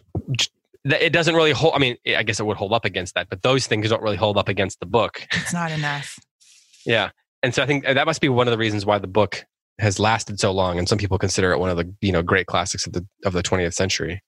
it 0.85 1.13
doesn't 1.13 1.35
really 1.35 1.51
hold 1.51 1.73
i 1.75 1.77
mean 1.77 1.95
i 2.17 2.23
guess 2.23 2.39
it 2.39 2.45
would 2.45 2.57
hold 2.57 2.73
up 2.73 2.83
against 2.83 3.13
that 3.13 3.27
but 3.29 3.41
those 3.43 3.67
things 3.67 3.89
don't 3.89 4.01
really 4.01 4.17
hold 4.17 4.37
up 4.37 4.49
against 4.49 4.79
the 4.79 4.85
book 4.85 5.27
It's 5.33 5.53
not 5.53 5.71
enough. 5.71 6.17
yeah 6.85 7.11
and 7.43 7.53
so 7.53 7.61
i 7.63 7.65
think 7.65 7.83
that 7.85 8.05
must 8.05 8.21
be 8.21 8.29
one 8.29 8.47
of 8.47 8.51
the 8.51 8.57
reasons 8.57 8.85
why 8.85 8.97
the 8.97 9.07
book 9.07 9.45
has 9.79 9.99
lasted 9.99 10.39
so 10.39 10.51
long 10.51 10.77
and 10.79 10.89
some 10.89 10.97
people 10.97 11.17
consider 11.17 11.51
it 11.51 11.59
one 11.59 11.69
of 11.69 11.77
the 11.77 11.93
you 12.01 12.11
know 12.11 12.23
great 12.23 12.47
classics 12.47 12.85
of 12.87 12.93
the 12.93 13.05
of 13.25 13.33
the 13.33 13.43
20th 13.43 13.73
century 13.73 14.21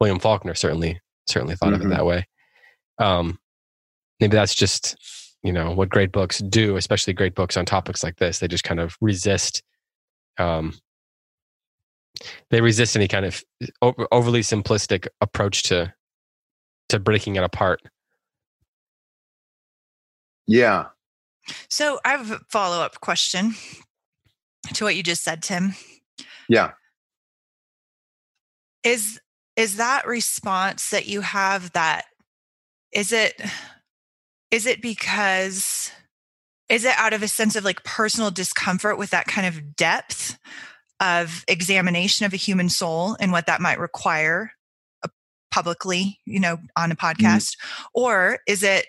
william 0.00 0.18
faulkner 0.18 0.54
certainly 0.54 1.00
certainly 1.26 1.56
thought 1.56 1.72
of 1.72 1.80
Mhm. 1.80 1.86
it 1.86 1.88
that 1.90 2.06
way 2.06 2.26
um 2.98 3.38
maybe 4.20 4.36
that's 4.36 4.54
just 4.54 4.96
you 5.42 5.52
know 5.52 5.72
what 5.72 5.88
great 5.88 6.12
books 6.12 6.38
do 6.38 6.76
especially 6.76 7.12
great 7.12 7.34
books 7.34 7.56
on 7.56 7.64
topics 7.66 8.02
like 8.04 8.16
this 8.16 8.38
they 8.38 8.48
just 8.48 8.64
kind 8.64 8.80
of 8.80 8.96
resist 9.00 9.62
um 10.38 10.72
they 12.50 12.60
resist 12.60 12.94
any 12.94 13.08
kind 13.08 13.24
of 13.24 13.42
over, 13.80 14.06
overly 14.12 14.40
simplistic 14.42 15.08
approach 15.20 15.64
to 15.64 15.92
to 16.88 17.00
breaking 17.00 17.36
it 17.36 17.42
apart 17.42 17.80
Yeah. 20.46 20.86
So 21.68 22.00
I 22.04 22.10
have 22.10 22.30
a 22.30 22.40
follow 22.50 22.82
up 22.82 23.00
question 23.00 23.54
to 24.74 24.84
what 24.84 24.96
you 24.96 25.02
just 25.02 25.24
said, 25.24 25.42
Tim. 25.42 25.74
Yeah. 26.48 26.72
Is 28.84 29.20
is 29.56 29.76
that 29.76 30.06
response 30.06 30.90
that 30.90 31.06
you 31.06 31.20
have 31.20 31.72
that 31.72 32.04
is 32.92 33.12
it 33.12 33.40
is 34.50 34.66
it 34.66 34.82
because 34.82 35.92
is 36.68 36.84
it 36.84 36.94
out 36.96 37.12
of 37.12 37.22
a 37.22 37.28
sense 37.28 37.54
of 37.54 37.64
like 37.64 37.84
personal 37.84 38.30
discomfort 38.30 38.98
with 38.98 39.10
that 39.10 39.26
kind 39.26 39.46
of 39.46 39.76
depth 39.76 40.38
of 41.00 41.44
examination 41.48 42.24
of 42.26 42.32
a 42.32 42.36
human 42.36 42.68
soul 42.68 43.16
and 43.20 43.32
what 43.32 43.46
that 43.46 43.60
might 43.60 43.78
require 43.78 44.52
uh, 45.04 45.08
publicly, 45.50 46.20
you 46.24 46.40
know, 46.40 46.58
on 46.76 46.92
a 46.92 46.96
podcast? 46.96 47.56
Or 47.92 48.38
is 48.46 48.62
it 48.62 48.86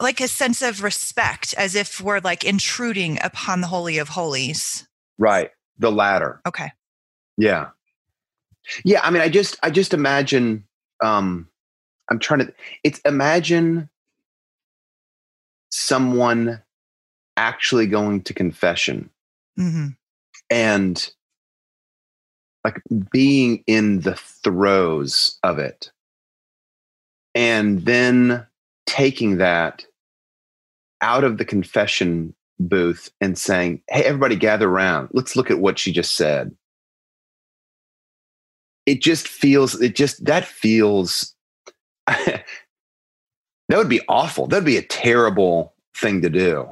like 0.00 0.20
a 0.20 0.28
sense 0.28 0.62
of 0.62 0.82
respect 0.82 1.54
as 1.56 1.74
if 1.74 2.00
we're 2.00 2.20
like 2.20 2.44
intruding 2.44 3.18
upon 3.22 3.60
the 3.60 3.66
holy 3.68 3.98
of 3.98 4.08
holies? 4.10 4.86
Right. 5.18 5.50
The 5.78 5.92
latter. 5.92 6.40
Okay. 6.46 6.70
Yeah. 7.36 7.68
Yeah. 8.84 9.00
I 9.02 9.10
mean, 9.10 9.22
I 9.22 9.28
just, 9.28 9.58
I 9.62 9.70
just 9.70 9.94
imagine, 9.94 10.64
um, 11.02 11.48
I'm 12.10 12.18
trying 12.18 12.40
to, 12.40 12.54
it's 12.84 13.00
imagine 13.00 13.88
someone 15.70 16.62
actually 17.36 17.86
going 17.86 18.22
to 18.22 18.34
confession 18.34 19.10
hmm 19.56 19.88
and 20.50 21.10
like 22.64 22.80
being 23.10 23.64
in 23.66 24.00
the 24.00 24.14
throes 24.14 25.38
of 25.42 25.58
it 25.58 25.90
and 27.34 27.86
then 27.86 28.46
taking 28.92 29.38
that 29.38 29.86
out 31.00 31.24
of 31.24 31.38
the 31.38 31.46
confession 31.46 32.34
booth 32.60 33.10
and 33.22 33.38
saying 33.38 33.80
hey 33.88 34.04
everybody 34.04 34.36
gather 34.36 34.68
around. 34.68 35.08
Let's 35.12 35.34
look 35.34 35.50
at 35.50 35.60
what 35.60 35.78
she 35.78 35.92
just 35.92 36.14
said. 36.14 36.54
It 38.84 39.00
just 39.00 39.26
feels 39.26 39.80
it 39.80 39.96
just 39.96 40.22
that 40.26 40.44
feels 40.44 41.34
that 42.06 42.44
would 43.70 43.88
be 43.88 44.02
awful. 44.08 44.46
That 44.46 44.56
would 44.56 44.66
be 44.66 44.76
a 44.76 44.82
terrible 44.82 45.72
thing 45.96 46.20
to 46.20 46.28
do. 46.28 46.68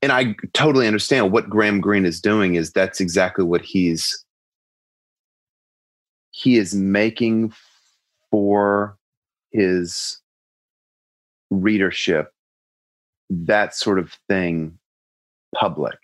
And 0.00 0.12
I 0.12 0.36
totally 0.52 0.86
understand 0.86 1.32
what 1.32 1.50
Graham 1.50 1.80
Greene 1.80 2.06
is 2.06 2.20
doing 2.20 2.54
is 2.54 2.70
that's 2.70 3.00
exactly 3.00 3.44
what 3.44 3.62
he's 3.62 4.24
he 6.30 6.58
is 6.58 6.76
making 6.76 7.52
for 8.30 8.96
his 9.50 10.20
readership 11.50 12.32
that 13.30 13.74
sort 13.74 13.98
of 13.98 14.12
thing 14.28 14.78
public 15.54 15.98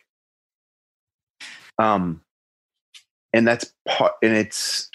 um 1.79 2.21
and 3.33 3.47
that's 3.47 3.73
part 3.87 4.13
and 4.23 4.37
it's 4.37 4.91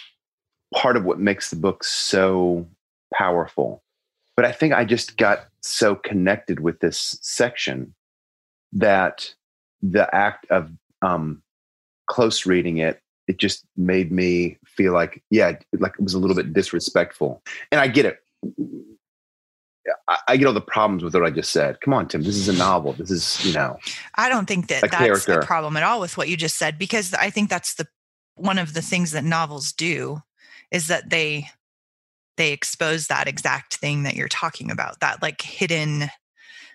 part 0.74 0.98
of 0.98 1.06
what 1.06 1.20
makes 1.20 1.50
the 1.50 1.56
book 1.56 1.84
so 1.84 2.68
powerful 3.14 3.82
but 4.36 4.46
i 4.46 4.52
think 4.52 4.74
i 4.74 4.84
just 4.84 5.18
got 5.18 5.48
so 5.62 5.96
connected 5.96 6.60
with 6.60 6.80
this 6.80 7.18
section 7.22 7.94
that 8.74 9.34
the 9.82 10.14
act 10.14 10.46
of 10.50 10.72
um, 11.02 11.42
close 12.08 12.46
reading 12.46 12.78
it, 12.78 13.02
it 13.28 13.38
just 13.38 13.66
made 13.76 14.12
me 14.12 14.58
feel 14.66 14.94
like, 14.94 15.22
yeah, 15.30 15.54
like 15.80 15.94
it 16.00 16.04
was 16.04 16.14
a 16.14 16.20
little 16.20 16.36
bit 16.36 16.54
disrespectful. 16.54 17.42
And 17.72 17.82
I 17.82 17.88
get 17.88 18.06
it. 18.06 18.20
I, 20.08 20.18
I 20.30 20.38
get 20.38 20.48
all 20.48 20.54
the 20.54 20.62
problems 20.62 21.04
with 21.04 21.14
what 21.14 21.24
I 21.24 21.30
just 21.30 21.52
said. 21.52 21.80
Come 21.82 21.94
on, 21.94 22.08
Tim. 22.08 22.24
This 22.24 22.36
is 22.36 22.48
a 22.50 22.54
novel. 22.54 22.94
This 22.94 23.12
is, 23.12 23.46
you 23.46 23.54
know, 23.54 23.78
I 24.16 24.30
don't 24.30 24.46
think 24.48 24.68
that 24.68 24.84
A 24.84 24.88
that's 24.88 24.96
character. 24.98 25.40
a 25.40 25.46
problem 25.46 25.78
at 25.78 25.84
all 25.84 26.00
with 26.00 26.18
what 26.18 26.30
you 26.30 26.38
just 26.38 26.58
said 26.58 26.78
because 26.78 27.14
I 27.14 27.30
think 27.30 27.50
that's 27.50 27.76
the 27.76 27.88
one 28.36 28.58
of 28.60 28.74
the 28.74 28.82
things 28.82 29.12
that 29.12 29.24
novels 29.24 29.72
do 29.72 30.22
is 30.72 30.88
that 30.88 31.10
they 31.10 31.48
they 32.38 32.52
expose 32.52 33.08
that 33.08 33.28
exact 33.28 33.76
thing 33.78 34.04
that 34.04 34.16
you're 34.16 34.28
talking 34.28 34.70
about 34.70 35.00
that 35.00 35.22
like 35.24 35.42
hidden 35.42 36.10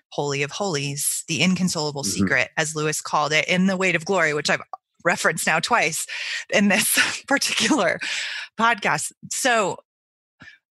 holy 0.09 0.43
of 0.43 0.51
holies 0.51 1.23
the 1.29 1.41
inconsolable 1.41 2.03
Mhm. 2.03 2.07
secret 2.07 2.49
as 2.57 2.75
lewis 2.75 2.99
called 3.01 3.31
it 3.31 3.47
in 3.47 3.67
the 3.67 3.77
weight 3.77 3.95
of 3.95 4.03
glory 4.03 4.33
which 4.33 4.49
i've 4.49 4.61
referenced 5.05 5.47
now 5.47 5.59
twice 5.59 6.05
in 6.53 6.67
this 6.67 7.23
particular 7.27 7.97
podcast 8.59 9.13
so 9.31 9.77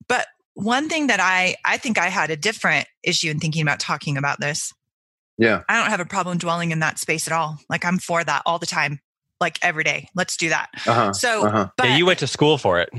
but 0.08 0.26
one 0.54 0.88
thing 0.88 1.06
that 1.06 1.20
i 1.20 1.56
i 1.64 1.76
think 1.76 1.98
i 1.98 2.08
had 2.08 2.30
a 2.30 2.36
different 2.36 2.86
issue 3.02 3.30
in 3.30 3.38
thinking 3.38 3.62
about 3.62 3.80
talking 3.80 4.16
about 4.16 4.40
this 4.40 4.72
yeah, 5.38 5.62
I 5.68 5.80
don't 5.80 5.90
have 5.90 5.98
a 5.98 6.04
problem 6.04 6.36
dwelling 6.38 6.72
in 6.72 6.80
that 6.80 6.98
space 6.98 7.26
at 7.26 7.32
all. 7.32 7.58
Like 7.68 7.84
I'm 7.86 7.98
for 7.98 8.22
that 8.22 8.42
all 8.44 8.58
the 8.58 8.66
time, 8.66 9.00
like 9.40 9.58
every 9.62 9.82
day. 9.82 10.08
Let's 10.14 10.36
do 10.36 10.50
that. 10.50 10.68
uh 10.86 10.92
huh, 10.92 11.12
So, 11.14 11.46
uh 11.46 11.50
huh. 11.50 11.68
but 11.76 11.88
yeah 11.88 11.96
you 11.96 12.06
went 12.06 12.18
to 12.20 12.26
school 12.26 12.58
for 12.58 12.80
it 12.80 12.90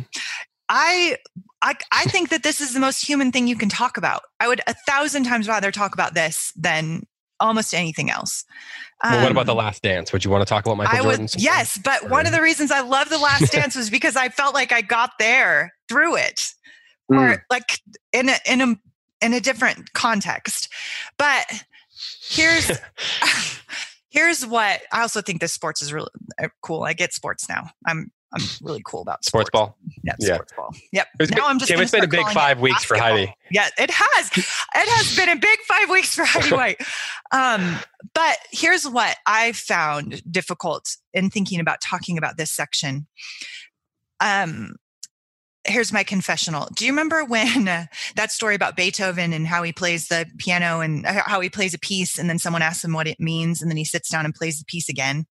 I, 0.70 1.18
I 1.62 1.76
I 1.92 2.06
think 2.06 2.30
that 2.30 2.44
this 2.44 2.62
is 2.62 2.74
the 2.74 2.80
most 2.80 3.06
human 3.06 3.32
thing 3.32 3.48
you 3.48 3.56
can 3.56 3.70
talk 3.70 3.98
about. 3.98 4.22
I 4.40 4.48
would 4.48 4.62
a 4.66 4.74
thousand 4.88 5.24
times 5.26 5.48
rather 5.48 5.72
talk 5.72 5.94
about 5.94 6.14
this 6.14 6.52
than 6.56 7.04
almost 7.40 7.74
anything 7.74 8.10
else. 8.10 8.46
Um, 9.04 9.12
well, 9.12 9.24
what 9.24 9.32
about 9.32 9.46
the 9.46 9.52
um, 9.52 9.58
Last 9.58 9.84
Dance? 9.84 10.14
Would 10.14 10.24
you 10.24 10.32
want 10.32 10.42
to 10.42 10.50
talk 10.50 10.66
about 10.66 10.78
Michael 10.78 10.98
I 10.98 11.02
Jordan? 11.02 11.22
Would, 11.24 11.36
yes, 11.36 11.78
but 11.84 12.10
one 12.10 12.26
of 12.26 12.32
the 12.32 12.42
reasons 12.42 12.72
I 12.72 12.82
love 12.82 13.10
the 13.10 13.18
Last 13.18 13.52
Dance 13.52 13.76
was 13.76 13.90
because 13.90 14.16
I 14.16 14.30
felt 14.30 14.54
like 14.54 14.72
I 14.72 14.82
got 14.82 15.12
there 15.20 15.74
through 15.90 16.16
it, 16.18 16.42
mm. 17.12 17.18
or 17.18 17.46
like 17.50 17.80
in 18.12 18.30
a 18.30 18.36
in 18.50 18.62
a 18.62 18.76
in 19.22 19.34
a 19.34 19.40
different 19.40 19.94
context. 19.94 20.70
But 21.18 21.46
here's 22.22 22.72
here's 24.10 24.46
what 24.46 24.82
I 24.92 25.02
also 25.02 25.22
think 25.22 25.42
this 25.42 25.54
sports 25.54 25.82
is 25.82 25.94
really 25.94 26.10
uh, 26.42 26.50
cool. 26.62 26.84
I 26.84 26.94
get 26.94 27.14
sports 27.14 27.48
now. 27.50 27.70
I'm 27.86 28.12
I'm 28.34 28.42
really 28.64 28.82
cool 28.86 29.02
about 29.02 29.24
sports, 29.24 29.48
sports 29.48 29.50
ball. 29.52 29.78
Yep, 30.04 30.16
yeah, 30.20 30.34
sports 30.36 30.54
ball. 30.56 30.76
Yep. 30.92 31.08
It 31.20 31.36
now 31.36 31.48
I'm 31.48 31.60
just. 31.60 31.72
It's 31.72 31.92
been 31.92 32.04
a 32.04 32.08
big 32.08 32.28
five 32.30 32.60
weeks 32.60 32.84
for 32.84 32.98
Heidi. 32.98 33.34
Yeah, 33.52 33.70
it 33.78 33.92
has. 33.92 34.32
It 34.36 34.90
has 34.90 35.16
been 35.16 35.30
a 35.30 35.36
big 35.36 35.60
five 35.68 35.90
weeks 35.90 36.16
for 36.16 36.24
Heidi 36.26 36.56
White. 36.56 36.82
Um, 37.32 37.78
but 38.14 38.38
here's 38.52 38.88
what 38.88 39.18
I 39.28 39.52
found 39.52 40.24
difficult 40.32 40.98
in 41.14 41.30
thinking 41.30 41.60
about 41.60 41.80
talking 41.80 42.18
about 42.18 42.38
this 42.38 42.52
section. 42.52 43.08
Um, 44.20 44.78
here's 45.66 45.94
my 45.94 46.04
confessional. 46.04 46.68
Do 46.76 46.86
you 46.86 46.92
remember 46.92 47.24
when 47.24 47.68
uh, 47.68 47.86
that 48.16 48.32
story 48.32 48.56
about 48.56 48.76
Beethoven 48.76 49.34
and 49.34 49.48
how 49.48 49.64
he 49.64 49.72
plays 49.72 50.08
the 50.08 50.26
piano 50.38 50.82
and 50.82 51.06
uh, 51.06 51.24
how 51.26 51.40
he 51.42 51.50
plays 51.50 51.74
a 51.74 51.80
piece 51.80 52.18
and 52.18 52.30
then 52.30 52.40
someone 52.40 52.62
asks 52.62 52.84
him 52.84 52.94
what 52.94 53.08
it 53.08 53.20
means 53.20 53.62
and 53.62 53.70
then 53.70 53.78
he 53.78 53.86
sits 53.86 54.10
down 54.10 54.26
and 54.26 54.34
plays 54.34 54.60
the 54.60 54.66
piece 54.66 54.90
again? 54.90 55.26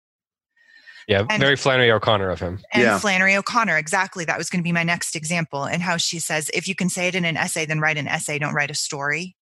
Yeah, 1.07 1.25
and, 1.29 1.41
very 1.41 1.55
Flannery 1.55 1.91
O'Connor 1.91 2.29
of 2.29 2.39
him. 2.39 2.59
And 2.71 2.83
yeah. 2.83 2.99
Flannery 2.99 3.35
O'Connor, 3.35 3.77
exactly. 3.77 4.23
That 4.23 4.37
was 4.37 4.49
going 4.49 4.61
to 4.61 4.63
be 4.63 4.71
my 4.71 4.83
next 4.83 5.15
example. 5.15 5.65
And 5.65 5.81
how 5.81 5.97
she 5.97 6.19
says, 6.19 6.49
if 6.53 6.67
you 6.67 6.75
can 6.75 6.89
say 6.89 7.07
it 7.07 7.15
in 7.15 7.25
an 7.25 7.37
essay, 7.37 7.65
then 7.65 7.79
write 7.79 7.97
an 7.97 8.07
essay, 8.07 8.37
don't 8.37 8.53
write 8.53 8.71
a 8.71 8.75
story. 8.75 9.35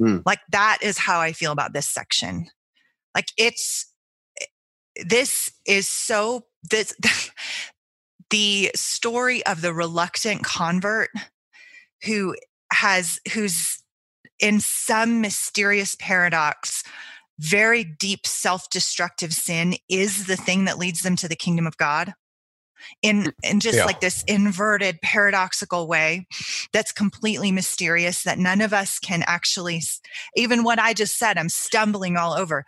Mm. 0.00 0.22
Like 0.26 0.40
that 0.50 0.78
is 0.82 0.98
how 0.98 1.20
I 1.20 1.32
feel 1.32 1.52
about 1.52 1.72
this 1.72 1.88
section. 1.88 2.46
Like 3.14 3.28
it's, 3.38 3.92
eh, 4.40 5.04
this 5.06 5.52
is 5.66 5.86
so, 5.86 6.46
this, 6.68 6.94
the 8.32 8.70
story 8.74 9.44
of 9.44 9.60
the 9.60 9.74
reluctant 9.74 10.42
convert 10.42 11.10
who 12.04 12.34
has 12.72 13.20
who's 13.34 13.82
in 14.40 14.58
some 14.58 15.20
mysterious 15.20 15.94
paradox 16.00 16.82
very 17.38 17.84
deep 17.84 18.26
self-destructive 18.26 19.32
sin 19.32 19.74
is 19.88 20.26
the 20.26 20.36
thing 20.36 20.64
that 20.64 20.78
leads 20.78 21.02
them 21.02 21.14
to 21.14 21.28
the 21.28 21.36
kingdom 21.36 21.66
of 21.66 21.76
god 21.76 22.14
in 23.02 23.32
in 23.42 23.60
just 23.60 23.78
yeah. 23.78 23.84
like 23.84 24.00
this 24.00 24.24
inverted 24.26 24.98
paradoxical 25.02 25.86
way 25.86 26.26
that's 26.72 26.90
completely 26.90 27.52
mysterious 27.52 28.22
that 28.22 28.38
none 28.38 28.62
of 28.62 28.72
us 28.72 28.98
can 28.98 29.22
actually 29.26 29.82
even 30.36 30.64
what 30.64 30.78
i 30.78 30.94
just 30.94 31.18
said 31.18 31.36
i'm 31.36 31.50
stumbling 31.50 32.16
all 32.16 32.32
over 32.32 32.64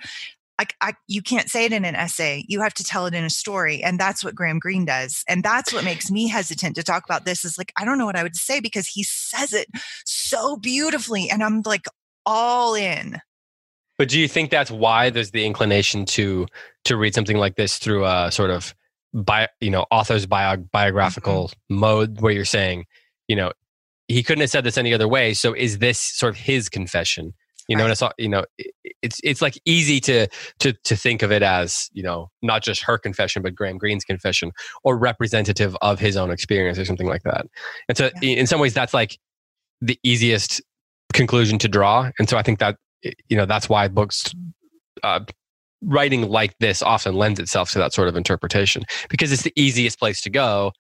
I, 0.58 0.66
I, 0.80 0.92
you 1.08 1.20
can't 1.20 1.50
say 1.50 1.64
it 1.64 1.72
in 1.72 1.84
an 1.84 1.96
essay. 1.96 2.44
You 2.48 2.60
have 2.60 2.74
to 2.74 2.84
tell 2.84 3.06
it 3.06 3.14
in 3.14 3.24
a 3.24 3.30
story. 3.30 3.82
And 3.82 3.98
that's 3.98 4.24
what 4.24 4.34
Graham 4.34 4.58
Greene 4.58 4.84
does. 4.84 5.24
And 5.28 5.42
that's 5.42 5.72
what 5.72 5.84
makes 5.84 6.10
me 6.10 6.28
hesitant 6.28 6.76
to 6.76 6.84
talk 6.84 7.04
about 7.04 7.24
this 7.24 7.44
is 7.44 7.58
like, 7.58 7.72
I 7.76 7.84
don't 7.84 7.98
know 7.98 8.06
what 8.06 8.16
I 8.16 8.22
would 8.22 8.36
say 8.36 8.60
because 8.60 8.86
he 8.86 9.02
says 9.02 9.52
it 9.52 9.66
so 10.04 10.56
beautifully. 10.56 11.28
And 11.28 11.42
I'm 11.42 11.62
like 11.64 11.86
all 12.24 12.74
in. 12.74 13.18
But 13.98 14.08
do 14.08 14.18
you 14.18 14.28
think 14.28 14.50
that's 14.50 14.70
why 14.70 15.10
there's 15.10 15.30
the 15.30 15.44
inclination 15.44 16.04
to 16.06 16.46
to 16.84 16.96
read 16.96 17.14
something 17.14 17.36
like 17.36 17.56
this 17.56 17.78
through 17.78 18.04
a 18.04 18.30
sort 18.30 18.50
of 18.50 18.74
bio, 19.12 19.46
you 19.60 19.70
know, 19.70 19.86
author's 19.90 20.26
bio, 20.26 20.56
biographical 20.56 21.48
mm-hmm. 21.48 21.76
mode 21.76 22.20
where 22.20 22.32
you're 22.32 22.44
saying, 22.44 22.86
you 23.28 23.36
know, 23.36 23.52
he 24.08 24.22
couldn't 24.22 24.40
have 24.40 24.50
said 24.50 24.64
this 24.64 24.76
any 24.76 24.92
other 24.92 25.08
way. 25.08 25.32
So 25.32 25.54
is 25.54 25.78
this 25.78 26.00
sort 26.00 26.34
of 26.34 26.40
his 26.40 26.68
confession? 26.68 27.34
You 27.68 27.76
know 27.76 27.84
and 27.84 27.92
it's 27.92 28.02
you 28.18 28.28
know 28.28 28.44
it's 29.02 29.20
it's 29.24 29.42
like 29.42 29.58
easy 29.64 30.00
to 30.00 30.26
to 30.58 30.72
to 30.84 30.96
think 30.96 31.22
of 31.22 31.32
it 31.32 31.42
as 31.42 31.88
you 31.92 32.02
know 32.02 32.30
not 32.42 32.62
just 32.62 32.82
her 32.82 32.98
confession 32.98 33.42
but 33.42 33.54
graham 33.54 33.78
greene's 33.78 34.04
confession 34.04 34.52
or 34.82 34.96
representative 34.96 35.76
of 35.82 35.98
his 35.98 36.16
own 36.16 36.30
experience 36.30 36.78
or 36.78 36.84
something 36.84 37.06
like 37.06 37.22
that. 37.22 37.46
And 37.88 37.96
so 37.96 38.10
yeah. 38.20 38.36
in 38.36 38.46
some 38.46 38.60
ways 38.60 38.74
that's 38.74 38.94
like 38.94 39.18
the 39.80 39.98
easiest 40.02 40.62
conclusion 41.12 41.58
to 41.58 41.68
draw. 41.68 42.10
And 42.18 42.28
so 42.28 42.36
i 42.36 42.42
think 42.42 42.58
that 42.58 42.76
you 43.28 43.36
know 43.36 43.46
that's 43.46 43.68
why 43.68 43.88
books 43.88 44.34
uh, 45.02 45.20
writing 45.82 46.28
like 46.28 46.56
this 46.60 46.82
often 46.82 47.14
lends 47.14 47.38
itself 47.38 47.70
to 47.72 47.78
that 47.78 47.92
sort 47.92 48.08
of 48.08 48.16
interpretation 48.16 48.82
because 49.08 49.32
it's 49.32 49.42
the 49.42 49.52
easiest 49.56 49.98
place 49.98 50.20
to 50.22 50.30
go 50.30 50.72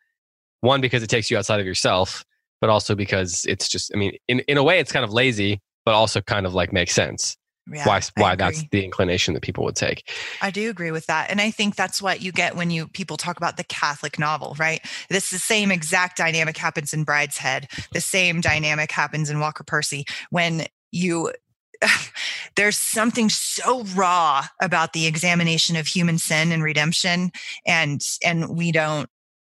one 0.60 0.80
because 0.80 1.02
it 1.02 1.08
takes 1.08 1.30
you 1.30 1.36
outside 1.36 1.60
of 1.60 1.66
yourself 1.66 2.24
but 2.60 2.70
also 2.70 2.94
because 2.94 3.44
it's 3.46 3.68
just 3.68 3.90
i 3.94 3.98
mean 3.98 4.16
in, 4.28 4.40
in 4.40 4.56
a 4.56 4.62
way 4.62 4.78
it's 4.78 4.92
kind 4.92 5.04
of 5.04 5.12
lazy 5.12 5.60
but 5.84 5.94
also 5.94 6.20
kind 6.20 6.46
of 6.46 6.54
like 6.54 6.72
makes 6.72 6.94
sense. 6.94 7.36
Yeah, 7.72 7.86
why 7.86 8.02
why 8.16 8.34
that's 8.34 8.62
the 8.70 8.84
inclination 8.84 9.32
that 9.32 9.42
people 9.42 9.64
would 9.64 9.76
take. 9.76 10.10
I 10.42 10.50
do 10.50 10.68
agree 10.68 10.90
with 10.90 11.06
that. 11.06 11.30
And 11.30 11.40
I 11.40 11.50
think 11.50 11.76
that's 11.76 12.02
what 12.02 12.20
you 12.20 12.30
get 12.30 12.56
when 12.56 12.70
you 12.70 12.88
people 12.88 13.16
talk 13.16 13.38
about 13.38 13.56
the 13.56 13.64
Catholic 13.64 14.18
novel, 14.18 14.54
right? 14.58 14.84
This 15.08 15.30
the 15.30 15.38
same 15.38 15.72
exact 15.72 16.18
dynamic 16.18 16.58
happens 16.58 16.92
in 16.92 17.06
Brideshead. 17.06 17.70
The 17.92 18.02
same 18.02 18.42
dynamic 18.42 18.92
happens 18.92 19.30
in 19.30 19.40
Walker 19.40 19.64
Percy 19.64 20.04
when 20.28 20.66
you 20.92 21.32
there's 22.56 22.76
something 22.76 23.30
so 23.30 23.84
raw 23.94 24.44
about 24.60 24.92
the 24.92 25.06
examination 25.06 25.76
of 25.76 25.86
human 25.86 26.18
sin 26.18 26.52
and 26.52 26.62
redemption 26.62 27.30
and 27.66 28.02
and 28.22 28.56
we 28.56 28.72
don't 28.72 29.08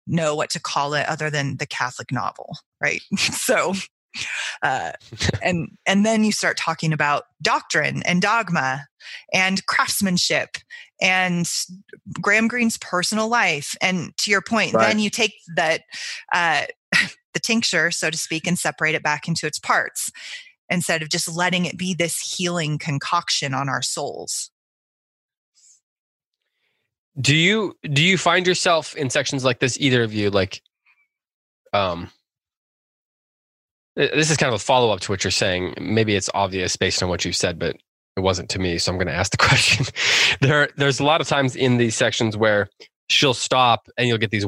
know 0.08 0.36
what 0.36 0.50
to 0.52 0.60
call 0.60 0.94
it 0.94 1.08
other 1.08 1.30
than 1.30 1.58
the 1.58 1.66
Catholic 1.66 2.12
novel, 2.12 2.58
right? 2.82 3.02
so 3.18 3.74
uh, 4.62 4.92
and 5.44 5.78
and 5.86 6.06
then 6.06 6.24
you 6.24 6.32
start 6.32 6.58
talking 6.58 6.94
about 6.94 7.24
doctrine 7.42 8.04
and 8.04 8.22
dogma 8.22 8.88
and 9.34 9.66
craftsmanship 9.66 10.58
and 11.02 11.50
Graham 12.22 12.48
Greene's 12.48 12.78
personal 12.78 13.28
life. 13.28 13.76
And 13.82 14.16
to 14.20 14.32
your 14.32 14.42
point, 14.42 14.74
right. 14.74 14.88
then 14.88 15.00
you 15.00 15.10
take 15.10 15.34
that 15.56 15.82
uh, 16.34 16.64
the 17.34 17.40
tincture, 17.40 17.92
so 17.92 18.10
to 18.10 18.18
speak, 18.18 18.48
and 18.48 18.58
separate 18.58 18.96
it 18.96 19.04
back 19.04 19.28
into 19.28 19.46
its 19.46 19.60
parts 19.60 20.12
instead 20.70 21.02
of 21.02 21.10
just 21.10 21.34
letting 21.34 21.66
it 21.66 21.78
be 21.78 21.94
this 21.94 22.20
healing 22.20 22.78
concoction 22.78 23.54
on 23.54 23.70
our 23.70 23.82
souls. 23.82 24.50
Do 27.20 27.36
you 27.36 27.78
do 27.84 28.04
you 28.04 28.18
find 28.18 28.48
yourself 28.48 28.96
in 28.96 29.10
sections 29.10 29.44
like 29.44 29.60
this, 29.60 29.78
either 29.80 30.02
of 30.04 30.14
you, 30.14 30.32
like 30.32 30.62
um 31.72 32.10
this 33.96 34.32
is 34.32 34.38
kind 34.38 34.54
of 34.54 34.60
a 34.60 34.64
follow 34.64 34.92
up 34.92 35.00
to 35.02 35.12
what 35.12 35.24
you're 35.24 35.32
saying. 35.32 35.76
Maybe 35.80 36.16
it's 36.16 36.30
obvious 36.34 36.76
based 36.76 37.04
on 37.04 37.10
what 37.10 37.26
you 37.26 37.32
said, 37.32 37.60
but 37.60 37.76
it 38.16 38.22
wasn't 38.22 38.50
to 38.50 38.60
me. 38.60 38.78
So 38.78 38.92
I'm 38.92 38.98
going 38.98 39.08
to 39.08 39.14
ask 39.14 39.32
the 39.32 39.38
question. 39.46 39.86
there, 40.42 40.70
there's 40.78 41.00
a 41.00 41.04
lot 41.04 41.22
of 41.22 41.28
times 41.28 41.56
in 41.56 41.78
these 41.78 41.96
sections 41.96 42.36
where 42.38 42.70
she'll 43.08 43.34
stop 43.34 43.88
and 43.98 44.08
you'll 44.08 44.18
get 44.18 44.32
these 44.32 44.46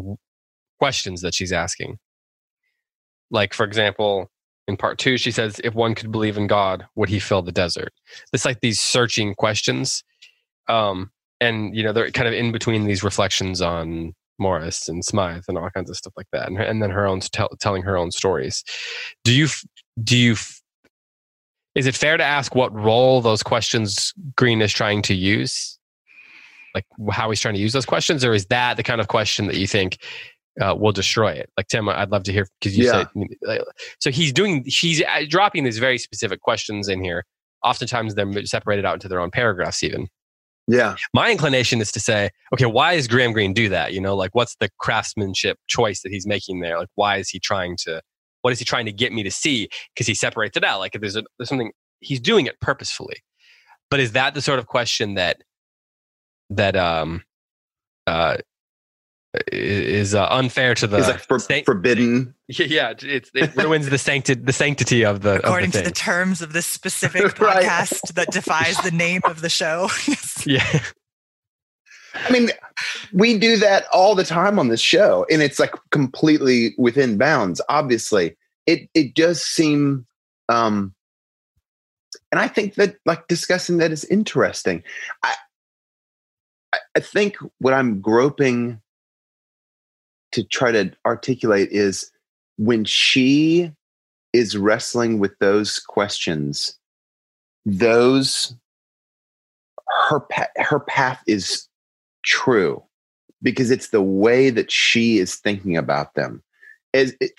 questions 0.79 1.21
that 1.21 1.33
she's 1.33 1.51
asking. 1.51 1.97
Like, 3.31 3.53
for 3.53 3.65
example, 3.65 4.29
in 4.67 4.77
part 4.77 4.97
two, 4.97 5.17
she 5.17 5.31
says, 5.31 5.59
If 5.63 5.73
one 5.73 5.95
could 5.95 6.11
believe 6.11 6.37
in 6.37 6.47
God, 6.47 6.85
would 6.95 7.09
he 7.09 7.19
fill 7.19 7.41
the 7.41 7.51
desert? 7.51 7.93
It's 8.33 8.45
like 8.45 8.61
these 8.61 8.79
searching 8.79 9.35
questions. 9.35 10.03
Um, 10.67 11.11
and, 11.39 11.75
you 11.75 11.83
know, 11.83 11.93
they're 11.93 12.11
kind 12.11 12.27
of 12.27 12.33
in 12.33 12.51
between 12.51 12.85
these 12.85 13.03
reflections 13.03 13.61
on 13.61 14.13
Maurice 14.39 14.87
and 14.87 15.03
Smythe 15.03 15.43
and 15.47 15.57
all 15.57 15.69
kinds 15.69 15.89
of 15.89 15.97
stuff 15.97 16.13
like 16.17 16.27
that, 16.31 16.47
and, 16.47 16.57
and 16.57 16.81
then 16.81 16.89
her 16.91 17.05
own 17.05 17.19
tell, 17.19 17.49
telling 17.59 17.83
her 17.83 17.97
own 17.97 18.11
stories. 18.11 18.63
Do 19.23 19.33
you 19.33 19.47
do 20.03 20.17
you 20.17 20.35
is 21.75 21.87
it 21.87 21.95
fair 21.95 22.17
to 22.17 22.23
ask 22.23 22.55
what 22.55 22.73
role 22.73 23.21
those 23.21 23.43
questions 23.43 24.13
Greene 24.37 24.61
is 24.61 24.71
trying 24.71 25.01
to 25.03 25.13
use, 25.13 25.77
like 26.73 26.85
how 27.11 27.29
he's 27.29 27.41
trying 27.41 27.55
to 27.55 27.59
use 27.59 27.73
those 27.73 27.85
questions, 27.85 28.23
or 28.23 28.33
is 28.33 28.45
that 28.47 28.77
the 28.77 28.83
kind 28.83 29.01
of 29.01 29.09
question 29.09 29.47
that 29.47 29.57
you 29.57 29.67
think 29.67 29.97
uh, 30.61 30.73
will 30.73 30.93
destroy 30.93 31.31
it? 31.31 31.49
Like 31.57 31.67
Tim, 31.67 31.89
I'd 31.89 32.11
love 32.11 32.23
to 32.23 32.31
hear 32.31 32.47
because 32.59 32.77
you 32.77 32.85
yeah. 32.85 33.05
said 33.45 33.61
so. 33.99 34.11
He's 34.11 34.31
doing 34.31 34.63
he's 34.65 35.01
uh, 35.01 35.25
dropping 35.27 35.65
these 35.65 35.79
very 35.79 35.97
specific 35.97 36.41
questions 36.41 36.87
in 36.87 37.03
here. 37.03 37.25
Oftentimes 37.63 38.15
they're 38.15 38.45
separated 38.45 38.85
out 38.85 38.93
into 38.93 39.07
their 39.07 39.19
own 39.19 39.31
paragraphs, 39.31 39.83
even. 39.83 40.07
Yeah. 40.67 40.95
My 41.13 41.31
inclination 41.31 41.79
is 41.79 41.91
to 41.91 41.99
say, 41.99 42.31
okay, 42.53 42.65
why 42.65 42.95
does 42.95 43.07
Graham 43.07 43.33
Greene 43.33 43.53
do 43.53 43.69
that? 43.69 43.93
You 43.93 44.01
know, 44.01 44.15
like 44.15 44.33
what's 44.33 44.55
the 44.55 44.69
craftsmanship 44.79 45.59
choice 45.67 46.01
that 46.01 46.11
he's 46.11 46.25
making 46.25 46.61
there? 46.61 46.79
Like, 46.79 46.89
why 46.95 47.17
is 47.17 47.29
he 47.29 47.39
trying 47.39 47.77
to, 47.81 48.01
what 48.41 48.51
is 48.51 48.59
he 48.59 48.65
trying 48.65 48.85
to 48.85 48.91
get 48.91 49.13
me 49.13 49.21
to 49.23 49.31
see? 49.31 49.69
Because 49.93 50.07
he 50.07 50.15
separates 50.15 50.57
it 50.57 50.63
out. 50.63 50.79
Like, 50.79 50.95
if 50.95 51.01
there's, 51.01 51.15
a, 51.15 51.23
there's 51.37 51.49
something, 51.49 51.71
he's 51.99 52.19
doing 52.19 52.47
it 52.47 52.59
purposefully. 52.61 53.17
But 53.91 53.99
is 53.99 54.13
that 54.13 54.33
the 54.33 54.41
sort 54.41 54.57
of 54.57 54.65
question 54.65 55.13
that, 55.15 55.41
that, 56.49 56.75
um, 56.75 57.23
uh, 58.07 58.37
is 59.51 60.15
uh, 60.15 60.27
unfair 60.29 60.75
to 60.75 60.87
the 60.87 60.99
like 60.99 61.19
for, 61.19 61.39
forbidden. 61.39 62.33
Yeah, 62.47 62.93
it, 63.01 63.31
it 63.33 63.55
ruins 63.55 63.89
the 63.89 63.97
sanctity 63.97 64.39
the 64.39 64.53
sanctity 64.53 65.03
of 65.03 65.23
the 65.23 65.39
according 65.39 65.69
of 65.69 65.73
the 65.73 65.79
to 65.79 65.85
the 65.85 65.95
terms 65.95 66.43
of 66.43 66.53
this 66.53 66.67
specific 66.67 67.23
podcast 67.35 68.13
that 68.13 68.29
defies 68.31 68.77
the 68.77 68.91
name 68.91 69.21
of 69.23 69.41
the 69.41 69.49
show. 69.49 69.89
yeah. 70.45 70.79
I 72.13 72.31
mean, 72.31 72.51
we 73.13 73.39
do 73.39 73.57
that 73.57 73.85
all 73.91 74.13
the 74.13 74.23
time 74.23 74.59
on 74.59 74.67
this 74.67 74.79
show, 74.79 75.25
and 75.31 75.41
it's 75.41 75.59
like 75.59 75.73
completely 75.89 76.75
within 76.77 77.17
bounds. 77.17 77.61
Obviously, 77.67 78.37
it 78.67 78.89
it 78.93 79.15
does 79.15 79.41
seem, 79.41 80.05
um, 80.47 80.93
and 82.31 82.39
I 82.39 82.47
think 82.47 82.75
that 82.75 82.97
like 83.07 83.27
discussing 83.27 83.77
that 83.77 83.91
is 83.91 84.05
interesting. 84.05 84.83
I 85.23 85.33
I 86.95 86.99
think 86.99 87.37
what 87.59 87.73
I'm 87.73 88.01
groping 88.01 88.81
to 90.35 90.43
try 90.43 90.69
to 90.69 90.91
articulate 91.05 91.69
is 91.71 92.11
when 92.57 92.83
she 92.83 93.71
is 94.33 94.57
wrestling 94.57 95.17
with 95.17 95.31
those 95.39 95.79
questions, 95.79 96.77
those 97.65 98.53
her 100.09 100.19
her 100.57 100.79
path 100.81 101.23
is 101.25 101.69
true 102.25 102.83
because 103.41 103.71
it's 103.71 103.89
the 103.89 104.01
way 104.01 104.49
that 104.49 104.69
she 104.69 105.19
is 105.19 105.35
thinking 105.35 105.77
about 105.77 106.15
them. 106.15 106.43
As 106.93 107.15
it, 107.21 107.31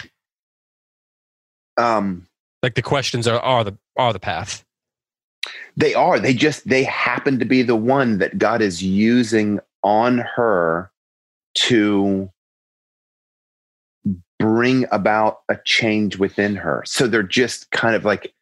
um, 1.77 2.27
like 2.63 2.77
the 2.77 2.83
questions 2.83 3.29
are 3.29 3.41
are 3.41 3.63
the 3.63 3.77
are 3.97 4.15
the 4.15 4.21
path. 4.21 4.65
They 5.77 5.93
are. 5.93 6.19
They 6.19 6.33
just 6.33 6.67
they 6.67 6.85
happen 6.85 7.39
to 7.41 7.45
be 7.45 7.61
the 7.61 7.77
one 7.77 8.19
that 8.19 8.39
God 8.39 8.63
is 8.63 8.83
using 8.83 9.61
on 9.83 10.17
her 10.17 10.91
to 11.57 12.31
bring 14.39 14.87
about 14.93 15.41
a 15.49 15.57
change 15.65 16.19
within 16.19 16.57
her. 16.57 16.83
So 16.87 17.07
they're 17.07 17.23
just 17.23 17.71
kind 17.71 17.95
of 17.95 18.05
like 18.05 18.33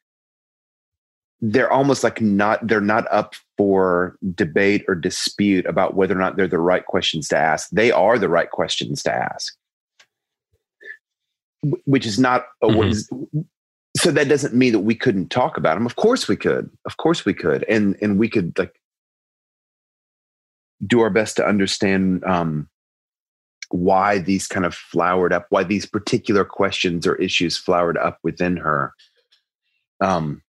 they're 1.41 1.73
almost 1.73 2.03
like 2.03 2.21
not 2.21 2.67
they're 2.67 2.81
not 2.81 3.07
up 3.11 3.35
for 3.59 4.17
debate 4.35 4.85
or 4.89 4.95
dispute 4.95 5.67
about 5.67 5.95
whether 5.95 6.15
or 6.15 6.19
not 6.19 6.37
they're 6.37 6.49
the 6.49 6.59
right 6.59 6.87
questions 6.87 7.29
to 7.29 7.37
ask. 7.37 7.69
They 7.71 7.91
are 7.91 8.19
the 8.19 8.29
right 8.29 8.51
questions 8.51 9.03
to 9.03 9.13
ask. 9.13 9.55
Which 11.85 12.07
is 12.07 12.19
not 12.19 12.47
a, 12.63 12.69
mm-hmm. 12.69 13.41
so 13.97 14.11
that 14.11 14.29
doesn't 14.29 14.55
mean 14.55 14.73
that 14.73 14.81
we 14.81 14.95
couldn't 14.95 15.31
talk 15.31 15.57
about 15.57 15.75
them. 15.75 15.87
Of 15.87 15.97
course 15.97 16.29
we 16.29 16.37
could. 16.37 16.71
Of 16.85 16.97
course 16.97 17.25
we 17.25 17.35
could. 17.35 17.65
And 17.69 17.97
and 18.01 18.19
we 18.19 18.29
could 18.29 18.59
like 18.59 18.81
do 20.87 21.01
our 21.01 21.11
best 21.11 21.37
to 21.37 21.47
understand 21.47 22.25
um, 22.25 22.69
why 23.75 24.19
these 24.19 24.47
kind 24.47 24.65
of 24.65 24.73
flowered 24.73 25.33
up, 25.33 25.47
why 25.49 25.65
these 25.65 25.85
particular 25.85 26.45
questions 26.45 27.09
or 27.09 27.17
issues 27.17 27.57
flowered 27.57 27.99
up 27.99 28.21
within 28.23 28.57
her. 28.57 28.95
Um, 30.01 30.43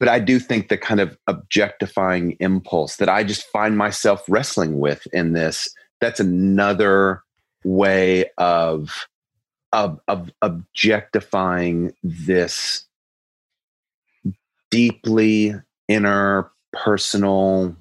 but 0.00 0.08
I 0.08 0.18
do 0.20 0.38
think 0.38 0.68
the 0.68 0.78
kind 0.78 0.98
of 0.98 1.18
objectifying 1.26 2.34
impulse 2.40 2.96
that 2.96 3.10
I 3.10 3.24
just 3.24 3.44
find 3.48 3.76
myself 3.76 4.24
wrestling 4.26 4.78
with 4.78 5.06
in 5.12 5.34
this, 5.34 5.68
that's 6.00 6.18
another 6.18 7.22
way 7.62 8.30
of, 8.38 9.06
of, 9.74 10.00
of 10.08 10.30
objectifying 10.40 11.92
this 12.02 12.86
deeply 14.70 15.54
inner 15.88 16.50
personal 16.72 17.76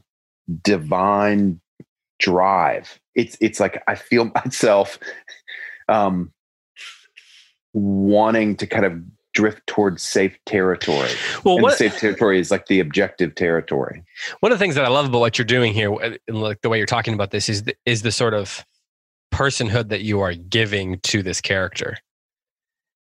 divine 0.63 1.60
drive 2.21 2.99
it's 3.15 3.37
it's 3.41 3.59
like 3.59 3.83
i 3.87 3.95
feel 3.95 4.31
myself 4.45 4.97
um 5.89 6.31
wanting 7.73 8.55
to 8.55 8.67
kind 8.67 8.85
of 8.85 8.93
drift 9.33 9.65
towards 9.65 10.03
safe 10.03 10.37
territory. 10.45 11.09
Well, 11.45 11.57
what, 11.59 11.77
safe 11.77 11.97
territory 11.97 12.39
is 12.39 12.51
like 12.51 12.65
the 12.67 12.81
objective 12.81 13.35
territory. 13.35 14.03
One 14.41 14.51
of 14.51 14.59
the 14.59 14.63
things 14.63 14.75
that 14.75 14.83
I 14.83 14.89
love 14.89 15.05
about 15.05 15.19
what 15.19 15.37
you're 15.37 15.45
doing 15.45 15.73
here, 15.73 15.93
and 16.01 16.19
like 16.27 16.61
the 16.61 16.69
way 16.69 16.77
you're 16.77 16.85
talking 16.85 17.13
about 17.13 17.31
this, 17.31 17.47
is 17.47 17.63
the, 17.63 17.75
is 17.85 18.01
the 18.01 18.11
sort 18.11 18.33
of 18.33 18.65
personhood 19.33 19.89
that 19.89 20.01
you 20.01 20.19
are 20.19 20.33
giving 20.33 20.99
to 21.03 21.23
this 21.23 21.39
character. 21.39 21.97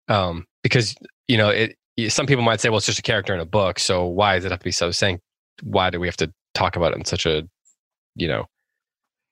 Um, 0.08 0.46
because 0.62 0.94
you 1.28 1.36
know, 1.38 1.48
it. 1.48 1.76
Some 2.08 2.26
people 2.26 2.44
might 2.44 2.60
say, 2.60 2.68
"Well, 2.68 2.76
it's 2.76 2.86
just 2.86 3.00
a 3.00 3.02
character 3.02 3.34
in 3.34 3.40
a 3.40 3.46
book, 3.46 3.80
so 3.80 4.06
why 4.06 4.36
does 4.36 4.44
it 4.44 4.50
have 4.50 4.60
to 4.60 4.64
be 4.64 4.70
so?" 4.70 4.90
Saying, 4.92 5.20
why 5.62 5.90
do 5.90 5.98
we 5.98 6.06
have 6.06 6.16
to 6.18 6.32
talk 6.54 6.76
about 6.76 6.92
it 6.92 6.98
in 6.98 7.04
such 7.04 7.26
a, 7.26 7.42
you 8.14 8.28
know, 8.28 8.46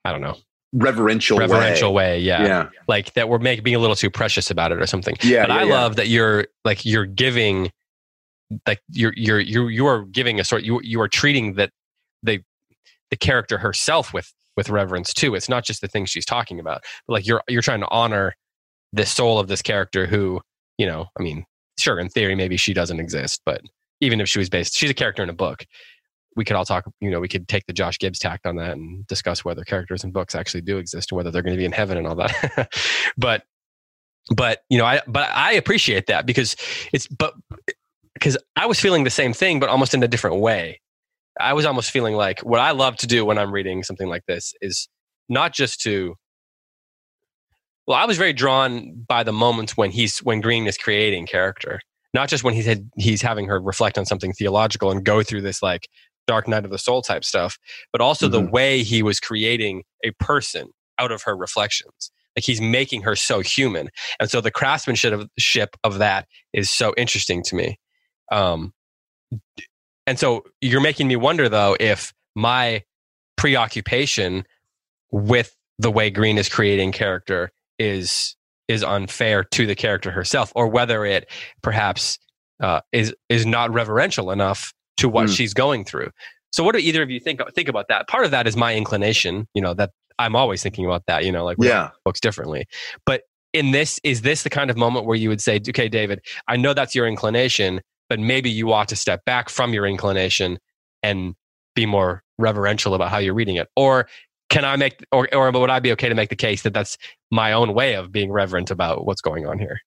I 0.07 0.13
don't 0.13 0.21
know, 0.21 0.37
reverential 0.73 1.39
reverential 1.39 1.93
way. 1.93 2.13
way. 2.13 2.21
yeah. 2.21 2.45
yeah. 2.45 2.69
Like 2.89 3.15
that 3.15 3.29
we're 3.29 3.39
making 3.39 3.65
being 3.65 3.77
a 3.77 3.81
little 3.81 3.97
too 3.97 4.11
precious 4.11 4.51
about 4.51 4.73
it 4.73 4.81
or 4.81 4.87
something. 4.87 5.17
Yeah. 5.23 5.47
But 5.47 5.55
yeah, 5.55 5.61
I 5.61 5.63
yeah. 5.65 5.75
love 5.75 5.97
that 5.97 6.09
you're 6.09 6.47
like 6.65 6.85
you're 6.85 7.07
giving 7.07 7.71
like 8.67 8.81
you're 8.91 9.13
you're 9.17 9.41
you 9.41 9.69
you 9.69 9.87
are 9.87 10.05
giving 10.05 10.39
a 10.39 10.45
sort 10.45 10.63
you 10.63 10.81
you 10.83 11.01
are 11.01 11.09
treating 11.09 11.55
that 11.55 11.71
the 12.23 12.41
the 13.11 13.17
character 13.17 13.59
herself 13.59 14.13
with 14.13 14.33
with 14.57 14.69
reverence 14.71 15.13
too. 15.13 15.35
It's 15.35 15.49
not 15.49 15.65
just 15.65 15.81
the 15.81 15.89
things 15.89 16.11
she's 16.11 16.27
talking 16.27 16.61
about. 16.61 16.83
But 17.07 17.15
like 17.15 17.27
you're 17.27 17.43
you're 17.49 17.63
trying 17.63 17.81
to 17.81 17.89
honor 17.89 18.35
the 18.93 19.07
soul 19.07 19.39
of 19.39 19.49
this 19.49 19.63
character 19.63 20.07
who, 20.07 20.41
you 20.79 20.87
know, 20.87 21.07
I 21.19 21.23
mean, 21.23 21.45
sure, 21.79 21.99
in 21.99 22.09
theory 22.09 22.35
maybe 22.35 22.57
she 22.57 22.73
doesn't 22.73 23.01
exist, 23.01 23.41
but 23.45 23.63
even 24.01 24.21
if 24.21 24.29
she 24.29 24.39
was 24.39 24.51
based 24.51 24.77
she's 24.77 24.91
a 24.91 24.95
character 24.95 25.23
in 25.23 25.31
a 25.31 25.35
book 25.35 25.65
we 26.37 26.45
could 26.45 26.55
all 26.55 26.65
talk, 26.65 26.85
you 27.01 27.11
know, 27.11 27.19
we 27.19 27.29
could 27.29 27.49
take 27.49 27.67
the 27.67 27.73
Josh 27.73 27.99
Gibbs 27.99 28.19
tact 28.19 28.47
on 28.47 28.57
that 28.57 28.73
and 28.73 29.07
discuss 29.07 29.45
whether 29.45 29.65
characters 29.65 30.05
in 30.05 30.13
books 30.13 30.35
actually 30.35 30.61
do 30.61 30.79
exist 30.79 31.11
and 31.11 31.17
whether 31.17 31.31
they're 31.31 31.43
going 31.43 31.55
to 31.55 31.59
be 31.59 31.65
in 31.65 31.73
heaven 31.73 31.97
and 31.97 32.07
all 32.07 32.15
that. 32.15 32.69
but, 33.17 33.45
but, 34.35 34.63
you 34.69 34.79
know, 34.79 34.85
I, 34.85 35.01
but 35.07 35.31
I 35.31 35.53
appreciate 35.53 36.07
that 36.07 36.27
because 36.27 36.55
it's, 36.93 37.07
but, 37.07 37.35
because 38.15 38.37
I 38.55 38.67
was 38.67 38.79
feeling 38.79 39.05
the 39.05 39.11
same 39.11 39.33
thing, 39.33 39.59
but 39.59 39.69
almost 39.69 39.95
in 39.95 40.03
a 40.03 40.09
different 40.09 40.41
way. 40.41 40.81
I 41.39 41.53
was 41.53 41.67
almost 41.67 41.91
feeling 41.91 42.15
like 42.15 42.41
what 42.41 42.61
I 42.61 42.71
love 42.71 42.97
to 42.99 43.07
do 43.07 43.25
when 43.25 43.39
I'm 43.39 43.53
reading 43.53 43.83
something 43.83 44.09
like 44.09 44.25
this 44.27 44.55
is 44.61 44.89
not 45.29 45.53
just 45.53 45.81
to, 45.83 46.15
well, 47.87 47.97
I 47.97 48.07
was 48.07 48.17
very 48.17 48.33
drawn 48.33 49.05
by 49.07 49.23
the 49.23 49.33
moments 49.33 49.77
when 49.77 49.91
he's, 49.91 50.19
when 50.19 50.41
Greene 50.41 50.67
is 50.67 50.79
creating 50.79 51.27
character 51.27 51.81
not 52.17 52.31
just 52.31 52.43
when 52.43 52.55
he's 52.55 52.65
had, 52.65 52.91
he's 52.97 53.21
having 53.21 53.47
her 53.47 53.61
reflect 53.61 53.99
on 53.99 54.07
something 54.07 54.33
theological 54.33 54.91
and 54.91 55.05
go 55.05 55.23
through 55.23 55.43
this 55.43 55.63
like 55.63 55.87
dark 56.27 56.49
night 56.49 56.65
of 56.65 56.71
the 56.71 56.79
soul 56.79 57.03
type 57.03 57.25
stuff, 57.25 57.59
but 57.93 58.01
also 58.01 58.27
mm-hmm. 58.27 58.45
the 58.45 58.51
way 58.51 58.83
he 58.83 59.03
was 59.03 59.21
creating 59.21 59.85
a 60.05 60.11
person 60.13 60.69
out 60.99 61.13
of 61.13 61.23
her 61.23 61.37
reflections. 61.37 62.11
Like 62.37 62.45
he's 62.45 62.61
making 62.61 63.03
her 63.03 63.17
so 63.17 63.41
human. 63.41 63.89
And 64.21 64.31
so 64.31 64.41
the 64.41 64.51
craftsmanship 64.51 65.13
of, 65.13 65.31
ship 65.39 65.77
of 65.83 65.99
that 65.99 66.27
is 66.53 66.71
so 66.71 66.93
interesting 66.97 67.43
to 67.45 67.57
me. 67.57 67.79
Um, 68.31 68.75
and 70.07 70.19
so 70.19 70.45
you're 70.61 70.81
making 70.81 71.09
me 71.09 71.17
wonder 71.17 71.49
though 71.49 71.77
if 71.81 72.13
my 72.35 72.83
preoccupation 73.37 74.45
with 75.11 75.57
the 75.79 75.91
way 75.91 76.11
Greene 76.11 76.39
is 76.39 76.49
creating 76.49 76.93
character 76.93 77.51
is 77.79 78.37
is 78.69 78.83
unfair 78.83 79.45
to 79.45 79.67
the 79.67 79.75
character 79.75 80.11
herself, 80.11 80.53
or 80.57 80.67
whether 80.67 81.05
it 81.05 81.31
perhaps 81.63 82.19
uh, 82.61 82.81
is 82.93 83.15
is 83.29 83.47
not 83.47 83.73
reverential 83.73 84.31
enough 84.31 84.73
to 84.99 85.09
what 85.09 85.27
mm. 85.27 85.37
she's 85.37 85.55
going 85.55 85.85
through. 85.85 86.11
So 86.53 86.65
what 86.65 86.75
do 86.75 86.79
either 86.79 87.03
of 87.03 87.11
you 87.11 87.21
think 87.21 87.41
think 87.55 87.69
about 87.69 87.87
that? 87.89 88.09
Part 88.09 88.25
of 88.25 88.31
that 88.31 88.47
is 88.47 88.57
my 88.57 88.75
inclination, 88.75 89.47
you 89.55 89.61
know, 89.61 89.75
that 89.75 89.91
I'm 90.19 90.35
always 90.35 90.63
thinking 90.63 90.87
about 90.87 91.05
that, 91.07 91.25
you 91.25 91.33
know, 91.33 91.45
like 91.45 91.59
yeah. 91.61 91.91
books 92.05 92.21
differently. 92.21 92.67
But 93.05 93.23
in 93.53 93.73
this, 93.73 94.01
is 94.05 94.23
this 94.23 94.43
the 94.43 94.51
kind 94.51 94.71
of 94.71 94.77
moment 94.77 95.07
where 95.07 95.17
you 95.17 95.29
would 95.29 95.41
say, 95.41 95.57
okay, 95.57 95.89
David, 95.89 96.21
I 96.49 96.57
know 96.57 96.75
that's 96.75 96.95
your 96.95 97.07
inclination, 97.07 97.81
but 98.09 98.21
maybe 98.21 98.51
you 98.51 98.73
ought 98.73 98.89
to 98.89 98.97
step 98.97 99.25
back 99.25 99.49
from 99.49 99.75
your 99.75 99.87
inclination 99.87 100.59
and 101.03 101.35
be 101.75 101.87
more 101.87 102.23
reverential 102.39 102.95
about 102.95 103.11
how 103.11 103.19
you're 103.19 103.35
reading 103.35 103.57
it? 103.57 103.69
Or 103.77 104.09
can 104.49 104.65
I 104.65 104.77
make, 104.77 105.05
or, 105.13 105.29
or 105.35 105.51
would 105.51 105.71
I 105.71 105.81
be 105.81 105.93
okay 105.93 106.09
to 106.09 106.15
make 106.15 106.31
the 106.31 106.37
case 106.37 106.63
that 106.63 106.75
that's 106.75 106.97
my 107.31 107.53
own 107.53 107.75
way 107.75 107.95
of 107.95 108.13
being 108.13 108.31
reverent 108.31 108.71
about 108.71 109.07
what's 109.07 109.21
going 109.21 109.47
on 109.47 109.59
here? 109.59 109.81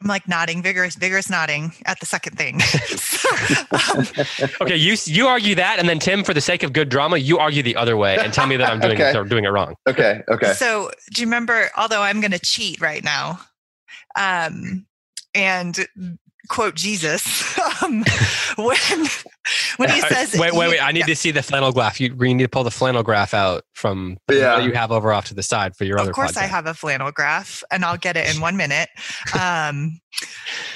I'm 0.00 0.08
like 0.08 0.28
nodding, 0.28 0.62
vigorous, 0.62 0.96
vigorous 0.96 1.30
nodding 1.30 1.72
at 1.86 2.00
the 2.00 2.06
second 2.06 2.36
thing. 2.36 2.60
um, 3.94 4.06
okay, 4.60 4.76
you 4.76 4.96
you 5.04 5.26
argue 5.26 5.54
that, 5.54 5.78
and 5.78 5.88
then 5.88 5.98
Tim, 5.98 6.24
for 6.24 6.34
the 6.34 6.40
sake 6.40 6.62
of 6.62 6.72
good 6.72 6.88
drama, 6.88 7.16
you 7.16 7.38
argue 7.38 7.62
the 7.62 7.76
other 7.76 7.96
way 7.96 8.16
and 8.18 8.32
tell 8.32 8.46
me 8.46 8.56
that 8.56 8.70
I'm 8.70 8.80
doing 8.80 9.00
okay. 9.00 9.18
it, 9.18 9.28
doing 9.28 9.44
it 9.44 9.48
wrong. 9.48 9.74
Okay, 9.88 10.22
okay. 10.28 10.52
So, 10.52 10.90
do 11.12 11.22
you 11.22 11.26
remember? 11.26 11.70
Although 11.76 12.02
I'm 12.02 12.20
going 12.20 12.32
to 12.32 12.38
cheat 12.38 12.80
right 12.80 13.02
now, 13.02 13.40
um, 14.18 14.84
and 15.34 15.86
quote 16.48 16.74
Jesus 16.74 17.58
um, 17.82 18.04
when 18.56 19.06
when 19.76 19.90
he 19.90 20.00
says 20.08 20.36
wait 20.38 20.52
wait 20.52 20.70
wait 20.70 20.80
I 20.80 20.92
need 20.92 21.00
yeah. 21.00 21.06
to 21.06 21.16
see 21.16 21.30
the 21.30 21.42
flannel 21.42 21.72
graph 21.72 22.00
you, 22.00 22.14
you 22.18 22.34
need 22.34 22.42
to 22.42 22.48
pull 22.48 22.64
the 22.64 22.70
flannel 22.70 23.02
graph 23.02 23.34
out 23.34 23.64
from 23.72 24.16
yeah. 24.30 24.58
you 24.60 24.72
have 24.72 24.92
over 24.92 25.12
off 25.12 25.26
to 25.26 25.34
the 25.34 25.42
side 25.42 25.76
for 25.76 25.84
your 25.84 25.96
of 25.96 26.02
other 26.02 26.10
of 26.10 26.16
course 26.16 26.32
podcast. 26.32 26.42
I 26.42 26.46
have 26.46 26.66
a 26.66 26.74
flannel 26.74 27.12
graph 27.12 27.62
and 27.70 27.84
I'll 27.84 27.96
get 27.96 28.16
it 28.16 28.34
in 28.34 28.40
one 28.40 28.56
minute 28.56 28.88
um, 29.40 30.00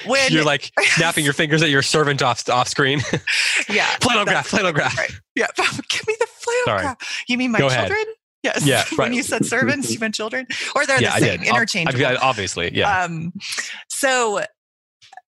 when 0.05 0.31
you're 0.31 0.43
like 0.43 0.71
snapping 0.79 1.23
your 1.23 1.33
fingers 1.33 1.61
at 1.61 1.69
your 1.69 1.81
servant 1.81 2.21
off 2.21 2.47
off 2.49 2.67
screen 2.67 3.01
yeah 3.69 3.85
flannel 4.01 4.25
graph 4.25 4.47
flannel 4.47 4.71
graph 4.71 4.97
right. 4.97 5.11
yeah 5.35 5.47
give 5.55 6.07
me 6.07 6.15
the 6.19 6.27
flannel 6.27 6.65
Sorry. 6.65 6.81
graph 6.81 7.23
you 7.27 7.37
mean 7.37 7.51
my 7.51 7.59
Go 7.59 7.69
children 7.69 7.91
ahead. 7.91 8.07
Yes. 8.41 8.65
Yeah. 8.65 8.83
Right. 8.91 8.99
when 8.99 9.13
you 9.13 9.23
said 9.23 9.45
servants, 9.45 9.91
you 9.91 9.99
meant 9.99 10.15
children, 10.15 10.47
or 10.73 10.85
they're 10.85 11.01
yeah, 11.01 11.19
the 11.19 11.25
same, 11.25 11.43
interchangeable. 11.43 12.17
obviously, 12.21 12.73
yeah. 12.73 13.03
Um, 13.03 13.33
so 13.89 14.41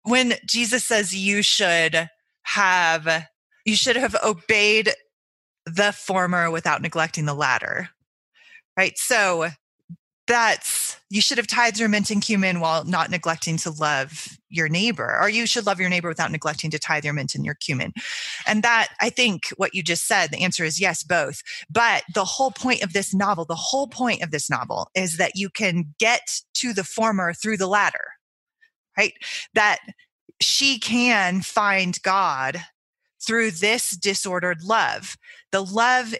when 0.03 0.33
Jesus 0.45 0.83
says 0.83 1.15
you 1.15 1.41
should 1.41 2.09
have, 2.43 3.25
you 3.65 3.75
should 3.75 3.95
have 3.95 4.15
obeyed 4.23 4.91
the 5.65 5.91
former 5.93 6.49
without 6.49 6.81
neglecting 6.81 7.25
the 7.25 7.33
latter. 7.33 7.89
right? 8.77 8.97
So 8.97 9.49
that's 10.27 10.95
you 11.09 11.21
should 11.21 11.39
have 11.39 11.47
tithed 11.47 11.79
your 11.79 11.89
mint 11.89 12.11
and 12.11 12.21
cumin 12.21 12.59
while 12.59 12.85
not 12.85 13.09
neglecting 13.09 13.57
to 13.57 13.71
love 13.71 14.37
your 14.49 14.69
neighbor 14.69 15.17
or 15.19 15.27
you 15.27 15.47
should 15.47 15.65
love 15.65 15.79
your 15.79 15.89
neighbor 15.89 16.07
without 16.07 16.31
neglecting 16.31 16.69
to 16.69 16.77
tithe 16.77 17.03
your 17.03 17.15
mint 17.15 17.33
and 17.33 17.43
your 17.43 17.55
cumin 17.55 17.91
and 18.45 18.61
that 18.61 18.89
i 19.01 19.09
think 19.09 19.45
what 19.57 19.73
you 19.73 19.81
just 19.81 20.07
said 20.07 20.27
the 20.27 20.43
answer 20.43 20.63
is 20.63 20.79
yes 20.79 21.01
both 21.01 21.41
but 21.67 22.03
the 22.13 22.25
whole 22.25 22.51
point 22.51 22.83
of 22.83 22.93
this 22.93 23.11
novel 23.11 23.43
the 23.43 23.55
whole 23.55 23.87
point 23.87 24.21
of 24.21 24.29
this 24.29 24.51
novel 24.51 24.87
is 24.93 25.17
that 25.17 25.31
you 25.35 25.49
can 25.49 25.95
get 25.99 26.41
to 26.53 26.73
the 26.73 26.83
former 26.83 27.33
through 27.33 27.57
the 27.57 27.67
latter 27.67 28.05
right? 28.99 29.13
That 29.53 29.79
she 30.41 30.77
can 30.77 31.41
find 31.41 32.01
god 32.01 32.61
through 33.25 33.51
this 33.51 33.91
disordered 33.91 34.63
love. 34.63 35.15
The 35.51 35.63
love 35.63 36.13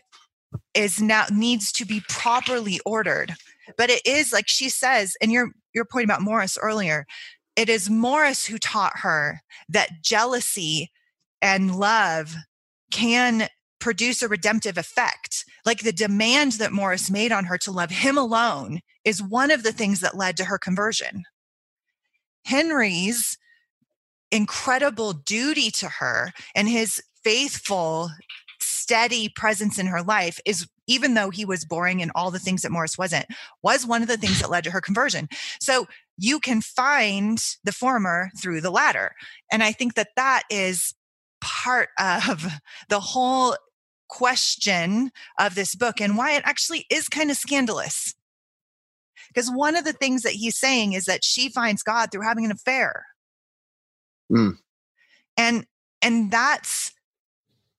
is 0.73 1.01
now 1.01 1.25
needs 1.31 1.71
to 1.73 1.85
be 1.85 2.01
properly 2.07 2.79
ordered. 2.85 3.33
But 3.77 3.89
it 3.89 4.01
is 4.05 4.33
like 4.33 4.47
she 4.47 4.69
says 4.69 5.15
and 5.21 5.31
your 5.31 5.49
your 5.73 5.85
point 5.85 6.05
about 6.05 6.21
maurice 6.21 6.57
earlier 6.59 7.05
it 7.55 7.69
is 7.69 7.89
maurice 7.89 8.45
who 8.45 8.57
taught 8.57 8.99
her 8.99 9.41
that 9.67 10.01
jealousy 10.01 10.89
and 11.41 11.75
love 11.75 12.35
can 12.91 13.47
produce 13.79 14.21
a 14.21 14.27
redemptive 14.27 14.77
effect. 14.77 15.45
Like 15.65 15.79
the 15.79 15.91
demand 15.91 16.53
that 16.53 16.71
maurice 16.71 17.11
made 17.11 17.31
on 17.31 17.45
her 17.45 17.57
to 17.59 17.71
love 17.71 17.91
him 17.91 18.17
alone 18.17 18.79
is 19.05 19.21
one 19.21 19.51
of 19.51 19.63
the 19.63 19.71
things 19.71 19.99
that 19.99 20.17
led 20.17 20.37
to 20.37 20.45
her 20.45 20.57
conversion 20.57 21.23
henry's 22.45 23.37
incredible 24.31 25.13
duty 25.13 25.71
to 25.71 25.87
her 25.87 26.31
and 26.55 26.69
his 26.69 27.01
faithful 27.23 28.09
steady 28.59 29.29
presence 29.29 29.77
in 29.77 29.87
her 29.87 30.01
life 30.01 30.39
is 30.45 30.67
even 30.87 31.13
though 31.13 31.29
he 31.29 31.45
was 31.45 31.63
boring 31.63 32.01
and 32.01 32.11
all 32.15 32.31
the 32.31 32.39
things 32.39 32.63
that 32.63 32.71
Maurice 32.71 32.97
wasn't, 32.97 33.27
was 33.61 33.85
one 33.85 34.01
of 34.01 34.07
the 34.07 34.17
things 34.17 34.41
that 34.41 34.49
led 34.49 34.63
to 34.63 34.71
her 34.71 34.81
conversion. 34.81 35.29
So 35.61 35.87
you 36.17 36.39
can 36.39 36.61
find 36.61 37.39
the 37.63 37.71
former 37.71 38.31
through 38.41 38.61
the 38.61 38.71
latter. 38.71 39.13
And 39.51 39.63
I 39.63 39.71
think 39.71 39.93
that 39.93 40.09
that 40.15 40.43
is 40.49 40.95
part 41.39 41.89
of 41.99 42.47
the 42.89 42.99
whole 42.99 43.55
question 44.07 45.11
of 45.39 45.53
this 45.53 45.75
book 45.75 46.01
and 46.01 46.17
why 46.17 46.31
it 46.31 46.41
actually 46.43 46.87
is 46.89 47.07
kind 47.07 47.29
of 47.29 47.37
scandalous. 47.37 48.15
Because 49.39 49.51
one 49.51 49.77
of 49.77 49.85
the 49.85 49.93
things 49.93 50.23
that 50.23 50.33
he's 50.33 50.57
saying 50.57 50.91
is 50.91 51.05
that 51.05 51.23
she 51.23 51.47
finds 51.47 51.81
God 51.81 52.11
through 52.11 52.23
having 52.23 52.43
an 52.43 52.51
affair. 52.51 53.05
Mm. 54.29 54.57
And 55.37 55.65
and 56.01 56.29
that's 56.29 56.91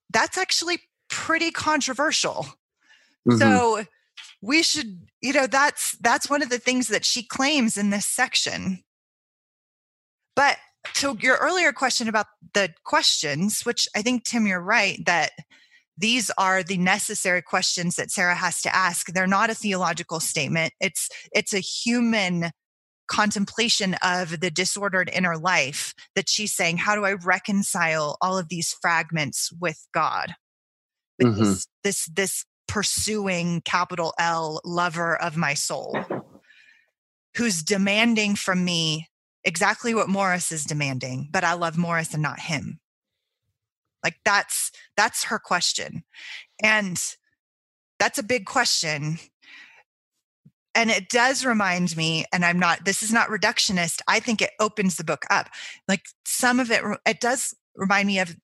that's 0.09 0.39
actually 0.39 0.79
pretty 1.07 1.51
controversial. 1.51 2.47
Mm-hmm. 3.29 3.37
So 3.37 3.85
we 4.41 4.63
should, 4.63 5.07
you 5.21 5.33
know, 5.33 5.45
that's 5.45 5.95
that's 5.97 6.31
one 6.31 6.41
of 6.41 6.49
the 6.49 6.57
things 6.57 6.87
that 6.87 7.05
she 7.05 7.21
claims 7.21 7.77
in 7.77 7.91
this 7.91 8.07
section. 8.07 8.83
But 10.35 10.57
to 10.95 11.15
your 11.21 11.37
earlier 11.37 11.73
question 11.73 12.09
about 12.09 12.25
the 12.55 12.73
questions, 12.85 13.61
which 13.67 13.87
I 13.95 14.01
think 14.01 14.23
Tim, 14.23 14.47
you're 14.47 14.59
right 14.59 14.97
that 15.05 15.33
these 16.01 16.31
are 16.37 16.63
the 16.63 16.77
necessary 16.77 17.41
questions 17.41 17.95
that 17.95 18.11
Sarah 18.11 18.35
has 18.35 18.61
to 18.63 18.75
ask. 18.75 19.07
They're 19.07 19.27
not 19.27 19.49
a 19.49 19.55
theological 19.55 20.19
statement. 20.19 20.73
It's 20.79 21.09
it's 21.31 21.53
a 21.53 21.59
human 21.59 22.51
contemplation 23.07 23.95
of 24.01 24.39
the 24.39 24.49
disordered 24.49 25.09
inner 25.13 25.37
life 25.37 25.93
that 26.15 26.29
she's 26.29 26.53
saying, 26.53 26.77
how 26.77 26.95
do 26.95 27.05
I 27.05 27.13
reconcile 27.13 28.17
all 28.21 28.37
of 28.37 28.49
these 28.49 28.75
fragments 28.81 29.51
with 29.59 29.85
God? 29.93 30.33
With 31.19 31.35
mm-hmm. 31.35 31.43
this, 31.43 31.67
this 31.83 32.05
this 32.13 32.45
pursuing 32.67 33.61
capital 33.65 34.13
L 34.17 34.61
lover 34.65 35.21
of 35.21 35.37
my 35.37 35.53
soul 35.53 35.97
who's 37.35 37.63
demanding 37.63 38.35
from 38.35 38.63
me 38.65 39.07
exactly 39.43 39.93
what 39.93 40.09
Maurice 40.09 40.51
is 40.51 40.65
demanding, 40.65 41.29
but 41.31 41.43
I 41.43 41.53
love 41.53 41.77
Maurice 41.77 42.13
and 42.13 42.23
not 42.23 42.39
him. 42.39 42.79
Like 44.03 44.15
that's 44.25 44.71
that's 44.97 45.25
her 45.25 45.39
question. 45.39 46.03
And 46.61 47.01
that's 47.99 48.17
a 48.17 48.23
big 48.23 48.45
question. 48.45 49.19
And 50.73 50.89
it 50.89 51.09
does 51.09 51.45
remind 51.45 51.97
me, 51.97 52.25
and 52.31 52.45
I'm 52.45 52.57
not, 52.57 52.85
this 52.85 53.03
is 53.03 53.11
not 53.11 53.27
reductionist. 53.27 54.01
I 54.07 54.19
think 54.19 54.41
it 54.41 54.51
opens 54.59 54.95
the 54.95 55.03
book 55.03 55.25
up. 55.29 55.49
Like 55.87 56.05
some 56.25 56.59
of 56.59 56.71
it, 56.71 56.81
it 57.05 57.19
does 57.19 57.53
remind 57.75 58.07
me 58.07 58.19
of 58.19 58.37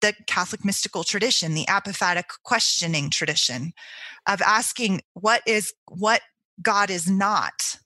the 0.00 0.14
Catholic 0.26 0.64
mystical 0.64 1.04
tradition, 1.04 1.54
the 1.54 1.66
apophatic 1.66 2.24
questioning 2.42 3.10
tradition 3.10 3.72
of 4.26 4.40
asking 4.42 5.02
what 5.12 5.42
is 5.46 5.74
what 5.88 6.22
God 6.62 6.90
is 6.90 7.08
not. 7.08 7.76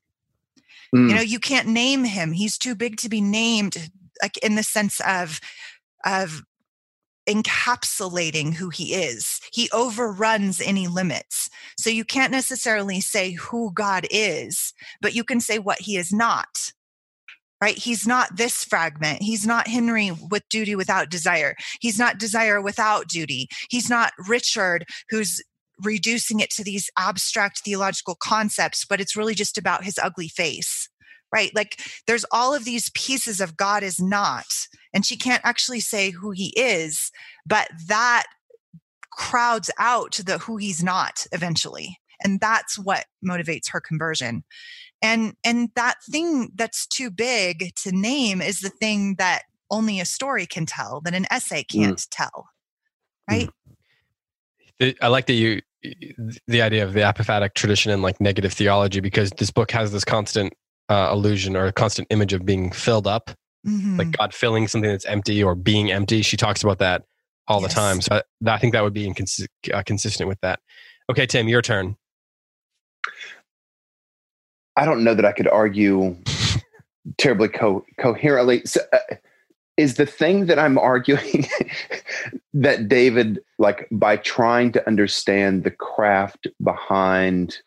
Mm. 0.94 1.08
You 1.08 1.14
know, 1.16 1.20
you 1.20 1.40
can't 1.40 1.68
name 1.68 2.04
him. 2.04 2.32
He's 2.32 2.56
too 2.56 2.74
big 2.74 2.96
to 2.98 3.08
be 3.08 3.20
named, 3.20 3.90
like 4.22 4.38
in 4.38 4.54
the 4.54 4.62
sense 4.62 5.00
of 5.00 5.40
of 6.06 6.42
encapsulating 7.28 8.54
who 8.54 8.70
he 8.70 8.94
is. 8.94 9.40
He 9.52 9.68
overruns 9.72 10.60
any 10.60 10.88
limits. 10.88 11.50
So 11.78 11.90
you 11.90 12.04
can't 12.04 12.32
necessarily 12.32 13.00
say 13.00 13.32
who 13.32 13.72
God 13.72 14.06
is, 14.10 14.72
but 15.00 15.14
you 15.14 15.22
can 15.24 15.40
say 15.40 15.58
what 15.58 15.80
he 15.80 15.96
is 15.96 16.12
not 16.12 16.72
right? 17.60 17.76
He's 17.76 18.06
not 18.06 18.36
this 18.36 18.64
fragment. 18.64 19.20
He's 19.20 19.44
not 19.44 19.66
Henry 19.66 20.12
with 20.30 20.48
duty 20.48 20.76
without 20.76 21.10
desire. 21.10 21.56
He's 21.80 21.98
not 21.98 22.18
desire 22.18 22.60
without 22.60 23.08
duty. 23.08 23.48
He's 23.68 23.90
not 23.90 24.12
Richard 24.28 24.84
who's 25.10 25.42
reducing 25.82 26.40
it 26.40 26.50
to 26.50 26.64
these 26.64 26.90
abstract 26.98 27.60
theological 27.60 28.16
concepts, 28.20 28.84
but 28.84 29.00
it's 29.00 29.16
really 29.16 29.34
just 29.34 29.58
about 29.58 29.84
his 29.84 29.98
ugly 29.98 30.28
face, 30.28 30.88
right? 31.32 31.54
Like 31.54 31.80
there's 32.06 32.24
all 32.30 32.54
of 32.54 32.64
these 32.64 32.90
pieces 32.90 33.40
of 33.40 33.56
God 33.56 33.82
is 33.82 34.00
not, 34.00 34.46
and 34.92 35.04
she 35.04 35.16
can't 35.16 35.44
actually 35.44 35.80
say 35.80 36.10
who 36.10 36.30
he 36.30 36.48
is, 36.56 37.10
but 37.46 37.68
that 37.86 38.24
crowds 39.10 39.70
out 39.78 40.12
the 40.24 40.38
who 40.38 40.56
he's 40.56 40.82
not 40.82 41.26
eventually. 41.32 41.98
And 42.22 42.40
that's 42.40 42.78
what 42.78 43.06
motivates 43.24 43.70
her 43.70 43.80
conversion 43.80 44.42
and 45.02 45.34
and 45.44 45.70
that 45.74 46.02
thing 46.04 46.50
that's 46.54 46.86
too 46.86 47.10
big 47.10 47.74
to 47.76 47.92
name 47.92 48.40
is 48.40 48.60
the 48.60 48.70
thing 48.70 49.16
that 49.18 49.42
only 49.70 50.00
a 50.00 50.04
story 50.04 50.46
can 50.46 50.66
tell 50.66 51.00
that 51.02 51.14
an 51.14 51.26
essay 51.30 51.62
mm. 51.62 51.68
can't 51.68 51.98
mm. 51.98 52.08
tell 52.10 52.48
right 53.30 53.50
mm. 54.80 54.94
i 55.00 55.08
like 55.08 55.26
that 55.26 55.34
you 55.34 55.60
the 56.48 56.60
idea 56.60 56.84
of 56.84 56.92
the 56.92 57.00
apophatic 57.00 57.54
tradition 57.54 57.92
and 57.92 58.02
like 58.02 58.20
negative 58.20 58.52
theology 58.52 59.00
because 59.00 59.30
this 59.38 59.50
book 59.50 59.70
has 59.70 59.92
this 59.92 60.04
constant 60.04 60.52
uh, 60.88 61.10
illusion 61.12 61.56
or 61.56 61.66
a 61.66 61.72
constant 61.72 62.06
image 62.10 62.32
of 62.32 62.44
being 62.44 62.70
filled 62.70 63.06
up 63.06 63.30
mm-hmm. 63.66 63.98
like 63.98 64.10
god 64.12 64.32
filling 64.32 64.66
something 64.66 64.90
that's 64.90 65.06
empty 65.06 65.42
or 65.42 65.54
being 65.54 65.90
empty 65.90 66.22
she 66.22 66.36
talks 66.36 66.62
about 66.62 66.78
that 66.78 67.04
all 67.46 67.60
yes. 67.60 67.70
the 67.70 67.80
time 67.80 68.00
so 68.00 68.14
I, 68.16 68.50
I, 68.50 68.58
think 68.58 68.72
that 68.72 68.82
would 68.82 68.94
be 68.94 69.06
incons- 69.06 69.46
uh, 69.72 69.82
consistent 69.84 70.28
with 70.28 70.40
that 70.40 70.60
okay 71.10 71.26
tim 71.26 71.48
your 71.48 71.62
turn 71.62 71.96
I 74.78 74.84
don't 74.84 75.02
know 75.02 75.14
that 75.14 75.24
I 75.24 75.32
could 75.32 75.48
argue 75.48 76.16
terribly 77.18 77.48
co- 77.48 77.84
coherently. 77.98 78.62
So, 78.64 78.80
uh, 78.92 79.16
is 79.76 79.94
the 79.94 80.06
thing 80.06 80.46
that 80.46 80.58
I'm 80.58 80.78
arguing 80.78 81.46
that 82.54 82.88
David, 82.88 83.40
like 83.58 83.88
by 83.90 84.16
trying 84.16 84.70
to 84.72 84.86
understand 84.86 85.64
the 85.64 85.70
craft 85.72 86.46
behind 86.62 87.58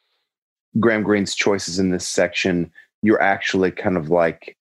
Graham 0.80 1.03
Greene's 1.03 1.36
choices 1.36 1.80
in 1.80 1.91
this 1.91 2.07
section, 2.07 2.72
you're 3.02 3.22
actually 3.22 3.72
kind 3.72 3.97
of 3.97 4.10
like 4.10 4.58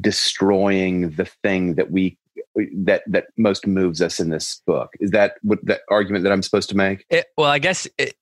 destroying 0.00 1.10
the 1.10 1.24
thing 1.42 1.74
that 1.74 1.90
we 1.90 2.16
uh, 2.58 2.62
that 2.74 3.02
that 3.06 3.26
most 3.36 3.66
moves 3.66 4.02
us 4.02 4.20
in 4.20 4.30
this 4.30 4.62
book. 4.66 4.90
Is 5.00 5.10
that 5.10 5.34
what 5.42 5.64
that 5.64 5.80
argument 5.90 6.24
that 6.24 6.32
I'm 6.32 6.42
supposed 6.42 6.68
to 6.70 6.76
make? 6.76 7.04
It, 7.10 7.26
well, 7.36 7.50
I 7.50 7.58
guess. 7.58 7.86
It, 7.98 8.14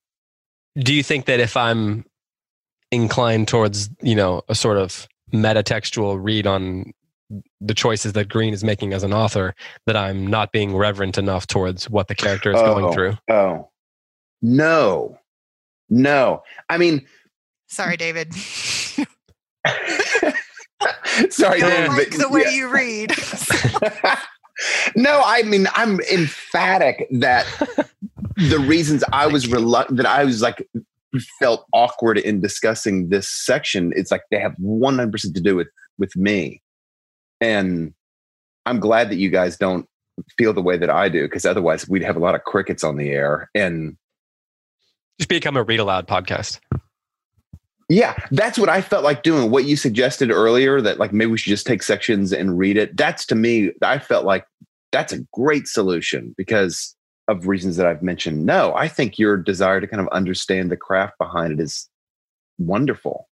do 0.77 0.93
you 0.93 1.03
think 1.03 1.25
that 1.25 1.39
if 1.39 1.55
I'm 1.55 2.05
inclined 2.91 3.47
towards 3.47 3.89
you 4.01 4.15
know 4.15 4.41
a 4.47 4.55
sort 4.55 4.77
of 4.77 5.07
metatextual 5.33 6.17
read 6.21 6.47
on 6.47 6.93
the 7.59 7.73
choices 7.73 8.13
that 8.13 8.29
greene 8.29 8.53
is 8.53 8.63
making 8.63 8.93
as 8.93 9.03
an 9.03 9.13
author 9.13 9.55
that 9.85 9.95
I'm 9.95 10.27
not 10.27 10.51
being 10.51 10.75
reverent 10.75 11.17
enough 11.17 11.47
towards 11.47 11.89
what 11.89 12.07
the 12.07 12.15
character 12.15 12.51
is 12.51 12.59
oh, 12.59 12.65
going 12.65 12.93
through. 12.93 13.17
Oh, 13.29 13.69
no, 14.41 15.17
no. 15.89 16.43
I 16.69 16.77
mean, 16.77 17.05
sorry, 17.67 17.97
David. 17.97 18.33
sorry, 21.29 21.61
David. 21.61 21.91
Like 21.91 22.17
the 22.17 22.29
way 22.29 22.43
yeah. 22.45 22.51
you 22.51 22.69
read. 22.69 23.11
no, 24.95 25.21
I 25.25 25.43
mean, 25.43 25.67
I'm 25.73 25.99
emphatic 26.11 27.07
that 27.11 27.45
the 28.37 28.59
reasons 28.59 29.03
I 29.11 29.27
was 29.27 29.47
reluctant, 29.47 29.97
that 29.97 30.05
I 30.05 30.23
was 30.23 30.41
like 30.41 30.67
felt 31.39 31.65
awkward 31.73 32.17
in 32.17 32.41
discussing 32.41 33.09
this 33.09 33.29
section, 33.29 33.93
it's 33.95 34.11
like 34.11 34.23
they 34.31 34.39
have 34.39 34.55
100% 34.57 35.33
to 35.33 35.41
do 35.41 35.55
with 35.55 35.67
with 35.97 36.15
me. 36.15 36.61
And 37.41 37.93
I'm 38.65 38.79
glad 38.79 39.09
that 39.09 39.15
you 39.15 39.29
guys 39.29 39.57
don't 39.57 39.87
feel 40.37 40.53
the 40.53 40.61
way 40.61 40.77
that 40.77 40.89
I 40.89 41.09
do 41.09 41.23
because 41.23 41.45
otherwise 41.45 41.87
we'd 41.87 42.03
have 42.03 42.15
a 42.15 42.19
lot 42.19 42.35
of 42.35 42.43
crickets 42.43 42.83
on 42.83 42.97
the 42.97 43.09
air 43.09 43.49
and 43.53 43.97
Just 45.19 45.29
become 45.29 45.57
a 45.57 45.63
read 45.63 45.79
aloud 45.79 46.07
podcast. 46.07 46.59
Yeah, 47.87 48.15
that's 48.31 48.57
what 48.57 48.69
I 48.69 48.81
felt 48.81 49.03
like 49.03 49.21
doing. 49.21 49.51
What 49.51 49.65
you 49.65 49.75
suggested 49.75 50.31
earlier 50.31 50.81
that 50.81 50.97
like 50.97 51.13
maybe 51.13 51.31
we 51.31 51.37
should 51.37 51.51
just 51.51 51.67
take 51.67 51.83
sections 51.83 52.33
and 52.33 52.57
read 52.57 52.77
it. 52.77 52.97
That's 52.97 53.25
to 53.27 53.35
me, 53.35 53.71
I 53.81 53.99
felt 53.99 54.25
like 54.25 54.45
that's 54.91 55.13
a 55.13 55.19
great 55.33 55.67
solution 55.67 56.33
because 56.35 56.95
of 57.27 57.47
reasons 57.47 57.77
that 57.77 57.85
I've 57.85 58.01
mentioned. 58.01 58.45
No, 58.45 58.73
I 58.75 58.87
think 58.87 59.19
your 59.19 59.37
desire 59.37 59.81
to 59.81 59.87
kind 59.87 60.01
of 60.01 60.07
understand 60.07 60.71
the 60.71 60.77
craft 60.77 61.17
behind 61.19 61.53
it 61.53 61.59
is 61.59 61.87
wonderful. 62.57 63.27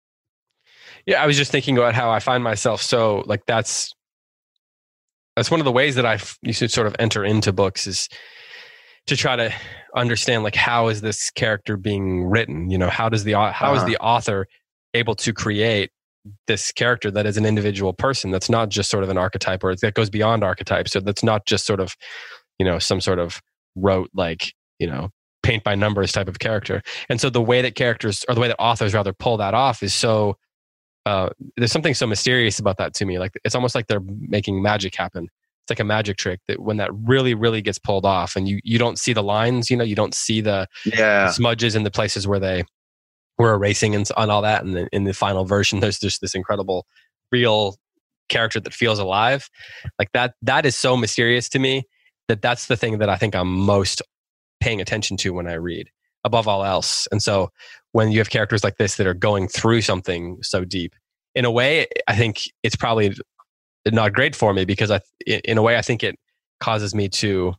Yeah, 1.06 1.24
I 1.24 1.28
was 1.28 1.38
just 1.38 1.52
thinking 1.52 1.78
about 1.78 1.94
how 1.94 2.12
I 2.12 2.20
find 2.20 2.44
myself 2.44 2.82
so 2.82 3.24
like 3.26 3.46
that's 3.46 3.94
that's 5.36 5.50
one 5.50 5.62
of 5.62 5.66
the 5.66 5.72
ways 5.72 5.96
that 5.96 6.06
I 6.06 6.20
used 6.42 6.60
to 6.60 6.68
sort 6.68 6.88
of 6.88 6.96
enter 7.00 7.24
into 7.24 7.54
books 7.54 7.88
is 7.88 8.10
to 9.08 9.18
try 9.18 9.36
to 9.36 9.54
understand 9.96 10.44
like 10.44 10.56
how 10.56 10.88
is 10.88 11.02
this 11.02 11.30
character 11.32 11.78
being 11.78 12.26
written? 12.26 12.70
You 12.70 12.78
know 12.78 12.90
how 12.90 13.10
does 13.10 13.24
the 13.24 13.34
how 13.34 13.42
uh-huh. 13.42 13.74
is 13.74 13.86
the 13.86 13.98
author 13.98 14.48
able 14.94 15.16
to 15.16 15.34
create 15.34 15.92
this 16.48 16.72
character 16.72 17.10
that 17.12 17.26
is 17.26 17.38
an 17.38 17.46
individual 17.46 17.94
person 17.94 18.30
that's 18.30 18.50
not 18.50 18.70
just 18.70 18.92
sort 18.92 19.04
of 19.04 19.10
an 19.10 19.18
archetype 19.18 19.64
or 19.64 19.76
that 19.76 19.96
goes 19.96 20.10
beyond 20.10 20.44
archetypes 20.44 20.92
so 20.92 21.00
that's 21.00 21.24
not 21.24 21.48
just 21.48 21.66
sort 21.66 21.80
of 21.80 21.96
you 22.60 22.66
know 22.66 22.78
some 22.78 23.02
sort 23.02 23.18
of 23.18 23.42
rote 23.76 24.10
like 24.14 24.54
you 24.78 24.86
know 24.86 25.10
paint 25.44 25.64
by 25.64 25.76
numbers 25.76 26.12
type 26.12 26.28
of 26.28 26.40
character? 26.40 26.82
And 27.10 27.20
so 27.20 27.30
the 27.30 27.42
way 27.42 27.62
that 27.62 27.76
characters 27.76 28.26
or 28.28 28.36
the 28.36 28.42
way 28.42 28.48
that 28.48 28.60
authors 28.60 28.94
rather 28.94 29.14
pull 29.14 29.38
that 29.38 29.54
off 29.54 29.84
is 29.84 29.94
so 29.94 30.38
uh, 31.06 31.30
there's 31.58 31.72
something 31.72 31.96
so 31.96 32.06
mysterious 32.06 32.60
about 32.60 32.78
that 32.78 32.94
to 32.94 33.06
me 33.06 33.18
like 33.18 33.32
it's 33.44 33.56
almost 33.56 33.74
like 33.74 33.88
they're 33.88 34.04
making 34.06 34.62
magic 34.62 34.96
happen 34.96 35.28
like 35.72 35.80
a 35.80 35.86
magic 35.86 36.18
trick 36.18 36.40
that 36.48 36.60
when 36.60 36.78
that 36.78 36.92
really 36.94 37.34
really 37.34 37.62
gets 37.62 37.80
pulled 37.80 38.06
off 38.06 38.36
and 38.36 38.48
you 38.48 38.60
you 38.64 38.78
don't 38.78 39.00
see 39.00 39.14
the 39.14 39.24
lines 39.24 39.70
you 39.70 39.78
know 39.78 39.84
you 39.84 39.96
don't 39.96 40.14
see 40.14 40.42
the 40.42 40.68
yeah. 40.86 41.32
smudges 41.32 41.76
in 41.76 41.84
the 41.84 41.90
places 41.90 42.28
where 42.28 42.40
they 42.40 42.64
were 43.38 43.54
erasing 43.54 43.96
and 43.96 44.08
on 44.18 44.30
all 44.30 44.42
that 44.42 44.64
and 44.64 44.76
then 44.76 44.88
in 44.92 45.06
the 45.06 45.14
final 45.14 45.46
version 45.46 45.80
there's 45.82 46.00
just 46.00 46.22
this 46.22 46.36
incredible 46.36 46.86
real 47.32 47.78
character 48.30 48.60
that 48.60 48.74
feels 48.74 49.00
alive 49.00 49.50
like 49.98 50.12
that 50.14 50.34
that 50.42 50.66
is 50.66 50.76
so 50.76 50.96
mysterious 50.96 51.50
to 51.50 51.60
me 51.60 51.84
that 52.28 52.42
that's 52.42 52.68
the 52.68 52.78
thing 52.78 52.98
that 53.00 53.10
i 53.10 53.16
think 53.16 53.36
i'm 53.36 53.52
most 53.52 54.02
paying 54.60 54.82
attention 54.82 55.18
to 55.18 55.32
when 55.32 55.48
i 55.48 55.54
read 55.54 55.90
above 56.24 56.48
all 56.48 56.64
else 56.64 57.08
and 57.12 57.24
so 57.24 57.50
when 57.94 58.12
you 58.12 58.20
have 58.20 58.30
characters 58.30 58.64
like 58.64 58.78
this 58.78 58.96
that 58.96 59.08
are 59.08 59.14
going 59.14 59.48
through 59.48 59.82
something 59.82 60.38
so 60.42 60.64
deep 60.64 60.94
in 61.34 61.46
a 61.46 61.52
way 61.52 61.88
i 62.08 62.16
think 62.16 62.44
it's 62.64 62.76
probably 62.76 63.14
not 63.86 64.14
great 64.14 64.36
for 64.36 64.54
me 64.54 64.66
because 64.66 64.92
I, 64.92 65.02
in 65.26 65.58
a 65.58 65.62
way, 65.62 65.78
I 65.78 65.82
think 65.82 66.04
it 66.04 66.18
causes 66.60 66.94
me 66.94 67.10
to, 67.10 67.54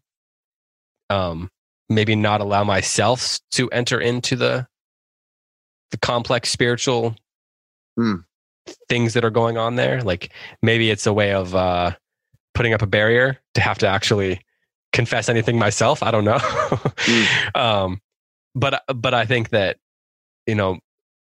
um, 1.10 1.50
maybe 1.88 2.16
not 2.16 2.40
allow 2.40 2.64
myself 2.64 3.38
to 3.52 3.68
enter 3.70 4.00
into 4.00 4.36
the, 4.36 4.66
the 5.90 5.98
complex 5.98 6.50
spiritual 6.50 7.14
mm. 7.98 8.24
things 8.88 9.14
that 9.14 9.24
are 9.24 9.30
going 9.30 9.58
on 9.58 9.76
there. 9.76 10.02
Like 10.02 10.32
maybe 10.62 10.90
it's 10.90 11.06
a 11.06 11.12
way 11.12 11.32
of 11.32 11.54
uh, 11.54 11.92
putting 12.54 12.74
up 12.74 12.82
a 12.82 12.86
barrier 12.86 13.38
to 13.54 13.60
have 13.60 13.78
to 13.78 13.88
actually 13.88 14.40
confess 14.92 15.28
anything 15.28 15.58
myself. 15.58 16.02
I 16.02 16.10
don't 16.10 16.24
know. 16.24 16.38
mm. 16.38 17.56
um, 17.60 18.00
but 18.54 18.82
but 18.94 19.14
I 19.14 19.24
think 19.24 19.50
that 19.50 19.78
you 20.46 20.54
know 20.54 20.78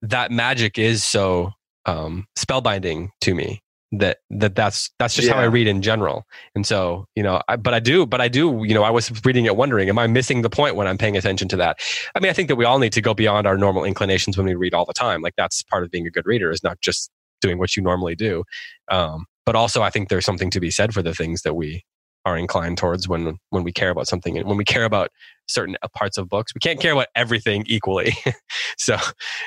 that 0.01 0.31
magic 0.31 0.77
is 0.77 1.03
so 1.03 1.51
um, 1.85 2.25
spellbinding 2.37 3.09
to 3.21 3.33
me 3.33 3.61
that 3.91 4.19
that 4.29 4.55
that's 4.55 4.91
that's 4.99 5.15
just 5.15 5.27
yeah. 5.27 5.33
how 5.33 5.39
I 5.39 5.45
read 5.45 5.67
in 5.67 5.81
general. 5.81 6.25
And 6.53 6.65
so, 6.65 7.05
you 7.15 7.23
know, 7.23 7.41
I, 7.47 7.55
but 7.55 7.73
I 7.73 7.79
do, 7.79 8.05
but 8.05 8.21
I 8.21 8.27
do, 8.27 8.63
you 8.65 8.73
know, 8.73 8.83
I 8.83 8.91
was 8.91 9.11
reading 9.25 9.45
it 9.45 9.55
wondering, 9.55 9.89
am 9.89 9.97
I 9.97 10.07
missing 10.07 10.41
the 10.41 10.49
point 10.49 10.75
when 10.75 10.87
I'm 10.87 10.97
paying 10.97 11.17
attention 11.17 11.47
to 11.49 11.57
that? 11.57 11.79
I 12.15 12.19
mean, 12.19 12.29
I 12.29 12.33
think 12.33 12.49
that 12.49 12.55
we 12.55 12.65
all 12.65 12.79
need 12.79 12.93
to 12.93 13.01
go 13.01 13.13
beyond 13.13 13.47
our 13.47 13.57
normal 13.57 13.83
inclinations 13.83 14.37
when 14.37 14.45
we 14.45 14.55
read 14.55 14.73
all 14.73 14.85
the 14.85 14.93
time. 14.93 15.21
Like 15.21 15.33
that's 15.37 15.63
part 15.63 15.83
of 15.83 15.91
being 15.91 16.05
a 16.05 16.11
good 16.11 16.27
reader 16.27 16.51
is 16.51 16.63
not 16.63 16.79
just 16.81 17.09
doing 17.41 17.57
what 17.57 17.75
you 17.75 17.81
normally 17.81 18.15
do. 18.15 18.43
Um, 18.89 19.25
but 19.45 19.55
also 19.55 19.81
I 19.81 19.89
think 19.89 20.09
there's 20.09 20.25
something 20.25 20.51
to 20.51 20.59
be 20.59 20.69
said 20.69 20.93
for 20.93 21.01
the 21.01 21.15
things 21.15 21.41
that 21.41 21.55
we 21.55 21.83
are 22.25 22.37
inclined 22.37 22.77
towards 22.77 23.07
when 23.07 23.37
when 23.49 23.63
we 23.63 23.71
care 23.71 23.89
about 23.89 24.07
something 24.07 24.37
and 24.37 24.47
when 24.47 24.57
we 24.57 24.65
care 24.65 24.83
about 24.83 25.09
certain 25.47 25.75
parts 25.95 26.17
of 26.17 26.29
books. 26.29 26.53
We 26.53 26.59
can't 26.59 26.79
care 26.79 26.91
about 26.91 27.07
everything 27.15 27.63
equally. 27.65 28.13
so 28.77 28.97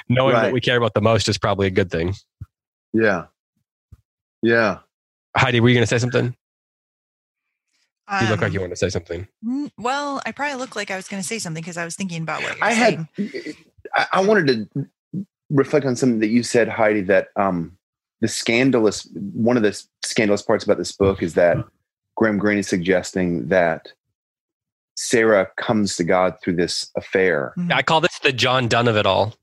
knowing 0.08 0.34
right. 0.34 0.44
what 0.44 0.52
we 0.52 0.60
care 0.60 0.76
about 0.76 0.94
the 0.94 1.00
most 1.00 1.28
is 1.28 1.38
probably 1.38 1.68
a 1.68 1.70
good 1.70 1.90
thing. 1.90 2.14
Yeah. 2.92 3.26
Yeah. 4.42 4.78
Heidi, 5.36 5.60
were 5.60 5.68
you 5.68 5.74
going 5.74 5.84
to 5.84 5.88
say 5.88 5.98
something? 5.98 6.34
Um, 8.08 8.24
you 8.24 8.30
look 8.30 8.40
like 8.40 8.52
you 8.52 8.58
um, 8.58 8.64
want 8.64 8.72
to 8.72 8.76
say 8.76 8.90
something. 8.90 9.26
Well, 9.78 10.20
I 10.26 10.32
probably 10.32 10.58
look 10.58 10.76
like 10.76 10.90
I 10.90 10.96
was 10.96 11.08
going 11.08 11.22
to 11.22 11.26
say 11.26 11.38
something 11.38 11.62
because 11.62 11.76
I 11.76 11.84
was 11.84 11.94
thinking 11.94 12.22
about 12.22 12.42
what 12.42 12.56
I 12.60 12.74
saying. 12.74 13.08
had. 13.16 14.04
I 14.12 14.20
wanted 14.20 14.68
to 14.74 14.86
reflect 15.50 15.86
on 15.86 15.96
something 15.96 16.18
that 16.18 16.28
you 16.28 16.42
said, 16.42 16.68
Heidi. 16.68 17.00
That 17.02 17.28
um, 17.36 17.78
the 18.20 18.28
scandalous 18.28 19.08
one 19.14 19.56
of 19.56 19.62
the 19.62 19.80
scandalous 20.04 20.42
parts 20.42 20.64
about 20.64 20.78
this 20.78 20.92
book 20.92 21.22
is 21.22 21.34
that 21.34 21.56
Graham 22.16 22.38
Greene 22.38 22.58
is 22.58 22.68
suggesting 22.68 23.48
that 23.48 23.92
Sarah 24.96 25.48
comes 25.56 25.96
to 25.96 26.04
God 26.04 26.36
through 26.42 26.56
this 26.56 26.90
affair. 26.96 27.54
Mm-hmm. 27.56 27.72
I 27.72 27.82
call 27.82 28.00
this 28.00 28.18
the 28.18 28.32
John 28.32 28.68
Donne 28.68 28.88
of 28.88 28.96
it 28.96 29.06
all. 29.06 29.34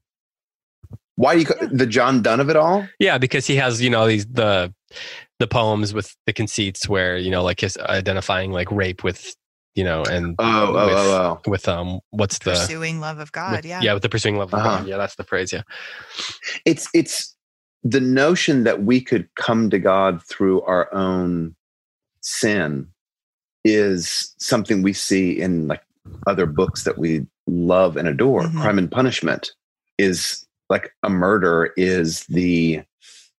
Why 1.19 1.33
do 1.33 1.41
you 1.41 1.45
call, 1.47 1.67
the 1.69 1.85
John 1.85 2.21
Donne 2.21 2.39
of 2.39 2.49
it 2.49 2.55
all? 2.55 2.87
Yeah, 2.97 3.17
because 3.17 3.45
he 3.45 3.57
has 3.57 3.81
you 3.81 3.89
know 3.89 4.07
these 4.07 4.25
the 4.25 4.73
the 5.39 5.47
poems 5.47 5.93
with 5.93 6.15
the 6.25 6.31
conceits 6.31 6.87
where 6.87 7.17
you 7.17 7.29
know 7.29 7.43
like 7.43 7.59
his 7.59 7.77
identifying 7.77 8.53
like 8.53 8.71
rape 8.71 9.03
with 9.03 9.35
you 9.75 9.83
know 9.83 10.01
and 10.03 10.35
oh, 10.39 10.67
oh 10.67 10.85
with, 10.85 10.95
oh, 10.95 11.41
oh, 11.45 11.49
with 11.51 11.67
um 11.67 11.99
what's 12.11 12.39
the 12.39 12.51
pursuing 12.51 13.01
love 13.01 13.19
of 13.19 13.33
God 13.33 13.57
with, 13.57 13.65
yeah 13.65 13.81
yeah 13.81 13.93
with 13.93 14.01
the 14.01 14.07
pursuing 14.07 14.37
love 14.37 14.53
of 14.53 14.61
uh-huh. 14.61 14.77
God 14.77 14.87
yeah 14.87 14.95
that's 14.95 15.15
the 15.15 15.25
phrase 15.25 15.51
yeah 15.51 15.63
it's 16.63 16.87
it's 16.93 17.35
the 17.83 17.99
notion 17.99 18.63
that 18.63 18.83
we 18.83 19.01
could 19.01 19.27
come 19.35 19.69
to 19.71 19.77
God 19.77 20.23
through 20.23 20.61
our 20.61 20.93
own 20.93 21.53
sin 22.21 22.87
is 23.65 24.33
something 24.39 24.83
we 24.83 24.93
see 24.93 25.37
in 25.37 25.67
like 25.67 25.83
other 26.27 26.45
books 26.45 26.85
that 26.85 26.97
we 26.97 27.25
love 27.45 27.97
and 27.97 28.07
adore 28.07 28.43
mm-hmm. 28.43 28.61
crime 28.61 28.77
and 28.77 28.89
punishment 28.89 29.51
is 29.97 30.45
like 30.69 30.91
a 31.03 31.09
murder 31.09 31.73
is 31.75 32.25
the 32.25 32.81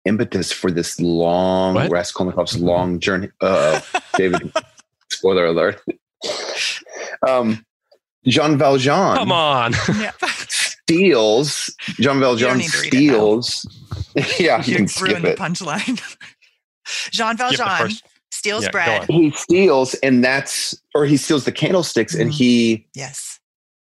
impetus 0.05 0.53
for 0.53 0.70
this 0.70 1.01
long 1.01 1.74
what? 1.74 1.91
Raskolnikov's 1.91 2.59
long 2.61 3.01
journey. 3.01 3.28
Uh, 3.41 3.81
David, 4.16 4.53
spoiler 5.11 5.47
alert. 5.47 5.81
Um, 7.26 7.64
Jean 8.26 8.59
Valjean. 8.59 9.16
Come 9.16 9.33
on. 9.33 9.72
steals. 10.49 11.74
Jean 12.01 12.20
Valjean 12.20 12.61
steals. 12.61 13.66
yeah, 14.39 14.62
you, 14.62 14.72
you 14.72 14.76
can 14.76 14.89
skip 14.89 15.24
it. 15.24 15.39
punchline. 15.39 16.01
Jean 17.12 17.37
Valjean 17.37 17.93
steals 18.31 18.64
yeah, 18.64 18.70
bread. 18.70 19.05
He 19.09 19.31
steals, 19.31 19.95
and 19.95 20.24
that's 20.24 20.74
or 20.95 21.05
he 21.07 21.16
steals 21.16 21.45
the 21.45 21.53
candlesticks, 21.53 22.14
mm-hmm. 22.14 22.22
and 22.22 22.33
he 22.33 22.87
yes, 22.95 23.39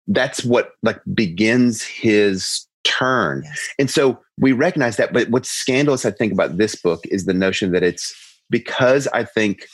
that's 0.08 0.43
what 0.43 0.72
like 0.84 1.00
begins 1.14 1.84
his 1.84 2.66
turn. 2.88 3.42
Yes. 3.44 3.68
And 3.80 3.92
so 3.92 4.20
we 4.40 4.54
recognize 4.54 4.98
that. 4.98 5.14
But 5.14 5.30
what's 5.30 5.50
scandalous, 5.50 6.06
I 6.06 6.12
think, 6.12 6.32
about 6.32 6.58
this 6.58 6.76
book 6.76 7.02
is 7.06 7.26
the 7.26 7.34
notion 7.34 7.72
that 7.74 7.84
it's 7.84 8.16
because 8.50 9.08
I 9.08 9.26
think 9.26 9.68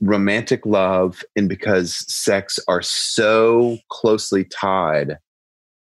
romantic 0.00 0.64
love 0.66 1.22
and 1.36 1.48
because 1.48 1.96
sex 2.12 2.58
are 2.68 2.82
so 2.82 3.78
closely 3.90 4.44
tied 4.44 5.18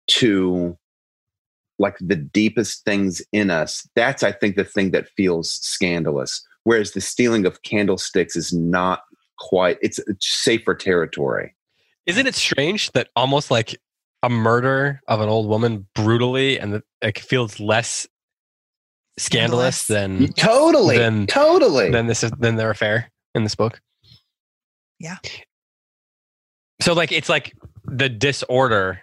to 0.07 0.77
like 1.79 1.97
the 1.99 2.15
deepest 2.15 2.85
things 2.85 3.21
in 3.33 3.49
us 3.49 3.87
that's 3.95 4.23
i 4.23 4.31
think 4.31 4.55
the 4.55 4.63
thing 4.63 4.91
that 4.91 5.09
feels 5.17 5.51
scandalous 5.51 6.45
whereas 6.63 6.91
the 6.91 7.01
stealing 7.01 7.45
of 7.45 7.63
candlesticks 7.63 8.35
is 8.35 8.53
not 8.53 9.01
quite 9.39 9.77
it's, 9.81 9.99
it's 9.99 10.27
safer 10.27 10.73
territory 10.73 11.53
isn't 12.05 12.27
it 12.27 12.35
strange 12.35 12.91
that 12.93 13.09
almost 13.15 13.51
like 13.51 13.77
a 14.23 14.29
murder 14.29 15.01
of 15.07 15.21
an 15.21 15.29
old 15.29 15.47
woman 15.47 15.87
brutally 15.93 16.59
and 16.59 16.81
it 17.01 17.19
feels 17.19 17.59
less 17.59 18.07
scandalous 19.17 19.85
than 19.85 20.31
totally 20.33 20.97
than, 20.97 21.27
totally. 21.27 21.91
than 21.91 22.07
this 22.07 22.23
is 22.23 22.31
than 22.39 22.55
their 22.55 22.69
affair 22.69 23.11
in 23.35 23.43
this 23.43 23.55
book. 23.55 23.81
Yeah. 24.99 25.17
So 26.81 26.93
like 26.93 27.11
it's 27.11 27.29
like 27.29 27.53
the 27.85 28.09
disorder 28.09 29.01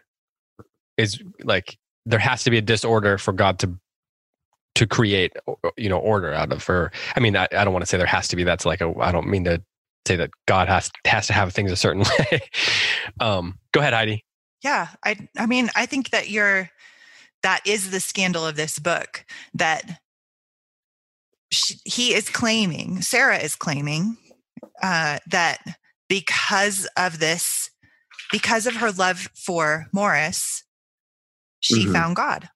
is 0.96 1.20
like 1.42 1.78
there 2.06 2.18
has 2.18 2.44
to 2.44 2.50
be 2.50 2.58
a 2.58 2.62
disorder 2.62 3.18
for 3.18 3.32
god 3.32 3.58
to 3.60 3.74
to 4.76 4.86
create 4.86 5.32
you 5.76 5.88
know 5.88 5.98
order 5.98 6.32
out 6.32 6.52
of 6.52 6.64
her. 6.64 6.92
I 7.16 7.20
mean 7.20 7.36
i, 7.36 7.48
I 7.52 7.64
don't 7.64 7.72
want 7.72 7.82
to 7.82 7.86
say 7.86 7.98
there 7.98 8.06
has 8.06 8.28
to 8.28 8.36
be 8.36 8.44
that's 8.44 8.66
like 8.66 8.80
a 8.80 8.92
i 9.00 9.10
don't 9.12 9.28
mean 9.28 9.44
to 9.44 9.62
say 10.06 10.16
that 10.16 10.30
god 10.46 10.68
has 10.68 10.90
has 11.06 11.26
to 11.28 11.32
have 11.32 11.52
things 11.52 11.72
a 11.72 11.76
certain 11.76 12.04
way. 12.18 12.40
Um 13.20 13.58
go 13.72 13.80
ahead 13.80 13.94
heidi 13.94 14.24
yeah 14.64 14.88
i 15.04 15.16
i 15.38 15.46
mean 15.46 15.70
i 15.76 15.86
think 15.86 16.10
that 16.10 16.30
you're 16.30 16.70
that 17.42 17.60
is 17.66 17.90
the 17.90 18.00
scandal 18.00 18.46
of 18.46 18.56
this 18.56 18.78
book 18.78 19.24
that 19.52 20.00
she, 21.52 21.74
he 21.84 22.14
is 22.14 22.28
claiming 22.28 23.00
sarah 23.02 23.38
is 23.38 23.54
claiming 23.54 24.16
uh, 24.82 25.18
that 25.30 25.58
because 26.08 26.88
of 26.96 27.20
this 27.20 27.70
because 28.32 28.66
of 28.66 28.74
her 28.76 28.90
love 28.90 29.28
for 29.34 29.86
maurice 29.92 30.64
she 31.60 31.86
Mhm. 31.86 31.92
found 31.92 32.16
God. 32.16 32.48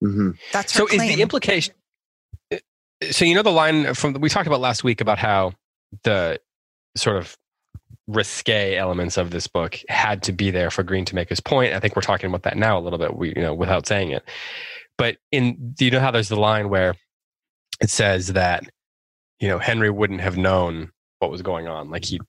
hmm 0.00 0.30
That's 0.52 0.72
her 0.72 0.78
So 0.78 0.86
is 0.88 1.00
the 1.00 1.22
implication? 1.22 1.74
So 3.10 3.24
you 3.24 3.34
know 3.34 3.42
the 3.42 3.52
line 3.52 3.94
from 3.94 4.14
we 4.14 4.28
talked 4.28 4.46
about 4.46 4.60
last 4.60 4.82
week 4.82 5.00
about 5.00 5.18
how 5.18 5.52
the 6.02 6.40
sort 6.96 7.16
of 7.18 7.36
risque 8.06 8.76
elements 8.76 9.16
of 9.16 9.30
this 9.30 9.46
book 9.46 9.78
had 9.88 10.22
to 10.24 10.32
be 10.32 10.50
there 10.50 10.70
for 10.70 10.82
Greene 10.82 11.04
to 11.06 11.14
make 11.14 11.28
his 11.28 11.40
point. 11.40 11.74
I 11.74 11.80
think 11.80 11.96
we're 11.96 12.02
talking 12.02 12.28
about 12.28 12.42
that 12.44 12.56
now 12.56 12.78
a 12.78 12.80
little 12.80 12.98
bit, 12.98 13.16
we, 13.16 13.28
you 13.34 13.42
know, 13.42 13.54
without 13.54 13.86
saying 13.86 14.10
it. 14.10 14.24
But 14.98 15.16
in 15.32 15.72
do 15.72 15.84
you 15.84 15.90
know 15.90 16.00
how 16.00 16.10
there's 16.10 16.28
the 16.28 16.36
line 16.36 16.68
where 16.68 16.94
it 17.80 17.90
says 17.90 18.28
that 18.28 18.64
you 19.40 19.48
know 19.48 19.58
Henry 19.58 19.90
wouldn't 19.90 20.20
have 20.20 20.36
known 20.36 20.90
what 21.18 21.30
was 21.30 21.42
going 21.42 21.68
on, 21.68 21.90
like 21.90 22.04
he 22.04 22.20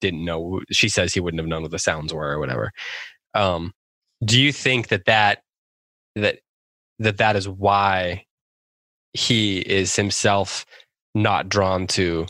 didn't 0.00 0.24
know. 0.24 0.60
She 0.70 0.88
says 0.88 1.14
he 1.14 1.20
wouldn't 1.20 1.40
have 1.40 1.48
known 1.48 1.62
what 1.62 1.70
the 1.70 1.78
sounds 1.78 2.12
were 2.12 2.30
or 2.30 2.38
whatever. 2.38 2.72
Um, 3.34 3.72
do 4.24 4.40
you 4.40 4.52
think 4.52 4.88
that 4.88 5.04
that 5.04 5.42
that 6.16 6.40
that 6.98 7.18
that 7.18 7.36
is 7.36 7.48
why 7.48 8.24
he 9.12 9.58
is 9.58 9.96
himself 9.96 10.66
not 11.14 11.48
drawn 11.48 11.86
to 11.86 12.26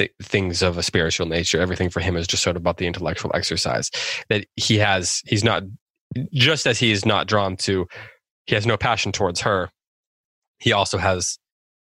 th- 0.00 0.12
things 0.22 0.62
of 0.62 0.78
a 0.78 0.82
spiritual 0.82 1.26
nature. 1.26 1.60
Everything 1.60 1.90
for 1.90 2.00
him 2.00 2.16
is 2.16 2.26
just 2.26 2.42
sort 2.42 2.56
of 2.56 2.62
about 2.62 2.78
the 2.78 2.86
intellectual 2.86 3.30
exercise. 3.34 3.90
That 4.28 4.46
he 4.56 4.78
has, 4.78 5.22
he's 5.26 5.44
not, 5.44 5.62
just 6.32 6.66
as 6.66 6.78
he 6.78 6.90
is 6.90 7.04
not 7.04 7.26
drawn 7.26 7.56
to, 7.58 7.86
he 8.46 8.54
has 8.54 8.66
no 8.66 8.76
passion 8.76 9.12
towards 9.12 9.40
her. 9.42 9.70
He 10.58 10.72
also 10.72 10.98
has 10.98 11.38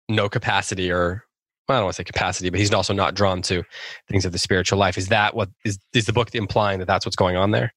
no 0.09 0.28
capacity 0.28 0.92
or, 0.92 1.24
well, 1.66 1.76
I 1.76 1.80
don't 1.80 1.86
want 1.86 1.94
to 1.94 2.00
say 2.02 2.05
capacity, 2.05 2.50
but 2.50 2.61
he's 2.61 2.72
also 2.74 2.92
not 2.92 3.14
drawn 3.14 3.40
to 3.42 3.62
things 4.09 4.26
of 4.26 4.32
the 4.32 4.38
spiritual 4.38 4.78
life. 4.78 4.98
Is 4.98 5.09
that 5.09 5.34
what 5.34 5.48
is, 5.64 5.78
is 5.94 6.05
the 6.05 6.12
book 6.12 6.34
implying 6.34 6.78
that 6.78 6.86
that's 6.86 7.07
what's 7.07 7.16
going 7.16 7.36
on 7.36 7.52
there? 7.52 7.72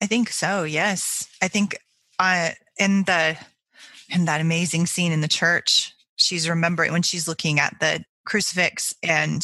I 0.00 0.06
think 0.06 0.30
so. 0.30 0.64
Yes, 0.64 1.28
I 1.40 1.46
think 1.46 1.78
uh, 2.18 2.50
in 2.78 3.04
the 3.04 3.36
in 4.10 4.24
that 4.24 4.40
amazing 4.40 4.86
scene 4.86 5.12
in 5.12 5.20
the 5.20 5.28
church, 5.28 5.94
she's 6.16 6.48
remembering 6.48 6.92
when 6.92 7.02
she's 7.02 7.28
looking 7.28 7.60
at 7.60 7.76
the 7.78 8.04
crucifix 8.24 8.94
and 9.02 9.42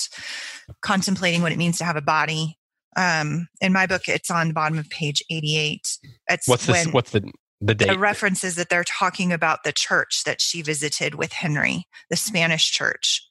contemplating 0.82 1.42
what 1.42 1.52
it 1.52 1.58
means 1.58 1.78
to 1.78 1.84
have 1.84 1.96
a 1.96 2.00
body. 2.02 2.56
Um, 2.96 3.48
in 3.60 3.72
my 3.72 3.86
book, 3.86 4.02
it's 4.08 4.30
on 4.30 4.48
the 4.48 4.54
bottom 4.54 4.78
of 4.78 4.88
page 4.90 5.22
eighty-eight. 5.30 5.98
It's 6.28 6.48
What's 6.48 6.66
this? 6.66 6.86
What's 6.88 7.10
the 7.10 7.30
the 7.60 7.74
date? 7.74 7.88
the 7.88 7.98
reference 7.98 8.42
is 8.44 8.54
that 8.56 8.68
they're 8.70 8.84
talking 8.84 9.32
about 9.32 9.64
the 9.64 9.72
church 9.72 10.22
that 10.24 10.40
she 10.40 10.62
visited 10.62 11.14
with 11.14 11.32
Henry, 11.32 11.84
the 12.10 12.16
Spanish 12.16 12.70
church. 12.70 13.22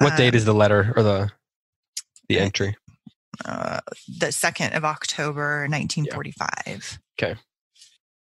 what 0.00 0.16
date 0.16 0.30
Um, 0.30 0.34
is 0.36 0.44
the 0.44 0.54
letter 0.54 0.92
or 0.96 1.02
the 1.02 1.30
the 2.28 2.38
entry? 2.38 2.76
uh, 3.44 3.80
the 4.18 4.32
second 4.32 4.74
of 4.74 4.84
October, 4.84 5.66
1945. 5.68 6.98
Okay. 7.18 7.38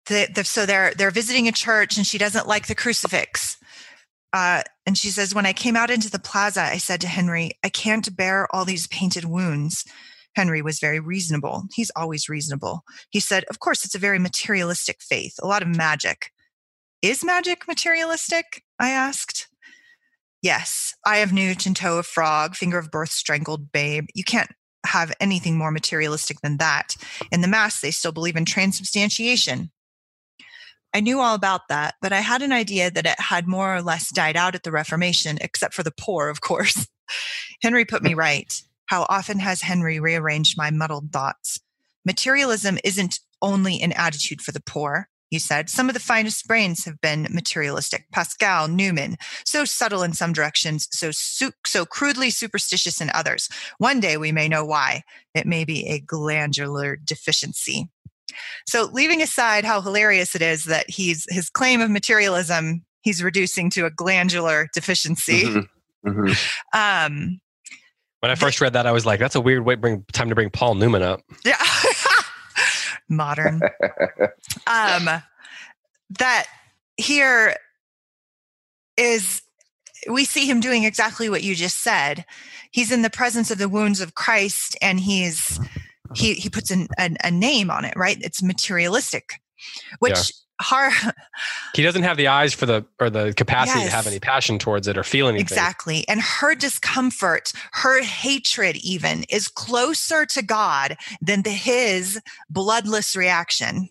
The, 0.06 0.28
the, 0.34 0.44
so 0.44 0.66
they're 0.66 0.92
they're 0.94 1.10
visiting 1.10 1.48
a 1.48 1.52
church, 1.52 1.96
and 1.96 2.06
she 2.06 2.18
doesn't 2.18 2.46
like 2.46 2.66
the 2.68 2.74
crucifix. 2.74 3.55
Uh, 4.32 4.62
and 4.84 4.98
she 4.98 5.08
says, 5.08 5.34
"When 5.34 5.46
I 5.46 5.52
came 5.52 5.76
out 5.76 5.90
into 5.90 6.10
the 6.10 6.18
plaza, 6.18 6.62
I 6.62 6.78
said 6.78 7.00
to 7.02 7.08
Henry, 7.08 7.52
I 7.64 7.68
can't 7.68 8.16
bear 8.16 8.52
all 8.54 8.64
these 8.64 8.86
painted 8.86 9.24
wounds." 9.24 9.84
Henry 10.34 10.60
was 10.60 10.80
very 10.80 11.00
reasonable. 11.00 11.64
He's 11.74 11.90
always 11.96 12.28
reasonable. 12.28 12.84
He 13.10 13.20
said, 13.20 13.44
"Of 13.48 13.58
course, 13.58 13.84
it's 13.84 13.94
a 13.94 13.98
very 13.98 14.18
materialistic 14.18 15.00
faith, 15.00 15.34
a 15.42 15.46
lot 15.46 15.62
of 15.62 15.68
magic." 15.68 16.32
Is 17.02 17.24
magic 17.24 17.68
materialistic? 17.68 18.64
I 18.78 18.90
asked. 18.90 19.48
Yes, 20.42 20.94
eye 21.04 21.18
of 21.18 21.32
newt 21.32 21.66
and 21.66 21.76
toe 21.76 21.98
of 21.98 22.06
frog, 22.06 22.54
finger 22.54 22.78
of 22.78 22.90
birth 22.90 23.10
strangled 23.10 23.72
babe. 23.72 24.06
You 24.14 24.24
can't 24.24 24.50
have 24.84 25.12
anything 25.20 25.56
more 25.58 25.70
materialistic 25.70 26.40
than 26.40 26.58
that. 26.58 26.96
In 27.32 27.40
the 27.40 27.48
Mass, 27.48 27.80
they 27.80 27.90
still 27.90 28.12
believe 28.12 28.36
in 28.36 28.44
transubstantiation. 28.44 29.70
I 30.96 31.00
knew 31.00 31.20
all 31.20 31.34
about 31.34 31.68
that, 31.68 31.96
but 32.00 32.14
I 32.14 32.20
had 32.20 32.40
an 32.40 32.52
idea 32.52 32.90
that 32.90 33.04
it 33.04 33.20
had 33.20 33.46
more 33.46 33.76
or 33.76 33.82
less 33.82 34.10
died 34.10 34.34
out 34.34 34.54
at 34.54 34.62
the 34.62 34.72
Reformation, 34.72 35.36
except 35.42 35.74
for 35.74 35.82
the 35.82 35.92
poor, 35.94 36.30
of 36.30 36.40
course. 36.40 36.88
Henry 37.62 37.84
put 37.84 38.02
me 38.02 38.14
right. 38.14 38.50
How 38.86 39.04
often 39.10 39.38
has 39.40 39.60
Henry 39.60 40.00
rearranged 40.00 40.56
my 40.56 40.70
muddled 40.70 41.12
thoughts? 41.12 41.60
Materialism 42.06 42.78
isn't 42.82 43.20
only 43.42 43.82
an 43.82 43.92
attitude 43.92 44.40
for 44.40 44.52
the 44.52 44.62
poor, 44.62 45.10
he 45.28 45.38
said. 45.38 45.68
Some 45.68 45.90
of 45.90 45.92
the 45.92 46.00
finest 46.00 46.48
brains 46.48 46.86
have 46.86 46.98
been 47.02 47.26
materialistic. 47.30 48.06
Pascal, 48.10 48.66
Newman, 48.66 49.16
so 49.44 49.66
subtle 49.66 50.02
in 50.02 50.14
some 50.14 50.32
directions, 50.32 50.88
so 50.92 51.10
su- 51.10 51.52
so 51.66 51.84
crudely 51.84 52.30
superstitious 52.30 53.02
in 53.02 53.10
others. 53.12 53.50
One 53.76 54.00
day 54.00 54.16
we 54.16 54.32
may 54.32 54.48
know 54.48 54.64
why. 54.64 55.02
It 55.34 55.46
may 55.46 55.66
be 55.66 55.88
a 55.88 56.00
glandular 56.00 56.96
deficiency. 56.96 57.90
So, 58.66 58.84
leaving 58.92 59.22
aside 59.22 59.64
how 59.64 59.80
hilarious 59.80 60.34
it 60.34 60.42
is 60.42 60.64
that 60.64 60.88
he's 60.90 61.26
his 61.30 61.48
claim 61.50 61.80
of 61.80 61.90
materialism, 61.90 62.84
he's 63.02 63.22
reducing 63.22 63.70
to 63.70 63.86
a 63.86 63.90
glandular 63.90 64.68
deficiency. 64.74 65.44
Mhm. 65.44 65.68
Mhm. 66.04 66.38
Um, 66.72 67.40
When 68.20 68.30
I 68.30 68.34
first 68.34 68.60
read 68.60 68.72
that, 68.72 68.86
I 68.86 68.92
was 68.92 69.04
like, 69.06 69.20
"That's 69.20 69.34
a 69.36 69.40
weird 69.40 69.64
way. 69.64 69.74
to 69.74 69.80
Bring 69.80 70.04
time 70.12 70.28
to 70.28 70.34
bring 70.34 70.50
Paul 70.50 70.74
Newman 70.74 71.02
up." 71.02 71.20
yeah, 71.44 71.56
modern. 73.08 73.60
um, 74.66 75.08
that 76.18 76.46
here 76.96 77.56
is 78.96 79.42
we 80.10 80.24
see 80.24 80.46
him 80.46 80.60
doing 80.60 80.84
exactly 80.84 81.28
what 81.28 81.42
you 81.42 81.54
just 81.54 81.82
said. 81.82 82.24
He's 82.70 82.90
in 82.92 83.02
the 83.02 83.10
presence 83.10 83.50
of 83.50 83.58
the 83.58 83.68
wounds 83.68 84.00
of 84.00 84.14
Christ, 84.14 84.76
and 84.82 85.00
he's 85.00 85.58
he 86.14 86.34
he 86.34 86.48
puts 86.48 86.70
an, 86.70 86.88
an, 86.98 87.16
a 87.24 87.30
name 87.30 87.70
on 87.70 87.84
it, 87.84 87.94
right? 87.96 88.18
It's 88.20 88.42
materialistic, 88.42 89.40
which 89.98 90.12
Yeah. 90.12 90.22
hard 90.60 90.92
He 91.74 91.82
doesn't 91.82 92.04
have 92.04 92.16
the 92.16 92.28
eyes 92.28 92.54
for 92.54 92.64
the 92.64 92.86
or 92.98 93.10
the 93.10 93.34
capacity 93.34 93.84
to 93.84 93.90
have 93.90 94.06
any 94.06 94.18
passion 94.18 94.58
towards 94.58 94.88
it 94.88 94.96
or 94.96 95.02
feel 95.02 95.28
anything. 95.28 95.42
exactly, 95.42 96.08
and 96.08 96.20
her 96.20 96.54
discomfort, 96.54 97.52
her 97.72 98.02
hatred, 98.02 98.76
even 98.76 99.24
is 99.28 99.48
closer 99.48 100.24
to 100.26 100.42
God 100.42 100.96
than 101.20 101.42
the 101.42 101.50
his 101.50 102.20
bloodless 102.48 103.14
reaction, 103.14 103.90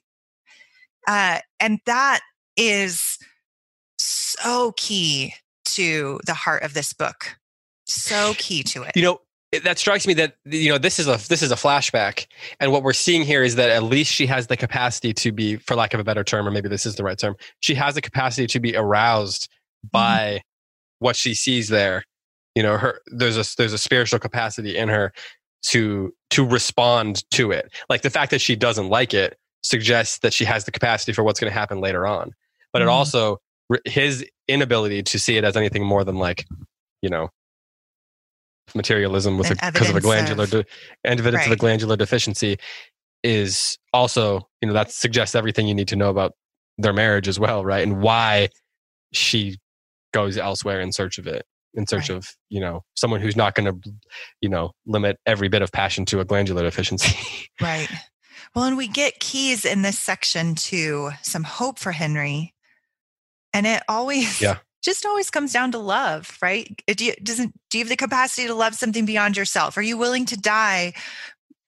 uh, 1.07 1.39
and 1.59 1.79
that 1.85 2.21
is 2.57 3.19
so 3.99 4.71
key 4.77 5.33
to 5.65 6.19
the 6.25 6.33
heart 6.33 6.63
of 6.63 6.73
this 6.73 6.93
book. 6.93 7.37
So 7.85 8.33
key 8.37 8.63
to 8.63 8.83
it. 8.83 8.95
You 8.95 9.03
know, 9.03 9.19
it- 9.55 9.63
that 9.63 9.77
strikes 9.79 10.05
me 10.07 10.13
that 10.15 10.35
you 10.45 10.69
know 10.69 10.77
this 10.77 10.99
is 10.99 11.07
a 11.07 11.17
this 11.29 11.41
is 11.41 11.51
a 11.51 11.55
flashback, 11.55 12.27
and 12.59 12.71
what 12.71 12.83
we're 12.83 12.93
seeing 12.93 13.23
here 13.23 13.43
is 13.43 13.55
that 13.55 13.69
at 13.69 13.83
least 13.83 14.11
she 14.13 14.25
has 14.27 14.47
the 14.47 14.57
capacity 14.57 15.13
to 15.13 15.31
be, 15.31 15.55
for 15.57 15.75
lack 15.75 15.93
of 15.93 15.99
a 15.99 16.03
better 16.03 16.23
term, 16.23 16.47
or 16.47 16.51
maybe 16.51 16.69
this 16.69 16.85
is 16.85 16.95
the 16.95 17.03
right 17.03 17.17
term, 17.17 17.35
she 17.59 17.75
has 17.75 17.95
the 17.95 18.01
capacity 18.01 18.47
to 18.47 18.59
be 18.59 18.75
aroused 18.75 19.49
by 19.91 20.41
what 20.99 21.15
she 21.15 21.33
sees 21.33 21.69
there. 21.69 22.03
You 22.55 22.63
know, 22.63 22.77
her 22.77 22.99
there's 23.07 23.37
a 23.37 23.45
there's 23.57 23.73
a 23.73 23.77
spiritual 23.77 24.19
capacity 24.19 24.77
in 24.77 24.89
her 24.89 25.11
to 25.67 26.13
to 26.31 26.45
respond 26.45 27.29
to 27.31 27.51
it. 27.51 27.71
Like 27.89 28.01
the 28.01 28.09
fact 28.09 28.31
that 28.31 28.39
she 28.41 28.55
doesn't 28.55 28.89
like 28.89 29.13
it 29.13 29.37
suggests 29.61 30.19
that 30.19 30.33
she 30.33 30.45
has 30.45 30.65
the 30.65 30.71
capacity 30.71 31.11
for 31.11 31.23
what's 31.23 31.39
going 31.39 31.51
to 31.51 31.57
happen 31.59 31.81
later 31.81 32.05
on. 32.05 32.31
But 32.71 32.81
it 32.81 32.85
Mhm. 32.85 32.91
also 32.91 33.37
his 33.85 34.23
inability 34.47 35.01
to 35.01 35.17
see 35.17 35.37
it 35.37 35.43
as 35.43 35.57
anything 35.57 35.83
more 35.83 36.03
than 36.03 36.17
like, 36.17 36.45
you 37.01 37.09
know, 37.09 37.29
materialism 38.73 39.37
with 39.37 39.51
a, 39.51 39.71
because 39.71 39.89
of 39.89 39.95
a 39.95 40.01
glandular 40.01 40.45
of- 40.45 40.49
de- 40.51 40.65
and 41.03 41.19
evidence 41.19 41.45
of 41.45 41.51
a 41.51 41.55
glandular 41.55 41.95
deficiency 41.95 42.57
is 43.23 43.77
also, 43.93 44.47
you 44.61 44.67
know, 44.67 44.73
that 44.73 44.91
suggests 44.91 45.35
everything 45.35 45.67
you 45.67 45.73
need 45.75 45.87
to 45.89 45.95
know 45.95 46.09
about 46.09 46.33
their 46.77 46.93
marriage 46.93 47.27
as 47.27 47.39
well, 47.39 47.63
right? 47.65 47.83
And 47.83 48.01
why 48.01 48.49
she 49.13 49.57
goes 50.13 50.37
elsewhere 50.37 50.79
in 50.81 50.91
search 50.91 51.17
of 51.17 51.27
it, 51.27 51.43
in 51.73 51.87
search 51.87 52.09
Right. 52.09 52.17
of, 52.17 52.29
you 52.49 52.59
know, 52.59 52.83
someone 52.95 53.21
who's 53.21 53.35
not 53.35 53.55
going 53.55 53.65
to, 53.81 53.91
you 54.41 54.49
know, 54.49 54.71
limit 54.85 55.17
every 55.25 55.47
bit 55.47 55.61
of 55.61 55.71
passion 55.71 56.05
to 56.05 56.19
a 56.19 56.25
glandular 56.25 56.63
deficiency. 56.63 57.15
Right. 57.61 57.87
Well, 58.53 58.65
and 58.65 58.75
we 58.77 58.87
get 58.89 59.19
keys 59.21 59.63
in 59.65 59.81
this 59.81 59.97
section 59.97 60.55
to 60.55 61.11
some 61.21 61.43
hope 61.43 61.79
for 61.79 61.93
Henry. 61.93 62.53
And 63.53 63.65
it 63.65 63.81
always 63.87 64.41
Yeah. 64.41 64.57
Just 64.85 65.05
always 65.05 65.29
comes 65.31 65.51
down 65.51 65.71
to 65.71 65.79
love, 65.79 66.37
right? 66.41 66.69
Do 66.87 67.05
you, 67.05 67.13
doesn't 67.23 67.53
do 67.69 67.77
you 67.79 67.83
have 67.83 67.89
the 67.89 67.95
capacity 67.97 68.47
to 68.47 68.53
love 68.53 68.75
something 68.75 69.05
beyond 69.05 69.35
yourself? 69.35 69.75
Are 69.77 69.81
you 69.81 69.97
willing 69.97 70.25
to 70.27 70.37
die 70.39 70.93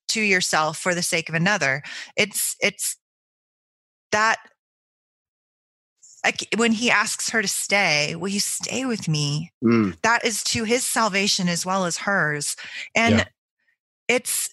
to 0.09 0.22
yourself 0.22 0.78
for 0.78 0.93
the 0.95 1.01
sake 1.01 1.28
of 1.28 1.36
another? 1.36 1.82
It's 2.15 2.55
it's 2.61 2.95
that 4.11 4.38
like, 6.24 6.47
when 6.57 6.72
he 6.74 6.91
asks 6.91 7.30
her 7.30 7.41
to 7.41 7.47
stay, 7.47 8.15
will 8.15 8.28
you 8.28 8.39
stay 8.39 8.86
with 8.86 9.07
me? 9.07 9.51
Mm. 9.63 9.95
that 10.03 10.24
is 10.26 10.43
to 10.45 10.63
his 10.63 10.86
salvation 10.86 11.47
as 11.49 11.65
well 11.65 11.86
as 11.86 11.97
hers 11.97 12.55
and 12.95 13.18
Yeah. 13.20 13.24
it's 14.07 14.49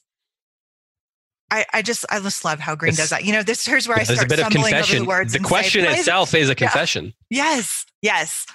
I, 1.51 1.65
I 1.73 1.83
just 1.83 2.05
I 2.11 2.21
just 2.21 2.45
love 2.45 2.59
how 2.59 2.75
Greene 2.75 2.93
It's- 2.95 3.03
does 3.05 3.11
that. 3.11 3.25
You 3.25 3.33
know, 3.33 3.43
this 3.43 3.65
here's 3.67 3.87
where 3.87 3.99
I 3.99 4.03
start 4.05 4.25
a 4.25 4.29
bit 4.29 4.39
of 4.41 4.47
stumbling 4.47 4.75
over 4.75 4.99
the 4.99 5.05
words. 5.05 5.33
The 5.33 5.39
and 5.39 5.47
say, 5.47 5.49
question 5.49 5.85
itself 5.85 6.35
is 6.35 6.49
a 6.49 6.55
confession. 6.55 7.13
Yes, 7.31 7.85
yes. 8.03 8.47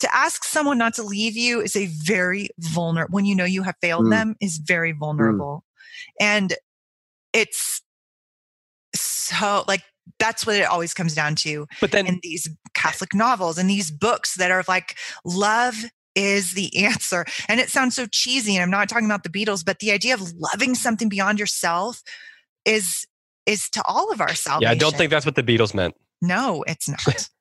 To 0.00 0.14
ask 0.14 0.44
someone 0.44 0.76
not 0.76 0.94
to 0.94 1.02
leave 1.02 1.36
you 1.36 1.60
is 1.62 1.74
a 1.76 1.86
very 1.86 2.50
vulnerable 2.58 3.12
when 3.14 3.24
you 3.24 3.34
know 3.34 3.44
you 3.44 3.62
have 3.62 3.76
failed 3.80 4.04
Mm. 4.06 4.10
them 4.10 4.36
is 4.40 4.58
very 4.58 4.92
vulnerable. 4.92 5.64
And 6.20 6.52
it's 7.32 7.80
so 8.94 9.64
like 9.66 9.82
that's 10.18 10.46
what 10.46 10.56
it 10.56 10.64
always 10.64 10.94
comes 10.94 11.14
down 11.14 11.34
to 11.34 11.66
But 11.80 11.90
then 11.90 12.06
in 12.06 12.20
these 12.22 12.48
Catholic 12.74 13.14
novels 13.14 13.58
and 13.58 13.68
these 13.68 13.90
books 13.90 14.34
that 14.36 14.50
are 14.50 14.64
like 14.68 14.96
love 15.24 15.74
is 16.16 16.54
the 16.54 16.84
answer. 16.84 17.24
And 17.48 17.60
it 17.60 17.68
sounds 17.68 17.94
so 17.94 18.06
cheesy. 18.06 18.56
And 18.56 18.62
I'm 18.62 18.70
not 18.70 18.88
talking 18.88 19.06
about 19.06 19.22
the 19.22 19.28
Beatles, 19.28 19.64
but 19.64 19.78
the 19.78 19.92
idea 19.92 20.14
of 20.14 20.32
loving 20.32 20.74
something 20.74 21.08
beyond 21.08 21.38
yourself 21.38 22.02
is 22.64 23.06
is 23.44 23.70
to 23.70 23.82
all 23.86 24.10
of 24.10 24.20
our 24.20 24.34
salvation. 24.34 24.62
yeah, 24.62 24.70
I 24.70 24.74
don't 24.74 24.96
think 24.96 25.10
that's 25.10 25.24
what 25.24 25.36
the 25.36 25.42
Beatles 25.44 25.72
meant. 25.72 25.94
No, 26.20 26.64
it's 26.66 26.88
not. 26.88 27.30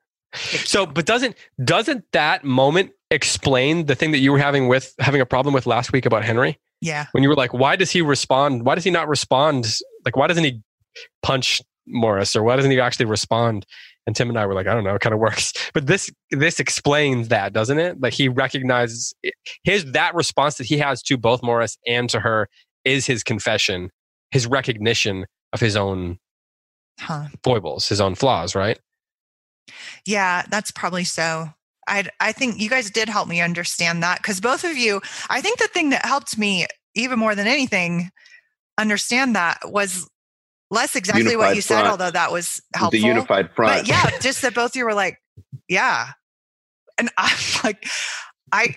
So, 0.65 0.85
but 0.85 1.05
doesn't 1.05 1.37
doesn't 1.63 2.03
that 2.11 2.43
moment 2.43 2.91
explain 3.09 3.85
the 3.85 3.95
thing 3.95 4.11
that 4.11 4.17
you 4.17 4.33
were 4.33 4.37
having 4.37 4.67
with 4.67 4.93
having 4.99 5.21
a 5.21 5.25
problem 5.25 5.53
with 5.53 5.65
last 5.65 5.93
week 5.93 6.05
about 6.05 6.25
Henry? 6.25 6.59
yeah. 6.81 7.05
When 7.11 7.23
you 7.23 7.29
were 7.29 7.35
like, 7.35 7.53
why 7.53 7.75
does 7.75 7.91
he 7.91 8.01
respond? 8.01 8.65
Why 8.65 8.75
does 8.75 8.83
he 8.83 8.91
not 8.91 9.07
respond? 9.07 9.73
Like, 10.03 10.15
why 10.15 10.27
doesn't 10.27 10.43
he 10.43 10.61
punch 11.23 11.61
Maurice 11.87 12.35
or 12.35 12.43
why 12.43 12.55
doesn't 12.55 12.71
he 12.71 12.79
actually 12.79 13.05
respond? 13.05 13.65
And 14.07 14.15
Tim 14.15 14.29
and 14.29 14.37
I 14.37 14.45
were 14.45 14.53
like, 14.53 14.67
I 14.67 14.73
don't 14.73 14.83
know, 14.83 14.93
it 14.95 15.01
kind 15.01 15.13
of 15.13 15.19
works. 15.19 15.53
But 15.73 15.87
this 15.87 16.09
this 16.31 16.59
explains 16.59 17.27
that, 17.29 17.51
doesn't 17.51 17.79
it? 17.79 17.99
Like 17.99 18.13
he 18.13 18.29
recognizes 18.29 19.13
his 19.63 19.91
that 19.91 20.15
response 20.15 20.55
that 20.55 20.67
he 20.67 20.77
has 20.77 21.01
to 21.03 21.17
both 21.17 21.43
Maurice 21.43 21.77
and 21.85 22.09
to 22.11 22.19
her 22.21 22.47
is 22.85 23.05
his 23.05 23.23
confession, 23.23 23.89
his 24.31 24.47
recognition 24.47 25.25
of 25.53 25.59
his 25.59 25.75
own 25.75 26.17
Huh. 26.99 27.25
foibles, 27.43 27.89
his 27.89 27.99
own 27.99 28.15
flaws, 28.15 28.55
right? 28.55 28.79
Yeah, 30.05 30.43
that's 30.49 30.71
probably 30.71 31.03
so. 31.03 31.49
I 31.87 32.05
I 32.19 32.31
think 32.31 32.59
you 32.59 32.69
guys 32.69 32.89
did 32.89 33.09
help 33.09 33.27
me 33.27 33.41
understand 33.41 34.01
that 34.03 34.19
because 34.19 34.39
both 34.39 34.63
of 34.63 34.77
you, 34.77 35.01
I 35.29 35.41
think 35.41 35.59
the 35.59 35.67
thing 35.67 35.89
that 35.89 36.05
helped 36.05 36.37
me 36.37 36.67
even 36.95 37.19
more 37.19 37.35
than 37.35 37.47
anything 37.47 38.09
understand 38.77 39.35
that 39.35 39.59
was 39.65 40.07
less 40.75 40.95
exactly 40.95 41.23
what 41.23 41.31
Unified 41.31 41.55
you 41.55 41.61
said, 41.61 41.75
front. 41.79 41.87
although 41.91 42.11
that 42.11 42.31
was 42.31 42.61
helpful. 42.75 42.99
The 42.99 43.05
unified 43.07 43.49
front. 43.55 43.73
But 43.79 43.87
yeah, 43.87 44.11
just 44.19 44.41
that 44.43 44.53
both 44.53 44.71
of 44.71 44.75
you 44.75 44.85
were 44.85 44.93
like, 44.93 45.19
yeah, 45.67 46.09
and 46.99 47.09
I'm 47.17 47.37
like, 47.63 47.87
I 48.51 48.75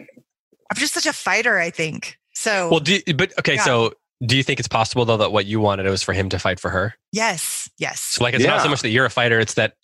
I'm 0.71 0.77
just 0.77 0.95
such 0.95 1.07
a 1.07 1.13
fighter. 1.13 1.59
I 1.59 1.71
think 1.71 2.17
so. 2.35 2.71
Well, 2.71 2.81
do 2.81 2.99
you, 3.07 3.15
but 3.15 3.39
okay, 3.39 3.57
Yeah. 3.57 3.65
so 3.65 3.93
do 4.27 4.37
you 4.37 4.43
think 4.43 4.59
it's 4.59 4.69
possible 4.69 5.05
though 5.05 5.17
that 5.19 5.31
what 5.33 5.47
you 5.47 5.61
wanted 5.61 5.87
was 5.87 6.03
for 6.03 6.13
him 6.13 6.29
to 6.31 6.39
fight 6.39 6.59
for 6.61 6.71
her? 6.71 6.95
yes, 7.13 7.69
yes, 7.79 8.01
So 8.01 8.25
like 8.25 8.35
it's 8.35 8.45
not 8.47 8.63
so 8.63 8.69
much 8.69 8.81
that 8.83 8.89
you're 8.91 9.05
a 9.07 9.11
fighter, 9.11 9.39
it's 9.39 9.55
that 9.55 9.75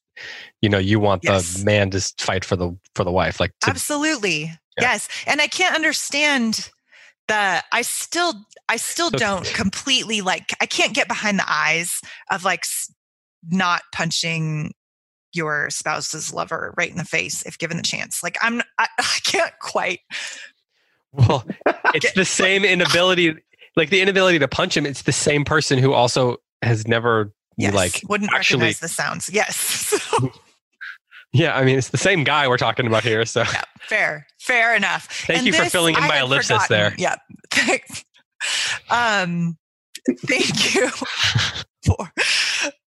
you 0.62 0.68
know 0.68 0.78
you 0.78 0.98
want 1.00 1.22
Yes. 1.24 1.54
the 1.58 1.64
man 1.64 1.90
to 1.90 2.00
fight 2.18 2.44
for 2.44 2.56
the 2.56 2.76
for 2.94 3.04
the 3.04 3.12
wife. 3.12 3.40
Like 3.40 3.52
to, 3.62 3.70
absolutely 3.70 4.52
yes 4.80 5.08
and 5.28 5.40
i 5.40 5.46
can't 5.46 5.74
understand 5.76 6.68
the 7.28 7.62
i 7.72 7.82
still 7.82 8.34
i 8.68 8.76
still 8.76 9.10
So- 9.10 9.18
don't 9.18 9.46
completely 9.54 10.20
like 10.20 10.52
i 10.60 10.66
can't 10.66 10.94
get 10.94 11.08
behind 11.08 11.38
the 11.38 11.46
eyes 11.50 12.00
of 12.30 12.44
like 12.44 12.64
not 13.50 13.82
punching 13.92 14.72
your 15.32 15.68
spouse's 15.70 16.32
lover 16.32 16.72
right 16.76 16.90
in 16.90 16.96
the 16.96 17.04
face 17.04 17.42
if 17.46 17.58
given 17.58 17.76
the 17.76 17.82
chance 17.82 18.22
like 18.22 18.36
i'm 18.42 18.60
i, 18.78 18.86
I 18.98 19.18
can't 19.24 19.52
quite 19.60 20.00
well, 21.16 21.44
it's 21.94 22.12
the 22.14 22.24
same 22.24 22.64
inability, 22.64 23.36
like 23.76 23.90
the 23.90 24.00
inability 24.00 24.40
to 24.40 24.48
punch 24.48 24.76
him. 24.76 24.84
It's 24.84 25.02
the 25.02 25.12
same 25.12 25.44
person 25.44 25.78
who 25.78 25.92
also 25.92 26.38
has 26.60 26.88
never 26.88 27.32
yes 27.56 27.72
like 27.72 28.00
wouldn't 28.08 28.32
actually. 28.34 28.62
recognize 28.62 28.80
the 28.80 28.88
sounds 28.88 29.30
yes 29.32 29.56
So, 30.10 30.32
Yeah, 31.34 31.54
I 31.56 31.64
mean 31.64 31.76
it's 31.76 31.88
the 31.90 31.98
same 31.98 32.24
guy 32.24 32.46
we're 32.48 32.56
talking 32.56 32.86
about 32.86 33.02
here. 33.02 33.24
So 33.26 33.40
yeah, 33.42 33.62
fair 33.80 34.26
fair 34.40 34.74
enough 34.76 35.08
thank 35.26 35.38
And 35.38 35.46
you 35.46 35.52
for 35.52 35.64
filling 35.66 35.96
in 35.96 36.02
I 36.04 36.08
my 36.08 36.20
ellipsis 36.20 36.62
forgotten. 36.62 36.76
there. 36.76 36.94
Yeah, 36.96 37.16
Thanks. 37.50 38.04
Um, 38.88 39.58
thank 40.26 40.74
you 40.74 40.88
for. 41.84 42.12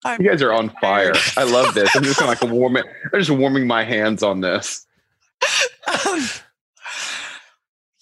I'm 0.05 0.21
You 0.21 0.29
guys 0.31 0.43
are 0.43 0.53
on 0.53 0.71
fire. 0.81 1.13
I 1.37 1.45
love 1.45 1.75
this. 1.75 1.95
I'm 1.95 2.03
just 2.03 2.19
kind 2.19 2.33
of 2.33 2.43
like 2.43 2.53
warming. 2.53 2.83
I'm 3.13 3.21
just 3.21 3.31
warming 3.31 3.67
my 3.67 3.85
hands 3.85 4.23
on 4.25 4.41
this. 4.41 4.85
um, 6.07 6.21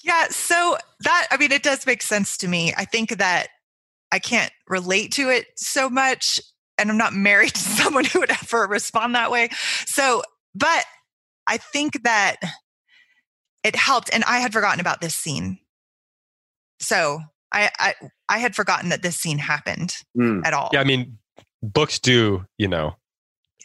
yeah, 0.03 0.29
so 0.29 0.79
that 1.01 1.27
I 1.31 1.37
mean, 1.37 1.53
it 1.53 1.63
does 1.63 1.87
make 1.87 2.03
sense 2.03 2.37
to 2.39 2.49
me. 2.49 2.73
I 2.77 2.85
think 2.87 3.19
that 3.19 3.49
I 4.11 4.19
can't 4.19 4.53
relate 4.69 5.13
to 5.13 5.29
it 5.29 5.47
so 5.57 5.91
much, 5.91 6.41
and 6.81 6.91
I'm 6.91 6.97
not 6.99 7.13
married 7.13 7.55
to 7.55 7.61
someone 7.83 8.05
who 8.05 8.21
would 8.21 8.31
ever 8.31 8.67
respond 8.67 9.15
that 9.15 9.31
way. 9.31 9.51
So, 9.87 10.23
but 10.55 10.85
I 11.47 11.57
think 11.59 12.03
that 12.05 12.37
it 13.63 13.77
helped, 13.77 14.11
and 14.13 14.25
I 14.25 14.39
had 14.39 14.53
forgotten 14.53 14.81
about 14.81 15.01
this 15.01 15.15
scene. 15.15 15.59
So 16.81 17.21
I 17.53 17.71
I, 17.79 17.95
I 18.29 18.39
had 18.39 18.55
forgotten 18.55 18.89
that 18.91 19.03
this 19.03 19.17
scene 19.17 19.39
happened 19.39 19.95
Mm. 20.17 20.45
at 20.47 20.55
all. 20.55 20.71
Yeah, 20.73 20.81
I 20.81 20.85
mean 20.85 21.19
books 21.63 21.99
do 21.99 22.47
you 22.57 22.67
know 22.69 22.97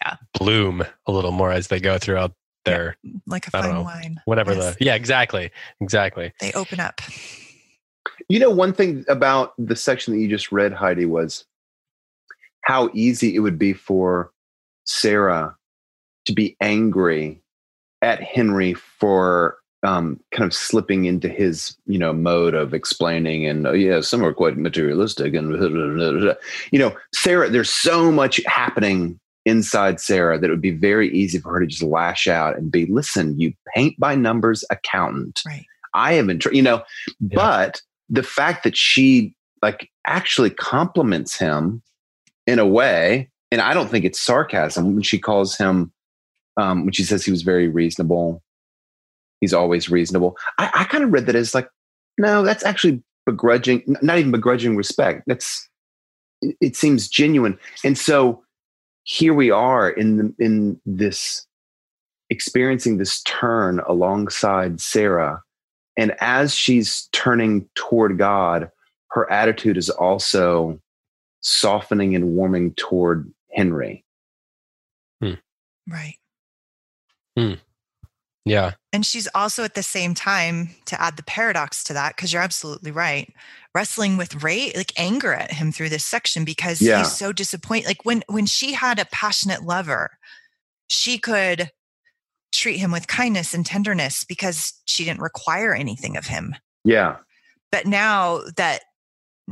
Yeah. 0.03 0.15
bloom 0.37 0.83
a 1.07 1.11
little 1.11 1.31
more 1.31 1.51
as 1.51 1.67
they 1.69 1.79
go 1.79 1.97
throughout 1.97 2.33
their 2.65 2.97
like 3.25 3.47
a 3.47 3.51
fine 3.51 3.71
know. 3.73 3.83
wine. 3.83 4.19
whatever 4.25 4.53
Yes. 4.53 4.75
the 4.75 4.83
yeah 4.85 4.95
exactly 4.95 5.51
exactly 5.79 6.33
They 6.41 6.51
open 6.53 6.79
up. 6.79 6.99
You 8.29 8.39
know, 8.39 8.49
one 8.49 8.73
thing 8.73 9.05
about 9.07 9.53
the 9.57 9.75
section 9.75 10.13
that 10.13 10.19
you 10.19 10.27
just 10.27 10.51
read, 10.51 10.73
Heidi, 10.73 11.05
was 11.05 11.45
how 12.65 12.89
easy 12.93 13.35
it 13.35 13.39
would 13.39 13.57
be 13.59 13.73
for 13.73 14.31
Sarah 14.85 15.55
to 16.25 16.33
be 16.33 16.57
angry 16.61 17.41
at 18.01 18.21
Henry 18.21 18.73
for 18.73 19.57
um, 19.83 20.19
kind 20.31 20.47
of 20.47 20.53
slipping 20.53 21.05
into 21.05 21.29
his, 21.29 21.77
you 21.85 21.99
know, 21.99 22.11
mode 22.11 22.55
of 22.55 22.73
explaining 22.73 23.45
and, 23.45 23.67
oh, 23.67 23.73
yeah, 23.73 24.01
some 24.01 24.23
are 24.25 24.33
quite 24.33 24.57
materialistic. 24.57 25.35
And, 25.35 25.51
you 26.71 26.79
know, 26.79 26.95
Sarah, 27.13 27.49
there's 27.49 27.69
so 27.69 28.11
much 28.11 28.41
happening 28.47 29.19
inside 29.45 29.99
Sarah 29.99 30.39
that 30.39 30.47
it 30.47 30.49
would 30.49 30.59
be 30.59 30.71
very 30.71 31.15
easy 31.15 31.37
for 31.37 31.53
her 31.53 31.59
to 31.59 31.67
just 31.67 31.83
lash 31.83 32.25
out 32.25 32.57
and 32.57 32.71
be, 32.71 32.87
listen, 32.87 33.39
you 33.39 33.53
paint 33.75 33.95
by 33.99 34.15
numbers 34.15 34.63
accountant. 34.71 35.43
Right. 35.45 35.65
I 35.93 36.13
have 36.13 36.25
been, 36.25 36.39
tr- 36.39 36.53
you 36.53 36.63
know, 36.63 36.81
Yeah. 37.19 37.35
but 37.35 37.81
the 38.09 38.23
fact 38.23 38.63
that 38.63 38.75
she 38.75 39.35
like 39.61 39.89
actually 40.07 40.49
compliments 40.49 41.37
him 41.37 41.83
in 42.47 42.59
a 42.59 42.65
way, 42.65 43.29
and 43.51 43.61
I 43.61 43.73
don't 43.73 43.89
think 43.89 44.05
it's 44.05 44.19
sarcasm 44.19 44.93
when 44.93 45.03
she 45.03 45.19
calls 45.19 45.57
him, 45.57 45.91
um, 46.57 46.85
when 46.85 46.93
she 46.93 47.03
says 47.03 47.25
he 47.25 47.31
was 47.31 47.41
very 47.41 47.67
reasonable. 47.67 48.41
He's 49.41 49.53
always 49.53 49.89
reasonable. 49.89 50.37
I, 50.57 50.71
I 50.73 50.83
kind 50.85 51.03
of 51.03 51.11
read 51.11 51.25
that 51.25 51.35
as 51.35 51.53
like, 51.53 51.69
no, 52.17 52.43
that's 52.43 52.63
actually 52.63 53.03
begrudging, 53.25 53.83
not 54.01 54.17
even 54.17 54.31
begrudging 54.31 54.75
respect. 54.75 55.23
That's, 55.27 55.67
it, 56.41 56.55
it 56.61 56.75
seems 56.75 57.07
genuine. 57.07 57.59
And 57.83 57.97
so 57.97 58.43
here 59.03 59.33
we 59.33 59.51
are 59.51 59.89
in 59.89 60.17
the, 60.17 60.35
in 60.39 60.79
this 60.85 61.45
experiencing 62.29 62.97
this 62.97 63.21
turn 63.23 63.79
alongside 63.87 64.79
Sarah. 64.79 65.41
And 65.97 66.15
as 66.19 66.53
she's 66.53 67.07
turning 67.11 67.69
toward 67.75 68.17
God, 68.17 68.69
her 69.11 69.31
attitude 69.31 69.77
is 69.77 69.89
also 69.89 70.79
softening 71.47 72.15
and 72.15 72.29
warming 72.29 72.73
toward 72.73 73.31
Henry. 73.53 74.03
Hmm. 75.21 75.33
Right. 75.87 76.15
Hmm. 77.37 77.53
yeah 78.45 78.71
And 78.91 79.05
she's 79.05 79.27
also 79.35 79.63
at 79.63 79.75
the 79.75 79.83
same 79.83 80.15
time, 80.15 80.69
to 80.85 80.99
add 80.99 81.17
the 81.17 81.23
paradox 81.23 81.83
to 81.83 81.93
that, 81.93 82.15
because 82.15 82.33
you're 82.33 82.41
absolutely 82.41 82.89
right, 82.89 83.31
wrestling 83.75 84.17
with 84.17 84.41
rage, 84.41 84.75
like 84.75 84.91
anger 84.97 85.33
at 85.33 85.51
him 85.51 85.71
through 85.71 85.89
this 85.89 86.05
section 86.05 86.45
because 86.45 86.81
Yeah. 86.81 86.99
he's 86.99 87.11
so 87.15 87.31
disappointed. 87.31 87.85
Like 87.87 88.05
when 88.05 88.23
when 88.27 88.47
she 88.47 88.73
had 88.73 88.97
a 88.97 89.05
passionate 89.05 89.63
lover, 89.63 90.17
she 90.87 91.19
could 91.19 91.69
treat 92.53 92.77
him 92.77 92.91
with 92.91 93.07
kindness 93.07 93.53
and 93.53 93.65
tenderness 93.65 94.23
because 94.23 94.81
she 94.85 95.03
didn't 95.03 95.21
require 95.21 95.75
anything 95.75 96.17
of 96.17 96.25
him. 96.25 96.55
Yeah. 96.85 97.17
But 97.71 97.85
now 97.85 98.41
that 98.55 98.81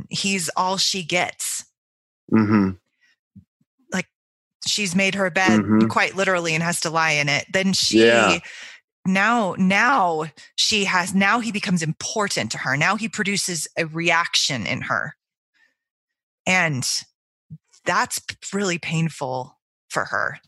he's 0.08 0.48
all 0.56 0.78
she 0.78 1.04
gets, 1.04 1.53
hmm 2.34 2.70
Like 3.92 4.06
she's 4.66 4.94
made 4.94 5.14
her 5.14 5.30
bed 5.30 5.60
Mhm. 5.60 5.88
quite 5.88 6.14
literally 6.16 6.54
and 6.54 6.62
has 6.62 6.80
to 6.80 6.90
lie 6.90 7.12
in 7.12 7.28
it 7.28 7.46
then 7.52 7.72
she 7.72 8.04
Yeah. 8.06 8.38
now 9.06 9.54
now 9.58 10.24
she 10.56 10.84
has 10.84 11.14
now 11.14 11.40
he 11.40 11.52
becomes 11.52 11.82
important 11.82 12.50
to 12.52 12.58
her 12.58 12.76
now 12.76 12.96
he 12.96 13.08
produces 13.08 13.68
a 13.78 13.86
reaction 13.86 14.66
in 14.66 14.82
her 14.82 15.14
and 16.46 17.02
that's 17.84 18.20
really 18.52 18.78
painful 18.78 19.58
for 19.90 20.06
her 20.06 20.38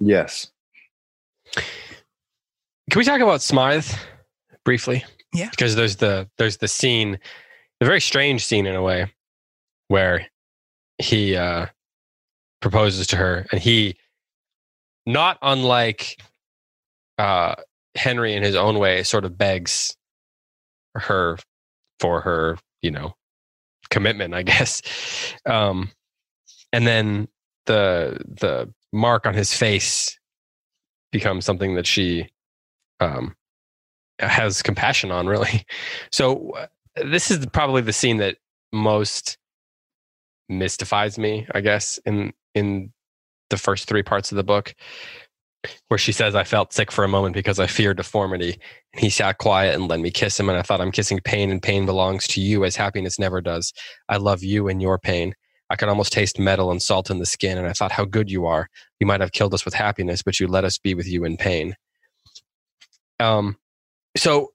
Yes. 0.00 0.48
can 1.54 2.98
we 2.98 3.04
talk 3.04 3.20
about 3.20 3.40
smythe 3.42 3.86
briefly 4.64 5.04
Yeah. 5.32 5.50
because 5.50 5.76
there's 5.76 5.96
the 5.96 6.28
there's 6.38 6.58
the 6.58 6.68
scene 6.68 7.18
the 7.80 7.86
very 7.86 8.00
strange 8.00 8.44
scene 8.44 8.66
in 8.66 8.74
a 8.74 8.82
way 8.82 9.12
where 9.88 10.26
he 11.02 11.36
uh 11.36 11.66
proposes 12.60 13.06
to 13.08 13.16
her 13.16 13.46
and 13.50 13.60
he 13.60 13.96
not 15.06 15.38
unlike 15.42 16.20
uh 17.18 17.54
henry 17.94 18.34
in 18.34 18.42
his 18.42 18.54
own 18.54 18.78
way 18.78 19.02
sort 19.02 19.24
of 19.24 19.36
begs 19.36 19.96
her 20.94 21.38
for 21.98 22.20
her 22.20 22.56
you 22.82 22.90
know 22.90 23.14
commitment 23.90 24.34
i 24.34 24.42
guess 24.42 24.82
um 25.46 25.90
and 26.72 26.86
then 26.86 27.28
the 27.66 28.18
the 28.26 28.72
mark 28.92 29.26
on 29.26 29.34
his 29.34 29.52
face 29.52 30.18
becomes 31.10 31.44
something 31.44 31.74
that 31.74 31.86
she 31.86 32.28
um, 33.00 33.36
has 34.18 34.62
compassion 34.62 35.10
on, 35.10 35.26
really. 35.26 35.64
So 36.10 36.50
uh, 36.50 36.66
this 37.04 37.30
is 37.30 37.46
probably 37.46 37.82
the 37.82 37.92
scene 37.92 38.18
that 38.18 38.36
most 38.72 39.38
mystifies 40.58 41.18
me, 41.18 41.46
I 41.54 41.60
guess, 41.60 41.98
in 42.06 42.32
in 42.54 42.92
the 43.50 43.56
first 43.56 43.88
three 43.88 44.02
parts 44.02 44.32
of 44.32 44.36
the 44.36 44.44
book, 44.44 44.74
where 45.88 45.98
she 45.98 46.12
says, 46.12 46.34
"I 46.34 46.44
felt 46.44 46.72
sick 46.72 46.92
for 46.92 47.04
a 47.04 47.08
moment 47.08 47.34
because 47.34 47.58
I 47.58 47.66
feared 47.66 47.96
deformity." 47.98 48.58
And 48.92 49.02
he 49.02 49.10
sat 49.10 49.38
quiet 49.38 49.74
and 49.74 49.88
let 49.88 50.00
me 50.00 50.10
kiss 50.10 50.38
him, 50.38 50.48
and 50.48 50.58
I 50.58 50.62
thought, 50.62 50.80
"I'm 50.80 50.92
kissing 50.92 51.20
pain, 51.24 51.50
and 51.50 51.62
pain 51.62 51.86
belongs 51.86 52.26
to 52.28 52.40
you, 52.40 52.64
as 52.64 52.76
happiness 52.76 53.18
never 53.18 53.40
does. 53.40 53.72
I 54.08 54.16
love 54.16 54.42
you 54.42 54.68
and 54.68 54.80
your 54.82 54.98
pain." 54.98 55.34
I 55.70 55.76
could 55.76 55.88
almost 55.88 56.12
taste 56.12 56.38
metal 56.38 56.70
and 56.70 56.82
salt 56.82 57.10
in 57.10 57.18
the 57.18 57.26
skin, 57.26 57.56
and 57.56 57.66
I 57.66 57.72
thought, 57.72 57.92
"How 57.92 58.04
good 58.04 58.30
you 58.30 58.46
are! 58.46 58.68
You 59.00 59.06
might 59.06 59.20
have 59.20 59.32
killed 59.32 59.54
us 59.54 59.64
with 59.64 59.74
happiness, 59.74 60.22
but 60.22 60.38
you 60.38 60.46
let 60.46 60.64
us 60.64 60.78
be 60.78 60.94
with 60.94 61.08
you 61.08 61.24
in 61.24 61.36
pain." 61.38 61.76
Um, 63.20 63.56
so 64.16 64.51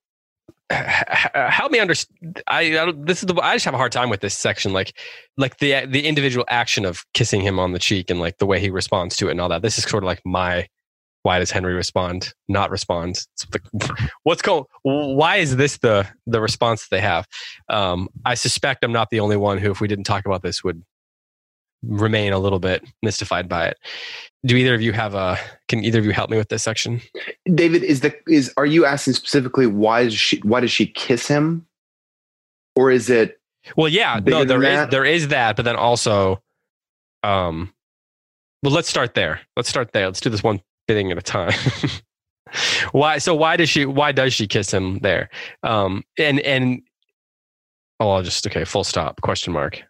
help 0.69 1.71
me 1.71 1.79
understand. 1.79 2.41
I, 2.47 2.77
I 2.77 2.91
this 2.95 3.23
is 3.23 3.27
the 3.27 3.35
I 3.41 3.55
just 3.55 3.65
have 3.65 3.73
a 3.73 3.77
hard 3.77 3.91
time 3.91 4.09
with 4.09 4.21
this 4.21 4.37
section, 4.37 4.73
like 4.73 4.93
like 5.37 5.57
the 5.59 5.85
the 5.85 6.05
individual 6.05 6.45
action 6.49 6.85
of 6.85 7.05
kissing 7.13 7.41
him 7.41 7.59
on 7.59 7.71
the 7.71 7.79
cheek 7.79 8.09
and 8.09 8.19
like 8.19 8.37
the 8.37 8.45
way 8.45 8.59
he 8.59 8.69
responds 8.69 9.15
to 9.17 9.27
it 9.27 9.31
and 9.31 9.41
all 9.41 9.49
that. 9.49 9.61
This 9.61 9.77
is 9.77 9.85
sort 9.85 10.03
of 10.03 10.07
like 10.07 10.21
my 10.25 10.67
why 11.23 11.39
does 11.39 11.51
Henry 11.51 11.73
respond 11.73 12.33
not 12.47 12.69
respond? 12.69 13.25
what's 14.23 14.41
going? 14.41 14.63
Why 14.83 15.37
is 15.37 15.57
this 15.57 15.77
the 15.77 16.07
the 16.25 16.41
response 16.41 16.83
that 16.83 16.95
they 16.95 17.01
have? 17.01 17.27
Um, 17.69 18.09
I 18.25 18.33
suspect 18.35 18.83
I'm 18.83 18.93
not 18.93 19.09
the 19.09 19.19
only 19.19 19.37
one 19.37 19.57
who, 19.57 19.71
if 19.71 19.81
we 19.81 19.87
didn't 19.87 20.05
talk 20.05 20.25
about 20.25 20.41
this, 20.41 20.63
would 20.63 20.83
remain 21.83 22.33
a 22.33 22.39
little 22.39 22.59
bit 22.59 22.83
mystified 23.01 23.47
by 23.47 23.67
it. 23.67 23.77
Do 24.45 24.55
either 24.55 24.73
of 24.73 24.81
you 24.81 24.93
have 24.93 25.13
a? 25.15 25.37
Can 25.67 25.83
either 25.83 25.99
of 25.99 26.05
you 26.05 26.11
help 26.11 26.29
me 26.29 26.37
with 26.37 26.49
this 26.49 26.63
section? 26.63 27.01
David, 27.53 27.83
is 27.83 28.01
the 28.01 28.15
is 28.27 28.53
are 28.57 28.65
you 28.65 28.85
asking 28.85 29.13
specifically 29.13 29.67
why 29.67 30.01
is 30.01 30.13
she 30.13 30.37
why 30.39 30.59
does 30.59 30.71
she 30.71 30.87
kiss 30.87 31.27
him, 31.27 31.65
or 32.75 32.91
is 32.91 33.09
it? 33.09 33.39
Well, 33.75 33.89
yeah, 33.89 34.19
no, 34.23 34.45
there 34.45 34.63
is 34.63 34.89
there 34.89 35.05
is 35.05 35.27
that, 35.29 35.55
but 35.55 35.65
then 35.65 35.75
also, 35.75 36.41
um, 37.23 37.73
well, 38.63 38.73
let's 38.73 38.89
start 38.89 39.13
there. 39.13 39.41
Let's 39.55 39.69
start 39.69 39.91
there. 39.91 40.05
Let's 40.05 40.21
do 40.21 40.29
this 40.29 40.43
one 40.43 40.61
thing 40.87 41.11
at 41.11 41.17
a 41.17 41.21
time. 41.21 41.53
why? 42.91 43.17
So 43.17 43.35
why 43.35 43.57
does 43.57 43.69
she? 43.69 43.85
Why 43.85 44.11
does 44.11 44.33
she 44.33 44.47
kiss 44.47 44.73
him 44.73 44.99
there? 44.99 45.29
Um, 45.63 46.03
and 46.17 46.39
and 46.41 46.81
oh, 47.99 48.11
I'll 48.11 48.23
just 48.23 48.45
okay. 48.47 48.63
Full 48.63 48.83
stop. 48.83 49.21
Question 49.21 49.53
mark. 49.53 49.83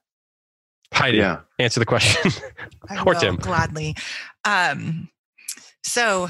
Heidi, 0.93 1.17
yeah. 1.17 1.41
answer 1.59 1.79
the 1.79 1.85
question. 1.85 2.31
or 3.05 3.13
will, 3.13 3.19
Tim. 3.19 3.35
Gladly. 3.35 3.95
Um, 4.45 5.09
so, 5.83 6.29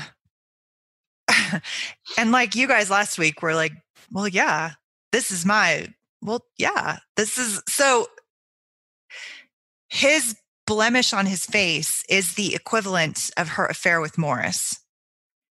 and 2.18 2.32
like 2.32 2.56
you 2.56 2.68
guys 2.68 2.90
last 2.90 3.18
week 3.18 3.42
were 3.42 3.56
like, 3.56 3.74
well, 4.12 4.28
yeah, 4.28 4.72
this 5.12 5.32
is 5.32 5.46
my, 5.46 5.88
well, 6.22 6.44
yeah, 6.58 6.98
this 7.16 7.38
is 7.38 7.62
so 7.68 8.08
his 9.90 10.36
blemish 10.66 11.14
on 11.14 11.26
his 11.26 11.46
face 11.46 12.04
is 12.10 12.34
the 12.34 12.54
equivalent 12.54 13.32
of 13.38 13.50
her 13.50 13.66
affair 13.66 14.02
with 14.02 14.18
Maurice. 14.18 14.80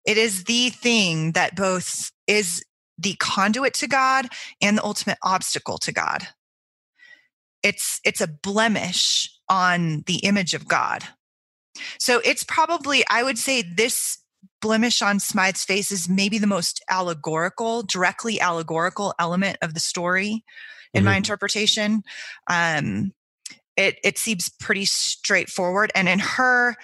It 0.06 0.18
is 0.18 0.46
the 0.46 0.70
thing 0.70 1.34
that 1.34 1.56
both 1.56 2.12
is 2.28 2.64
the 2.98 3.16
conduit 3.20 3.74
to 3.76 3.88
God 3.88 4.28
and 4.62 4.78
the 4.78 4.84
ultimate 4.84 5.18
obstacle 5.24 5.78
to 5.80 5.92
God 5.92 6.28
it's 7.64 8.00
it's 8.04 8.22
a 8.22 8.28
blemish 8.28 9.30
on 9.50 10.04
the 10.06 10.18
image 10.18 10.54
of 10.54 10.68
God. 10.68 11.04
So 12.00 12.22
it's 12.24 12.44
probably 12.44 13.04
I 13.10 13.24
would 13.24 13.38
say 13.38 13.62
this 13.62 14.20
blemish 14.62 15.02
on 15.02 15.20
Smythe's 15.20 15.64
face 15.64 15.92
is 15.92 16.08
maybe 16.08 16.38
the 16.38 16.48
most 16.48 16.84
allegorical, 16.90 17.84
directly 17.84 18.40
allegorical 18.40 19.14
element 19.20 19.58
of 19.62 19.74
the 19.74 19.80
story 19.80 20.44
in 20.94 21.00
mm-hmm. 21.00 21.06
my 21.06 21.18
interpretation. 21.18 22.04
Um, 22.50 23.14
it 23.76 23.98
it 24.04 24.18
seems 24.18 24.50
pretty 24.60 24.86
straightforward, 24.86 25.92
and 25.96 26.08
in 26.08 26.20
her 26.20 26.76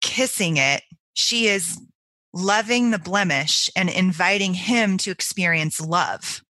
kissing 0.00 0.56
it, 0.56 0.82
she 1.14 1.46
is 1.46 1.78
loving 2.32 2.90
the 2.90 2.98
blemish 2.98 3.70
and 3.76 3.90
inviting 3.90 4.54
him 4.54 4.96
to 4.96 5.10
experience 5.10 5.80
love 5.80 6.42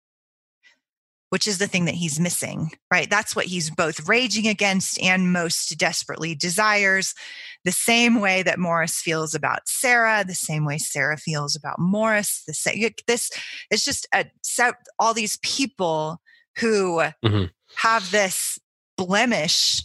which 1.31 1.47
is 1.47 1.59
the 1.59 1.67
thing 1.67 1.85
that 1.85 1.95
he's 1.95 2.19
missing, 2.19 2.71
right? 2.91 3.09
That's 3.09 3.37
what 3.37 3.45
he's 3.45 3.69
both 3.69 4.05
raging 4.05 4.47
against 4.47 5.01
and 5.01 5.31
most 5.31 5.77
desperately 5.77 6.35
desires. 6.35 7.15
The 7.63 7.71
same 7.71 8.19
way 8.19 8.43
that 8.43 8.59
Maurice 8.59 8.99
feels 8.99 9.33
about 9.33 9.61
Sarah, 9.65 10.25
the 10.27 10.35
same 10.35 10.65
way 10.65 10.77
Sarah 10.77 11.15
feels 11.15 11.55
about 11.55 11.79
Maurice. 11.79 12.43
The 12.45 12.53
same, 12.53 12.89
this 13.07 13.31
it's 13.69 13.85
just 13.85 14.05
a 14.13 14.25
set, 14.43 14.75
all 14.99 15.13
these 15.13 15.37
people 15.41 16.19
who 16.57 16.97
mm-hmm. 17.23 17.45
have 17.77 18.11
this 18.11 18.59
blemish 18.97 19.83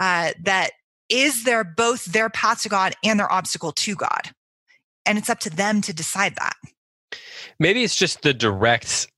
uh, 0.00 0.32
that 0.42 0.70
is 1.10 1.44
their 1.44 1.62
both 1.62 2.06
their 2.06 2.30
path 2.30 2.62
to 2.62 2.70
God 2.70 2.94
and 3.04 3.20
their 3.20 3.30
obstacle 3.30 3.72
to 3.72 3.94
God, 3.94 4.30
and 5.04 5.18
it's 5.18 5.28
up 5.28 5.40
to 5.40 5.50
them 5.50 5.82
to 5.82 5.92
decide 5.92 6.36
that. 6.36 6.56
Maybe 7.58 7.84
it's 7.84 7.96
just 7.96 8.22
the 8.22 8.32
direct 8.32 9.08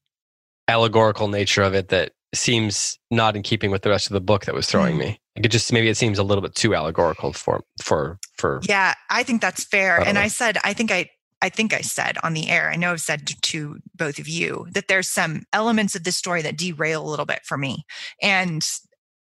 allegorical 0.68 1.28
nature 1.28 1.62
of 1.62 1.74
it 1.74 1.88
that 1.88 2.12
seems 2.34 2.98
not 3.10 3.36
in 3.36 3.42
keeping 3.42 3.70
with 3.70 3.82
the 3.82 3.90
rest 3.90 4.06
of 4.06 4.14
the 4.14 4.20
book 4.20 4.46
that 4.46 4.54
was 4.54 4.66
throwing 4.66 4.96
mm. 4.96 5.00
me. 5.00 5.20
It 5.36 5.48
just 5.48 5.72
maybe 5.72 5.88
it 5.88 5.96
seems 5.96 6.18
a 6.18 6.22
little 6.22 6.42
bit 6.42 6.54
too 6.54 6.74
allegorical 6.74 7.32
for 7.32 7.64
for 7.80 8.18
for. 8.36 8.60
Yeah, 8.68 8.94
I 9.10 9.22
think 9.22 9.40
that's 9.40 9.64
fair. 9.64 10.00
I 10.00 10.04
and 10.04 10.14
know. 10.14 10.20
I 10.20 10.28
said 10.28 10.58
I 10.62 10.72
think 10.72 10.90
I 10.90 11.08
I 11.40 11.48
think 11.48 11.72
I 11.72 11.80
said 11.80 12.18
on 12.22 12.34
the 12.34 12.48
air. 12.50 12.70
I 12.70 12.76
know 12.76 12.92
I've 12.92 13.00
said 13.00 13.26
to, 13.26 13.40
to 13.40 13.78
both 13.94 14.18
of 14.18 14.28
you 14.28 14.66
that 14.72 14.88
there's 14.88 15.08
some 15.08 15.42
elements 15.52 15.94
of 15.94 16.04
this 16.04 16.16
story 16.16 16.42
that 16.42 16.56
derail 16.56 17.06
a 17.06 17.08
little 17.08 17.26
bit 17.26 17.40
for 17.44 17.56
me, 17.56 17.84
and 18.20 18.66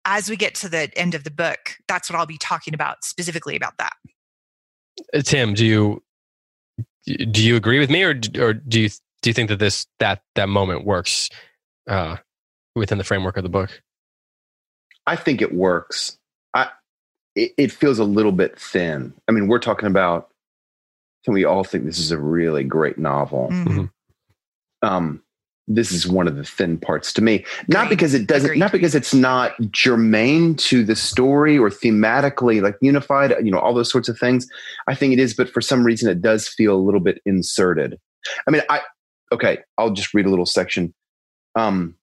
as 0.05 0.29
we 0.29 0.35
get 0.35 0.53
to 0.55 0.69
the 0.69 0.91
end 0.95 1.15
of 1.15 1.23
the 1.23 1.31
book, 1.31 1.77
that's 1.87 2.09
what 2.09 2.17
I'll 2.17 2.27
be 2.27 2.37
talking 2.37 2.75
about 2.75 3.03
specifically 3.03 3.55
about 3.55 3.73
that. 3.79 3.93
Uh, 5.13 5.21
Tim, 5.21 5.55
do 5.55 5.65
you 5.65 6.03
do 7.05 7.43
you 7.43 7.55
agree 7.55 7.79
with 7.79 7.89
me, 7.89 8.03
or 8.03 8.19
or 8.37 8.53
do 8.53 8.81
you 8.81 8.89
do 9.25 9.31
you 9.31 9.33
think 9.33 9.49
that 9.49 9.57
this 9.57 9.87
that 9.97 10.21
that 10.35 10.49
moment 10.49 10.85
works 10.85 11.31
uh, 11.89 12.17
within 12.75 12.99
the 12.99 13.03
framework 13.03 13.37
of 13.37 13.43
the 13.43 13.49
book? 13.49 13.81
I 15.07 15.15
think 15.15 15.41
it 15.41 15.51
works. 15.51 16.19
I 16.53 16.69
it, 17.35 17.51
it 17.57 17.71
feels 17.71 17.97
a 17.97 18.03
little 18.03 18.31
bit 18.31 18.59
thin. 18.59 19.15
I 19.27 19.31
mean, 19.31 19.47
we're 19.47 19.57
talking 19.57 19.87
about. 19.87 20.29
Can 21.23 21.33
we 21.33 21.43
all 21.43 21.63
think 21.63 21.85
this 21.85 21.97
is 21.97 22.11
a 22.11 22.19
really 22.19 22.63
great 22.63 22.99
novel? 22.99 23.49
Mm-hmm. 23.51 23.85
Um, 24.87 25.23
this 25.67 25.91
is 25.91 26.07
one 26.07 26.27
of 26.27 26.35
the 26.35 26.43
thin 26.43 26.77
parts 26.77 27.11
to 27.13 27.23
me. 27.23 27.43
Not 27.67 27.89
because 27.89 28.13
it 28.13 28.27
doesn't, 28.27 28.51
Agreed. 28.51 28.59
not 28.59 28.71
because 28.71 28.93
it's 28.93 29.15
not 29.15 29.55
germane 29.71 30.53
to 30.57 30.83
the 30.83 30.95
story 30.95 31.57
or 31.57 31.71
thematically 31.71 32.61
like 32.61 32.75
unified, 32.79 33.33
you 33.43 33.49
know, 33.49 33.57
all 33.57 33.73
those 33.73 33.89
sorts 33.89 34.07
of 34.07 34.19
things. 34.19 34.47
I 34.87 34.93
think 34.93 35.13
it 35.13 35.19
is, 35.19 35.33
but 35.33 35.49
for 35.49 35.61
some 35.61 35.83
reason 35.83 36.11
it 36.11 36.21
does 36.21 36.47
feel 36.47 36.75
a 36.75 36.77
little 36.77 36.99
bit 36.99 37.23
inserted. 37.25 37.99
I 38.47 38.51
mean, 38.51 38.61
I 38.69 38.81
okay, 39.31 39.59
I'll 39.77 39.91
just 39.91 40.13
read 40.13 40.25
a 40.25 40.29
little 40.29 40.45
section. 40.45 40.93
Um, 41.55 41.95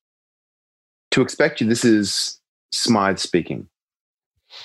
to 1.11 1.23
expect 1.23 1.61
you, 1.61 1.69
this 1.69 1.85
is 1.85 2.41
Smythe 2.73 3.19
speaking 3.19 3.69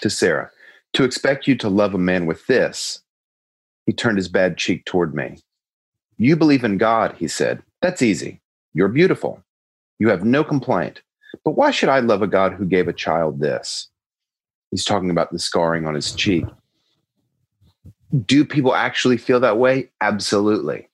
to 0.02 0.10
Sarah. 0.10 0.50
To 0.94 1.04
expect 1.04 1.48
you 1.48 1.56
to 1.58 1.70
love 1.70 1.94
a 1.94 2.00
man 2.00 2.26
with 2.26 2.48
this, 2.48 3.02
he 3.86 3.94
turned 3.94 4.18
his 4.18 4.30
bad 4.30 4.58
cheek 4.58 4.86
toward 4.86 5.14
me. 5.14 5.38
You 6.18 6.36
believe 6.36 6.64
in 6.64 6.78
God, 6.78 7.16
he 7.18 7.28
said. 7.28 7.62
That's 7.82 8.02
easy. 8.02 8.42
You're 8.74 8.88
beautiful. 8.88 9.44
You 10.00 10.10
have 10.10 10.24
no 10.24 10.44
complaint. 10.44 11.02
But 11.44 11.52
why 11.52 11.72
should 11.72 11.90
I 11.90 12.00
love 12.00 12.22
a 12.22 12.28
God 12.28 12.54
who 12.54 12.66
gave 12.66 12.88
a 12.88 12.94
child 12.94 13.40
this? 13.40 13.90
He's 14.72 14.86
talking 14.86 15.10
about 15.10 15.32
the 15.32 15.40
scarring 15.40 15.86
on 15.86 15.96
his 15.96 16.14
cheek. 16.14 16.46
Do 18.26 18.46
people 18.46 18.74
actually 18.74 19.18
feel 19.18 19.40
that 19.42 19.58
way? 19.58 19.92
Absolutely. 20.02 20.88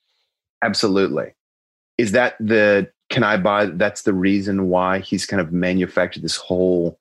Absolutely 0.63 1.33
is 1.97 2.11
that 2.13 2.35
the 2.39 2.91
can 3.09 3.23
I 3.23 3.37
buy 3.37 3.67
that's 3.67 4.03
the 4.03 4.13
reason 4.13 4.69
why 4.69 4.99
he's 4.99 5.25
kind 5.25 5.41
of 5.41 5.51
manufactured 5.51 6.23
this 6.23 6.35
whole 6.35 6.99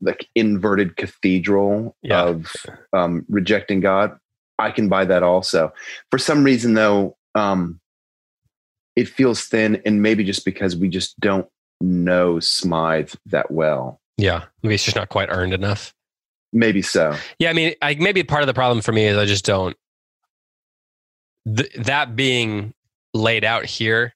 like 0.00 0.28
inverted 0.34 0.96
cathedral 0.96 1.96
yeah. 2.02 2.22
of 2.22 2.52
um, 2.92 3.24
rejecting 3.28 3.80
God. 3.80 4.18
I 4.58 4.70
can 4.70 4.88
buy 4.88 5.04
that 5.06 5.22
also. 5.22 5.72
For 6.10 6.18
some 6.18 6.44
reason 6.44 6.74
though, 6.74 7.16
um, 7.34 7.80
it 8.94 9.08
feels 9.08 9.44
thin 9.46 9.82
and 9.84 10.02
maybe 10.02 10.22
just 10.22 10.44
because 10.44 10.76
we 10.76 10.88
just 10.88 11.18
don't 11.18 11.48
know 11.80 12.38
Smythe 12.38 13.14
that 13.26 13.50
well. 13.50 14.00
Yeah. 14.16 14.44
Maybe 14.62 14.76
it's 14.76 14.84
just 14.84 14.96
not 14.96 15.08
quite 15.08 15.28
earned 15.30 15.54
enough. 15.54 15.92
Maybe 16.52 16.82
so. 16.82 17.16
Yeah. 17.38 17.50
I 17.50 17.52
mean, 17.52 17.74
I, 17.82 17.96
maybe 17.96 18.22
part 18.22 18.42
of 18.42 18.46
the 18.46 18.54
problem 18.54 18.80
for 18.80 18.92
me 18.92 19.06
is 19.06 19.16
I 19.16 19.24
just 19.24 19.44
don't, 19.44 19.76
th- 21.56 21.72
that 21.74 22.14
being 22.14 22.74
laid 23.14 23.44
out 23.44 23.64
here 23.64 24.12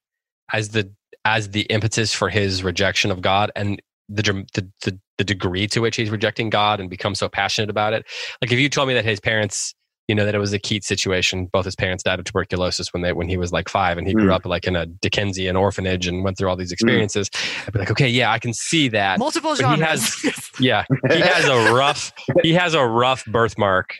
as 0.52 0.70
the 0.70 0.90
as 1.24 1.50
the 1.50 1.62
impetus 1.62 2.12
for 2.12 2.28
his 2.28 2.62
rejection 2.62 3.10
of 3.10 3.20
God 3.22 3.50
and 3.56 3.80
the, 4.08 4.22
the 4.54 4.68
the 4.84 4.98
the 5.18 5.24
degree 5.24 5.66
to 5.68 5.80
which 5.80 5.96
he's 5.96 6.10
rejecting 6.10 6.50
God 6.50 6.80
and 6.80 6.88
become 6.90 7.14
so 7.14 7.28
passionate 7.28 7.70
about 7.70 7.92
it. 7.92 8.06
Like 8.42 8.52
if 8.52 8.58
you 8.58 8.68
told 8.68 8.88
me 8.88 8.94
that 8.94 9.04
his 9.04 9.18
parents, 9.20 9.74
you 10.06 10.14
know, 10.14 10.24
that 10.24 10.34
it 10.34 10.38
was 10.38 10.52
a 10.52 10.58
Keats 10.58 10.86
situation, 10.86 11.46
both 11.52 11.64
his 11.66 11.74
parents 11.76 12.04
died 12.04 12.18
of 12.18 12.24
tuberculosis 12.24 12.92
when 12.92 13.02
they 13.02 13.12
when 13.12 13.28
he 13.28 13.36
was 13.36 13.52
like 13.52 13.68
five, 13.68 13.98
and 13.98 14.06
he 14.06 14.14
grew 14.14 14.28
Mm. 14.30 14.34
up 14.34 14.46
like 14.46 14.66
in 14.66 14.76
a 14.76 14.86
Dickensian 14.86 15.56
orphanage 15.56 16.06
and 16.06 16.24
went 16.24 16.38
through 16.38 16.48
all 16.48 16.56
these 16.56 16.72
experiences. 16.72 17.28
I'd 17.66 17.72
be 17.72 17.78
like, 17.80 17.90
okay, 17.90 18.08
yeah, 18.08 18.30
I 18.32 18.38
can 18.38 18.54
see 18.54 18.88
that. 18.88 19.18
Multiple 19.18 19.54
But 19.58 19.76
he 19.76 19.76
genres. 19.82 20.50
Yeah, 20.60 20.84
he 21.10 21.20
has 21.20 21.44
a 21.46 21.72
rough 21.74 22.12
he 22.42 22.54
has 22.54 22.74
a 22.74 22.84
rough 22.84 23.24
birthmark, 23.26 23.96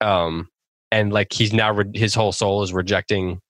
um, 0.00 0.48
and 0.90 1.12
like 1.12 1.32
he's 1.32 1.52
now 1.52 1.72
re- 1.72 1.90
his 1.98 2.14
whole 2.14 2.32
soul 2.32 2.62
is 2.62 2.72
rejecting, 2.72 3.40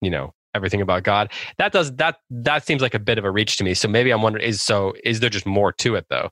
you 0.00 0.10
know, 0.10 0.32
everything 0.54 0.80
about 0.80 1.02
God. 1.02 1.30
That 1.58 1.72
does 1.72 1.94
that 1.96 2.16
that 2.30 2.66
seems 2.66 2.82
like 2.82 2.94
a 2.94 2.98
bit 2.98 3.18
of 3.18 3.24
a 3.24 3.30
reach 3.30 3.56
to 3.58 3.64
me. 3.64 3.74
So 3.74 3.88
maybe 3.88 4.10
I'm 4.10 4.22
wondering 4.22 4.44
is 4.44 4.62
so 4.62 4.94
is 5.04 5.20
there 5.20 5.30
just 5.30 5.46
more 5.46 5.72
to 5.74 5.94
it 5.94 6.06
though? 6.10 6.30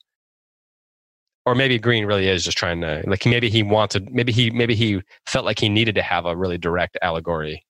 Or 1.47 1.55
maybe 1.55 1.79
Greene 1.79 2.05
really 2.05 2.29
is 2.29 2.45
just 2.45 2.59
trying 2.59 2.81
to 2.83 3.03
like 3.07 3.25
maybe 3.25 3.49
he 3.49 3.63
wanted 3.63 4.11
maybe 4.13 4.33
he 4.33 4.51
maybe 4.51 4.75
he 4.75 5.01
felt 5.27 5.45
like 5.45 5.59
he 5.59 5.69
needed 5.69 5.95
to 5.95 6.03
have 6.03 6.27
a 6.27 6.37
really 6.37 6.59
direct 6.59 6.99
allegory 7.01 7.65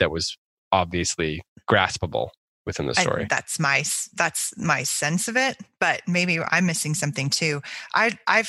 that 0.00 0.10
was 0.10 0.36
obviously 0.72 1.42
graspable 1.68 2.30
within 2.66 2.86
the 2.86 2.94
I- 2.96 3.02
story. 3.02 3.26
that's 3.28 3.58
my 3.58 3.84
that's 4.14 4.52
my 4.56 4.82
sense 4.82 5.28
of 5.28 5.36
it, 5.36 5.56
but 5.78 6.02
maybe 6.08 6.38
I'm 6.40 6.66
missing 6.66 6.94
something 6.94 7.30
too. 7.30 7.62
I 7.94 8.18
I 8.26 8.44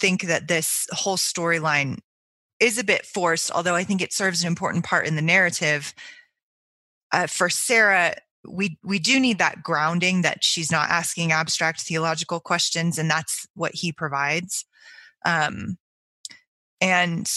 think 0.00 0.22
that 0.22 0.48
this 0.48 0.88
whole 0.90 1.16
storyline 1.16 1.98
is 2.60 2.78
a 2.78 2.84
bit 2.84 3.04
forced, 3.06 3.50
although 3.50 3.74
I 3.74 3.84
think 3.84 4.00
it 4.00 4.12
serves 4.12 4.42
an 4.42 4.48
important 4.48 4.84
part 4.84 5.06
in 5.06 5.16
the 5.16 5.22
narrative. 5.22 5.94
Uh, 7.12 7.26
for 7.26 7.48
Sarah, 7.48 8.16
we 8.46 8.78
we 8.84 8.98
do 8.98 9.18
need 9.20 9.38
that 9.38 9.62
grounding 9.62 10.22
that 10.22 10.44
she's 10.44 10.70
not 10.70 10.90
asking 10.90 11.32
abstract 11.32 11.80
theological 11.82 12.40
questions, 12.40 12.98
and 12.98 13.10
that's 13.10 13.46
what 13.54 13.74
he 13.74 13.92
provides. 13.92 14.64
Um, 15.24 15.78
and 16.80 17.30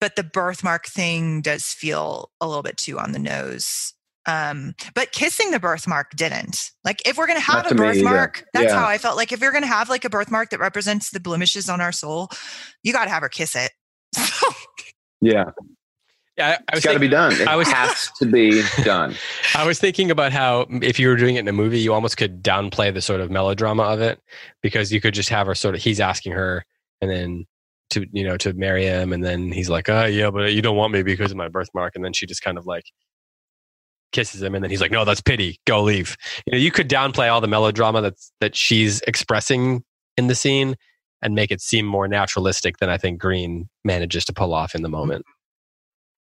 but 0.00 0.16
the 0.16 0.24
birthmark 0.24 0.86
thing 0.86 1.40
does 1.40 1.64
feel 1.64 2.30
a 2.40 2.46
little 2.46 2.62
bit 2.62 2.76
too 2.76 2.98
on 2.98 3.12
the 3.12 3.18
nose 3.18 3.94
um 4.26 4.74
but 4.94 5.12
kissing 5.12 5.50
the 5.50 5.60
birthmark 5.60 6.10
didn't 6.16 6.70
like 6.82 7.06
if 7.06 7.16
we're 7.18 7.26
gonna 7.26 7.40
have 7.40 7.66
a 7.66 7.68
to 7.68 7.74
me 7.74 7.80
birthmark 7.80 8.44
that's 8.54 8.72
Yeah. 8.72 8.80
how 8.80 8.88
i 8.88 8.98
felt 8.98 9.16
like 9.16 9.32
if 9.32 9.40
you're 9.40 9.52
gonna 9.52 9.66
have 9.66 9.88
like 9.90 10.04
a 10.04 10.10
birthmark 10.10 10.50
that 10.50 10.60
represents 10.60 11.10
the 11.10 11.20
blemishes 11.20 11.68
on 11.68 11.80
our 11.80 11.92
soul 11.92 12.30
you 12.82 12.92
gotta 12.92 13.10
have 13.10 13.22
her 13.22 13.28
kiss 13.28 13.54
it 13.54 13.72
Yeah, 15.20 15.44
yeah, 16.36 16.48
I, 16.48 16.52
I 16.52 16.54
was 16.54 16.78
it's 16.78 16.84
got 16.84 16.92
to 16.92 16.98
be 16.98 17.08
done. 17.08 17.32
It 17.32 17.48
I 17.48 17.56
was- 17.56 17.68
has 17.70 18.10
to 18.18 18.26
be 18.26 18.62
done. 18.82 19.14
I 19.54 19.66
was 19.66 19.78
thinking 19.78 20.10
about 20.10 20.32
how 20.32 20.66
if 20.82 20.98
you 20.98 21.08
were 21.08 21.16
doing 21.16 21.36
it 21.36 21.40
in 21.40 21.48
a 21.48 21.52
movie, 21.52 21.78
you 21.80 21.94
almost 21.94 22.16
could 22.18 22.42
downplay 22.42 22.92
the 22.92 23.00
sort 23.00 23.20
of 23.22 23.30
melodrama 23.30 23.84
of 23.84 24.00
it 24.02 24.20
because 24.62 24.92
you 24.92 25.00
could 25.00 25.14
just 25.14 25.30
have 25.30 25.46
her 25.46 25.54
sort 25.54 25.74
of 25.76 25.80
he's 25.82 25.98
asking 26.00 26.32
her 26.32 26.64
and 27.00 27.10
then 27.10 27.46
to 27.90 28.04
you 28.12 28.24
know 28.24 28.36
to 28.36 28.52
marry 28.52 28.84
him 28.84 29.12
and 29.14 29.24
then 29.24 29.50
he's 29.52 29.70
like, 29.70 29.88
"Oh, 29.88 30.04
yeah, 30.04 30.30
but 30.30 30.52
you 30.52 30.60
don't 30.60 30.76
want 30.76 30.92
me 30.92 31.02
because 31.02 31.30
of 31.30 31.36
my 31.38 31.48
birthmark." 31.48 31.94
And 31.94 32.04
then 32.04 32.12
she 32.12 32.26
just 32.26 32.42
kind 32.42 32.58
of 32.58 32.66
like 32.66 32.84
kisses 34.12 34.42
him 34.42 34.54
and 34.54 34.62
then 34.62 34.70
he's 34.70 34.80
like, 34.80 34.90
"No, 34.90 35.04
that's 35.06 35.20
pity. 35.22 35.58
Go 35.66 35.82
leave." 35.82 36.16
You 36.46 36.52
know, 36.52 36.58
you 36.58 36.70
could 36.70 36.90
downplay 36.90 37.32
all 37.32 37.40
the 37.40 37.48
melodrama 37.48 38.02
that's 38.02 38.30
that 38.40 38.54
she's 38.56 39.00
expressing 39.02 39.84
in 40.18 40.26
the 40.26 40.34
scene 40.34 40.76
and 41.24 41.34
make 41.34 41.50
it 41.50 41.60
seem 41.60 41.86
more 41.86 42.06
naturalistic 42.06 42.76
than 42.76 42.90
I 42.90 42.98
think 42.98 43.18
Greene 43.18 43.68
manages 43.82 44.26
to 44.26 44.32
pull 44.32 44.52
off 44.52 44.74
in 44.74 44.82
the 44.82 44.88
moment. 44.88 45.24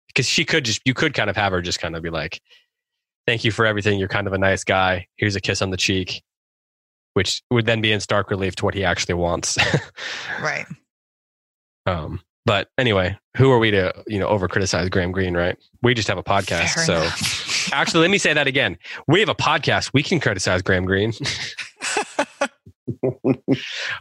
Because 0.09 0.27
she 0.27 0.45
could 0.45 0.65
just 0.65 0.81
you 0.85 0.95
could 0.95 1.15
kind 1.15 1.29
of 1.29 1.37
have 1.37 1.53
her 1.53 1.61
just 1.61 1.79
kind 1.79 1.95
of 1.95 2.03
be 2.03 2.11
like, 2.11 2.41
thank 3.27 3.45
you 3.45 3.53
for 3.53 3.67
everything. 3.67 3.99
You're 3.99 4.09
kind 4.09 4.27
of 4.27 4.33
a 4.33 4.39
nice 4.39 4.65
guy. 4.65 5.07
Here's 5.17 5.37
a 5.37 5.41
kiss 5.41 5.61
on 5.61 5.71
the 5.71 5.77
cheek, 5.77 6.23
which 7.13 7.43
would 7.51 7.67
then 7.67 7.83
be 7.83 7.93
in 7.93 8.01
stark 8.01 8.31
relief 8.31 8.57
to 8.57 8.65
what 8.65 8.75
he 8.75 8.83
actually 8.83 9.15
wants. 9.15 9.59
right 10.41 10.65
um, 11.87 12.21
but 12.47 12.69
anyway, 12.79 13.19
who 13.37 13.53
are 13.53 13.59
we 13.59 13.71
to 13.73 13.93
you 14.07 14.19
know 14.19 14.29
over 14.29 14.49
criticize 14.49 14.89
Graham 14.89 15.13
Greene? 15.13 15.37
Right? 15.37 15.59
We 15.83 15.93
just 15.93 16.09
have 16.09 16.19
a 16.19 16.25
podcast. 16.25 16.75
Fair 16.75 16.85
so 16.85 17.75
actually, 17.77 18.01
let 18.01 18.11
me 18.11 18.19
say 18.19 18.33
that 18.33 18.47
again. 18.47 18.79
We 19.07 19.21
have 19.21 19.29
a 19.29 19.35
podcast. 19.35 19.91
We 19.93 20.03
can 20.03 20.21
criticize 20.21 20.63
Graham 20.63 20.87
Greene. 20.87 21.13
All 23.03 23.35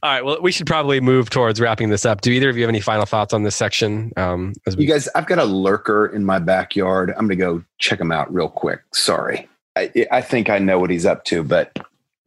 right. 0.03 0.23
Well, 0.23 0.41
we 0.41 0.51
should 0.51 0.67
probably 0.67 0.99
move 1.01 1.29
towards 1.29 1.59
wrapping 1.59 1.89
this 1.89 2.05
up. 2.05 2.21
Do 2.21 2.31
either 2.31 2.49
of 2.49 2.57
you 2.57 2.63
have 2.63 2.69
any 2.69 2.81
final 2.81 3.05
thoughts 3.05 3.33
on 3.33 3.43
this 3.43 3.55
section? 3.55 4.11
Um, 4.17 4.53
as 4.67 4.75
You 4.75 4.79
we, 4.79 4.85
guys, 4.85 5.07
I've 5.15 5.27
got 5.27 5.39
a 5.39 5.45
lurker 5.45 6.07
in 6.07 6.25
my 6.25 6.39
backyard. 6.39 7.11
I'm 7.17 7.27
going 7.27 7.37
to 7.37 7.43
go 7.43 7.63
check 7.79 7.99
him 7.99 8.11
out 8.11 8.31
real 8.33 8.49
quick. 8.49 8.81
Sorry. 8.93 9.47
I, 9.75 9.91
I 10.11 10.21
think 10.21 10.49
I 10.49 10.59
know 10.59 10.79
what 10.79 10.89
he's 10.89 11.05
up 11.05 11.25
to, 11.25 11.43
but 11.43 11.77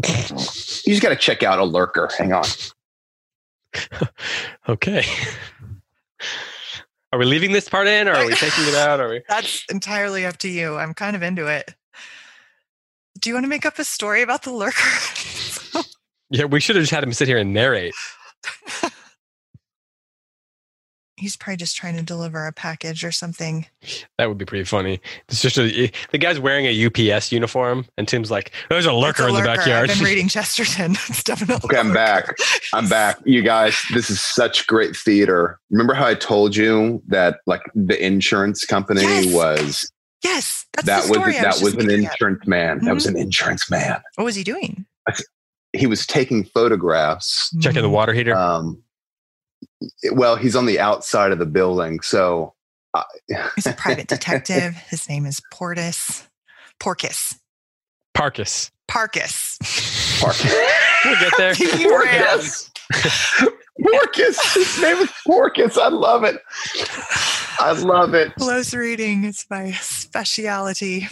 you 0.04 0.92
just 0.92 1.02
got 1.02 1.10
to 1.10 1.16
check 1.16 1.42
out 1.42 1.58
a 1.58 1.64
lurker. 1.64 2.10
Hang 2.18 2.32
on. 2.32 2.44
okay. 4.68 5.04
Are 7.10 7.18
we 7.18 7.24
leaving 7.24 7.52
this 7.52 7.68
part 7.68 7.86
in, 7.86 8.06
or 8.06 8.12
are 8.12 8.26
we 8.26 8.34
taking 8.34 8.64
it 8.66 8.74
out? 8.74 9.00
Are 9.00 9.08
we? 9.08 9.22
that's 9.28 9.64
entirely 9.70 10.26
up 10.26 10.36
to 10.38 10.48
you 10.48 10.76
i'm 10.76 10.94
kind 10.94 11.16
of 11.16 11.22
into 11.22 11.46
it 11.46 11.74
do 13.18 13.30
you 13.30 13.34
want 13.34 13.44
to 13.44 13.48
make 13.48 13.66
up 13.66 13.78
a 13.78 13.84
story 13.84 14.22
about 14.22 14.42
the 14.42 14.52
lurker 14.52 14.90
Yeah, 16.30 16.44
we 16.44 16.60
should 16.60 16.76
have 16.76 16.82
just 16.82 16.92
had 16.92 17.02
him 17.02 17.12
sit 17.12 17.28
here 17.28 17.38
and 17.38 17.54
narrate. 17.54 17.94
he's 21.16 21.36
probably 21.36 21.56
just 21.56 21.76
trying 21.76 21.96
to 21.96 22.02
deliver 22.02 22.46
a 22.46 22.52
package 22.52 23.04
or 23.04 23.10
something 23.10 23.66
That 24.18 24.28
would 24.28 24.38
be 24.38 24.44
pretty 24.44 24.64
funny. 24.64 25.00
It's 25.28 25.42
just 25.42 25.58
a, 25.58 25.84
eh, 25.84 25.88
the 26.10 26.18
guy's 26.18 26.38
wearing 26.38 26.66
a 26.66 26.86
UPS 26.86 27.32
uniform, 27.32 27.86
and 27.96 28.06
Tim's 28.06 28.30
like, 28.30 28.52
"There's 28.68 28.86
a 28.86 28.92
lurker 28.92 29.24
a 29.24 29.26
in 29.28 29.32
the 29.32 29.40
lurker. 29.40 29.56
backyard." 29.56 29.90
I've 29.90 29.96
been 29.96 30.04
reading 30.12 30.28
Chesterton. 30.28 30.92
It's 31.08 31.22
definitely. 31.22 31.64
Okay, 31.64 31.78
I'm 31.78 31.92
back. 31.92 32.36
I'm 32.72 32.88
back. 32.88 33.18
You 33.24 33.42
guys, 33.42 33.80
this 33.94 34.10
is 34.10 34.20
such 34.20 34.66
great 34.66 34.96
theater. 34.96 35.58
Remember 35.70 35.94
how 35.94 36.06
I 36.06 36.14
told 36.14 36.54
you 36.54 37.02
that 37.08 37.38
like 37.46 37.62
the 37.74 38.00
insurance 38.04 38.64
company 38.64 39.02
Yes. 39.02 39.32
was 39.32 39.90
Yes, 40.24 40.66
that's 40.74 40.86
that 40.86 41.02
the 41.04 41.08
was 41.10 41.18
story. 41.18 41.38
I 41.38 41.42
that 41.42 41.54
was, 41.54 41.62
was 41.62 41.72
just 41.74 41.82
an 41.82 41.88
thinking 41.88 42.06
of. 42.06 42.12
insurance 42.12 42.46
man. 42.46 42.84
That 42.84 42.94
was 42.94 43.06
an 43.06 43.14
mm-hmm. 43.14 43.22
insurance 43.22 43.70
man. 43.70 44.00
What 44.16 44.24
was 44.24 44.34
he 44.34 44.44
doing? 44.44 44.84
He 45.78 45.86
was 45.86 46.06
taking 46.06 46.44
photographs. 46.44 47.54
Checking 47.60 47.82
the 47.82 47.88
water 47.88 48.12
heater. 48.12 48.36
Um, 48.36 48.82
well, 50.12 50.36
he's 50.36 50.56
on 50.56 50.66
the 50.66 50.80
outside 50.80 51.32
of 51.32 51.38
the 51.38 51.46
building, 51.46 52.00
so 52.00 52.54
uh, 52.94 53.04
He's 53.54 53.66
a 53.66 53.72
private 53.72 54.06
detective. 54.08 54.74
His 54.88 55.08
name 55.08 55.26
is 55.26 55.40
Portis. 55.52 56.26
Porkis. 56.80 57.36
Parkus. 58.16 58.70
Parkus. 58.88 59.58
We'll 61.04 61.20
get 61.20 61.32
there. 61.36 61.54
Porcus. 61.88 62.70
Porcus. 63.80 64.54
His 64.54 64.82
name 64.82 64.96
is 64.96 65.10
Porcus. 65.26 65.76
I 65.76 65.88
love 65.88 66.24
it. 66.24 66.40
I 67.60 67.72
love 67.72 68.14
it. 68.14 68.34
Close 68.36 68.74
reading 68.74 69.24
is 69.24 69.44
my 69.50 69.72
speciality. 69.72 71.08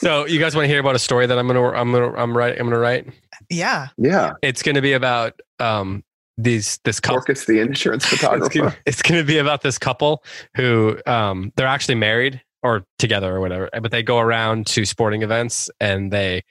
So, 0.00 0.26
you 0.26 0.38
guys 0.38 0.54
want 0.54 0.64
to 0.64 0.68
hear 0.68 0.80
about 0.80 0.94
a 0.94 0.98
story 0.98 1.26
that 1.26 1.38
I'm 1.38 1.46
gonna 1.46 1.62
I'm 1.70 1.90
gonna 1.92 2.12
I'm 2.16 2.36
right 2.36 2.52
I'm 2.58 2.66
gonna 2.66 2.78
write? 2.78 3.06
Yeah. 3.48 3.88
yeah, 3.96 4.32
It's 4.42 4.62
gonna 4.62 4.82
be 4.82 4.92
about 4.92 5.38
um 5.58 6.04
these 6.38 6.78
this 6.84 7.00
couple. 7.00 7.18
Porcus, 7.18 7.46
the 7.46 7.60
insurance 7.60 8.04
It's 8.12 8.20
photographer. 8.20 8.58
gonna, 8.58 8.76
it's 8.84 9.02
gonna 9.02 9.24
be 9.24 9.38
about 9.38 9.62
this 9.62 9.78
couple 9.78 10.22
who 10.54 10.98
um 11.06 11.52
they're 11.56 11.66
actually 11.66 11.94
married 11.94 12.42
or 12.62 12.84
together 12.98 13.34
or 13.34 13.40
whatever, 13.40 13.70
but 13.80 13.90
they 13.90 14.02
go 14.02 14.18
around 14.18 14.66
to 14.68 14.84
sporting 14.84 15.22
events 15.22 15.70
and 15.80 16.12
they 16.12 16.42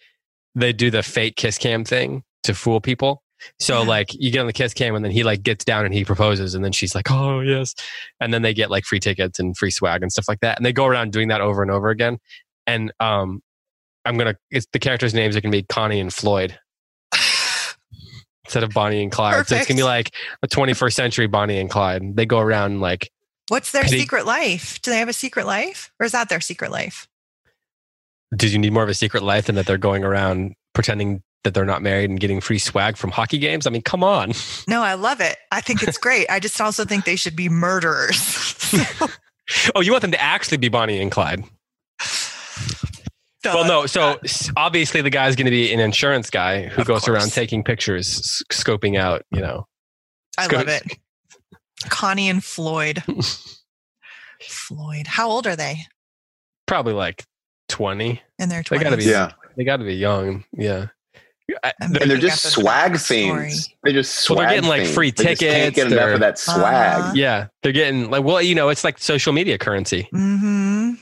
they 0.55 0.73
do 0.73 0.89
the 0.89 1.03
fake 1.03 1.35
kiss 1.35 1.57
cam 1.57 1.83
thing 1.83 2.23
to 2.43 2.53
fool 2.55 2.79
people. 2.81 3.21
So 3.59 3.81
Yeah. 3.83 3.87
like 3.89 4.13
you 4.13 4.31
get 4.31 4.39
on 4.39 4.47
the 4.47 4.53
kiss 4.53 4.73
cam 4.73 4.95
and 4.95 5.03
then 5.05 5.11
he 5.11 5.23
like 5.23 5.43
gets 5.43 5.63
down 5.65 5.85
and 5.85 5.93
he 5.93 6.03
proposes 6.05 6.55
and 6.55 6.63
then 6.63 6.71
she's 6.71 6.95
like, 6.95 7.11
oh 7.11 7.41
yes, 7.41 7.75
and 8.19 8.33
then 8.33 8.41
they 8.41 8.53
get 8.53 8.71
like 8.71 8.85
free 8.85 8.99
tickets 8.99 9.37
and 9.39 9.55
free 9.57 9.71
swag 9.71 10.01
and 10.01 10.11
stuff 10.11 10.25
like 10.27 10.39
that, 10.39 10.57
and 10.57 10.65
they 10.65 10.73
go 10.73 10.85
around 10.85 11.11
doing 11.11 11.27
that 11.27 11.41
over 11.41 11.61
and 11.61 11.69
over 11.69 11.89
again. 11.89 12.17
And 12.67 12.91
um, 12.99 13.41
I'm 14.05 14.17
gonna 14.17 14.35
it's 14.51 14.67
the 14.71 14.79
characters' 14.79 15.13
names 15.13 15.35
are 15.35 15.41
gonna 15.41 15.51
be 15.51 15.63
Connie 15.63 15.99
and 15.99 16.13
Floyd 16.13 16.57
instead 18.45 18.63
of 18.63 18.71
Bonnie 18.71 19.01
and 19.01 19.11
Clyde. 19.11 19.47
So 19.47 19.55
it's 19.55 19.67
gonna 19.67 19.77
be 19.77 19.83
like 19.83 20.11
a 20.43 20.47
21st 20.47 20.93
century 20.93 21.27
Bonnie 21.27 21.59
and 21.59 21.69
Clyde. 21.69 22.15
They 22.15 22.25
go 22.25 22.39
around 22.39 22.81
like 22.81 23.11
What's 23.47 23.71
their 23.71 23.87
secret 23.87 24.25
life? 24.25 24.81
Do 24.81 24.89
they 24.91 24.97
have 24.97 25.09
a 25.09 25.13
secret 25.13 25.45
life? 25.45 25.91
Or 25.99 26.05
is 26.05 26.13
that 26.13 26.29
their 26.29 26.41
secret 26.41 26.71
life? 26.71 27.07
did 28.35 28.51
you 28.51 28.59
need 28.59 28.73
more 28.73 28.83
of 28.83 28.89
a 28.89 28.93
secret 28.93 29.23
life 29.23 29.45
than 29.45 29.55
that 29.55 29.65
they're 29.65 29.77
going 29.77 30.03
around 30.03 30.55
pretending 30.73 31.21
that 31.43 31.53
they're 31.53 31.63
not 31.63 31.81
married 31.81 32.09
and 32.09 32.19
getting 32.19 32.41
free 32.41 32.57
swag 32.57 32.97
from 32.97 33.11
hockey 33.11 33.37
games? 33.37 33.67
I 33.67 33.69
mean, 33.69 33.81
come 33.83 34.03
on. 34.03 34.33
No, 34.67 34.81
I 34.81 34.95
love 34.95 35.21
it. 35.21 35.37
I 35.51 35.61
think 35.61 35.83
it's 35.83 35.97
great. 35.97 36.27
I 36.29 36.39
just 36.39 36.59
also 36.59 36.85
think 36.85 37.05
they 37.05 37.15
should 37.15 37.35
be 37.35 37.49
murderers. 37.49 38.73
Oh, 39.75 39.81
you 39.81 39.91
want 39.91 40.01
them 40.01 40.11
to 40.11 40.19
actually 40.19 40.57
be 40.57 40.69
Bonnie 40.69 40.99
and 40.99 41.11
Clyde? 41.11 41.43
Well, 43.53 43.65
no. 43.65 43.85
So 43.85 44.19
obviously, 44.57 45.01
the 45.01 45.09
guy's 45.09 45.35
going 45.35 45.45
to 45.45 45.51
be 45.51 45.71
an 45.73 45.79
insurance 45.79 46.29
guy 46.29 46.63
who 46.67 46.81
Of 46.81 46.87
goes 46.87 47.07
around 47.07 47.31
taking 47.31 47.63
pictures, 47.63 48.43
scoping 48.51 48.97
out. 48.97 49.23
You 49.31 49.41
know, 49.41 49.67
I 50.37 50.45
Sco- 50.45 50.57
love 50.57 50.67
it. 50.67 50.97
Connie 51.89 52.29
and 52.29 52.43
Floyd. 52.43 53.03
Floyd. 54.41 55.07
How 55.07 55.29
old 55.29 55.47
are 55.47 55.55
they? 55.55 55.77
probably 56.67 56.93
like 56.93 57.23
twenty. 57.69 58.21
In 58.39 58.49
their 58.49 58.63
They 58.67 58.77
20s. 58.77 58.81
gotta 58.83 58.97
be- 58.97 59.03
yeah, 59.05 59.31
They 59.55 59.63
got 59.63 59.77
to 59.77 59.83
be 59.85 59.93
young. 59.95 60.43
Yeah. 60.53 60.87
I- 61.63 61.73
I'm 61.79 61.95
and 61.95 62.09
they're 62.09 62.17
just 62.17 62.41
swag 62.43 62.93
backstory. 62.93 63.07
fiends. 63.45 63.69
They're 63.83 63.93
just 63.93 64.15
swag 64.21 64.37
Well, 64.37 64.47
they're 64.47 64.55
getting, 64.55 64.69
like, 64.69 64.81
fiends. 64.81 64.95
free 64.95 65.11
They 65.11 65.23
just 65.25 65.41
can't 65.41 65.75
tickets, 65.75 65.75
get 65.75 65.87
enough 65.91 66.05
they're- 66.05 66.13
of 66.15 66.19
that 66.21 66.39
swag. 66.39 66.99
Uh-huh. 67.01 67.11
yeah, 67.15 67.47
they're 67.61 67.71
getting 67.71 68.09
like 68.09 68.23
well, 68.23 68.41
you 68.41 68.55
know, 68.55 68.69
it's 68.69 68.83
like 68.83 68.97
social 68.97 69.31
media 69.31 69.57
currency. 69.59 70.07
hmm 70.11 70.93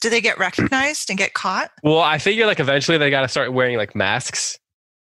Do 0.00 0.10
they 0.10 0.20
get 0.20 0.38
recognized 0.38 1.10
and 1.10 1.18
get 1.18 1.34
caught? 1.34 1.70
Well, 1.82 1.98
I 2.00 2.18
figure 2.18 2.46
like 2.46 2.60
eventually 2.60 2.98
they 2.98 3.10
got 3.10 3.22
to 3.22 3.28
start 3.28 3.52
wearing 3.52 3.76
like 3.76 3.94
masks. 3.94 4.58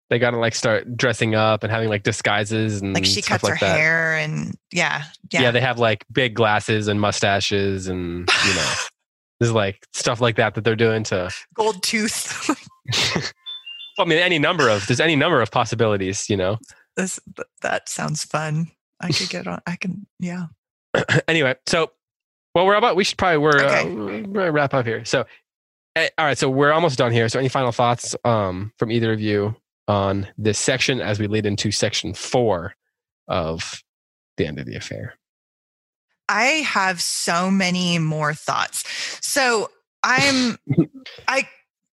They 0.10 0.18
got 0.18 0.32
to 0.32 0.38
like 0.38 0.56
start 0.56 0.98
dressing 0.98 1.36
up 1.36 1.64
and 1.64 1.72
having 1.72 1.88
like 1.90 2.02
disguises 2.04 2.82
and 2.82 2.94
Like 2.96 3.06
she 3.06 3.22
cuts 3.22 3.44
like 3.44 3.60
her 3.60 3.66
that. 3.66 3.78
hair 3.78 4.16
and 4.18 4.56
yeah, 4.72 5.04
Yeah. 5.32 5.42
yeah. 5.44 5.52
they 5.52 5.62
have 5.62 5.78
like 5.78 6.04
big 6.12 6.34
glasses 6.34 6.88
and 6.88 7.00
mustaches 7.00 7.88
and 7.88 8.28
you 8.48 8.54
know, 8.56 8.74
there's 9.40 9.52
like 9.54 9.86
stuff 9.94 10.20
like 10.20 10.38
that 10.38 10.56
that 10.56 10.64
they're 10.64 10.76
doing 10.76 11.04
to. 11.04 11.30
Gold 11.54 11.84
tooth. 11.84 12.50
well, 13.98 14.06
I 14.06 14.06
mean, 14.06 14.18
any 14.18 14.40
number 14.40 14.68
of 14.70 14.88
there's 14.88 15.00
any 15.00 15.16
number 15.16 15.42
of 15.42 15.52
possibilities, 15.52 16.28
you 16.30 16.38
know. 16.38 16.58
this 16.96 17.20
that 17.62 17.88
sounds 17.88 18.24
fun. 18.24 18.72
I 19.00 19.12
could 19.12 19.30
get 19.30 19.46
on. 19.48 19.62
I 19.68 19.76
can. 19.76 20.08
Yeah. 20.20 20.46
anyway, 21.28 21.56
so 21.68 21.92
well, 22.56 22.66
we're 22.66 22.76
about 22.76 22.96
we 22.96 23.04
should 23.04 23.18
probably 23.18 23.38
we're 23.38 23.60
uh, 23.66 23.84
Okay. 23.84 24.22
we're 24.24 24.52
wrap 24.52 24.74
up 24.74 24.86
here. 24.86 25.06
So, 25.06 25.26
eh, 25.96 26.10
all 26.18 26.26
right, 26.26 26.38
so 26.38 26.50
we're 26.50 26.72
almost 26.72 26.98
done 26.98 27.12
here. 27.12 27.30
So, 27.30 27.40
any 27.40 27.50
final 27.50 27.72
thoughts 27.72 28.16
um, 28.26 28.72
from 28.78 28.92
either 28.92 29.12
of 29.14 29.20
you 29.20 29.56
on 29.88 30.28
this 30.38 30.60
section 30.60 31.02
as 31.02 31.20
we 31.20 31.28
lead 31.28 31.46
into 31.46 31.72
section 31.72 32.14
four 32.14 32.76
of 33.28 33.82
the 34.38 34.46
end 34.46 34.60
of 34.60 34.66
the 34.66 34.76
affair? 34.76 35.16
I 36.28 36.44
have 36.68 37.02
so 37.02 37.50
many 37.50 37.98
more 37.98 38.36
thoughts. 38.36 38.84
So 39.26 39.72
I'm, 40.04 40.58
I, 41.28 41.48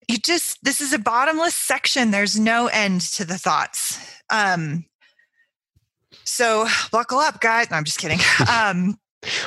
you 0.08 0.18
just, 0.20 0.60
this 0.64 0.82
is 0.82 0.94
a 0.94 1.00
bottomless 1.00 1.56
section. 1.56 2.12
There's 2.12 2.40
no 2.40 2.68
end 2.68 3.02
to 3.16 3.26
the 3.26 3.40
thoughts. 3.40 4.00
Um, 4.30 4.86
so 6.24 6.68
buckle 6.92 7.18
up, 7.18 7.42
guys. 7.42 7.72
No, 7.72 7.78
I'm 7.78 7.86
just 7.86 7.98
kidding. 8.00 8.20
Um, 8.52 9.00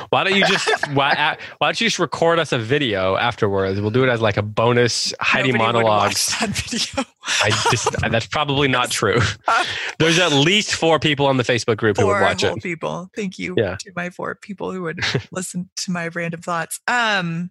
Why 0.09 0.23
don't 0.23 0.35
you 0.35 0.45
just 0.45 0.87
why 0.93 1.37
why 1.57 1.67
don't 1.67 1.81
you 1.81 1.87
just 1.87 1.97
record 1.99 2.37
us 2.39 2.51
a 2.51 2.59
video 2.59 3.15
afterwards? 3.15 3.81
We'll 3.81 3.89
do 3.89 4.03
it 4.03 4.09
as 4.09 4.21
like 4.21 4.37
a 4.37 4.43
bonus 4.43 5.13
Heidi 5.19 5.51
nobody 5.51 5.65
would 5.77 5.83
monologues. 5.83 6.35
watch 6.39 6.39
that 6.39 6.49
video. 6.49 7.05
I 7.41 7.49
just 7.71 7.89
that's 8.11 8.27
probably 8.27 8.67
not 8.67 8.91
true. 8.91 9.19
There's 9.99 10.19
at 10.19 10.31
least 10.31 10.75
four 10.75 10.99
people 10.99 11.25
on 11.25 11.37
the 11.37 11.43
Facebook 11.43 11.77
group 11.77 11.97
who 11.97 12.05
would 12.05 12.13
four 12.13 12.21
watch 12.21 12.43
it. 12.43 12.61
people. 12.61 13.09
Thank 13.15 13.39
you 13.39 13.55
Yeah. 13.57 13.77
to 13.79 13.91
my 13.95 14.09
four 14.11 14.35
people 14.35 14.71
who 14.71 14.83
would 14.83 14.99
listen 15.31 15.69
to 15.77 15.91
my 15.91 16.09
random 16.09 16.41
thoughts. 16.41 16.79
Um, 16.87 17.49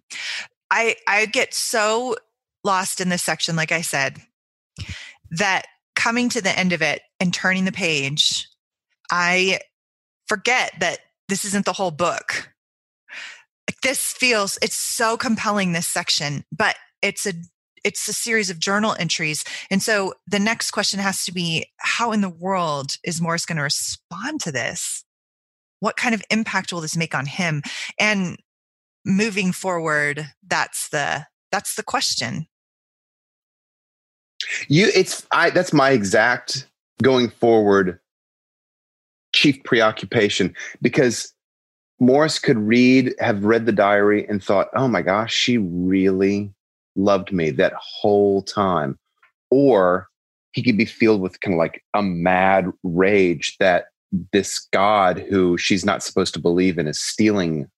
I 0.71 0.95
I 1.07 1.25
get 1.25 1.53
so 1.53 2.15
lost 2.63 3.01
in 3.01 3.09
this 3.09 3.21
section, 3.23 3.57
like 3.57 3.73
I 3.73 3.81
said, 3.81 4.19
that 5.31 5.65
coming 5.95 6.29
to 6.29 6.41
the 6.41 6.57
end 6.57 6.71
of 6.71 6.81
it 6.81 7.01
and 7.19 7.33
turning 7.33 7.65
the 7.65 7.71
page, 7.73 8.47
I 9.11 9.59
forget 10.27 10.71
that 10.79 10.99
this 11.33 11.45
isn't 11.45 11.65
the 11.65 11.73
whole 11.73 11.89
book. 11.89 12.53
This 13.81 14.13
feels 14.13 14.59
it's 14.61 14.77
so 14.77 15.17
compelling 15.17 15.73
this 15.73 15.87
section, 15.87 16.45
but 16.55 16.75
it's 17.01 17.25
a 17.25 17.33
it's 17.83 18.07
a 18.07 18.13
series 18.13 18.51
of 18.51 18.59
journal 18.59 18.95
entries. 18.99 19.43
And 19.71 19.81
so 19.81 20.13
the 20.27 20.37
next 20.37 20.69
question 20.69 20.99
has 20.99 21.25
to 21.25 21.33
be 21.33 21.65
how 21.77 22.11
in 22.11 22.21
the 22.21 22.29
world 22.29 22.97
is 23.03 23.19
Maurice 23.19 23.47
going 23.47 23.57
to 23.57 23.63
respond 23.63 24.41
to 24.41 24.51
this? 24.51 25.03
What 25.79 25.97
kind 25.97 26.13
of 26.13 26.21
impact 26.29 26.71
will 26.71 26.81
this 26.81 26.95
make 26.95 27.15
on 27.15 27.25
him? 27.25 27.63
And 27.99 28.37
moving 29.03 29.53
forward, 29.53 30.27
that's 30.47 30.89
the 30.89 31.25
that's 31.51 31.73
the 31.73 31.83
question. 31.83 32.45
You, 34.67 34.91
it's 34.93 35.25
I. 35.31 35.49
That's 35.49 35.73
my 35.73 35.89
exact 35.89 36.67
going 37.01 37.31
forward 37.31 37.99
chief 39.43 39.61
preoccupation 39.65 40.55
because 40.81 41.33
Maurice 41.99 42.39
could 42.39 42.57
read, 42.57 43.13
have 43.19 43.43
read 43.43 43.65
the 43.65 43.73
diary, 43.73 44.25
and 44.27 44.41
thought, 44.41 44.69
"Oh 44.73 44.87
my 44.87 45.01
gosh, 45.01 45.33
she 45.33 45.57
really 45.57 46.53
loved 46.95 47.33
me 47.33 47.51
that 47.51 47.73
whole 47.75 48.41
time," 48.41 48.97
or 49.51 50.07
he 50.53 50.63
could 50.63 50.77
be 50.77 50.85
filled 50.85 51.21
with 51.21 51.39
kind 51.41 51.55
of 51.55 51.57
like 51.57 51.83
a 51.93 52.01
mad 52.01 52.71
rage 52.83 53.57
that 53.59 53.87
this 54.31 54.67
God 54.71 55.19
who 55.29 55.57
she's 55.57 55.83
not 55.83 56.03
supposed 56.03 56.33
to 56.35 56.39
believe 56.39 56.77
in 56.77 56.87
is 56.87 57.01
stealing 57.01 57.69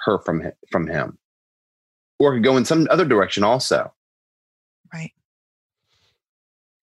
her 0.00 0.18
from 0.20 0.40
hi- 0.40 0.52
from 0.70 0.86
him, 0.86 1.18
or 2.18 2.34
could 2.34 2.44
go 2.44 2.56
in 2.56 2.64
some 2.64 2.86
other 2.90 3.04
direction 3.04 3.44
also. 3.44 3.92
Right. 4.92 5.12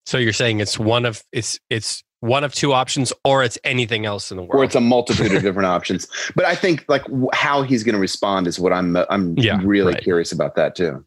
So 0.05 0.17
you're 0.17 0.33
saying 0.33 0.59
it's 0.59 0.77
one 0.77 1.05
of 1.05 1.23
it's 1.31 1.59
it's 1.69 2.03
one 2.22 2.44
of 2.44 2.53
two 2.53 2.73
options, 2.73 3.14
or 3.23 3.44
it's 3.44 3.57
anything 3.64 4.06
else 4.06 4.31
in 4.31 4.38
the 4.38 4.44
world. 4.44 4.56
or 4.60 4.64
it's 4.64 4.76
a 4.76 4.81
multitude 4.81 5.34
of 5.34 5.41
different 5.44 5.68
options. 5.68 6.07
But 6.35 6.45
I 6.45 6.56
think 6.56 6.84
like 6.88 7.03
w- 7.06 7.30
how 7.34 7.61
he's 7.61 7.84
going 7.84 7.94
to 7.94 7.99
respond 8.02 8.48
is 8.48 8.60
what 8.60 8.73
I'm 8.73 8.95
I'm 9.10 9.38
Yeah, 9.38 9.60
really 9.64 9.94
right. 9.94 10.03
curious 10.03 10.31
about 10.31 10.56
that 10.56 10.76
too. 10.76 11.06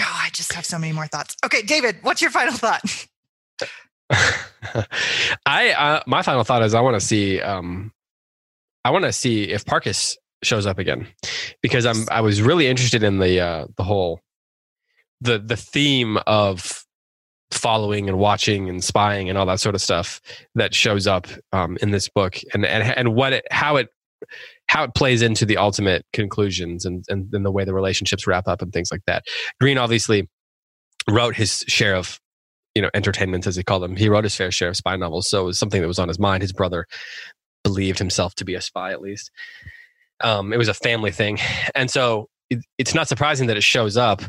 Oh, 0.00 0.04
I 0.24 0.30
just 0.32 0.52
have 0.54 0.64
so 0.64 0.78
many 0.78 0.92
more 0.92 1.06
thoughts. 1.06 1.36
Okay, 1.44 1.62
David, 1.62 1.96
what's 2.02 2.22
your 2.22 2.30
final 2.30 2.54
thought? 2.54 2.82
I 5.46 5.70
uh, 5.72 6.02
my 6.06 6.22
final 6.22 6.44
thought 6.44 6.62
is 6.62 6.74
I 6.74 6.80
want 6.80 6.94
to 6.94 7.00
see 7.06 7.40
um 7.40 7.92
I 8.84 8.90
want 8.90 9.04
to 9.04 9.12
see 9.12 9.44
if 9.44 9.64
Parkis 9.64 10.16
shows 10.42 10.66
up 10.66 10.78
again 10.78 11.06
because 11.62 11.86
I'm 11.86 12.06
I 12.10 12.20
was 12.20 12.42
really 12.42 12.66
interested 12.68 13.02
in 13.02 13.18
the 13.18 13.40
uh 13.40 13.66
the 13.76 13.84
whole 13.84 14.20
the 15.20 15.38
the 15.38 15.56
theme 15.56 16.18
of 16.26 16.81
following 17.52 18.08
and 18.08 18.18
watching 18.18 18.68
and 18.68 18.82
spying 18.82 19.28
and 19.28 19.38
all 19.38 19.46
that 19.46 19.60
sort 19.60 19.74
of 19.74 19.80
stuff 19.80 20.20
that 20.54 20.74
shows 20.74 21.06
up 21.06 21.26
um, 21.52 21.76
in 21.82 21.90
this 21.90 22.08
book 22.08 22.38
and 22.54 22.64
and 22.64 22.82
and 22.82 23.14
what 23.14 23.32
it 23.32 23.44
how 23.50 23.76
it 23.76 23.88
how 24.66 24.84
it 24.84 24.94
plays 24.94 25.22
into 25.22 25.44
the 25.44 25.56
ultimate 25.56 26.04
conclusions 26.12 26.84
and 26.84 27.04
and, 27.08 27.32
and 27.32 27.44
the 27.44 27.50
way 27.50 27.64
the 27.64 27.74
relationships 27.74 28.26
wrap 28.26 28.48
up 28.48 28.62
and 28.62 28.72
things 28.72 28.90
like 28.90 29.02
that. 29.06 29.24
Greene 29.60 29.78
obviously 29.78 30.28
wrote 31.10 31.34
his 31.34 31.64
share 31.68 31.94
of 31.94 32.20
you 32.74 32.82
know 32.82 32.90
entertainments 32.94 33.46
as 33.46 33.56
he 33.56 33.62
called 33.62 33.82
them. 33.82 33.96
He 33.96 34.08
wrote 34.08 34.24
his 34.24 34.34
fair 34.34 34.50
share 34.50 34.68
of 34.68 34.76
spy 34.76 34.96
novels, 34.96 35.28
so 35.28 35.42
it 35.42 35.46
was 35.46 35.58
something 35.58 35.80
that 35.80 35.88
was 35.88 35.98
on 35.98 36.08
his 36.08 36.18
mind. 36.18 36.42
His 36.42 36.52
brother 36.52 36.86
believed 37.64 37.98
himself 37.98 38.34
to 38.36 38.44
be 38.44 38.54
a 38.54 38.60
spy, 38.60 38.92
at 38.92 39.00
least. 39.00 39.30
Um, 40.20 40.52
it 40.52 40.56
was 40.56 40.68
a 40.68 40.74
family 40.74 41.10
thing, 41.10 41.38
and 41.74 41.90
so 41.90 42.28
it, 42.48 42.60
it's 42.78 42.94
not 42.94 43.08
surprising 43.08 43.48
that 43.48 43.56
it 43.56 43.62
shows 43.62 43.96
up 43.96 44.22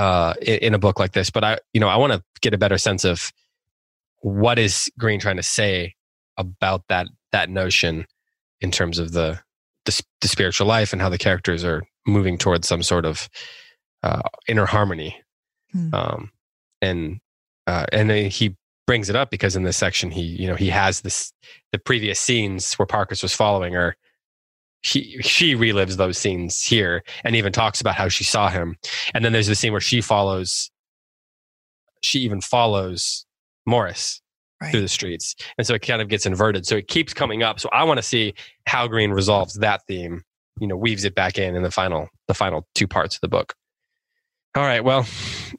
uh, 0.00 0.32
in, 0.40 0.58
in 0.58 0.74
a 0.74 0.78
book 0.78 0.98
like 0.98 1.12
this. 1.12 1.28
But 1.28 1.44
I, 1.44 1.58
you 1.74 1.80
know, 1.80 1.88
I 1.88 1.96
want 1.96 2.14
to 2.14 2.22
get 2.40 2.54
a 2.54 2.58
better 2.58 2.78
sense 2.78 3.04
of 3.04 3.30
what 4.20 4.58
is 4.58 4.90
Greene 4.98 5.20
trying 5.20 5.36
to 5.36 5.42
say 5.42 5.94
about 6.38 6.84
that 6.88 7.06
that 7.32 7.50
notion 7.50 8.06
in 8.62 8.70
terms 8.70 8.98
of 8.98 9.12
the 9.12 9.40
the, 9.84 10.02
the 10.22 10.28
spiritual 10.28 10.66
life 10.66 10.94
and 10.94 11.02
how 11.02 11.10
the 11.10 11.18
characters 11.18 11.64
are 11.64 11.82
moving 12.06 12.38
towards 12.38 12.66
some 12.66 12.82
sort 12.82 13.04
of 13.04 13.28
uh, 14.02 14.22
inner 14.48 14.64
harmony. 14.64 15.20
Hmm. 15.72 15.94
Um, 15.94 16.32
and 16.80 17.20
uh, 17.66 17.84
and 17.92 18.10
he 18.10 18.56
brings 18.86 19.10
it 19.10 19.16
up 19.16 19.30
because 19.30 19.54
in 19.54 19.64
this 19.64 19.76
section 19.76 20.10
he 20.10 20.22
you 20.22 20.46
know 20.46 20.56
he 20.56 20.70
has 20.70 21.02
this 21.02 21.30
the 21.72 21.78
previous 21.78 22.18
scenes 22.18 22.72
where 22.74 22.86
Parkis 22.86 23.22
was 23.22 23.34
following 23.34 23.74
her. 23.74 23.96
He 24.82 25.18
she 25.20 25.54
relives 25.54 25.96
those 25.96 26.16
scenes 26.16 26.62
here 26.62 27.02
and 27.24 27.36
even 27.36 27.52
talks 27.52 27.80
about 27.80 27.94
how 27.96 28.08
she 28.08 28.24
saw 28.24 28.48
him. 28.48 28.76
And 29.14 29.24
then 29.24 29.32
there's 29.32 29.46
the 29.46 29.54
scene 29.54 29.72
where 29.72 29.80
she 29.80 30.00
follows. 30.00 30.70
She 32.02 32.20
even 32.20 32.40
follows 32.40 33.26
Maurice 33.66 34.20
Right. 34.62 34.72
through 34.72 34.82
the 34.82 34.88
streets, 34.88 35.34
and 35.56 35.66
so 35.66 35.72
it 35.74 35.80
kind 35.80 36.02
of 36.02 36.08
gets 36.08 36.26
inverted. 36.26 36.66
So 36.66 36.76
it 36.76 36.86
keeps 36.86 37.14
coming 37.14 37.42
up. 37.42 37.58
So 37.60 37.70
I 37.72 37.82
want 37.84 37.96
to 37.96 38.02
see 38.02 38.34
how 38.66 38.86
Greene 38.88 39.10
resolves 39.10 39.54
that 39.54 39.80
theme. 39.86 40.22
You 40.58 40.66
know, 40.66 40.76
weaves 40.76 41.04
it 41.04 41.14
back 41.14 41.38
in 41.38 41.56
in 41.56 41.62
the 41.62 41.70
final 41.70 42.08
the 42.28 42.34
final 42.34 42.66
two 42.74 42.86
parts 42.86 43.14
of 43.14 43.22
the 43.22 43.28
book. 43.28 43.54
All 44.54 44.62
right. 44.64 44.84
Well, 44.84 45.06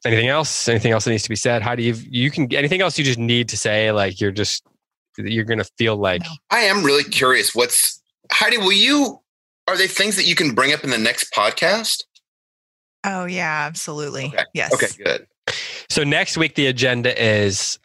anything 0.05 0.27
else? 0.27 0.67
Anything 0.67 0.91
else 0.91 1.05
that 1.05 1.11
needs 1.11 1.23
to 1.23 1.29
be 1.29 1.35
said? 1.35 1.63
How 1.63 1.73
do 1.73 1.81
you 1.81 1.95
you 2.09 2.29
can 2.29 2.53
anything 2.53 2.81
else 2.81 2.99
you 2.99 3.03
just 3.03 3.17
need 3.17 3.49
to 3.49 3.57
say? 3.57 3.91
Like 3.91 4.19
you're 4.21 4.31
just 4.31 4.63
you're 5.17 5.45
gonna 5.45 5.65
feel 5.77 5.95
like 5.95 6.21
I 6.51 6.59
am 6.61 6.83
really 6.83 7.03
curious. 7.03 7.55
What's 7.55 8.00
Heidi? 8.33 8.57
Will 8.57 8.71
you? 8.71 9.19
Are 9.67 9.77
they 9.77 9.87
things 9.87 10.15
that 10.15 10.25
you 10.25 10.35
can 10.35 10.53
bring 10.55 10.73
up 10.73 10.83
in 10.83 10.89
the 10.89 10.97
next 10.97 11.33
podcast? 11.33 12.03
Oh 13.05 13.25
yeah, 13.25 13.65
absolutely. 13.67 14.25
Okay. 14.27 14.43
Yes. 14.53 14.73
Okay, 14.73 14.87
good. 15.03 15.27
so. 15.89 16.03
Next 16.03 16.37
week 16.37 16.55
the 16.55 16.67
agenda 16.67 17.19
is 17.21 17.79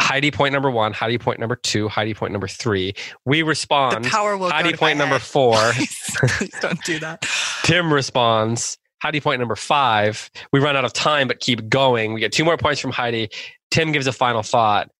Heidi 0.00 0.30
point 0.30 0.52
number 0.52 0.70
one, 0.70 0.92
Heidi 0.92 1.18
point 1.18 1.40
number 1.40 1.56
two, 1.56 1.88
Heidi 1.88 2.14
point 2.14 2.32
number 2.32 2.48
three. 2.48 2.94
We 3.24 3.38
The 3.40 3.44
respond. 3.46 4.04
power 4.06 4.36
will 4.36 4.50
Heidi 4.50 4.70
go 4.70 4.72
to 4.72 4.78
point 4.78 4.98
my 4.98 5.04
number 5.04 5.14
head. 5.18 5.22
four. 5.22 5.56
Please, 5.72 6.16
please 6.38 6.54
don't 6.60 6.82
do 6.84 6.98
that. 7.00 7.26
Tim 7.64 7.92
responds. 7.92 8.78
Heidi 9.02 9.20
point 9.20 9.40
number 9.40 9.56
five. 9.56 10.30
We 10.52 10.60
run 10.60 10.74
out 10.76 10.84
of 10.86 10.92
time, 10.94 11.28
but 11.28 11.40
keep 11.40 11.68
going. 11.68 12.12
We 12.14 12.20
get 12.20 12.32
two 12.32 12.44
more 12.44 12.56
points 12.56 12.80
from 12.80 12.92
Heidi. 12.92 13.28
Tim 13.70 13.92
gives 13.92 14.06
a 14.06 14.12
final 14.12 14.42
thought, 14.42 14.90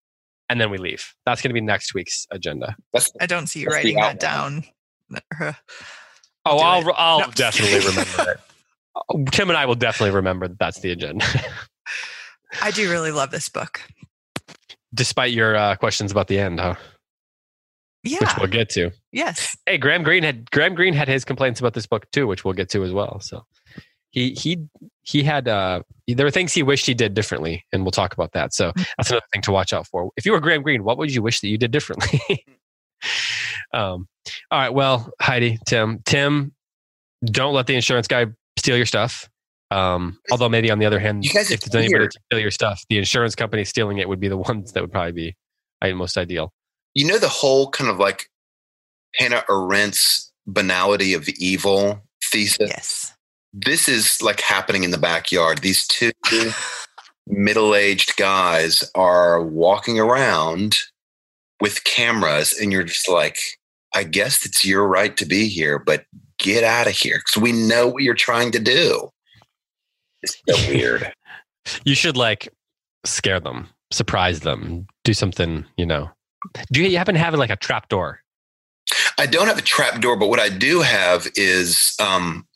and 0.50 0.60
then 0.60 0.70
we 0.70 0.76
leave. 0.78 1.14
That's 1.24 1.40
going 1.40 1.50
to 1.50 1.54
be 1.54 1.60
next 1.62 1.94
week's 1.94 2.26
agenda. 2.30 2.76
That's 2.92 3.10
I 3.20 3.26
don't 3.26 3.46
see 3.46 3.60
you 3.60 3.68
writing 3.68 3.96
that 3.96 4.22
outline. 4.22 4.64
Oh, 5.40 6.58
I'll. 6.58 6.92
I'll 6.96 7.20
No. 7.20 7.30
definitely 7.34 7.86
remember 7.86 8.32
it. 8.32 8.40
Tim 9.32 9.50
and 9.50 9.56
I 9.58 9.66
will 9.66 9.74
definitely 9.74 10.14
remember 10.14 10.48
that 10.48 10.58
that's 10.58 10.80
the 10.80 10.90
agenda. 10.92 11.24
I 12.62 12.70
do 12.70 12.90
really 12.90 13.10
love 13.12 13.30
this 13.30 13.48
book. 13.50 13.80
Despite 14.94 15.32
your 15.32 15.56
uh, 15.56 15.76
questions 15.76 16.10
about 16.12 16.28
the 16.28 16.38
end, 16.38 16.58
huh? 16.60 16.76
Yeah. 18.04 18.20
Which 18.20 18.30
we'll 18.38 18.46
get 18.46 18.70
to. 18.70 18.92
yes. 19.12 19.56
Hey, 19.66 19.78
Graham 19.78 20.02
Greene 20.04 20.22
had 20.22 20.48
Graham 20.52 20.74
Greene 20.74 20.94
had 20.94 21.08
his 21.08 21.24
complaints 21.24 21.58
about 21.60 21.74
this 21.74 21.86
book 21.86 22.08
too, 22.12 22.26
which 22.28 22.44
we'll 22.44 22.54
get 22.54 22.70
to 22.70 22.84
as 22.84 22.92
well. 22.92 23.18
So 23.20 23.44
he 24.10 24.30
he 24.34 24.64
he 25.02 25.24
had 25.24 25.48
uh 25.48 25.82
there 26.06 26.24
were 26.24 26.30
things 26.30 26.52
he 26.52 26.62
wished 26.62 26.86
he 26.86 26.94
did 26.94 27.14
differently, 27.14 27.64
and 27.72 27.82
we'll 27.82 27.90
talk 27.90 28.14
about 28.14 28.32
that. 28.32 28.54
So 28.54 28.72
that's 28.96 29.10
another 29.10 29.26
thing 29.32 29.42
to 29.42 29.50
watch 29.52 29.72
out 29.72 29.88
for. 29.88 30.10
If 30.16 30.24
you 30.24 30.30
were 30.32 30.40
Graham 30.40 30.62
Greene, 30.62 30.84
what 30.84 30.96
would 30.98 31.12
you 31.12 31.20
wish 31.20 31.40
that 31.40 31.48
you 31.48 31.58
did 31.58 31.72
differently? 31.72 32.20
um, 33.76 34.08
all 34.50 34.58
right, 34.58 34.72
well, 34.72 35.10
Heidi, 35.20 35.58
Tim, 35.66 36.00
Tim, 36.04 36.52
don't 37.24 37.54
let 37.54 37.66
the 37.66 37.74
insurance 37.74 38.08
guy 38.08 38.26
steal 38.58 38.76
your 38.76 38.86
stuff. 38.86 39.28
Um, 39.70 40.18
although 40.30 40.48
maybe 40.48 40.70
on 40.70 40.78
the 40.78 40.86
other 40.86 40.98
hand, 40.98 41.24
You 41.24 41.30
guys 41.30 41.50
are 41.50 41.54
if 41.54 41.60
there's 41.60 41.84
anybody 41.84 42.08
to 42.08 42.20
steal 42.30 42.40
your 42.40 42.50
stuff, 42.50 42.82
the 42.88 42.98
insurance 42.98 43.34
company 43.34 43.64
stealing 43.64 43.98
it 43.98 44.08
would 44.08 44.20
be 44.20 44.28
the 44.28 44.36
ones 44.36 44.72
that 44.72 44.80
would 44.80 44.92
probably 44.92 45.12
be 45.12 45.36
uh, 45.82 45.94
most 45.94 46.16
ideal. 46.16 46.52
You 46.94 47.06
know 47.06 47.18
the 47.18 47.28
whole 47.28 47.70
kind 47.70 47.90
of 47.90 47.98
like 47.98 48.30
Hannah 49.16 49.44
Arendt's 49.48 50.32
banality 50.46 51.14
of 51.14 51.28
evil 51.28 52.00
thesis. 52.30 52.70
Yes. 52.70 53.12
This 53.52 53.88
is 53.88 54.22
like 54.22 54.40
happening 54.40 54.84
in 54.84 54.90
the 54.90 54.98
backyard. 54.98 55.58
These 55.58 55.86
two 55.86 56.12
middle-aged 57.26 58.16
guys 58.16 58.88
are 58.94 59.42
walking 59.42 59.98
around 59.98 60.78
with 61.60 61.84
cameras, 61.84 62.52
and 62.52 62.70
you're 62.70 62.84
just 62.84 63.08
like, 63.08 63.38
I 63.96 64.04
guess 64.04 64.44
it's 64.44 64.62
your 64.62 64.86
right 64.86 65.16
to 65.16 65.24
be 65.24 65.48
here, 65.48 65.78
but 65.78 66.04
get 66.38 66.62
out 66.62 66.86
of 66.86 66.92
here 66.92 67.16
because 67.16 67.42
we 67.42 67.52
know 67.52 67.88
what 67.88 68.02
you're 68.02 68.14
trying 68.14 68.52
to 68.52 68.58
do. 68.58 69.08
It's 70.22 70.36
so 70.46 70.68
weird. 70.68 71.14
You 71.84 71.94
should 71.94 72.14
like 72.14 72.52
scare 73.06 73.40
them, 73.40 73.70
surprise 73.90 74.40
them, 74.40 74.86
do 75.02 75.14
something, 75.14 75.64
you 75.78 75.86
know. 75.86 76.10
Do 76.70 76.82
you 76.82 76.98
happen 76.98 77.14
to 77.14 77.20
have 77.20 77.32
like 77.34 77.48
a 77.48 77.56
trap 77.56 77.88
door? 77.88 78.20
I 79.18 79.24
don't 79.24 79.46
have 79.46 79.58
a 79.58 79.62
trap 79.62 79.98
door, 80.02 80.14
but 80.14 80.28
what 80.28 80.40
I 80.40 80.50
do 80.50 80.82
have 80.82 81.26
is 81.34 81.94
um, 81.98 82.46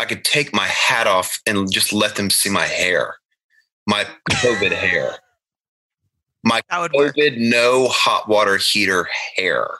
I 0.00 0.04
could 0.04 0.24
take 0.24 0.52
my 0.52 0.66
hat 0.66 1.06
off 1.06 1.38
and 1.46 1.70
just 1.70 1.92
let 1.92 2.16
them 2.16 2.28
see 2.28 2.50
my 2.50 2.66
hair, 2.66 3.14
my 3.86 4.04
COVID 4.30 4.72
hair, 4.72 5.12
my 6.44 6.60
That 6.70 6.80
would 6.80 6.92
work. 6.92 7.14
COVID 7.14 7.38
no 7.38 7.86
hot 7.86 8.28
water 8.28 8.56
heater 8.56 9.08
hair. 9.36 9.78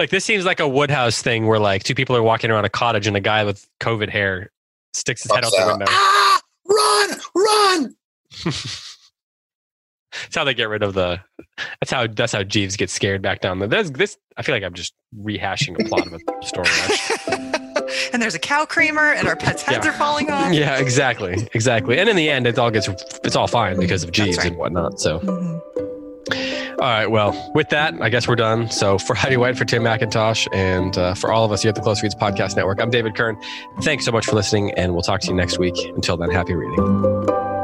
Like 0.00 0.08
this 0.08 0.24
seems 0.24 0.46
like 0.46 0.60
a 0.60 0.68
Wodehouse 0.68 1.20
thing 1.20 1.46
where 1.46 1.58
like 1.58 1.82
two 1.82 1.94
people 1.94 2.16
are 2.16 2.22
walking 2.22 2.50
around 2.50 2.64
a 2.64 2.70
cottage 2.70 3.06
and 3.06 3.18
a 3.18 3.20
guy 3.20 3.44
with 3.44 3.68
COVID 3.80 4.08
hair 4.08 4.50
sticks 4.94 5.22
his 5.24 5.30
head 5.30 5.44
out 5.44 5.52
Pops 5.52 5.62
the 5.62 5.66
window. 5.66 5.84
Ah, 5.90 6.40
run, 6.66 7.10
run! 7.34 7.96
That's 10.12 10.34
how 10.34 10.44
they 10.44 10.54
get 10.54 10.70
rid 10.70 10.82
of 10.82 10.94
the. 10.94 11.20
That's 11.80 11.90
how 11.92 12.06
that's 12.06 12.32
how 12.32 12.42
Jeeves 12.42 12.76
gets 12.76 12.94
scared 12.94 13.20
back 13.20 13.42
down. 13.42 13.58
There's 13.58 13.90
this. 13.90 14.16
I 14.38 14.42
feel 14.42 14.54
like 14.54 14.64
I'm 14.64 14.72
just 14.72 14.94
rehashing 15.22 15.78
a 15.78 15.86
plot 15.86 16.06
of 16.06 16.14
a 16.14 16.46
story. 16.46 16.66
and 18.14 18.22
there's 18.22 18.34
a 18.34 18.38
cow 18.38 18.64
creamer, 18.64 19.12
and 19.12 19.28
our 19.28 19.36
pets' 19.36 19.62
heads 19.62 19.84
Yeah. 19.84 19.92
are 19.92 19.98
falling 19.98 20.30
off. 20.30 20.52
yeah, 20.54 20.78
exactly, 20.78 21.46
exactly. 21.52 21.98
And 21.98 22.08
in 22.08 22.16
the 22.16 22.30
end, 22.30 22.46
it 22.46 22.58
all 22.58 22.70
gets 22.70 22.88
it's 23.22 23.36
all 23.36 23.46
fine 23.46 23.78
because 23.78 24.02
of 24.02 24.12
Jeeves 24.12 24.38
right. 24.38 24.46
and 24.48 24.56
whatnot. 24.56 24.98
So, 24.98 25.20
Mhm. 25.20 25.60
All 26.80 26.88
right. 26.88 27.10
Well, 27.10 27.50
with 27.54 27.68
that, 27.68 27.94
I 28.00 28.08
guess 28.08 28.26
we're 28.26 28.36
done. 28.36 28.70
So 28.70 28.98
for 28.98 29.14
Heidi 29.14 29.36
White, 29.36 29.56
for 29.58 29.66
Tim 29.66 29.82
McIntosh, 29.82 30.48
and 30.54 30.96
uh, 30.96 31.14
for 31.14 31.30
all 31.30 31.44
of 31.44 31.52
us 31.52 31.62
here 31.62 31.68
at 31.68 31.74
the 31.74 31.82
Close 31.82 32.02
Reads 32.02 32.14
Podcast 32.14 32.56
Network, 32.56 32.80
I'm 32.80 32.90
David 32.90 33.14
Kern. 33.14 33.36
Thanks 33.82 34.04
so 34.06 34.12
much 34.12 34.26
for 34.26 34.34
listening, 34.34 34.72
and 34.72 34.92
we'll 34.92 35.02
talk 35.02 35.20
to 35.20 35.28
you 35.28 35.34
next 35.34 35.58
week. 35.58 35.76
Until 35.94 36.16
then, 36.16 36.30
happy 36.30 36.54
reading. 36.54 37.59